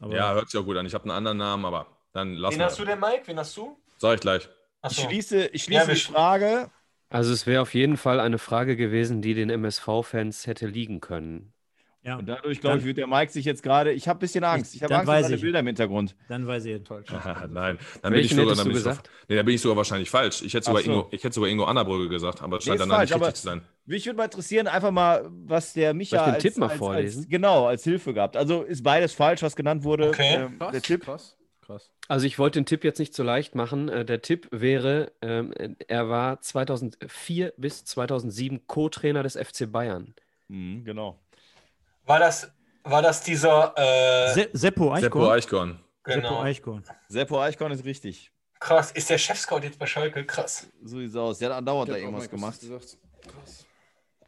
Aber 0.00 0.14
Ja, 0.16 0.32
hört 0.32 0.48
sich 0.50 0.58
auch 0.58 0.64
gut 0.64 0.76
an. 0.78 0.86
Ich 0.86 0.94
habe 0.94 1.04
einen 1.04 1.12
anderen 1.12 1.36
Namen, 1.38 1.64
aber 1.66 1.86
dann 2.12 2.34
lass 2.34 2.52
Wen 2.54 2.58
mal. 2.58 2.64
hast 2.64 2.78
du 2.78 2.84
denn, 2.86 2.98
Mike? 2.98 3.22
Wen 3.26 3.38
hast 3.38 3.56
du? 3.56 3.76
Sag 3.98 4.14
ich 4.14 4.20
gleich. 4.20 4.42
Ich 4.44 4.50
Achso. 4.82 5.02
schließe, 5.08 5.46
ich 5.48 5.66
Ja, 5.68 5.82
schließe 5.82 5.88
wir 5.88 5.94
die 5.94 6.00
Frage. 6.00 6.70
Also 7.10 7.32
es 7.32 7.46
wäre 7.46 7.60
auf 7.62 7.74
jeden 7.74 7.96
Fall 7.98 8.18
eine 8.18 8.38
Frage 8.38 8.76
gewesen, 8.76 9.20
die 9.22 9.34
den 9.34 9.50
MSV-Fans 9.50 10.46
hätte 10.46 10.66
liegen 10.66 11.00
können. 11.00 11.52
ja, 12.02 12.16
Und 12.16 12.26
dadurch, 12.26 12.60
glaube 12.60 12.78
ich, 12.78 12.84
wird 12.84 12.96
der 12.98 13.06
Mike 13.08 13.30
sich 13.32 13.44
jetzt 13.44 13.62
gerade. 13.62 13.92
Ich 13.92 14.08
habe 14.08 14.18
ein 14.18 14.20
bisschen 14.20 14.42
Angst. 14.44 14.74
Ich 14.74 14.82
habe 14.82 14.90
Dann 14.90 15.00
Angst 15.00 15.08
weiß 15.08 15.22
seine 15.26 15.36
ich. 15.36 15.42
Bilder 15.42 15.60
im 15.60 15.66
Hintergrund. 15.66 16.16
dann 16.28 16.46
weiß 16.46 16.64
ich. 16.64 16.80
Nein, 17.50 17.78
dann 18.02 18.12
bin 18.12 18.20
ich 18.22 18.30
sogar, 18.34 18.54
dann 18.54 18.64
bin 18.64 18.68
ich 18.72 18.78
gesagt? 18.78 19.06
so, 19.06 19.12
nee, 19.28 19.36
da 19.36 19.42
bin 19.42 19.54
ich 19.54 19.60
sogar 19.60 19.76
wahrscheinlich 19.76 20.08
falsch. 20.10 20.40
Ich 20.42 20.54
hätte 20.54 20.66
sogar, 20.66 20.82
so. 20.82 20.90
Ingo, 20.90 21.08
ich 21.10 21.22
hätte 21.22 21.34
sogar 21.34 21.50
Ingo 21.50 21.64
Annabrügge 21.64 22.08
gesagt, 22.08 22.42
aber 22.42 22.56
es 22.58 22.64
Nee, 22.64 22.70
scheint 22.70 22.76
ist 22.76 22.80
dann, 22.80 22.88
dann 22.88 22.98
falsch, 22.98 23.10
nicht 23.10 23.16
aber- 23.16 23.26
richtig 23.26 23.40
zu 23.42 23.48
sein. 23.48 23.62
Mich 23.86 24.04
würde 24.04 24.16
mal 24.16 24.24
interessieren, 24.24 24.66
einfach 24.66 24.90
mal, 24.90 25.28
was 25.30 25.72
der 25.72 25.94
Micha 25.94 26.16
Soll 26.16 26.18
ich 26.18 26.24
den 26.26 26.34
als, 26.34 26.42
Tipp 26.42 26.56
mal 26.58 26.68
als, 26.70 26.78
vorlesen? 26.78 27.18
Als, 27.20 27.28
genau, 27.28 27.66
als 27.66 27.84
Hilfe 27.84 28.12
gehabt. 28.12 28.36
Also 28.36 28.62
ist 28.62 28.82
beides 28.82 29.12
falsch, 29.12 29.42
was 29.42 29.54
genannt 29.54 29.84
wurde. 29.84 30.08
Okay. 30.08 30.34
Ähm, 30.34 30.58
der 30.72 30.82
Tipp. 30.82 31.04
Krass. 31.04 31.36
Krass. 31.66 31.90
Also 32.06 32.26
ich 32.26 32.38
wollte 32.38 32.60
den 32.60 32.66
Tipp 32.66 32.84
jetzt 32.84 32.98
nicht 32.98 33.14
so 33.14 33.24
leicht 33.24 33.54
machen. 33.56 33.88
Äh, 33.88 34.04
Der 34.04 34.22
Tipp 34.22 34.48
wäre, 34.52 35.12
ähm, 35.20 35.52
er 35.88 36.08
war 36.08 36.40
2004 36.40 37.54
bis 37.56 37.84
2007 37.84 38.66
Co-Trainer 38.68 39.24
des 39.24 39.34
FC 39.36 39.70
Bayern. 39.70 40.14
Mhm, 40.48 40.84
genau. 40.84 41.18
War 42.04 42.20
das, 42.20 42.52
war 42.84 43.02
das 43.02 43.22
dieser. 43.24 43.74
Äh, 43.76 44.34
Se 44.34 44.48
Seppo 44.52 44.94
Seppo 44.96 45.32
Eichkorn. 45.32 45.32
Eichkorn. 45.32 45.80
Seppo 46.04 46.20
genau. 46.20 46.42
Eichkorn. 46.42 46.84
Seppo 47.08 47.40
Eichkorn 47.40 47.72
ist 47.72 47.84
richtig. 47.84 48.30
Krass. 48.60 48.92
Ist 48.92 49.10
der 49.10 49.18
Chefscout 49.18 49.60
jetzt 49.64 49.78
bei 49.78 49.86
Schalke? 49.86 50.24
Krass. 50.24 50.68
So 50.84 50.98
sieht's 50.98 51.16
aus. 51.16 51.38
Der 51.38 51.50
hat 51.50 51.56
andauernd 51.56 51.90
da 51.90 51.96
irgendwas 51.96 52.30
gemacht. 52.30 52.60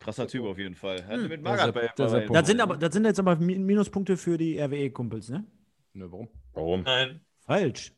Krasser 0.08 0.26
Typ 0.26 0.44
auf 0.46 0.56
jeden 0.56 0.74
Fall. 0.74 1.06
Hm. 1.06 1.28
mit 1.28 1.42
Magath 1.42 1.74
bei, 1.74 1.82
der 1.98 2.06
bei, 2.08 2.26
Das 2.32 2.46
sind, 2.46 2.62
aber, 2.62 2.78
das 2.78 2.94
sind 2.94 3.04
jetzt 3.04 3.18
aber 3.18 3.32
Mi- 3.36 3.58
Minuspunkte 3.58 4.16
für 4.16 4.38
die 4.38 4.58
RWE-Kumpels, 4.58 5.28
ne? 5.28 5.44
Nö, 5.92 6.06
warum? 6.10 6.28
Warum? 6.54 6.82
Nein. 6.82 7.20
Falsch. 7.40 7.92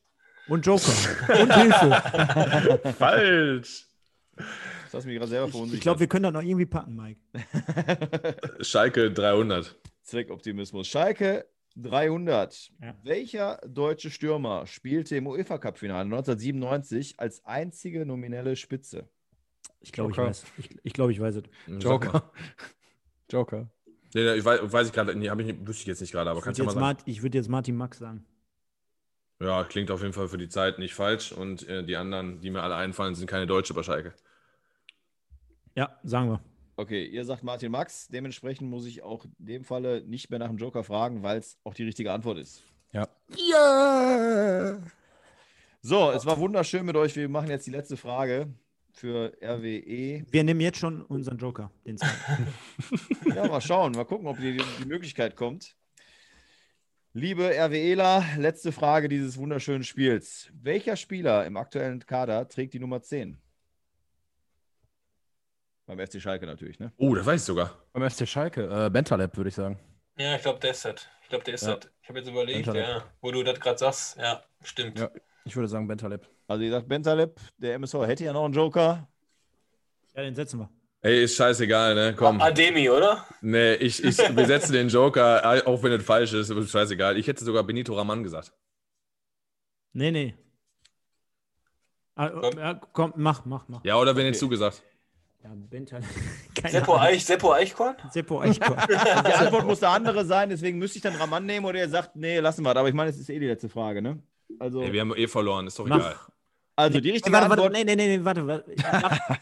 Und 0.49 0.67
Joker. 0.67 0.91
Und 1.41 1.55
Hilfe. 1.55 2.93
Falsch. 2.99 3.87
Das 4.35 4.95
hast 4.95 5.05
du 5.05 5.09
mich 5.09 5.19
gerade 5.19 5.29
selber 5.31 5.47
Ich, 5.47 5.53
verunsichert. 5.53 5.77
ich 5.79 5.83
glaube, 5.83 6.01
wir 6.01 6.09
können 6.09 6.25
das 6.25 6.33
noch 6.33 6.43
irgendwie 6.43 6.67
packen, 6.67 6.97
Mike. 6.97 7.21
Schalke 8.65 9.13
300. 9.13 9.77
Zweckoptimismus. 10.03 10.89
Schalke 10.89 11.47
300. 11.77 12.73
Ja. 12.83 12.95
Welcher 13.05 13.61
deutsche 13.69 14.11
Stürmer 14.11 14.67
spielte 14.67 15.15
im 15.15 15.29
UEFA 15.29 15.59
Cup-Finale 15.59 16.07
1997 16.07 17.21
als 17.21 17.45
einzige 17.45 18.05
nominelle 18.05 18.57
Spitze? 18.57 19.09
Ich 19.81 19.93
glaube, 19.93 20.13
ich 20.13 20.19
weiß. 20.19 20.45
Ich, 20.59 20.71
ich 20.83 20.93
glaube, 20.93 21.13
ich 21.13 21.21
weiß 21.21 21.37
es. 21.37 21.45
Mal. 21.67 21.79
Joker. 21.81 22.31
Joker. 23.31 23.71
Nee, 24.13 24.25
nee, 24.25 24.35
ich 24.35 24.45
weiß, 24.45 24.61
weiß 24.73 24.89
ich 24.89 24.93
gerade, 24.93 25.15
nee, 25.15 25.31
hab 25.31 25.39
ich, 25.39 25.47
nicht- 25.47 25.67
wüsste 25.67 25.83
ich 25.83 25.87
jetzt 25.87 26.01
nicht 26.01 26.13
gerade, 26.13 26.31
aber 26.31 26.41
kannst 26.41 26.59
würde 26.59 26.73
du 26.73 26.79
mal 26.81 26.91
jetzt, 26.91 26.99
sagen. 26.99 26.99
Mart- 26.99 27.09
ich 27.09 27.23
würd 27.23 27.35
jetzt 27.35 27.49
Martin 27.49 27.77
Max 27.77 27.99
sagen. 27.99 28.27
Ja, 29.41 29.65
klingt 29.65 29.91
auf 29.91 30.03
jeden 30.03 30.13
Fall 30.13 30.29
für 30.29 30.37
die 30.37 30.49
Zeit 30.49 30.79
nicht 30.79 30.95
falsch. 30.95 31.33
Und 31.33 31.67
äh, 31.69 31.83
die 31.85 31.97
anderen, 31.97 32.41
die 32.41 32.51
mir 32.51 32.63
alle 32.63 32.75
einfallen, 32.75 33.15
sind 33.15 33.27
keine 33.29 33.47
Deutsche 33.47 33.73
bei 33.73 33.83
Schalke. 33.83 34.13
Ja, 35.77 35.99
sagen 36.03 36.29
wir. 36.31 36.41
Okay, 36.77 37.07
ihr 37.07 37.25
sagt 37.25 37.43
Martin 37.43 37.71
Max. 37.73 38.09
Dementsprechend 38.09 38.69
muss 38.69 38.85
ich 38.87 39.03
auch 39.03 39.25
in 39.25 39.33
dem 39.39 39.65
Falle 39.65 40.03
nicht 40.03 40.29
mehr 40.29 40.39
nach 40.39 40.49
dem 40.49 40.59
Joker 40.59 40.83
fragen, 40.85 41.23
weil 41.23 41.39
es 41.39 41.59
auch 41.65 41.73
die 41.75 41.85
richtige 41.85 42.13
Antwort 42.13 42.39
ist. 42.39 42.65
Ja. 42.93 43.09
So, 45.83 46.11
es 46.11 46.27
war 46.27 46.39
wunderschön 46.39 46.85
mit 46.85 46.97
euch. 46.97 47.17
Wir 47.17 47.29
machen 47.29 47.49
jetzt 47.49 47.67
die 47.67 47.71
letzte 47.71 47.97
Frage 47.97 48.53
für 49.01 49.33
RWE. 49.43 50.25
Wir 50.31 50.45
nehmen 50.45 50.61
jetzt 50.61 50.79
schon 50.79 51.01
unseren 51.03 51.39
Joker. 51.39 51.71
Den 51.87 51.97
zweiten. 51.97 52.47
Ja, 53.35 53.47
mal 53.47 53.61
schauen, 53.61 53.93
mal 53.93 54.05
gucken, 54.05 54.27
ob 54.27 54.39
die, 54.39 54.59
die 54.59 54.85
Möglichkeit 54.85 55.37
kommt. 55.37 55.75
Liebe 57.15 57.45
RWEler, 57.51 58.25
letzte 58.37 58.73
Frage 58.73 59.09
dieses 59.09 59.39
wunderschönen 59.39 59.85
Spiels. 59.85 60.51
Welcher 60.53 60.97
Spieler 60.97 61.47
im 61.47 61.57
aktuellen 61.57 62.05
Kader 62.05 62.47
trägt 62.49 62.75
die 62.75 62.79
Nummer 62.79 63.01
10? 63.01 63.41
Beim 65.87 65.99
FC 65.99 66.21
Schalke 66.21 66.45
natürlich, 66.47 66.79
ne? 66.79 66.93
Oh, 66.99 67.15
das 67.15 67.25
weiß 67.25 67.41
ich 67.41 67.47
sogar. 67.47 67.83
Beim 67.93 68.09
FC 68.09 68.29
Schalke. 68.29 68.65
Äh, 68.87 68.91
Bentaleb, 68.91 69.37
würde 69.37 69.49
ich 69.49 69.55
sagen. 69.55 69.79
Ja, 70.19 70.37
ich 70.37 70.43
glaube, 70.43 70.61
der 70.61 70.73
ist 70.73 70.85
das. 70.85 71.09
Ich 71.23 71.29
glaube, 71.31 71.45
der 71.45 71.55
ist 71.55 71.67
Ja. 71.67 71.77
das. 71.77 71.91
Ich 72.03 72.09
habe 72.09 72.19
jetzt 72.19 72.29
überlegt, 72.29 72.67
ja, 72.67 73.03
wo 73.23 73.31
du 73.33 73.43
das 73.43 73.59
gerade 73.59 73.79
sagst. 73.79 74.17
Ja, 74.19 74.45
stimmt. 74.63 74.99
Ja. 74.99 75.11
Ich 75.45 75.57
würde 75.57 75.69
sagen 75.69 75.89
Bentaleb. 75.89 76.29
Also 76.51 76.65
ihr 76.65 76.73
sagt 76.73 76.89
Bentaleb, 76.89 77.39
der 77.59 77.75
MSV 77.75 77.95
hätte 78.09 78.25
ja 78.25 78.33
noch 78.33 78.45
einen 78.45 78.53
Joker. 78.53 79.09
ja, 80.17 80.23
den 80.23 80.35
setzen 80.35 80.59
wir. 80.59 80.69
Ey, 81.01 81.23
ist 81.23 81.37
scheißegal, 81.37 81.95
ne? 81.95 82.13
Komm. 82.17 82.41
Ademi, 82.41 82.91
oder? 82.91 83.25
Nee, 83.41 83.75
ich, 83.75 84.03
ich, 84.03 84.19
wir 84.19 84.47
setzen 84.47 84.73
den 84.73 84.89
Joker, 84.89 85.45
auch 85.69 85.81
wenn 85.85 85.93
es 85.93 86.05
falsch 86.05 86.33
ist, 86.33 86.51
ist 86.51 86.71
scheißegal. 86.73 87.17
Ich 87.19 87.29
hätte 87.29 87.45
sogar 87.45 87.63
Benito 87.63 87.95
Raman 87.95 88.25
gesagt. 88.25 88.53
Nee, 89.93 90.11
nee. 90.11 90.35
Ah, 92.17 92.31
Komm. 92.31 92.59
ja, 92.59 92.75
komm, 92.75 93.13
mach, 93.15 93.45
mach, 93.45 93.69
mach. 93.69 93.85
Ja, 93.85 93.95
oder 93.95 94.17
wen 94.17 94.25
hättest 94.27 94.43
du 94.43 94.49
gesagt? 94.49 94.83
Ja, 95.45 95.51
Bental. 95.55 96.01
Keine 96.61 96.73
Seppo. 96.73 96.97
Eich, 96.97 97.25
Seppo 97.25 97.53
Eichkorn? 97.53 97.95
Seppo 98.11 98.41
Eichkorn. 98.41 98.77
Die 98.89 99.33
Antwort 99.35 99.67
muss 99.67 99.85
eine 99.85 99.93
andere 99.95 100.25
sein, 100.25 100.51
deswegen 100.51 100.79
müsste 100.79 100.99
ich 100.99 101.03
dann 101.03 101.15
Raman 101.15 101.47
nehmen 101.47 101.65
oder 101.65 101.79
ihr 101.79 101.89
sagt, 101.89 102.17
nee, 102.17 102.41
lassen 102.41 102.65
wir. 102.65 102.75
Aber 102.75 102.89
ich 102.89 102.95
meine, 102.95 103.11
es 103.11 103.19
ist 103.19 103.31
eh 103.31 103.39
die 103.39 103.47
letzte 103.47 103.69
Frage, 103.69 104.03
ne? 104.03 104.21
Also, 104.59 104.83
Ey, 104.83 104.93
wir 104.93 105.01
haben 105.01 105.15
eh 105.17 105.29
verloren, 105.29 105.69
ist 105.69 105.79
doch 105.79 105.87
egal. 105.87 106.17
Also 106.77 107.01
die 107.01 107.11
richtige 107.11 107.33
warte, 107.33 107.51
warte, 107.51 107.63
Antwort. 107.65 107.73
nee, 107.73 107.85
nee, 107.85 107.97
nee, 107.97 108.17
nee, 108.19 108.25
warte, 108.25 108.47
warte. 108.47 108.75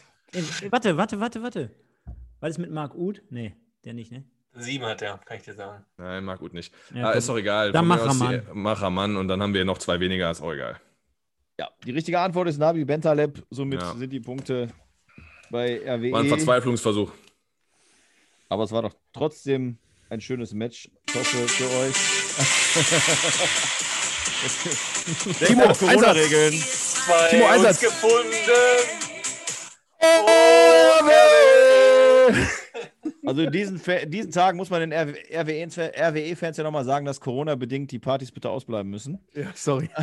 Warte, 0.69 0.95
warte, 0.95 1.19
warte, 1.19 1.41
warte. 1.41 1.71
War 2.39 2.49
das 2.49 2.59
mit 2.59 2.69
Marc 2.69 2.93
Uth? 2.93 3.19
Nee, 3.31 3.55
der 3.83 3.95
nicht, 3.95 4.11
ne? 4.11 4.23
Sieben 4.53 4.85
hat 4.85 5.01
er, 5.01 5.17
kann 5.17 5.37
ich 5.37 5.43
dir 5.43 5.55
sagen. 5.55 5.83
Nein, 5.97 6.23
mag 6.23 6.37
gut 6.39 6.53
nicht. 6.53 6.71
Ja, 6.93 7.07
ah, 7.09 7.11
ist 7.13 7.27
doch 7.27 7.37
egal. 7.37 7.71
Dann 7.71 7.87
mach 7.87 8.05
Raman. 8.05 8.43
Mach 8.53 8.79
Raman 8.79 9.17
und 9.17 9.27
dann 9.27 9.41
haben 9.41 9.55
wir 9.55 9.65
noch 9.65 9.79
zwei 9.79 9.99
weniger, 9.99 10.29
ist 10.29 10.41
auch 10.41 10.53
egal. 10.53 10.79
Ja, 11.59 11.67
die 11.83 11.91
richtige 11.91 12.19
Antwort 12.19 12.47
ist 12.47 12.59
Nabi 12.59 12.85
Bentaleb. 12.85 13.43
Somit 13.49 13.81
Ja. 13.81 13.95
sind 13.95 14.11
die 14.13 14.19
Punkte 14.19 14.69
bei 15.49 15.81
RWE. 15.83 16.11
War 16.11 16.19
ein 16.21 16.27
Verzweiflungsversuch. 16.27 17.11
Aber 18.49 18.63
es 18.65 18.71
war 18.71 18.83
doch 18.83 18.93
trotzdem 19.11 19.79
ein 20.09 20.21
schönes 20.21 20.53
Match. 20.53 20.89
Ich 21.07 21.15
hoffe 21.15 21.47
für 21.47 21.69
euch. 21.79 21.95
Timo, 25.47 25.73
Corona-Regeln. 25.79 26.53
Zwei 27.05 27.29
Timo, 27.29 27.45
uns 27.45 27.53
Einsatz. 27.53 27.79
gefunden. 27.81 28.33
Also 33.25 33.43
in 33.43 33.51
diesen, 33.51 33.79
diesen 34.07 34.31
Tagen 34.31 34.57
muss 34.57 34.69
man 34.71 34.89
den 34.89 34.91
RWE-Fans 34.91 35.77
RWE 35.77 36.51
ja 36.57 36.63
nochmal 36.63 36.83
sagen, 36.83 37.05
dass 37.05 37.21
Corona-bedingt 37.21 37.91
die 37.91 37.99
Partys 37.99 38.31
bitte 38.31 38.49
ausbleiben 38.49 38.89
müssen. 38.89 39.19
Ja, 39.33 39.51
sorry. 39.53 39.87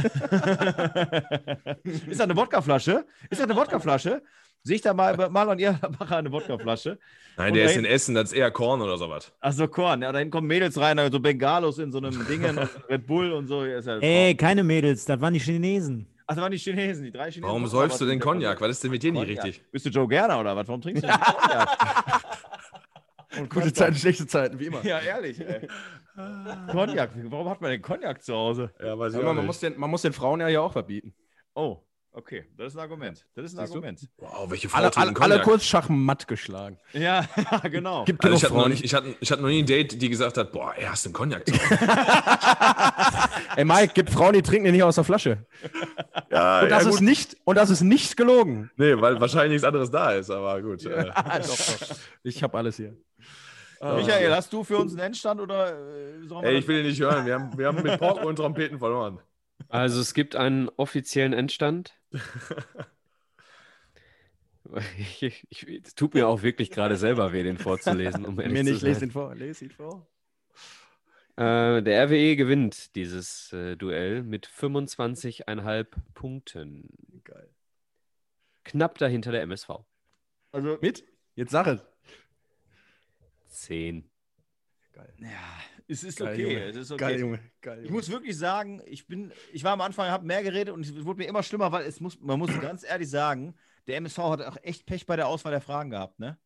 Ist 1.82 2.12
das 2.12 2.20
eine 2.20 2.36
Wodkaflasche? 2.36 3.05
Ist 3.28 3.40
das 3.40 3.48
eine 3.48 3.56
Wodkaflasche? 3.56 4.23
Sehe 4.62 4.77
ich 4.77 4.82
da 4.82 4.94
mal, 4.94 5.16
Marlon, 5.31 5.59
ihr 5.59 5.78
macht 5.98 6.12
eine 6.12 6.31
Wodkaflasche. 6.31 6.98
Nein, 7.36 7.48
Und 7.48 7.56
der 7.56 7.66
ist 7.66 7.77
in 7.77 7.85
Essen, 7.85 8.14
das 8.14 8.32
ist 8.32 8.39
eher 8.39 8.51
Korn 8.51 8.81
oder 8.81 8.97
sowas. 8.97 9.32
Achso, 9.40 9.68
Korn. 9.68 10.02
Ja, 10.02 10.10
da 10.10 10.18
hinten 10.18 10.32
kommen 10.32 10.47
Mädels 10.47 10.78
rein, 10.78 10.98
so 11.12 11.20
Bengalos 11.20 11.78
in 11.78 11.93
so 11.93 11.98
einem 11.98 12.27
Dingen, 12.27 12.59
und 12.59 12.68
Red 12.89 13.06
Bull 13.06 13.32
und 13.32 13.47
so. 13.47 13.64
Ja, 13.64 13.78
Ist 13.78 13.86
ja 13.86 13.98
Ey, 13.98 14.35
keine 14.35 14.64
Mädels, 14.64 15.05
das 15.05 15.20
waren 15.20 15.35
die 15.35 15.40
Chinesen. 15.40 16.09
Ach, 16.28 16.35
das 16.35 16.43
waren 16.43 16.51
die 16.51 16.59
Chinesen, 16.59 17.05
die 17.05 17.12
drei 17.12 17.31
Chinesen. 17.31 17.44
Warum 17.44 17.66
säufst 17.66 18.01
du 18.01 18.07
den 18.07 18.19
Cognac? 18.19 18.61
Was 18.61 18.70
ist 18.70 18.85
denn 18.85 18.90
mit 18.90 19.03
dir 19.03 19.12
nicht 19.12 19.28
richtig? 19.28 19.62
Bist 19.70 19.86
du 19.86 19.90
Joe 19.90 20.09
Gerner 20.09 20.40
oder 20.40 20.57
was? 20.57 20.66
Warum 20.66 20.81
trinkst 20.81 21.05
du 21.05 21.07
denn 21.07 21.16
Cognac? 21.20 21.69
Und 23.39 23.51
Gute. 23.51 23.73
Zeiten, 23.73 23.97
schlechte 23.97 24.27
Zeiten, 24.27 24.59
wie 24.59 24.66
immer. 24.66 24.85
Ja, 24.85 24.98
ehrlich. 24.98 25.39
Ey. 25.40 25.69
Cognac. 26.70 27.11
Warum 27.24 27.48
hat 27.51 27.61
man 27.61 27.70
den 27.70 27.82
Cognac 27.82 28.23
zu 28.23 28.35
Hause? 28.35 28.73
Ja, 28.82 28.98
weiß 28.98 29.15
ich 29.15 29.23
man, 29.23 29.44
muss 29.44 29.61
den, 29.61 29.78
man 29.78 29.90
muss 29.90 30.03
den 30.03 30.12
Frauen 30.12 30.40
ja 30.40 30.47
hier 30.47 30.62
auch 30.62 30.73
verbieten. 30.73 31.15
Oh, 31.55 31.82
okay. 32.16 32.44
Das 32.56 32.68
ist 32.72 32.76
ein 32.76 32.80
Argument. 32.80 33.24
Das 33.34 33.44
ist 33.44 33.55
ein 33.55 33.60
Siehst 33.60 33.74
du? 33.74 33.78
Argument. 33.78 34.09
Wow, 34.16 34.51
welche 34.51 34.68
Frau 34.68 34.78
Alle, 34.78 34.97
alle, 34.97 35.20
alle 35.20 35.43
kurz 35.43 35.64
schachmatt 35.64 36.26
geschlagen. 36.26 36.78
Ja, 36.93 37.26
genau. 37.70 38.05
Gibt 38.05 38.24
Also 38.24 38.36
ich, 38.36 38.44
hatte 38.44 38.55
noch 38.55 38.60
Frauen. 38.62 38.70
nicht, 38.72 38.84
ich, 38.84 38.94
hatte, 38.94 39.14
ich 39.20 39.30
hatte 39.30 39.43
noch 39.43 39.48
nie 39.48 39.62
ein 39.62 39.66
Date, 39.66 40.01
die 40.01 40.09
gesagt 40.09 40.36
hat, 40.38 40.52
boah, 40.52 40.74
ey, 40.76 40.84
hast 40.84 41.05
du 41.05 41.09
einen 41.10 41.14
Cognac? 41.14 41.44
Ey, 43.56 43.64
Mike, 43.64 43.93
gibt 43.94 44.10
Frauen, 44.10 44.32
die 44.34 44.43
trinken 44.43 44.64
den 44.64 44.72
nicht 44.74 44.82
aus 44.82 44.97
der 44.97 45.05
Flasche. 45.05 45.47
ja, 46.30 46.62
Und 46.62 46.70
das, 46.70 46.84
ja, 46.84 46.90
ist, 46.90 47.01
nicht, 47.01 47.36
und 47.44 47.56
das 47.56 47.70
ist 47.70 47.82
nicht 47.82 48.16
gelogen. 48.16 48.70
Nee, 48.76 49.01
weil 49.01 49.20
wahrscheinlich 49.20 49.52
nichts 49.52 49.64
anderes 49.64 49.90
da 49.90 50.12
ist, 50.12 50.30
aber 50.30 50.60
gut. 50.62 50.84
Äh, 50.84 51.10
Ich 52.22 52.43
habe 52.43 52.59
alles 52.59 52.76
hier. 52.76 52.97
Michael, 53.80 54.34
hast 54.34 54.52
du 54.52 54.64
für 54.64 54.78
uns 54.78 54.93
einen 54.93 55.01
Endstand 55.01 55.40
oder 55.40 55.68
äh, 55.70 56.26
sollen 56.26 56.43
wir 56.44 56.51
ey, 56.51 56.59
ich 56.59 56.68
will 56.68 56.80
ihn 56.80 56.86
nicht 56.86 57.01
hören. 57.01 57.26
Wir 57.26 57.34
haben, 57.34 57.59
wir 57.59 57.66
haben 57.66 57.82
mit 57.82 57.98
Porken 57.98 58.24
und 58.24 58.36
Trompeten 58.36 58.78
verloren. 58.78 59.20
Also 59.68 60.00
es 60.00 60.14
gibt 60.14 60.36
einen 60.36 60.68
offiziellen 60.76 61.32
Endstand. 61.32 61.94
Ich, 64.98 65.22
ich, 65.48 65.68
es 65.84 65.94
tut 65.94 66.14
mir 66.14 66.26
auch 66.26 66.42
wirklich 66.42 66.72
gerade 66.72 66.96
selber 66.96 67.32
weh, 67.32 67.44
den 67.44 67.56
vorzulesen, 67.56 68.24
um 68.24 68.34
Mir 68.34 68.64
nicht, 68.64 68.82
lese 68.82 69.04
ihn 69.04 69.10
vor. 69.12 69.32
Lese 69.34 69.66
ihn 69.66 69.70
vor. 69.70 70.08
Äh, 71.36 71.82
der 71.82 72.06
RWE 72.06 72.34
gewinnt 72.34 72.96
dieses 72.96 73.52
äh, 73.52 73.76
Duell 73.76 74.22
mit 74.22 74.46
25,5 74.46 75.86
Punkten. 76.14 76.88
Geil. 77.24 77.48
Knapp 78.64 78.98
dahinter 78.98 79.32
der 79.32 79.42
MSV. 79.42 79.70
Also, 80.52 80.78
Mit? 80.80 81.04
Jetzt 81.34 81.52
sag 81.52 81.66
es. 81.66 81.84
10. 83.48 84.10
Geil. 84.92 85.14
ja, 85.18 85.28
es 85.88 86.02
ist 86.04 86.18
Geil, 86.18 86.32
okay. 86.34 86.42
Junge. 86.42 86.64
Es 86.64 86.76
ist 86.76 86.90
okay. 86.92 87.00
Geil, 87.04 87.20
Junge. 87.20 87.38
Geil, 87.60 87.78
Ich 87.80 87.84
Junge. 87.86 87.96
muss 87.96 88.10
wirklich 88.10 88.36
sagen, 88.36 88.82
ich 88.86 89.06
bin, 89.06 89.32
ich 89.52 89.62
war 89.64 89.72
am 89.72 89.80
Anfang, 89.80 90.08
habe 90.10 90.26
mehr 90.26 90.42
geredet 90.42 90.74
und 90.74 90.84
es 90.84 91.04
wurde 91.04 91.18
mir 91.18 91.28
immer 91.28 91.42
schlimmer, 91.42 91.70
weil 91.72 91.84
es 91.86 92.00
muss, 92.00 92.18
man 92.20 92.38
muss 92.38 92.50
ganz 92.60 92.84
ehrlich 92.88 93.08
sagen, 93.10 93.54
der 93.86 93.96
MSV 93.98 94.18
hat 94.18 94.42
auch 94.42 94.56
echt 94.62 94.86
Pech 94.86 95.06
bei 95.06 95.16
der 95.16 95.28
Auswahl 95.28 95.52
der 95.52 95.60
Fragen 95.60 95.90
gehabt, 95.90 96.18
ne? 96.18 96.38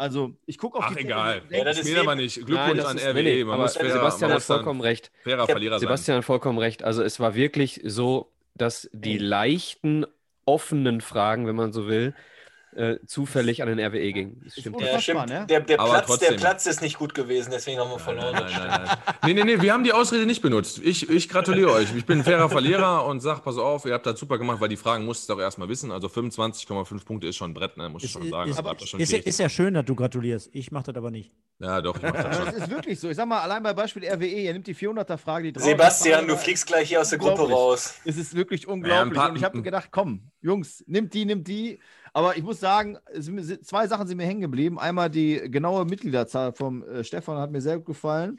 Also, 0.00 0.36
ich 0.46 0.58
gucke 0.58 0.78
auf 0.78 0.84
Ach, 0.86 0.94
die 0.94 1.00
egal. 1.00 1.42
Ja, 1.50 1.64
das 1.64 1.80
ist 1.80 1.90
Mir 1.92 2.00
aber 2.00 2.14
nicht. 2.14 2.36
Glückwunsch 2.36 2.56
Nein, 2.68 2.76
das 2.76 2.86
an 2.86 2.96
ist- 2.98 3.04
RWE. 3.04 3.22
nee, 3.24 3.42
aber 3.42 3.56
muss 3.56 3.76
fair, 3.76 3.90
Sebastian 3.90 4.30
hat 4.30 4.42
vollkommen 4.42 4.80
recht. 4.80 5.10
fairer 5.24 5.46
Verlierer 5.46 5.80
Sebastian 5.80 6.18
hat 6.18 6.24
vollkommen 6.24 6.58
recht. 6.58 6.84
Also 6.84 7.02
es 7.02 7.18
war 7.18 7.34
wirklich 7.34 7.80
so, 7.84 8.32
dass 8.54 8.88
die 8.92 9.18
leichten, 9.18 10.06
offenen 10.44 11.00
Fragen, 11.00 11.46
wenn 11.48 11.56
man 11.56 11.72
so 11.72 11.88
will, 11.88 12.14
äh, 12.78 12.98
zufällig 13.06 13.60
an 13.62 13.68
den 13.68 13.80
RWE 13.80 14.12
gingen. 14.12 14.40
Das 14.44 14.54
stimmt. 14.54 14.80
Ja, 14.80 15.00
stimmt. 15.00 15.28
ne? 15.28 15.46
Der, 15.48 15.60
der, 15.60 15.80
Aber 15.80 16.00
Platz, 16.00 16.18
der. 16.20 16.32
Platz 16.32 16.66
ist 16.66 16.80
nicht 16.80 16.96
gut 16.98 17.12
gewesen, 17.14 17.50
deswegen 17.50 17.80
haben 17.80 17.90
wir 17.90 17.98
verloren. 17.98 18.32
Nein, 18.32 18.44
nein, 18.52 18.68
nein, 18.68 18.80
nein. 18.86 18.96
Nee, 19.24 19.34
nee, 19.34 19.44
nee, 19.44 19.60
wir 19.60 19.72
haben 19.72 19.82
die 19.84 19.92
Ausrede 19.92 20.24
nicht 20.26 20.40
benutzt. 20.42 20.80
Ich, 20.82 21.08
ich 21.10 21.28
gratuliere 21.28 21.72
euch. 21.72 21.94
Ich 21.96 22.06
bin 22.06 22.18
ein 22.20 22.24
fairer 22.24 22.48
Verlierer 22.48 23.04
und 23.06 23.20
sag, 23.20 23.42
pass 23.42 23.58
auf, 23.58 23.84
ihr 23.84 23.94
habt 23.94 24.06
das 24.06 24.18
super 24.20 24.38
gemacht, 24.38 24.60
weil 24.60 24.68
die 24.68 24.76
Fragen 24.76 25.04
musst 25.04 25.28
du 25.28 25.34
doch 25.34 25.40
erstmal 25.40 25.68
wissen. 25.68 25.90
Also 25.90 26.06
25,5 26.08 27.04
Punkte 27.04 27.26
ist 27.26 27.36
schon 27.36 27.50
ein 27.50 27.54
Brett, 27.54 27.76
ne? 27.76 27.88
muss 27.88 28.02
ich 28.04 28.10
Ist, 28.10 28.12
schon 28.12 28.30
sagen. 28.30 28.50
ist, 28.50 28.58
doch 28.58 28.86
schon 28.86 29.00
ist, 29.00 29.12
ist 29.12 29.38
ja 29.40 29.48
schön, 29.48 29.74
dass 29.74 29.84
du 29.84 29.94
gratulierst. 29.94 30.50
Ich 30.52 30.70
mache 30.70 30.84
das 30.92 30.96
aber 30.96 31.10
nicht. 31.10 31.32
Ja, 31.60 31.80
doch, 31.82 31.96
ich 31.96 32.02
mach 32.02 32.12
das 32.12 32.24
Aber 32.26 32.34
schon. 32.34 32.44
das 32.46 32.54
ist 32.56 32.70
wirklich 32.70 33.00
so. 33.00 33.08
Ich 33.10 33.16
sag 33.16 33.26
mal, 33.26 33.40
allein 33.40 33.62
bei 33.62 33.74
Beispiel 33.74 34.04
RWE, 34.04 34.24
ihr 34.26 34.52
nimmt 34.52 34.66
die 34.66 34.74
400er-Frage, 34.76 35.52
die 35.52 35.58
300er 35.58 35.64
Sebastian, 35.64 36.14
Frage, 36.20 36.26
du 36.32 36.36
fliegst 36.36 36.66
gleich 36.66 36.88
hier 36.88 37.00
aus 37.00 37.10
der 37.10 37.18
Gruppe 37.18 37.48
raus. 37.50 37.94
Es 38.04 38.16
ist 38.16 38.34
wirklich 38.34 38.62
Ja, 38.62 38.68
unglaublich. 38.68 39.14
paar- 39.18 39.30
und 39.30 39.36
ich 39.36 39.44
habe 39.44 39.60
gedacht, 39.62 39.88
komm, 39.90 40.30
Jungs, 40.40 40.84
nimmt 40.86 41.12
die, 41.14 41.24
nimmt 41.24 41.48
die. 41.48 41.80
Aber 42.12 42.36
ich 42.36 42.42
muss 42.42 42.60
sagen, 42.60 42.98
es 43.12 43.26
sind 43.26 43.66
zwei 43.66 43.86
Sachen 43.86 44.06
sind 44.06 44.16
mir 44.16 44.26
hängen 44.26 44.40
geblieben. 44.40 44.78
Einmal 44.78 45.10
die 45.10 45.40
genaue 45.50 45.84
Mitgliederzahl 45.84 46.52
vom 46.52 46.82
äh, 46.82 47.04
Stefan 47.04 47.38
hat 47.38 47.50
mir 47.50 47.60
sehr 47.60 47.76
gut 47.76 47.86
gefallen. 47.86 48.38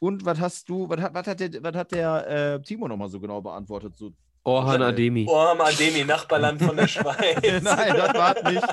Und 0.00 0.24
was 0.24 0.38
hast 0.40 0.68
du, 0.68 0.88
was 0.88 1.00
hat, 1.00 1.14
was 1.14 1.26
hat 1.26 1.40
der, 1.40 1.62
was 1.62 1.74
hat 1.74 1.92
der 1.92 2.26
äh, 2.54 2.62
Timo 2.62 2.86
nochmal 2.88 3.08
so 3.08 3.18
genau 3.18 3.40
beantwortet? 3.40 3.96
So, 3.96 4.12
Orhan 4.44 4.80
Ja, 4.80 4.88
Ademi. 4.88 5.26
Orham 5.28 5.60
Ademi, 5.60 6.04
Nachbarland 6.04 6.62
von 6.62 6.76
der 6.76 6.86
Schweiz. 6.88 7.62
Nein, 7.62 7.94
das 7.96 8.14
war 8.14 8.50
nicht. 8.52 8.66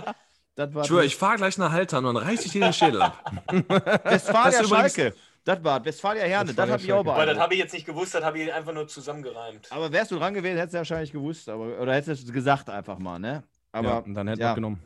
Das 0.56 0.74
war 0.74 0.82
Ich 0.84 0.88
schwöre, 0.88 1.02
nicht. 1.04 1.14
ich 1.14 1.18
fahre 1.18 1.38
gleich 1.38 1.58
nach 1.58 1.72
Haltern 1.72 2.06
und 2.06 2.14
dann 2.16 2.24
reiß 2.24 2.46
ich 2.46 2.52
dir 2.52 2.62
den 2.62 2.74
Schädel 2.74 3.02
ab. 3.02 3.32
Westfalia 4.04 4.60
Das 4.60 4.70
Schalke. 4.70 5.14
Das 5.46 5.64
war 5.64 5.84
Westfalia 5.84 6.24
Herne. 6.24 6.54
Das 6.54 6.58
Westfalia 6.70 6.74
hat 6.74 6.82
mich 6.82 6.94
auch. 6.94 7.00
Aber 7.00 7.04
das 7.04 7.16
beantwortet. 7.16 7.42
habe 7.42 7.54
ich 7.56 7.60
jetzt 7.60 7.74
nicht 7.74 7.86
gewusst, 7.86 8.14
das 8.16 8.24
habe 8.24 8.40
ich 8.40 8.54
einfach 8.54 8.74
nur 8.74 8.88
zusammengereimt. 8.88 9.68
Aber 9.72 9.92
wärst 9.92 10.12
du 10.12 10.18
dran 10.20 10.34
gewesen, 10.34 10.58
hättest 10.58 10.74
du 10.76 10.78
wahrscheinlich 10.78 11.12
gewusst. 11.12 11.50
Aber, 11.50 11.80
oder 11.80 11.94
hättest 11.96 12.24
du 12.24 12.28
es 12.28 12.34
gesagt 12.34 12.70
einfach 12.70 13.00
mal, 13.00 13.18
ne? 13.20 13.44
Aber 13.74 13.88
ja, 13.88 14.04
dann 14.08 14.28
hätte 14.28 14.42
ja. 14.42 14.56
genommen. 14.56 14.82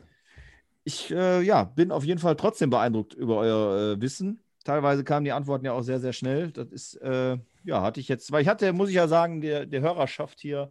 Ich 0.82 1.10
äh, 1.10 1.42
ja, 1.42 1.64
bin 1.64 1.92
auf 1.92 2.04
jeden 2.04 2.18
Fall 2.18 2.34
trotzdem 2.34 2.70
beeindruckt 2.70 3.14
über 3.14 3.36
euer 3.36 3.92
äh, 3.92 4.00
Wissen. 4.00 4.42
Teilweise 4.64 5.04
kamen 5.04 5.24
die 5.24 5.32
Antworten 5.32 5.64
ja 5.64 5.72
auch 5.72 5.82
sehr, 5.82 6.00
sehr 6.00 6.12
schnell. 6.12 6.50
Das 6.50 6.68
ist, 6.68 6.94
äh, 6.96 7.38
ja, 7.64 7.82
hatte 7.82 8.00
ich 8.00 8.08
jetzt, 8.08 8.32
weil 8.32 8.42
ich 8.42 8.48
hatte, 8.48 8.72
muss 8.72 8.88
ich 8.88 8.96
ja 8.96 9.06
sagen, 9.06 9.40
der, 9.40 9.66
der 9.66 9.82
Hörerschaft 9.82 10.40
hier, 10.40 10.70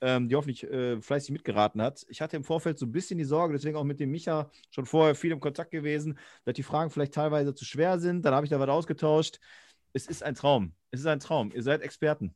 ähm, 0.00 0.28
die 0.28 0.36
hoffentlich 0.36 0.64
äh, 0.64 1.00
fleißig 1.00 1.30
mitgeraten 1.30 1.80
hat. 1.80 2.04
Ich 2.08 2.20
hatte 2.20 2.36
im 2.36 2.44
Vorfeld 2.44 2.78
so 2.78 2.86
ein 2.86 2.92
bisschen 2.92 3.18
die 3.18 3.24
Sorge, 3.24 3.52
deswegen 3.52 3.76
auch 3.76 3.84
mit 3.84 4.00
dem 4.00 4.10
Micha 4.10 4.50
schon 4.70 4.86
vorher 4.86 5.14
viel 5.14 5.32
im 5.32 5.40
Kontakt 5.40 5.70
gewesen, 5.70 6.18
dass 6.44 6.54
die 6.54 6.62
Fragen 6.62 6.90
vielleicht 6.90 7.14
teilweise 7.14 7.54
zu 7.54 7.64
schwer 7.64 7.98
sind. 7.98 8.22
Dann 8.24 8.34
habe 8.34 8.46
ich 8.46 8.50
da 8.50 8.58
was 8.58 8.68
ausgetauscht. 8.68 9.38
Es 9.92 10.06
ist 10.06 10.22
ein 10.22 10.34
Traum. 10.34 10.72
Es 10.90 11.00
ist 11.00 11.06
ein 11.06 11.20
Traum. 11.20 11.52
Ihr 11.52 11.62
seid 11.62 11.82
Experten. 11.82 12.34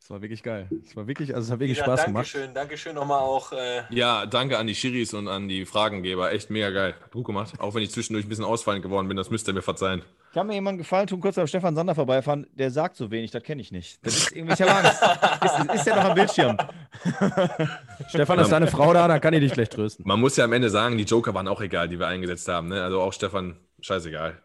Es 0.00 0.10
war 0.10 0.20
wirklich 0.20 0.42
geil. 0.42 0.68
Es 0.84 0.96
war 0.96 1.06
wirklich, 1.06 1.34
also 1.34 1.46
es 1.46 1.52
hat 1.52 1.60
wirklich 1.60 1.78
Ja, 1.78 1.84
Spaß 1.84 2.04
gemacht. 2.04 2.26
Dankeschön, 2.26 2.54
Dankeschön 2.54 2.94
nochmal 2.94 3.20
auch. 3.20 3.52
Äh, 3.52 3.82
Ja, 3.90 4.26
danke 4.26 4.58
an 4.58 4.66
die 4.66 4.74
Schiris 4.74 5.14
und 5.14 5.28
an 5.28 5.48
die 5.48 5.64
Fragengeber. 5.64 6.32
Echt 6.32 6.50
mega 6.50 6.70
geil. 6.70 6.94
Gut 7.12 7.24
gemacht. 7.24 7.54
Auch 7.58 7.74
wenn 7.74 7.82
ich 7.82 7.90
zwischendurch 7.90 8.26
ein 8.26 8.28
bisschen 8.28 8.44
ausfallend 8.44 8.82
geworden 8.82 9.08
bin, 9.08 9.16
das 9.16 9.30
müsst 9.30 9.48
ihr 9.48 9.54
mir 9.54 9.62
verzeihen. 9.62 10.02
Kann 10.34 10.48
mir 10.48 10.54
jemand 10.54 10.78
gefallen 10.78 11.06
tun, 11.06 11.20
kurz 11.20 11.38
am 11.38 11.46
Stefan 11.46 11.76
Sander 11.76 11.94
vorbeifahren, 11.94 12.46
der 12.54 12.70
sagt 12.70 12.96
so 12.96 13.10
wenig, 13.10 13.30
das 13.30 13.42
kenne 13.44 13.60
ich 13.62 13.70
nicht. 13.70 14.04
Das 14.04 14.16
ist 14.16 14.32
irgendwie, 14.32 14.54
ich 14.54 14.62
habe 14.62 14.74
Angst. 14.74 15.00
ist, 15.70 15.74
ist 15.76 15.86
der 15.86 15.96
noch 15.96 16.04
am 16.06 16.14
Bildschirm? 16.14 16.56
Stefan, 18.08 18.38
ist 18.40 18.50
deine 18.50 18.66
Frau 18.66 18.92
da, 18.92 19.06
dann 19.08 19.20
kann 19.20 19.32
ich 19.34 19.40
dich 19.40 19.52
schlecht 19.52 19.72
trösten. 19.72 20.06
Man 20.06 20.20
muss 20.20 20.36
ja 20.36 20.44
am 20.44 20.52
Ende 20.52 20.70
sagen, 20.70 20.98
die 20.98 21.04
Joker 21.04 21.34
waren 21.34 21.48
auch 21.48 21.60
egal, 21.60 21.88
die 21.88 21.98
wir 21.98 22.08
eingesetzt 22.08 22.48
haben. 22.48 22.68
Ne? 22.68 22.82
Also 22.82 23.00
auch 23.00 23.12
Stefan, 23.12 23.56
scheißegal. 23.80 24.42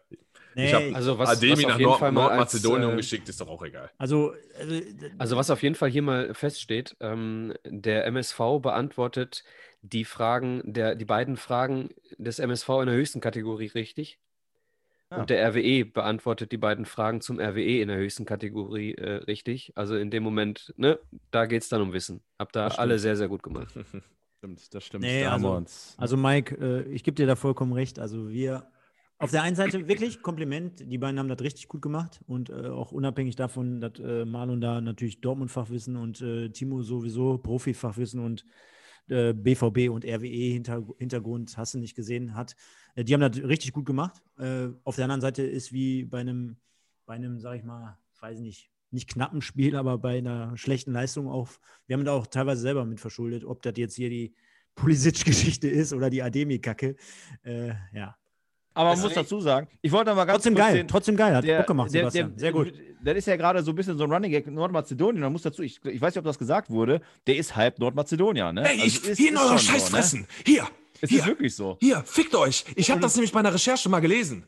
Nee, 0.54 0.66
ich 0.66 0.74
habe 0.74 0.94
Also 0.94 1.18
was, 1.18 1.28
Ademi 1.30 1.52
was 1.52 1.62
nach 1.62 1.70
auf 1.74 1.78
jeden 1.78 1.88
Nord 1.90 1.98
Fall 2.00 2.12
mal 2.12 2.22
als, 2.22 2.30
Nordmazedonien 2.30 2.90
äh, 2.92 2.96
geschickt, 2.96 3.28
ist 3.28 3.40
doch 3.40 3.48
auch 3.48 3.62
egal. 3.62 3.90
also, 3.98 4.34
also, 4.58 4.80
Also 5.18 5.36
was 5.36 5.50
auf 5.50 5.62
jeden 5.62 5.74
Fall 5.74 5.90
hier 5.90 6.02
mal 6.02 6.34
feststeht, 6.34 6.96
ähm, 7.00 7.54
der 7.64 8.04
MSV 8.06 8.38
beantwortet 8.60 9.44
die 9.82 10.04
Fragen, 10.04 10.62
der, 10.64 10.94
die 10.94 11.04
beiden 11.04 11.36
Fragen 11.36 11.90
des 12.18 12.38
MSV 12.38 12.68
in 12.80 12.86
der 12.86 12.94
höchsten 12.96 13.20
Kategorie 13.20 13.68
richtig. 13.68 14.18
Ah. 15.08 15.20
Und 15.20 15.30
der 15.30 15.44
RWE 15.48 15.84
beantwortet 15.84 16.52
die 16.52 16.56
beiden 16.58 16.84
Fragen 16.84 17.20
zum 17.20 17.40
RWE 17.40 17.80
in 17.80 17.88
der 17.88 17.96
höchsten 17.96 18.24
Kategorie 18.26 18.94
äh, 18.94 19.14
richtig. 19.24 19.72
Also 19.74 19.96
in 19.96 20.10
dem 20.10 20.22
Moment, 20.22 20.72
ne, 20.76 20.98
da 21.30 21.46
geht 21.46 21.62
es 21.62 21.68
dann 21.68 21.80
um 21.82 21.92
Wissen. 21.92 22.20
Hab 22.38 22.52
da 22.52 22.68
alle 22.68 22.98
sehr, 22.98 23.16
sehr 23.16 23.28
gut 23.28 23.42
gemacht. 23.42 23.72
Stimmt, 24.38 24.74
das 24.74 24.84
stimmt. 24.86 25.02
Nee, 25.04 25.24
da 25.24 25.32
haben 25.32 25.42
wir 25.42 25.48
also- 25.48 25.58
uns. 25.58 25.94
Also 25.98 26.16
Mike, 26.16 26.54
äh, 26.60 26.82
ich 26.92 27.04
gebe 27.04 27.14
dir 27.14 27.26
da 27.26 27.36
vollkommen 27.36 27.74
recht. 27.74 27.98
Also 27.98 28.30
wir 28.30 28.70
auf 29.20 29.30
der 29.30 29.42
einen 29.42 29.54
Seite 29.54 29.86
wirklich 29.86 30.22
Kompliment, 30.22 30.80
die 30.90 30.96
beiden 30.96 31.18
haben 31.18 31.28
das 31.28 31.42
richtig 31.42 31.68
gut 31.68 31.82
gemacht 31.82 32.20
und 32.26 32.48
äh, 32.48 32.68
auch 32.68 32.90
unabhängig 32.90 33.36
davon, 33.36 33.80
dass 33.80 33.98
äh, 33.98 34.24
Marlon 34.24 34.62
da 34.62 34.80
natürlich 34.80 35.20
Dortmund-Fachwissen 35.20 35.96
und 35.96 36.22
äh, 36.22 36.48
Timo 36.48 36.82
sowieso 36.82 37.36
Profi-Fachwissen 37.36 38.18
und 38.18 38.46
äh, 39.08 39.34
BVB 39.34 39.90
und 39.90 40.06
RWE-Hintergrund, 40.06 41.58
hast 41.58 41.74
du 41.74 41.78
nicht 41.78 41.94
gesehen, 41.94 42.34
hat. 42.34 42.56
Äh, 42.94 43.04
die 43.04 43.12
haben 43.12 43.20
das 43.20 43.42
richtig 43.42 43.72
gut 43.72 43.84
gemacht. 43.84 44.22
Äh, 44.38 44.68
auf 44.84 44.96
der 44.96 45.04
anderen 45.04 45.20
Seite 45.20 45.42
ist 45.42 45.70
wie 45.70 46.04
bei 46.04 46.20
einem, 46.20 46.56
bei 47.04 47.14
einem, 47.14 47.40
sag 47.40 47.56
ich 47.56 47.64
mal, 47.64 47.98
weiß 48.20 48.40
nicht, 48.40 48.70
nicht 48.90 49.10
knappen 49.10 49.42
Spiel, 49.42 49.76
aber 49.76 49.98
bei 49.98 50.16
einer 50.16 50.56
schlechten 50.56 50.92
Leistung 50.92 51.28
auch, 51.28 51.50
wir 51.86 51.94
haben 51.94 52.04
da 52.06 52.12
auch 52.12 52.26
teilweise 52.26 52.62
selber 52.62 52.86
mit 52.86 53.00
verschuldet, 53.00 53.44
ob 53.44 53.62
das 53.62 53.74
jetzt 53.76 53.96
hier 53.96 54.08
die 54.08 54.34
Pulisic-Geschichte 54.76 55.68
ist 55.68 55.92
oder 55.92 56.08
die 56.08 56.22
Ademi-Kacke. 56.22 56.96
Äh, 57.42 57.74
ja. 57.92 58.16
Aber 58.74 58.90
man 58.90 58.96
Das 58.98 59.04
muss 59.04 59.14
dazu 59.14 59.40
sagen, 59.40 59.66
ich 59.82 59.90
wollte 59.92 60.14
mal 60.14 60.24
ganz 60.24 60.36
Trotzdem 60.36 60.54
kurz 60.54 60.66
geil, 60.66 60.76
den- 60.76 60.88
trotzdem 60.88 61.16
geil. 61.16 61.34
Hat 61.36 61.44
der- 61.44 61.58
Bock 61.58 61.66
gemacht, 61.66 61.92
der- 61.92 62.00
Sebastian. 62.02 62.30
der- 62.30 62.38
Sehr 62.38 62.52
gut. 62.52 62.72
Das 63.02 63.16
ist 63.16 63.26
ja 63.26 63.36
gerade 63.36 63.62
so 63.62 63.72
ein 63.72 63.74
bisschen 63.74 63.96
so 63.98 64.04
ein 64.04 64.12
Running 64.12 64.30
Gag 64.30 64.46
in 64.46 64.54
Nordmazedonien. 64.54 65.22
Da 65.22 65.30
muss 65.30 65.42
dazu, 65.42 65.62
ich, 65.62 65.80
ich 65.84 66.00
weiß 66.00 66.14
nicht, 66.14 66.18
ob 66.18 66.24
das 66.24 66.38
gesagt 66.38 66.70
wurde, 66.70 67.00
der 67.26 67.36
ist 67.36 67.56
halb 67.56 67.78
Nordmazedonier. 67.78 68.52
Ne? 68.52 68.62
Hey, 68.64 68.76
ich, 68.76 68.82
Also 68.98 69.10
ist- 69.10 69.18
hier 69.18 69.28
in 69.30 69.34
ist 69.34 69.40
eurer 69.40 69.58
schon 69.58 69.58
so, 69.58 69.72
Scheißfressen. 69.72 70.26
Hier, 70.44 70.62
Ne? 70.62 70.68
Es 71.00 71.08
hier, 71.10 71.20
ist 71.20 71.26
wirklich 71.26 71.54
so. 71.56 71.78
hier, 71.80 72.02
fickt 72.04 72.34
euch. 72.34 72.64
Ich 72.76 72.90
habe 72.90 73.00
das 73.00 73.14
nämlich 73.16 73.32
bei 73.32 73.40
einer 73.40 73.54
Recherche 73.54 73.88
mal 73.88 74.00
gelesen. 74.00 74.44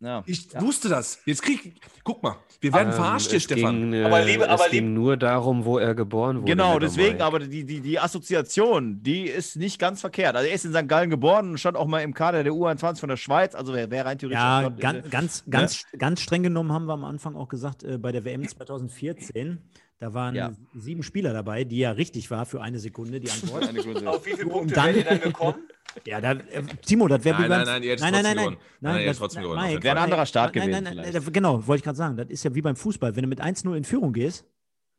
Ja. 0.00 0.22
Ich 0.26 0.48
wusste 0.60 0.90
das. 0.90 1.18
Jetzt 1.24 1.42
krieg 1.42 1.80
guck 2.04 2.22
mal, 2.22 2.36
wir 2.60 2.72
werden 2.74 2.92
verarscht 2.92 3.28
hier, 3.30 3.38
es 3.38 3.44
Stefan. 3.44 3.90
Ging, 3.90 3.92
äh, 3.94 4.04
Aber 4.04 4.22
liebe- 4.22 4.42
es 4.44 4.48
aber 4.50 4.68
ging 4.68 4.84
lieb- 4.88 4.94
nur 4.94 5.16
darum, 5.16 5.64
wo 5.64 5.78
er 5.78 5.94
geboren 5.94 6.36
wurde. 6.42 6.50
Genau, 6.52 6.78
deswegen, 6.78 7.22
aber 7.22 7.38
die, 7.38 7.64
die, 7.64 7.80
die 7.80 7.98
Assoziation, 7.98 9.02
die 9.02 9.22
ist 9.22 9.56
nicht 9.56 9.78
ganz 9.78 10.02
verkehrt. 10.02 10.36
Also 10.36 10.48
er 10.48 10.54
ist 10.54 10.66
in 10.66 10.74
St. 10.74 10.86
Gallen 10.86 11.08
geboren 11.08 11.50
und 11.50 11.58
stand 11.58 11.78
auch 11.78 11.86
mal 11.86 12.00
im 12.00 12.12
Kader 12.12 12.44
der 12.44 12.52
U21 12.52 13.00
von 13.00 13.08
der 13.08 13.16
Schweiz, 13.16 13.54
also 13.54 13.72
wer 13.72 13.90
wäre 13.90 14.04
rein 14.06 14.18
theoretisch. 14.18 14.38
Ja, 14.38 14.66
auch- 14.68 14.76
ganz, 14.78 15.10
ganz, 15.10 15.44
ganz, 15.48 15.84
ganz 15.96 16.20
streng 16.20 16.42
genommen 16.42 16.72
haben 16.72 16.84
wir 16.86 16.92
am 16.92 17.04
Anfang 17.04 17.34
auch 17.34 17.48
gesagt, 17.48 17.82
äh, 17.82 17.96
bei 17.96 18.12
der 18.12 18.24
WM 18.26 18.46
2014, 18.46 19.58
da 19.98 20.12
waren 20.14 20.34
Ja. 20.34 20.52
sieben 20.74 21.02
Spieler 21.02 21.32
dabei, 21.32 21.64
die 21.64 21.78
ja 21.78 21.90
richtig 21.92 22.30
war 22.30 22.44
für 22.46 22.60
eine 22.60 22.78
Sekunde, 22.78 23.18
die 23.20 23.30
Antwort. 23.30 23.68
Eine 23.68 23.82
Sekunde. 23.82 24.10
auf 24.10 24.26
wie 24.26 24.32
viele 24.34 24.48
Punkte 24.48 24.74
dann- 24.74 24.94
ihr 24.94 25.04
dann 25.04 25.20
gekommen? 25.20 25.56
ja, 26.06 26.20
da, 26.20 26.32
äh, 26.32 26.62
Timo, 26.84 27.08
das 27.08 27.24
wäre 27.24 27.36
Nein, 27.36 27.44
wie 27.44 27.48
beim... 27.48 27.58
nein, 27.58 27.66
nein, 27.66 27.82
ihr 27.82 27.90
hättet 27.92 28.02
nein, 28.02 28.12
nein, 28.12 28.22
trotzdem 28.22 28.36
nein, 28.36 28.44
gewonnen. 28.44 28.56
Nein, 28.80 28.92
ihr 28.92 28.98
das- 28.98 29.04
hättet 29.06 29.18
trotzdem 29.18 29.42
gewonnen, 29.42 29.82
Wäre 29.82 29.96
ein 29.96 30.04
anderer 30.04 30.26
Start 30.26 30.54
nein, 30.54 30.68
gewesen 30.68 30.84
Nein, 30.84 30.96
nein, 30.96 31.12
nein, 31.12 31.32
genau, 31.32 31.66
wollte 31.66 31.78
ich 31.80 31.84
gerade 31.84 31.96
sagen, 31.96 32.16
das 32.16 32.28
ist 32.28 32.44
ja 32.44 32.54
wie 32.54 32.62
beim 32.62 32.76
Fußball. 32.76 33.16
Wenn 33.16 33.22
du 33.22 33.28
mit 33.28 33.40
1-0 33.40 33.74
in 33.74 33.84
Führung 33.84 34.12
gehst, 34.12 34.44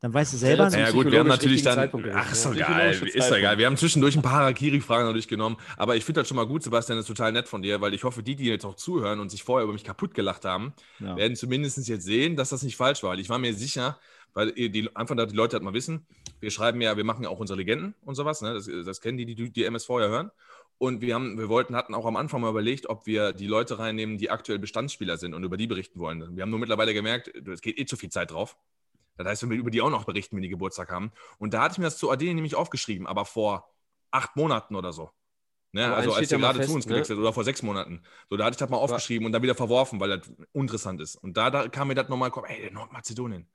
dann 0.00 0.14
weißt 0.14 0.32
du 0.32 0.36
selber, 0.36 0.68
Ja, 0.68 0.78
Ja, 0.78 0.90
gut, 0.92 1.10
wir 1.10 1.18
haben 1.18 1.26
natürlich 1.26 1.64
richtigen 1.66 1.90
dann. 1.90 2.12
Ach, 2.14 2.30
ist 2.30 2.44
ja. 2.44 2.50
doch 2.52 2.56
geil. 2.58 2.90
Psychologische 2.92 3.18
Ist 3.18 3.32
egal. 3.32 3.58
Wir 3.58 3.66
haben 3.66 3.76
zwischendurch 3.76 4.14
ein 4.14 4.22
paar 4.22 4.32
Harakiri-Fragen 4.34 5.06
natürlich 5.06 5.26
genommen. 5.26 5.56
Aber 5.76 5.96
ich 5.96 6.04
finde 6.04 6.20
das 6.20 6.28
schon 6.28 6.36
mal 6.36 6.46
gut, 6.46 6.62
Sebastian, 6.62 6.98
das 6.98 7.04
ist 7.08 7.16
total 7.16 7.32
nett 7.32 7.48
von 7.48 7.62
dir, 7.62 7.80
weil 7.80 7.94
ich 7.94 8.04
hoffe, 8.04 8.22
die, 8.22 8.36
die 8.36 8.44
jetzt 8.44 8.64
auch 8.64 8.76
zuhören 8.76 9.18
und 9.18 9.28
sich 9.30 9.42
vorher 9.42 9.64
über 9.64 9.72
mich 9.72 9.82
kaputt 9.82 10.14
gelacht 10.14 10.44
haben, 10.44 10.72
Ja. 11.00 11.16
werden 11.16 11.34
zumindest 11.34 11.78
jetzt 11.88 12.04
sehen, 12.04 12.36
dass 12.36 12.50
das 12.50 12.62
nicht 12.62 12.76
falsch 12.76 13.02
war. 13.02 13.16
Ich 13.18 13.28
war 13.28 13.38
mir 13.40 13.52
sicher, 13.54 13.98
weil 14.34 14.52
ihr 14.56 14.70
die, 14.70 14.94
einfach, 14.94 15.16
die 15.16 15.36
Leute 15.36 15.56
das 15.56 15.64
mal 15.64 15.74
wissen, 15.74 16.06
wir 16.40 16.50
schreiben 16.50 16.80
ja, 16.80 16.96
wir 16.96 17.04
machen 17.04 17.24
ja 17.24 17.30
auch 17.30 17.40
unsere 17.40 17.58
Legenden 17.58 17.94
und 18.04 18.14
sowas. 18.14 18.42
Ne? 18.42 18.54
Das, 18.54 18.68
das 18.84 19.00
kennen 19.00 19.18
die, 19.18 19.34
die, 19.34 19.50
die 19.50 19.64
MSV 19.64 19.88
ja 19.90 20.08
hören. 20.08 20.30
Und 20.78 21.00
wir, 21.00 21.14
haben, 21.14 21.36
wir 21.38 21.48
wollten, 21.48 21.74
hatten 21.74 21.92
auch 21.94 22.06
am 22.06 22.16
Anfang 22.16 22.40
mal 22.40 22.50
überlegt, 22.50 22.88
ob 22.88 23.06
wir 23.06 23.32
die 23.32 23.48
Leute 23.48 23.80
reinnehmen, 23.80 24.16
die 24.16 24.30
aktuell 24.30 24.60
Bestandsspieler 24.60 25.16
sind 25.16 25.34
und 25.34 25.42
über 25.42 25.56
die 25.56 25.66
berichten 25.66 25.98
wollen. 25.98 26.36
Wir 26.36 26.42
haben 26.42 26.50
nur 26.50 26.60
mittlerweile 26.60 26.94
gemerkt, 26.94 27.28
es 27.48 27.60
geht 27.60 27.78
eh 27.78 27.84
zu 27.84 27.96
viel 27.96 28.10
Zeit 28.10 28.30
drauf. 28.30 28.56
Das 29.16 29.26
heißt, 29.26 29.42
wenn 29.42 29.50
wir 29.50 29.58
über 29.58 29.72
die 29.72 29.82
auch 29.82 29.90
noch 29.90 30.04
berichten, 30.04 30.36
wenn 30.36 30.42
die 30.42 30.48
Geburtstag 30.48 30.90
haben. 30.90 31.10
Und 31.38 31.52
da 31.52 31.62
hatte 31.62 31.72
ich 31.72 31.78
mir 31.78 31.86
das 31.86 31.98
zu 31.98 32.10
Adene 32.10 32.34
nämlich 32.34 32.54
aufgeschrieben, 32.54 33.08
aber 33.08 33.24
vor 33.24 33.68
acht 34.12 34.36
Monaten 34.36 34.76
oder 34.76 34.92
so. 34.92 35.10
Ne? 35.72 35.92
Also 35.92 36.12
als 36.12 36.30
wir 36.30 36.38
gerade 36.38 36.58
fest, 36.58 36.70
zu 36.70 36.74
uns 36.76 36.86
ne? 36.86 36.94
gewechselt 36.94 37.18
oder 37.18 37.32
vor 37.32 37.44
sechs 37.44 37.62
Monaten. 37.62 38.02
So, 38.30 38.36
da 38.36 38.44
hatte 38.44 38.54
ich 38.54 38.58
das 38.58 38.70
mal 38.70 38.78
aufgeschrieben 38.78 39.26
und 39.26 39.32
dann 39.32 39.42
wieder 39.42 39.56
verworfen, 39.56 39.98
weil 40.00 40.18
das 40.18 40.30
uninteressant 40.52 41.00
ist. 41.00 41.16
Und 41.16 41.36
da, 41.36 41.50
da 41.50 41.68
kam 41.68 41.88
mir 41.88 41.94
das 41.94 42.08
nochmal, 42.08 42.30
ey, 42.46 42.70
Nordmazedonien. 42.70 43.48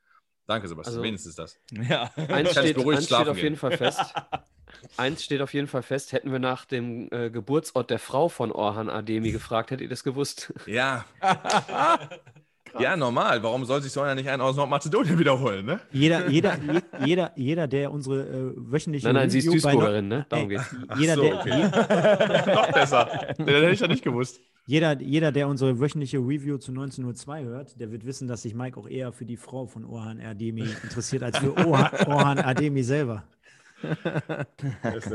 Danke, 0.45 0.67
Sebastian. 0.67 0.95
Also- 0.95 1.03
Wenigstens 1.03 1.35
das. 1.35 1.57
Ja. 1.71 2.11
Eins 2.27 2.51
steht, 2.51 2.77
eins 2.77 3.05
steht 3.05 3.27
auf 3.27 3.37
jeden 3.37 3.49
gehen. 3.49 3.55
Fall 3.57 3.77
fest. 3.77 4.01
Eins 4.97 5.23
steht 5.23 5.39
auf 5.41 5.53
jeden 5.53 5.67
Fall 5.67 5.83
fest. 5.83 6.11
Hätten 6.11 6.31
wir 6.31 6.39
nach 6.39 6.65
dem 6.65 7.07
äh, 7.11 7.29
Geburtsort 7.29 7.89
der 7.89 7.99
Frau 7.99 8.27
von 8.27 8.51
Orhan 8.51 8.89
Ademi 8.89 9.31
gefragt, 9.31 9.71
hättet 9.71 9.83
ihr 9.83 9.89
das 9.89 10.03
gewusst. 10.03 10.51
Ja. 10.65 11.05
ja, 12.79 12.97
normal. 12.97 13.41
Warum 13.43 13.65
soll 13.65 13.81
sich 13.81 13.91
so 13.91 14.01
einer 14.01 14.15
nicht 14.15 14.27
einen 14.29 14.41
aus 14.41 14.55
Nordmazedonien 14.55 15.17
wiederholen, 15.19 15.65
ne? 15.65 15.79
jeder, 15.91 16.27
jeder, 16.27 16.57
je- 16.71 16.81
jeder, 17.05 17.31
jeder, 17.35 17.67
der 17.67 17.91
unsere 17.91 18.21
äh, 18.23 18.53
wöchentliche 18.57 19.07
Nein, 19.07 19.15
nein, 19.15 19.29
sie 19.29 19.37
ist 19.39 19.45
Review 19.47 19.61
Duisburgerin, 19.61 20.07
ne? 20.07 20.25
Darum 20.27 20.49
geht's. 20.49 20.75
Jeder, 20.97 21.15
so, 21.15 21.21
der, 21.21 21.35
okay. 21.39 22.53
Noch 22.53 22.71
besser. 22.71 23.05
Das 23.37 23.47
hätte 23.47 23.69
ich 23.71 23.79
ja 23.79 23.87
nicht 23.87 24.03
gewusst. 24.03 24.39
Jeder, 24.65 25.01
jeder, 25.01 25.33
der 25.33 25.49
unsere 25.49 25.79
wöchentliche 25.79 26.19
Review 26.19 26.57
zu 26.57 26.71
19.02 26.71 27.43
hört, 27.43 27.79
der 27.79 27.91
wird 27.91 28.05
wissen, 28.05 28.29
dass 28.29 28.43
sich 28.43 28.55
Mike 28.55 28.79
auch 28.79 28.87
eher 28.87 29.11
für 29.11 29.25
die 29.25 29.35
Frau 29.35 29.65
von 29.65 29.83
Orhan 29.83 30.21
Ademi 30.21 30.65
interessiert, 30.83 31.21
als 31.23 31.37
für 31.37 31.55
Orhan, 31.67 32.07
Orhan 32.07 32.39
Ademi 32.39 32.83
selber. 32.83 33.23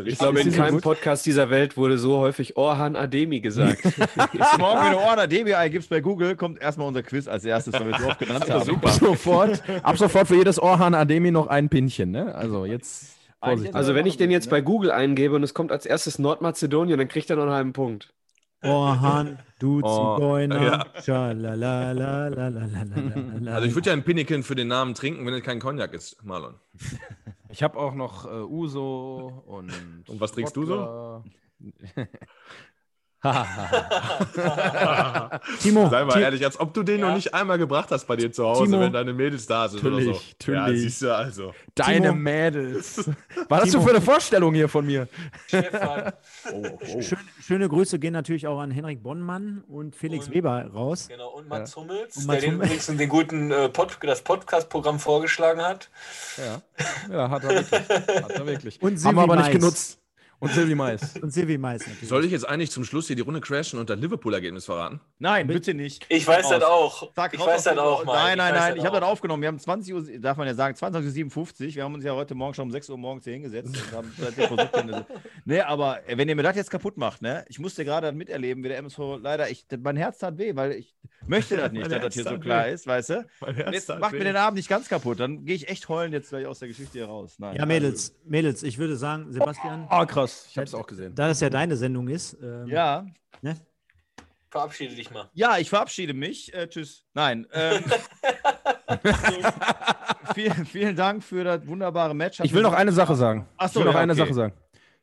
Ich 0.04 0.18
glaube, 0.18 0.40
in 0.40 0.52
keinem 0.52 0.82
Podcast 0.82 1.24
dieser 1.24 1.48
Welt 1.48 1.78
wurde 1.78 1.96
so 1.96 2.18
häufig 2.18 2.58
Orhan 2.58 2.96
Ademi 2.96 3.40
gesagt. 3.40 3.82
Morgen, 4.58 4.84
wenn 4.84 4.92
du 4.92 4.98
Orna 4.98 5.26
DBI 5.26 5.54
eingibst 5.54 5.88
bei 5.88 6.00
Google, 6.00 6.36
kommt 6.36 6.60
erstmal 6.60 6.86
unser 6.86 7.02
Quiz 7.02 7.26
als 7.28 7.46
erstes, 7.46 7.72
weil 7.72 7.86
wir 7.86 7.94
es 7.94 8.02
so 8.02 8.08
oft 8.08 8.18
genannt 8.18 8.50
haben. 8.50 8.76
Ab 8.76 8.90
sofort, 8.90 9.62
ab 9.82 9.96
sofort 9.96 10.28
für 10.28 10.36
jedes 10.36 10.58
Orhan 10.58 10.92
Ademi 10.92 11.30
noch 11.30 11.46
ein 11.46 11.70
Pinchen, 11.70 12.10
ne? 12.10 12.34
Also 12.34 12.66
jetzt 12.66 13.16
Vorsicht. 13.42 13.74
Also 13.74 13.94
wenn 13.94 14.04
ich 14.04 14.18
den 14.18 14.30
jetzt 14.30 14.50
bei 14.50 14.60
Google 14.60 14.90
eingebe 14.90 15.34
und 15.34 15.42
es 15.42 15.54
kommt 15.54 15.72
als 15.72 15.86
erstes 15.86 16.18
Nordmazedonien, 16.18 16.98
dann 16.98 17.08
kriegt 17.08 17.30
er 17.30 17.36
noch 17.36 17.44
einen 17.44 17.52
halben 17.52 17.72
Punkt. 17.72 18.12
Oh, 18.62 18.68
Orhan, 18.68 19.38
du 19.58 19.80
oh, 19.84 20.16
Zigeuner. 20.16 20.62
Ja. 20.62 20.86
Also 23.52 23.66
ich 23.66 23.74
würde 23.74 23.86
ja 23.86 23.92
einen 23.92 24.02
Pinniken 24.02 24.42
für 24.42 24.54
den 24.54 24.68
Namen 24.68 24.94
trinken, 24.94 25.24
wenn 25.26 25.34
es 25.34 25.42
kein 25.42 25.60
Cognac 25.60 25.92
ist, 25.94 26.24
Marlon. 26.24 26.54
Ich 27.50 27.62
habe 27.62 27.78
auch 27.78 27.94
noch 27.94 28.24
äh, 28.26 28.42
Uso 28.42 29.42
und. 29.46 29.72
Und 30.08 30.20
was 30.20 30.32
trinkst 30.32 30.56
du 30.56 30.64
so? 30.64 31.24
Timo, 35.60 35.88
Sei 35.88 36.04
mal 36.04 36.12
Ti- 36.12 36.20
ehrlich, 36.20 36.44
als 36.44 36.58
ob 36.60 36.72
du 36.74 36.82
den 36.82 37.00
Ja. 37.00 37.08
noch 37.08 37.14
nicht 37.16 37.32
einmal 37.34 37.58
gebracht 37.58 37.88
hast 37.90 38.06
bei 38.06 38.16
dir 38.16 38.30
zu 38.30 38.44
Hause, 38.46 38.64
Timo. 38.64 38.80
wenn 38.80 38.92
deine 38.92 39.12
Mädels 39.12 39.46
da 39.46 39.68
sind 39.68 39.84
oder 39.84 40.00
so. 40.00 40.10
Natürlich, 40.12 40.36
Ja, 40.46 40.52
natürlich. 40.54 40.80
siehst 40.82 41.02
du 41.02 41.14
also. 41.16 41.52
Deine 41.74 42.08
Timo. 42.10 42.14
Mädels. 42.14 43.10
Was 43.48 43.62
hast 43.62 43.74
du 43.74 43.80
für 43.80 43.90
eine 43.90 44.00
Vorstellung 44.00 44.54
hier 44.54 44.68
von 44.68 44.86
mir? 44.86 45.08
Stefan, 45.48 46.12
schön, 47.00 47.18
schöne 47.40 47.68
Grüße 47.68 47.98
gehen 47.98 48.12
natürlich 48.12 48.46
auch 48.46 48.60
an 48.60 48.70
Henrik 48.70 49.02
Bonnmann 49.02 49.64
und 49.68 49.96
Felix 49.96 50.26
Und- 50.28 50.34
Weber 50.34 50.66
raus. 50.72 51.08
genau, 51.08 51.30
und 51.30 51.48
Mats 51.48 51.74
Hummels, 51.76 52.16
Und 52.18 52.26
Mats 52.26 52.40
der 52.40 52.50
den 52.50 52.54
Hummels. 52.60 52.88
übrigens 52.88 52.98
den 52.98 53.08
guten 53.08 53.50
äh, 53.50 53.68
Pod, 53.68 53.98
das 54.02 54.22
Podcast-Programm 54.22 54.98
vorgeschlagen 55.00 55.60
hat. 55.62 55.88
Ja, 56.36 56.62
ja 57.14 57.30
hat 57.30 57.42
er 57.44 57.50
wirklich. 57.50 57.88
Hat 58.22 58.30
er 58.30 58.46
wirklich. 58.46 58.80
Und 58.82 59.04
Haben 59.04 59.16
wir 59.16 59.22
aber 59.22 59.36
nicht 59.36 59.46
Mais. 59.46 59.52
genutzt. 59.54 59.98
Und 60.40 60.52
Silvi 60.52 60.74
Mais. 60.76 61.16
Und 61.16 61.32
Silvi 61.32 61.58
Mais 61.58 61.80
natürlich. 61.86 62.08
Soll 62.08 62.24
ich 62.24 62.30
jetzt 62.30 62.48
eigentlich 62.48 62.70
zum 62.70 62.84
Schluss 62.84 63.08
hier 63.08 63.16
die 63.16 63.22
Runde 63.22 63.40
crashen 63.40 63.78
und 63.80 63.90
das 63.90 63.98
Liverpool-Ergebnis 63.98 64.66
verraten? 64.66 65.00
Nein, 65.18 65.48
bitte 65.48 65.74
nicht. 65.74 66.06
Ich 66.08 66.26
weiß 66.28 66.44
Raus. 66.44 66.50
das 66.52 66.62
auch. 66.62 67.10
Sag 67.16 67.34
ich 67.34 67.40
weiß 67.40 67.48
aus 67.56 67.64
das 67.64 67.78
auch, 67.78 68.04
Mike. 68.04 68.12
Nein, 68.16 68.38
nein, 68.38 68.54
nein, 68.54 68.76
ich 68.76 68.84
habe 68.84 69.00
das 69.00 69.08
aufgenommen. 69.08 69.42
Wir 69.42 69.48
haben 69.48 69.58
20 69.58 69.94
Uhr, 69.94 70.02
darf 70.20 70.36
man 70.36 70.46
ja 70.46 70.54
sagen, 70.54 70.76
20.57 70.76 71.36
Uhr. 71.68 71.74
Wir 71.74 71.82
haben 71.84 71.94
uns 71.94 72.04
ja 72.04 72.12
heute 72.14 72.36
Morgen 72.36 72.54
schon 72.54 72.66
um 72.66 72.70
6 72.70 72.88
Uhr 72.90 72.98
morgens 72.98 73.24
hier 73.24 73.32
hingesetzt 73.32 73.68
und 73.76 73.92
haben 73.92 74.12
seitdem 74.18 74.46
versucht, 74.46 75.06
Nee, 75.44 75.60
aber 75.60 76.08
äh, 76.08 76.16
wenn 76.16 76.28
ihr 76.28 76.36
mir 76.36 76.44
das 76.44 76.54
jetzt 76.54 76.70
kaputt 76.70 76.96
macht, 76.96 77.20
ne? 77.20 77.44
Ich 77.48 77.58
musste 77.58 77.84
gerade 77.84 78.06
das 78.06 78.14
miterleben, 78.14 78.62
wie 78.62 78.68
der 78.68 78.78
MSV 78.78 78.98
leider, 79.20 79.50
ich, 79.50 79.66
mein 79.82 79.96
Herz 79.96 80.18
tat 80.18 80.38
weh, 80.38 80.54
weil 80.54 80.72
ich 80.72 80.94
möchte 81.26 81.56
das 81.56 81.72
nicht, 81.72 81.90
dass 81.90 82.00
das 82.00 82.14
hier 82.14 82.24
so 82.24 82.38
klar 82.38 82.66
weh. 82.66 82.72
ist, 82.74 82.86
weißt 82.86 83.10
du? 83.10 83.26
Mein 83.40 83.54
Herz 83.56 83.74
Jetzt 83.74 83.88
macht 83.98 84.12
mir 84.12 84.24
den 84.24 84.36
Abend 84.36 84.56
nicht 84.56 84.68
ganz 84.68 84.88
kaputt. 84.88 85.18
Dann 85.18 85.44
gehe 85.44 85.56
ich 85.56 85.68
echt 85.68 85.88
heulend 85.88 86.14
jetzt 86.14 86.28
gleich 86.30 86.46
aus 86.46 86.60
der 86.60 86.68
Geschichte 86.68 86.92
hier 86.98 87.06
raus. 87.06 87.34
Nein, 87.38 87.56
Ja, 87.56 87.66
Mädels, 87.66 88.14
Mädels, 88.24 88.62
ich 88.62 88.78
würde 88.78 88.96
sagen, 88.96 89.32
Sebastian, 89.32 89.88
Oh, 89.90 90.06
krass. 90.06 90.27
Ich 90.50 90.56
habe 90.56 90.66
es 90.66 90.74
auch 90.74 90.86
gesehen. 90.86 91.14
da 91.14 91.28
das 91.28 91.40
ja 91.40 91.50
deine 91.50 91.76
Sendung 91.76 92.08
ist, 92.08 92.36
ähm, 92.42 92.66
ja, 92.66 93.06
ne? 93.42 93.56
Verabschiede 94.50 94.94
dich 94.94 95.10
mal. 95.10 95.28
Ja, 95.34 95.58
ich 95.58 95.68
verabschiede 95.68 96.14
mich. 96.14 96.54
Äh, 96.54 96.68
tschüss. 96.68 97.04
Nein. 97.12 97.46
Ähm, 97.52 97.84
vielen, 100.34 100.66
vielen 100.66 100.96
Dank 100.96 101.22
für 101.22 101.44
das 101.44 101.66
wunderbare 101.66 102.14
Match. 102.14 102.38
Hat 102.38 102.46
Ich 102.46 102.54
will 102.54 102.62
noch 102.62 102.72
eine 102.72 102.92
Sache 102.92 103.14
sagen. 103.14 103.46
Ach 103.58 103.66
ich 103.66 103.72
so, 103.72 103.80
will 103.80 103.86
noch 103.86 103.94
ja, 103.94 104.00
eine 104.00 104.12
okay. 104.12 104.22
Sache 104.22 104.34
sagen. 104.34 104.52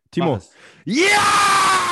Timo. 0.10 0.40
Ja! 0.86 1.85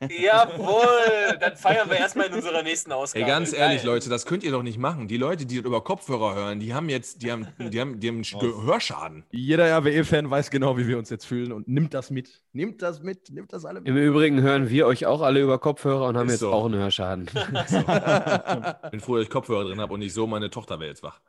Jawohl! 0.00 1.38
Dann 1.40 1.56
feiern 1.56 1.90
wir 1.90 1.96
erstmal 1.96 2.26
in 2.26 2.34
unserer 2.34 2.62
nächsten 2.62 2.92
Ausgabe. 2.92 3.24
Ey, 3.24 3.28
ganz 3.28 3.52
ehrlich, 3.52 3.78
Geil. 3.78 3.86
Leute, 3.86 4.08
das 4.08 4.26
könnt 4.26 4.44
ihr 4.44 4.52
doch 4.52 4.62
nicht 4.62 4.78
machen. 4.78 5.08
Die 5.08 5.16
Leute, 5.16 5.44
die 5.44 5.56
das 5.56 5.64
über 5.64 5.82
Kopfhörer 5.82 6.36
hören, 6.36 6.60
die 6.60 6.72
haben 6.72 6.88
jetzt, 6.88 7.22
die 7.22 7.32
haben, 7.32 7.48
die 7.58 7.80
haben, 7.80 7.98
die 7.98 8.08
haben 8.08 8.22
einen 8.22 8.40
Gehörschaden. 8.40 9.24
Jeder 9.32 9.76
RWE-Fan 9.78 10.30
weiß 10.30 10.50
genau, 10.50 10.78
wie 10.78 10.86
wir 10.86 10.98
uns 10.98 11.10
jetzt 11.10 11.24
fühlen 11.24 11.50
und 11.50 11.66
nimmt 11.66 11.94
das 11.94 12.10
mit. 12.10 12.42
Nimmt 12.52 12.80
das 12.80 13.02
mit, 13.02 13.30
nimmt 13.30 13.52
das 13.52 13.64
alle 13.64 13.80
mit. 13.80 13.88
Im 13.88 13.96
Übrigen 13.96 14.40
hören 14.40 14.70
wir 14.70 14.86
euch 14.86 15.04
auch 15.06 15.20
alle 15.20 15.40
über 15.40 15.58
Kopfhörer 15.58 16.06
und 16.06 16.16
haben 16.16 16.26
Ist 16.26 16.34
jetzt 16.34 16.40
so. 16.40 16.52
auch 16.52 16.66
einen 16.66 16.78
Hörschaden. 16.80 17.24
Bin 18.90 19.00
froh, 19.00 19.16
dass 19.16 19.24
ich 19.24 19.30
Kopfhörer 19.30 19.64
drin 19.64 19.80
habe 19.80 19.92
und 19.94 20.00
nicht 20.00 20.14
so, 20.14 20.28
meine 20.28 20.48
Tochter 20.48 20.78
wäre 20.78 20.90
jetzt 20.90 21.02
wach. 21.02 21.20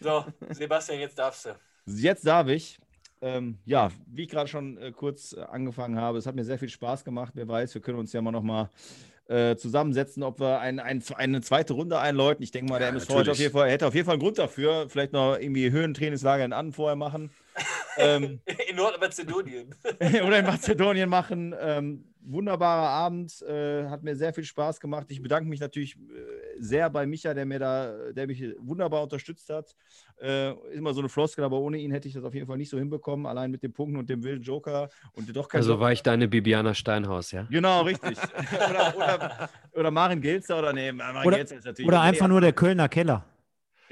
So, 0.00 0.24
Sebastian, 0.50 1.00
jetzt 1.00 1.18
darfst 1.18 1.44
du. 1.44 1.50
Jetzt 1.86 2.26
darf 2.26 2.48
ich. 2.48 2.78
Ähm, 3.22 3.58
ja, 3.64 3.90
wie 4.06 4.24
ich 4.24 4.28
gerade 4.28 4.48
schon 4.48 4.76
äh, 4.78 4.90
kurz 4.90 5.32
äh, 5.32 5.40
angefangen 5.42 5.96
habe, 5.96 6.18
es 6.18 6.26
hat 6.26 6.34
mir 6.34 6.44
sehr 6.44 6.58
viel 6.58 6.68
Spaß 6.68 7.04
gemacht. 7.04 7.32
Wer 7.36 7.46
weiß, 7.46 7.72
wir 7.72 7.80
können 7.80 7.98
uns 7.98 8.12
ja 8.12 8.20
mal 8.20 8.32
noch 8.32 8.42
mal 8.42 8.68
äh, 9.28 9.54
zusammensetzen, 9.54 10.24
ob 10.24 10.40
wir 10.40 10.58
ein, 10.58 10.80
ein, 10.80 11.02
eine 11.16 11.40
zweite 11.40 11.74
Runde 11.74 12.00
einläuten. 12.00 12.42
Ich 12.42 12.50
denke 12.50 12.72
mal, 12.72 12.80
der 12.80 12.88
Ja, 12.88 12.94
MSV 12.94 13.10
hätte 13.10 13.30
auf, 13.30 13.38
jeden 13.38 13.52
Fall, 13.52 13.70
hätte 13.70 13.86
auf 13.86 13.94
jeden 13.94 14.06
Fall 14.06 14.14
einen 14.14 14.22
Grund 14.22 14.38
dafür. 14.38 14.88
Vielleicht 14.88 15.12
noch 15.12 15.38
irgendwie 15.38 15.70
Höhentrainingslager 15.70 16.44
in 16.44 16.52
Anden 16.52 16.72
vorher 16.72 16.96
machen. 16.96 17.30
Ähm, 17.96 18.40
In 18.68 18.76
Nordmazedonien. 18.76 19.74
oder 20.26 20.38
in 20.38 20.46
Mazedonien 20.46 21.08
machen. 21.08 21.54
Ähm, 21.60 22.04
wunderbarer 22.24 22.88
Abend, 22.88 23.42
äh, 23.42 23.88
hat 23.88 24.02
mir 24.04 24.14
sehr 24.14 24.32
viel 24.32 24.44
Spaß 24.44 24.78
gemacht. 24.78 25.06
Ich 25.08 25.20
bedanke 25.20 25.48
mich 25.48 25.60
natürlich 25.60 25.96
äh, 25.96 26.00
sehr 26.60 26.88
bei 26.88 27.04
Micha, 27.04 27.34
der 27.34 27.44
mir 27.44 27.58
da, 27.58 28.12
der 28.12 28.26
mich 28.28 28.44
wunderbar 28.58 29.02
unterstützt 29.02 29.50
hat. 29.50 29.74
Äh, 30.20 30.52
ist 30.52 30.56
immer 30.74 30.94
so 30.94 31.00
eine 31.00 31.08
Floskel, 31.08 31.42
aber 31.44 31.58
ohne 31.58 31.78
ihn 31.78 31.90
hätte 31.90 32.06
ich 32.06 32.14
das 32.14 32.22
auf 32.24 32.34
jeden 32.34 32.46
Fall 32.46 32.58
nicht 32.58 32.70
so 32.70 32.78
hinbekommen, 32.78 33.26
allein 33.26 33.50
mit 33.50 33.62
den 33.64 33.72
Punkten 33.72 33.96
und 33.98 34.08
dem 34.08 34.22
wilden 34.22 34.42
Joker 34.44 34.88
und 35.14 35.34
doch 35.34 35.48
kein 35.48 35.58
Also 35.58 35.72
Joker. 35.72 35.80
war 35.82 35.92
ich 35.92 36.02
deine 36.02 36.28
Bibiana 36.28 36.74
Steinhaus, 36.74 37.32
ja? 37.32 37.46
Genau, 37.50 37.82
richtig. 37.82 38.16
oder, 38.70 38.96
oder, 38.96 39.50
oder 39.72 39.90
Marin 39.90 40.20
Gelzer 40.20 40.60
oder 40.60 40.72
nee, 40.72 40.92
Marin 40.92 41.26
Oder- 41.26 41.38
Gelzer 41.38 41.56
ist 41.56 41.64
natürlich. 41.64 41.88
Oder 41.88 42.02
einfach 42.02 42.28
nur 42.28 42.40
der 42.40 42.52
Kölner 42.52 42.88
Keller. 42.88 43.24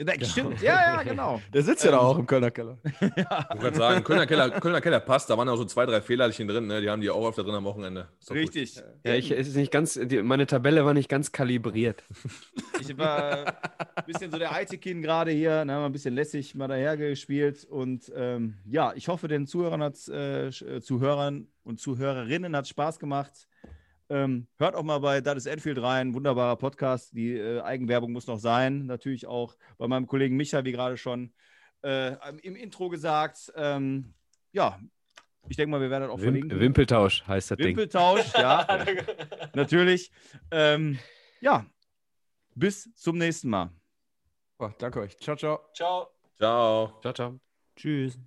Ja, 0.00 0.24
Stimmt, 0.24 0.62
ja, 0.62 0.96
ja, 0.96 1.02
genau. 1.02 1.42
Der 1.52 1.62
sitzt 1.62 1.84
ja 1.84 1.90
da 1.90 1.98
auch 1.98 2.18
im 2.18 2.26
Kölner 2.26 2.50
Keller. 2.50 2.78
Ich 3.00 3.00
wollte 3.00 3.60
gerade 3.60 3.76
sagen, 3.76 4.04
Kölner 4.04 4.26
Keller, 4.26 4.50
Kölner 4.50 4.80
Keller 4.80 5.00
passt, 5.00 5.28
da 5.28 5.36
waren 5.36 5.48
auch 5.48 5.56
so 5.56 5.64
zwei, 5.64 5.84
drei 5.84 6.00
Fehlerchen 6.00 6.48
drin, 6.48 6.66
ne? 6.66 6.80
die 6.80 6.88
haben 6.88 7.02
die 7.02 7.10
auch 7.10 7.28
öfter 7.28 7.44
drin 7.44 7.54
am 7.54 7.64
Wochenende. 7.64 8.08
Ist 8.18 8.30
doch 8.30 8.34
gut. 8.34 8.42
Richtig. 8.54 8.82
Ja, 9.04 9.14
ich, 9.14 9.30
es 9.30 9.48
ist 9.48 9.56
nicht 9.56 9.70
ganz, 9.70 9.98
die, 10.02 10.22
meine 10.22 10.46
Tabelle 10.46 10.84
war 10.84 10.94
nicht 10.94 11.08
ganz 11.08 11.32
kalibriert. 11.32 12.02
Ich 12.80 12.96
war 12.96 13.46
ein 13.46 14.04
bisschen 14.06 14.30
so 14.30 14.38
der 14.38 14.52
Eitekin 14.52 15.02
gerade 15.02 15.32
hier, 15.32 15.64
ne, 15.64 15.84
ein 15.84 15.92
bisschen 15.92 16.14
lässig 16.14 16.54
mal 16.54 16.68
daher 16.68 16.96
gespielt. 16.96 17.64
Und 17.64 18.10
ähm, 18.14 18.54
ja, 18.64 18.92
ich 18.94 19.08
hoffe, 19.08 19.28
den 19.28 19.46
Zuhörern 19.46 19.82
hat's, 19.82 20.08
äh, 20.08 20.46
äh, 20.48 20.80
Zuhörern 20.80 21.48
und 21.62 21.78
Zuhörerinnen 21.80 22.56
hat 22.56 22.68
Spaß 22.68 22.98
gemacht. 22.98 23.46
Ähm, 24.10 24.48
hört 24.58 24.74
auch 24.74 24.82
mal 24.82 24.98
bei 24.98 25.20
Das 25.20 25.36
ist 25.36 25.46
Enfield 25.46 25.80
rein, 25.80 26.14
wunderbarer 26.14 26.56
Podcast. 26.56 27.14
Die 27.14 27.36
äh, 27.36 27.60
Eigenwerbung 27.60 28.12
muss 28.12 28.26
noch 28.26 28.38
sein. 28.38 28.86
Natürlich 28.86 29.26
auch 29.26 29.56
bei 29.78 29.86
meinem 29.86 30.08
Kollegen 30.08 30.36
Micha, 30.36 30.64
wie 30.64 30.72
gerade 30.72 30.96
schon 30.96 31.32
äh, 31.82 32.16
im 32.42 32.56
Intro 32.56 32.88
gesagt. 32.88 33.52
Ähm, 33.54 34.12
ja, 34.52 34.80
ich 35.48 35.56
denke 35.56 35.70
mal, 35.70 35.80
wir 35.80 35.90
werden 35.90 36.02
das 36.02 36.10
auch 36.10 36.18
Wim, 36.18 36.24
verlinken. 36.24 36.60
Wimpeltausch 36.60 37.26
heißt 37.26 37.52
das 37.52 37.58
Ding. 37.58 37.68
Wimpeltausch, 37.68 38.34
ja, 38.34 38.84
natürlich. 39.54 40.10
Ähm, 40.50 40.98
ja, 41.40 41.64
bis 42.54 42.92
zum 42.94 43.16
nächsten 43.16 43.48
Mal. 43.48 43.70
Oh, 44.58 44.70
danke 44.78 45.00
euch. 45.00 45.16
Ciao, 45.18 45.36
ciao. 45.36 45.60
Ciao. 45.72 46.08
Ciao. 46.36 46.98
Ciao, 47.00 47.12
ciao. 47.12 47.40
Tschüss. 47.76 48.18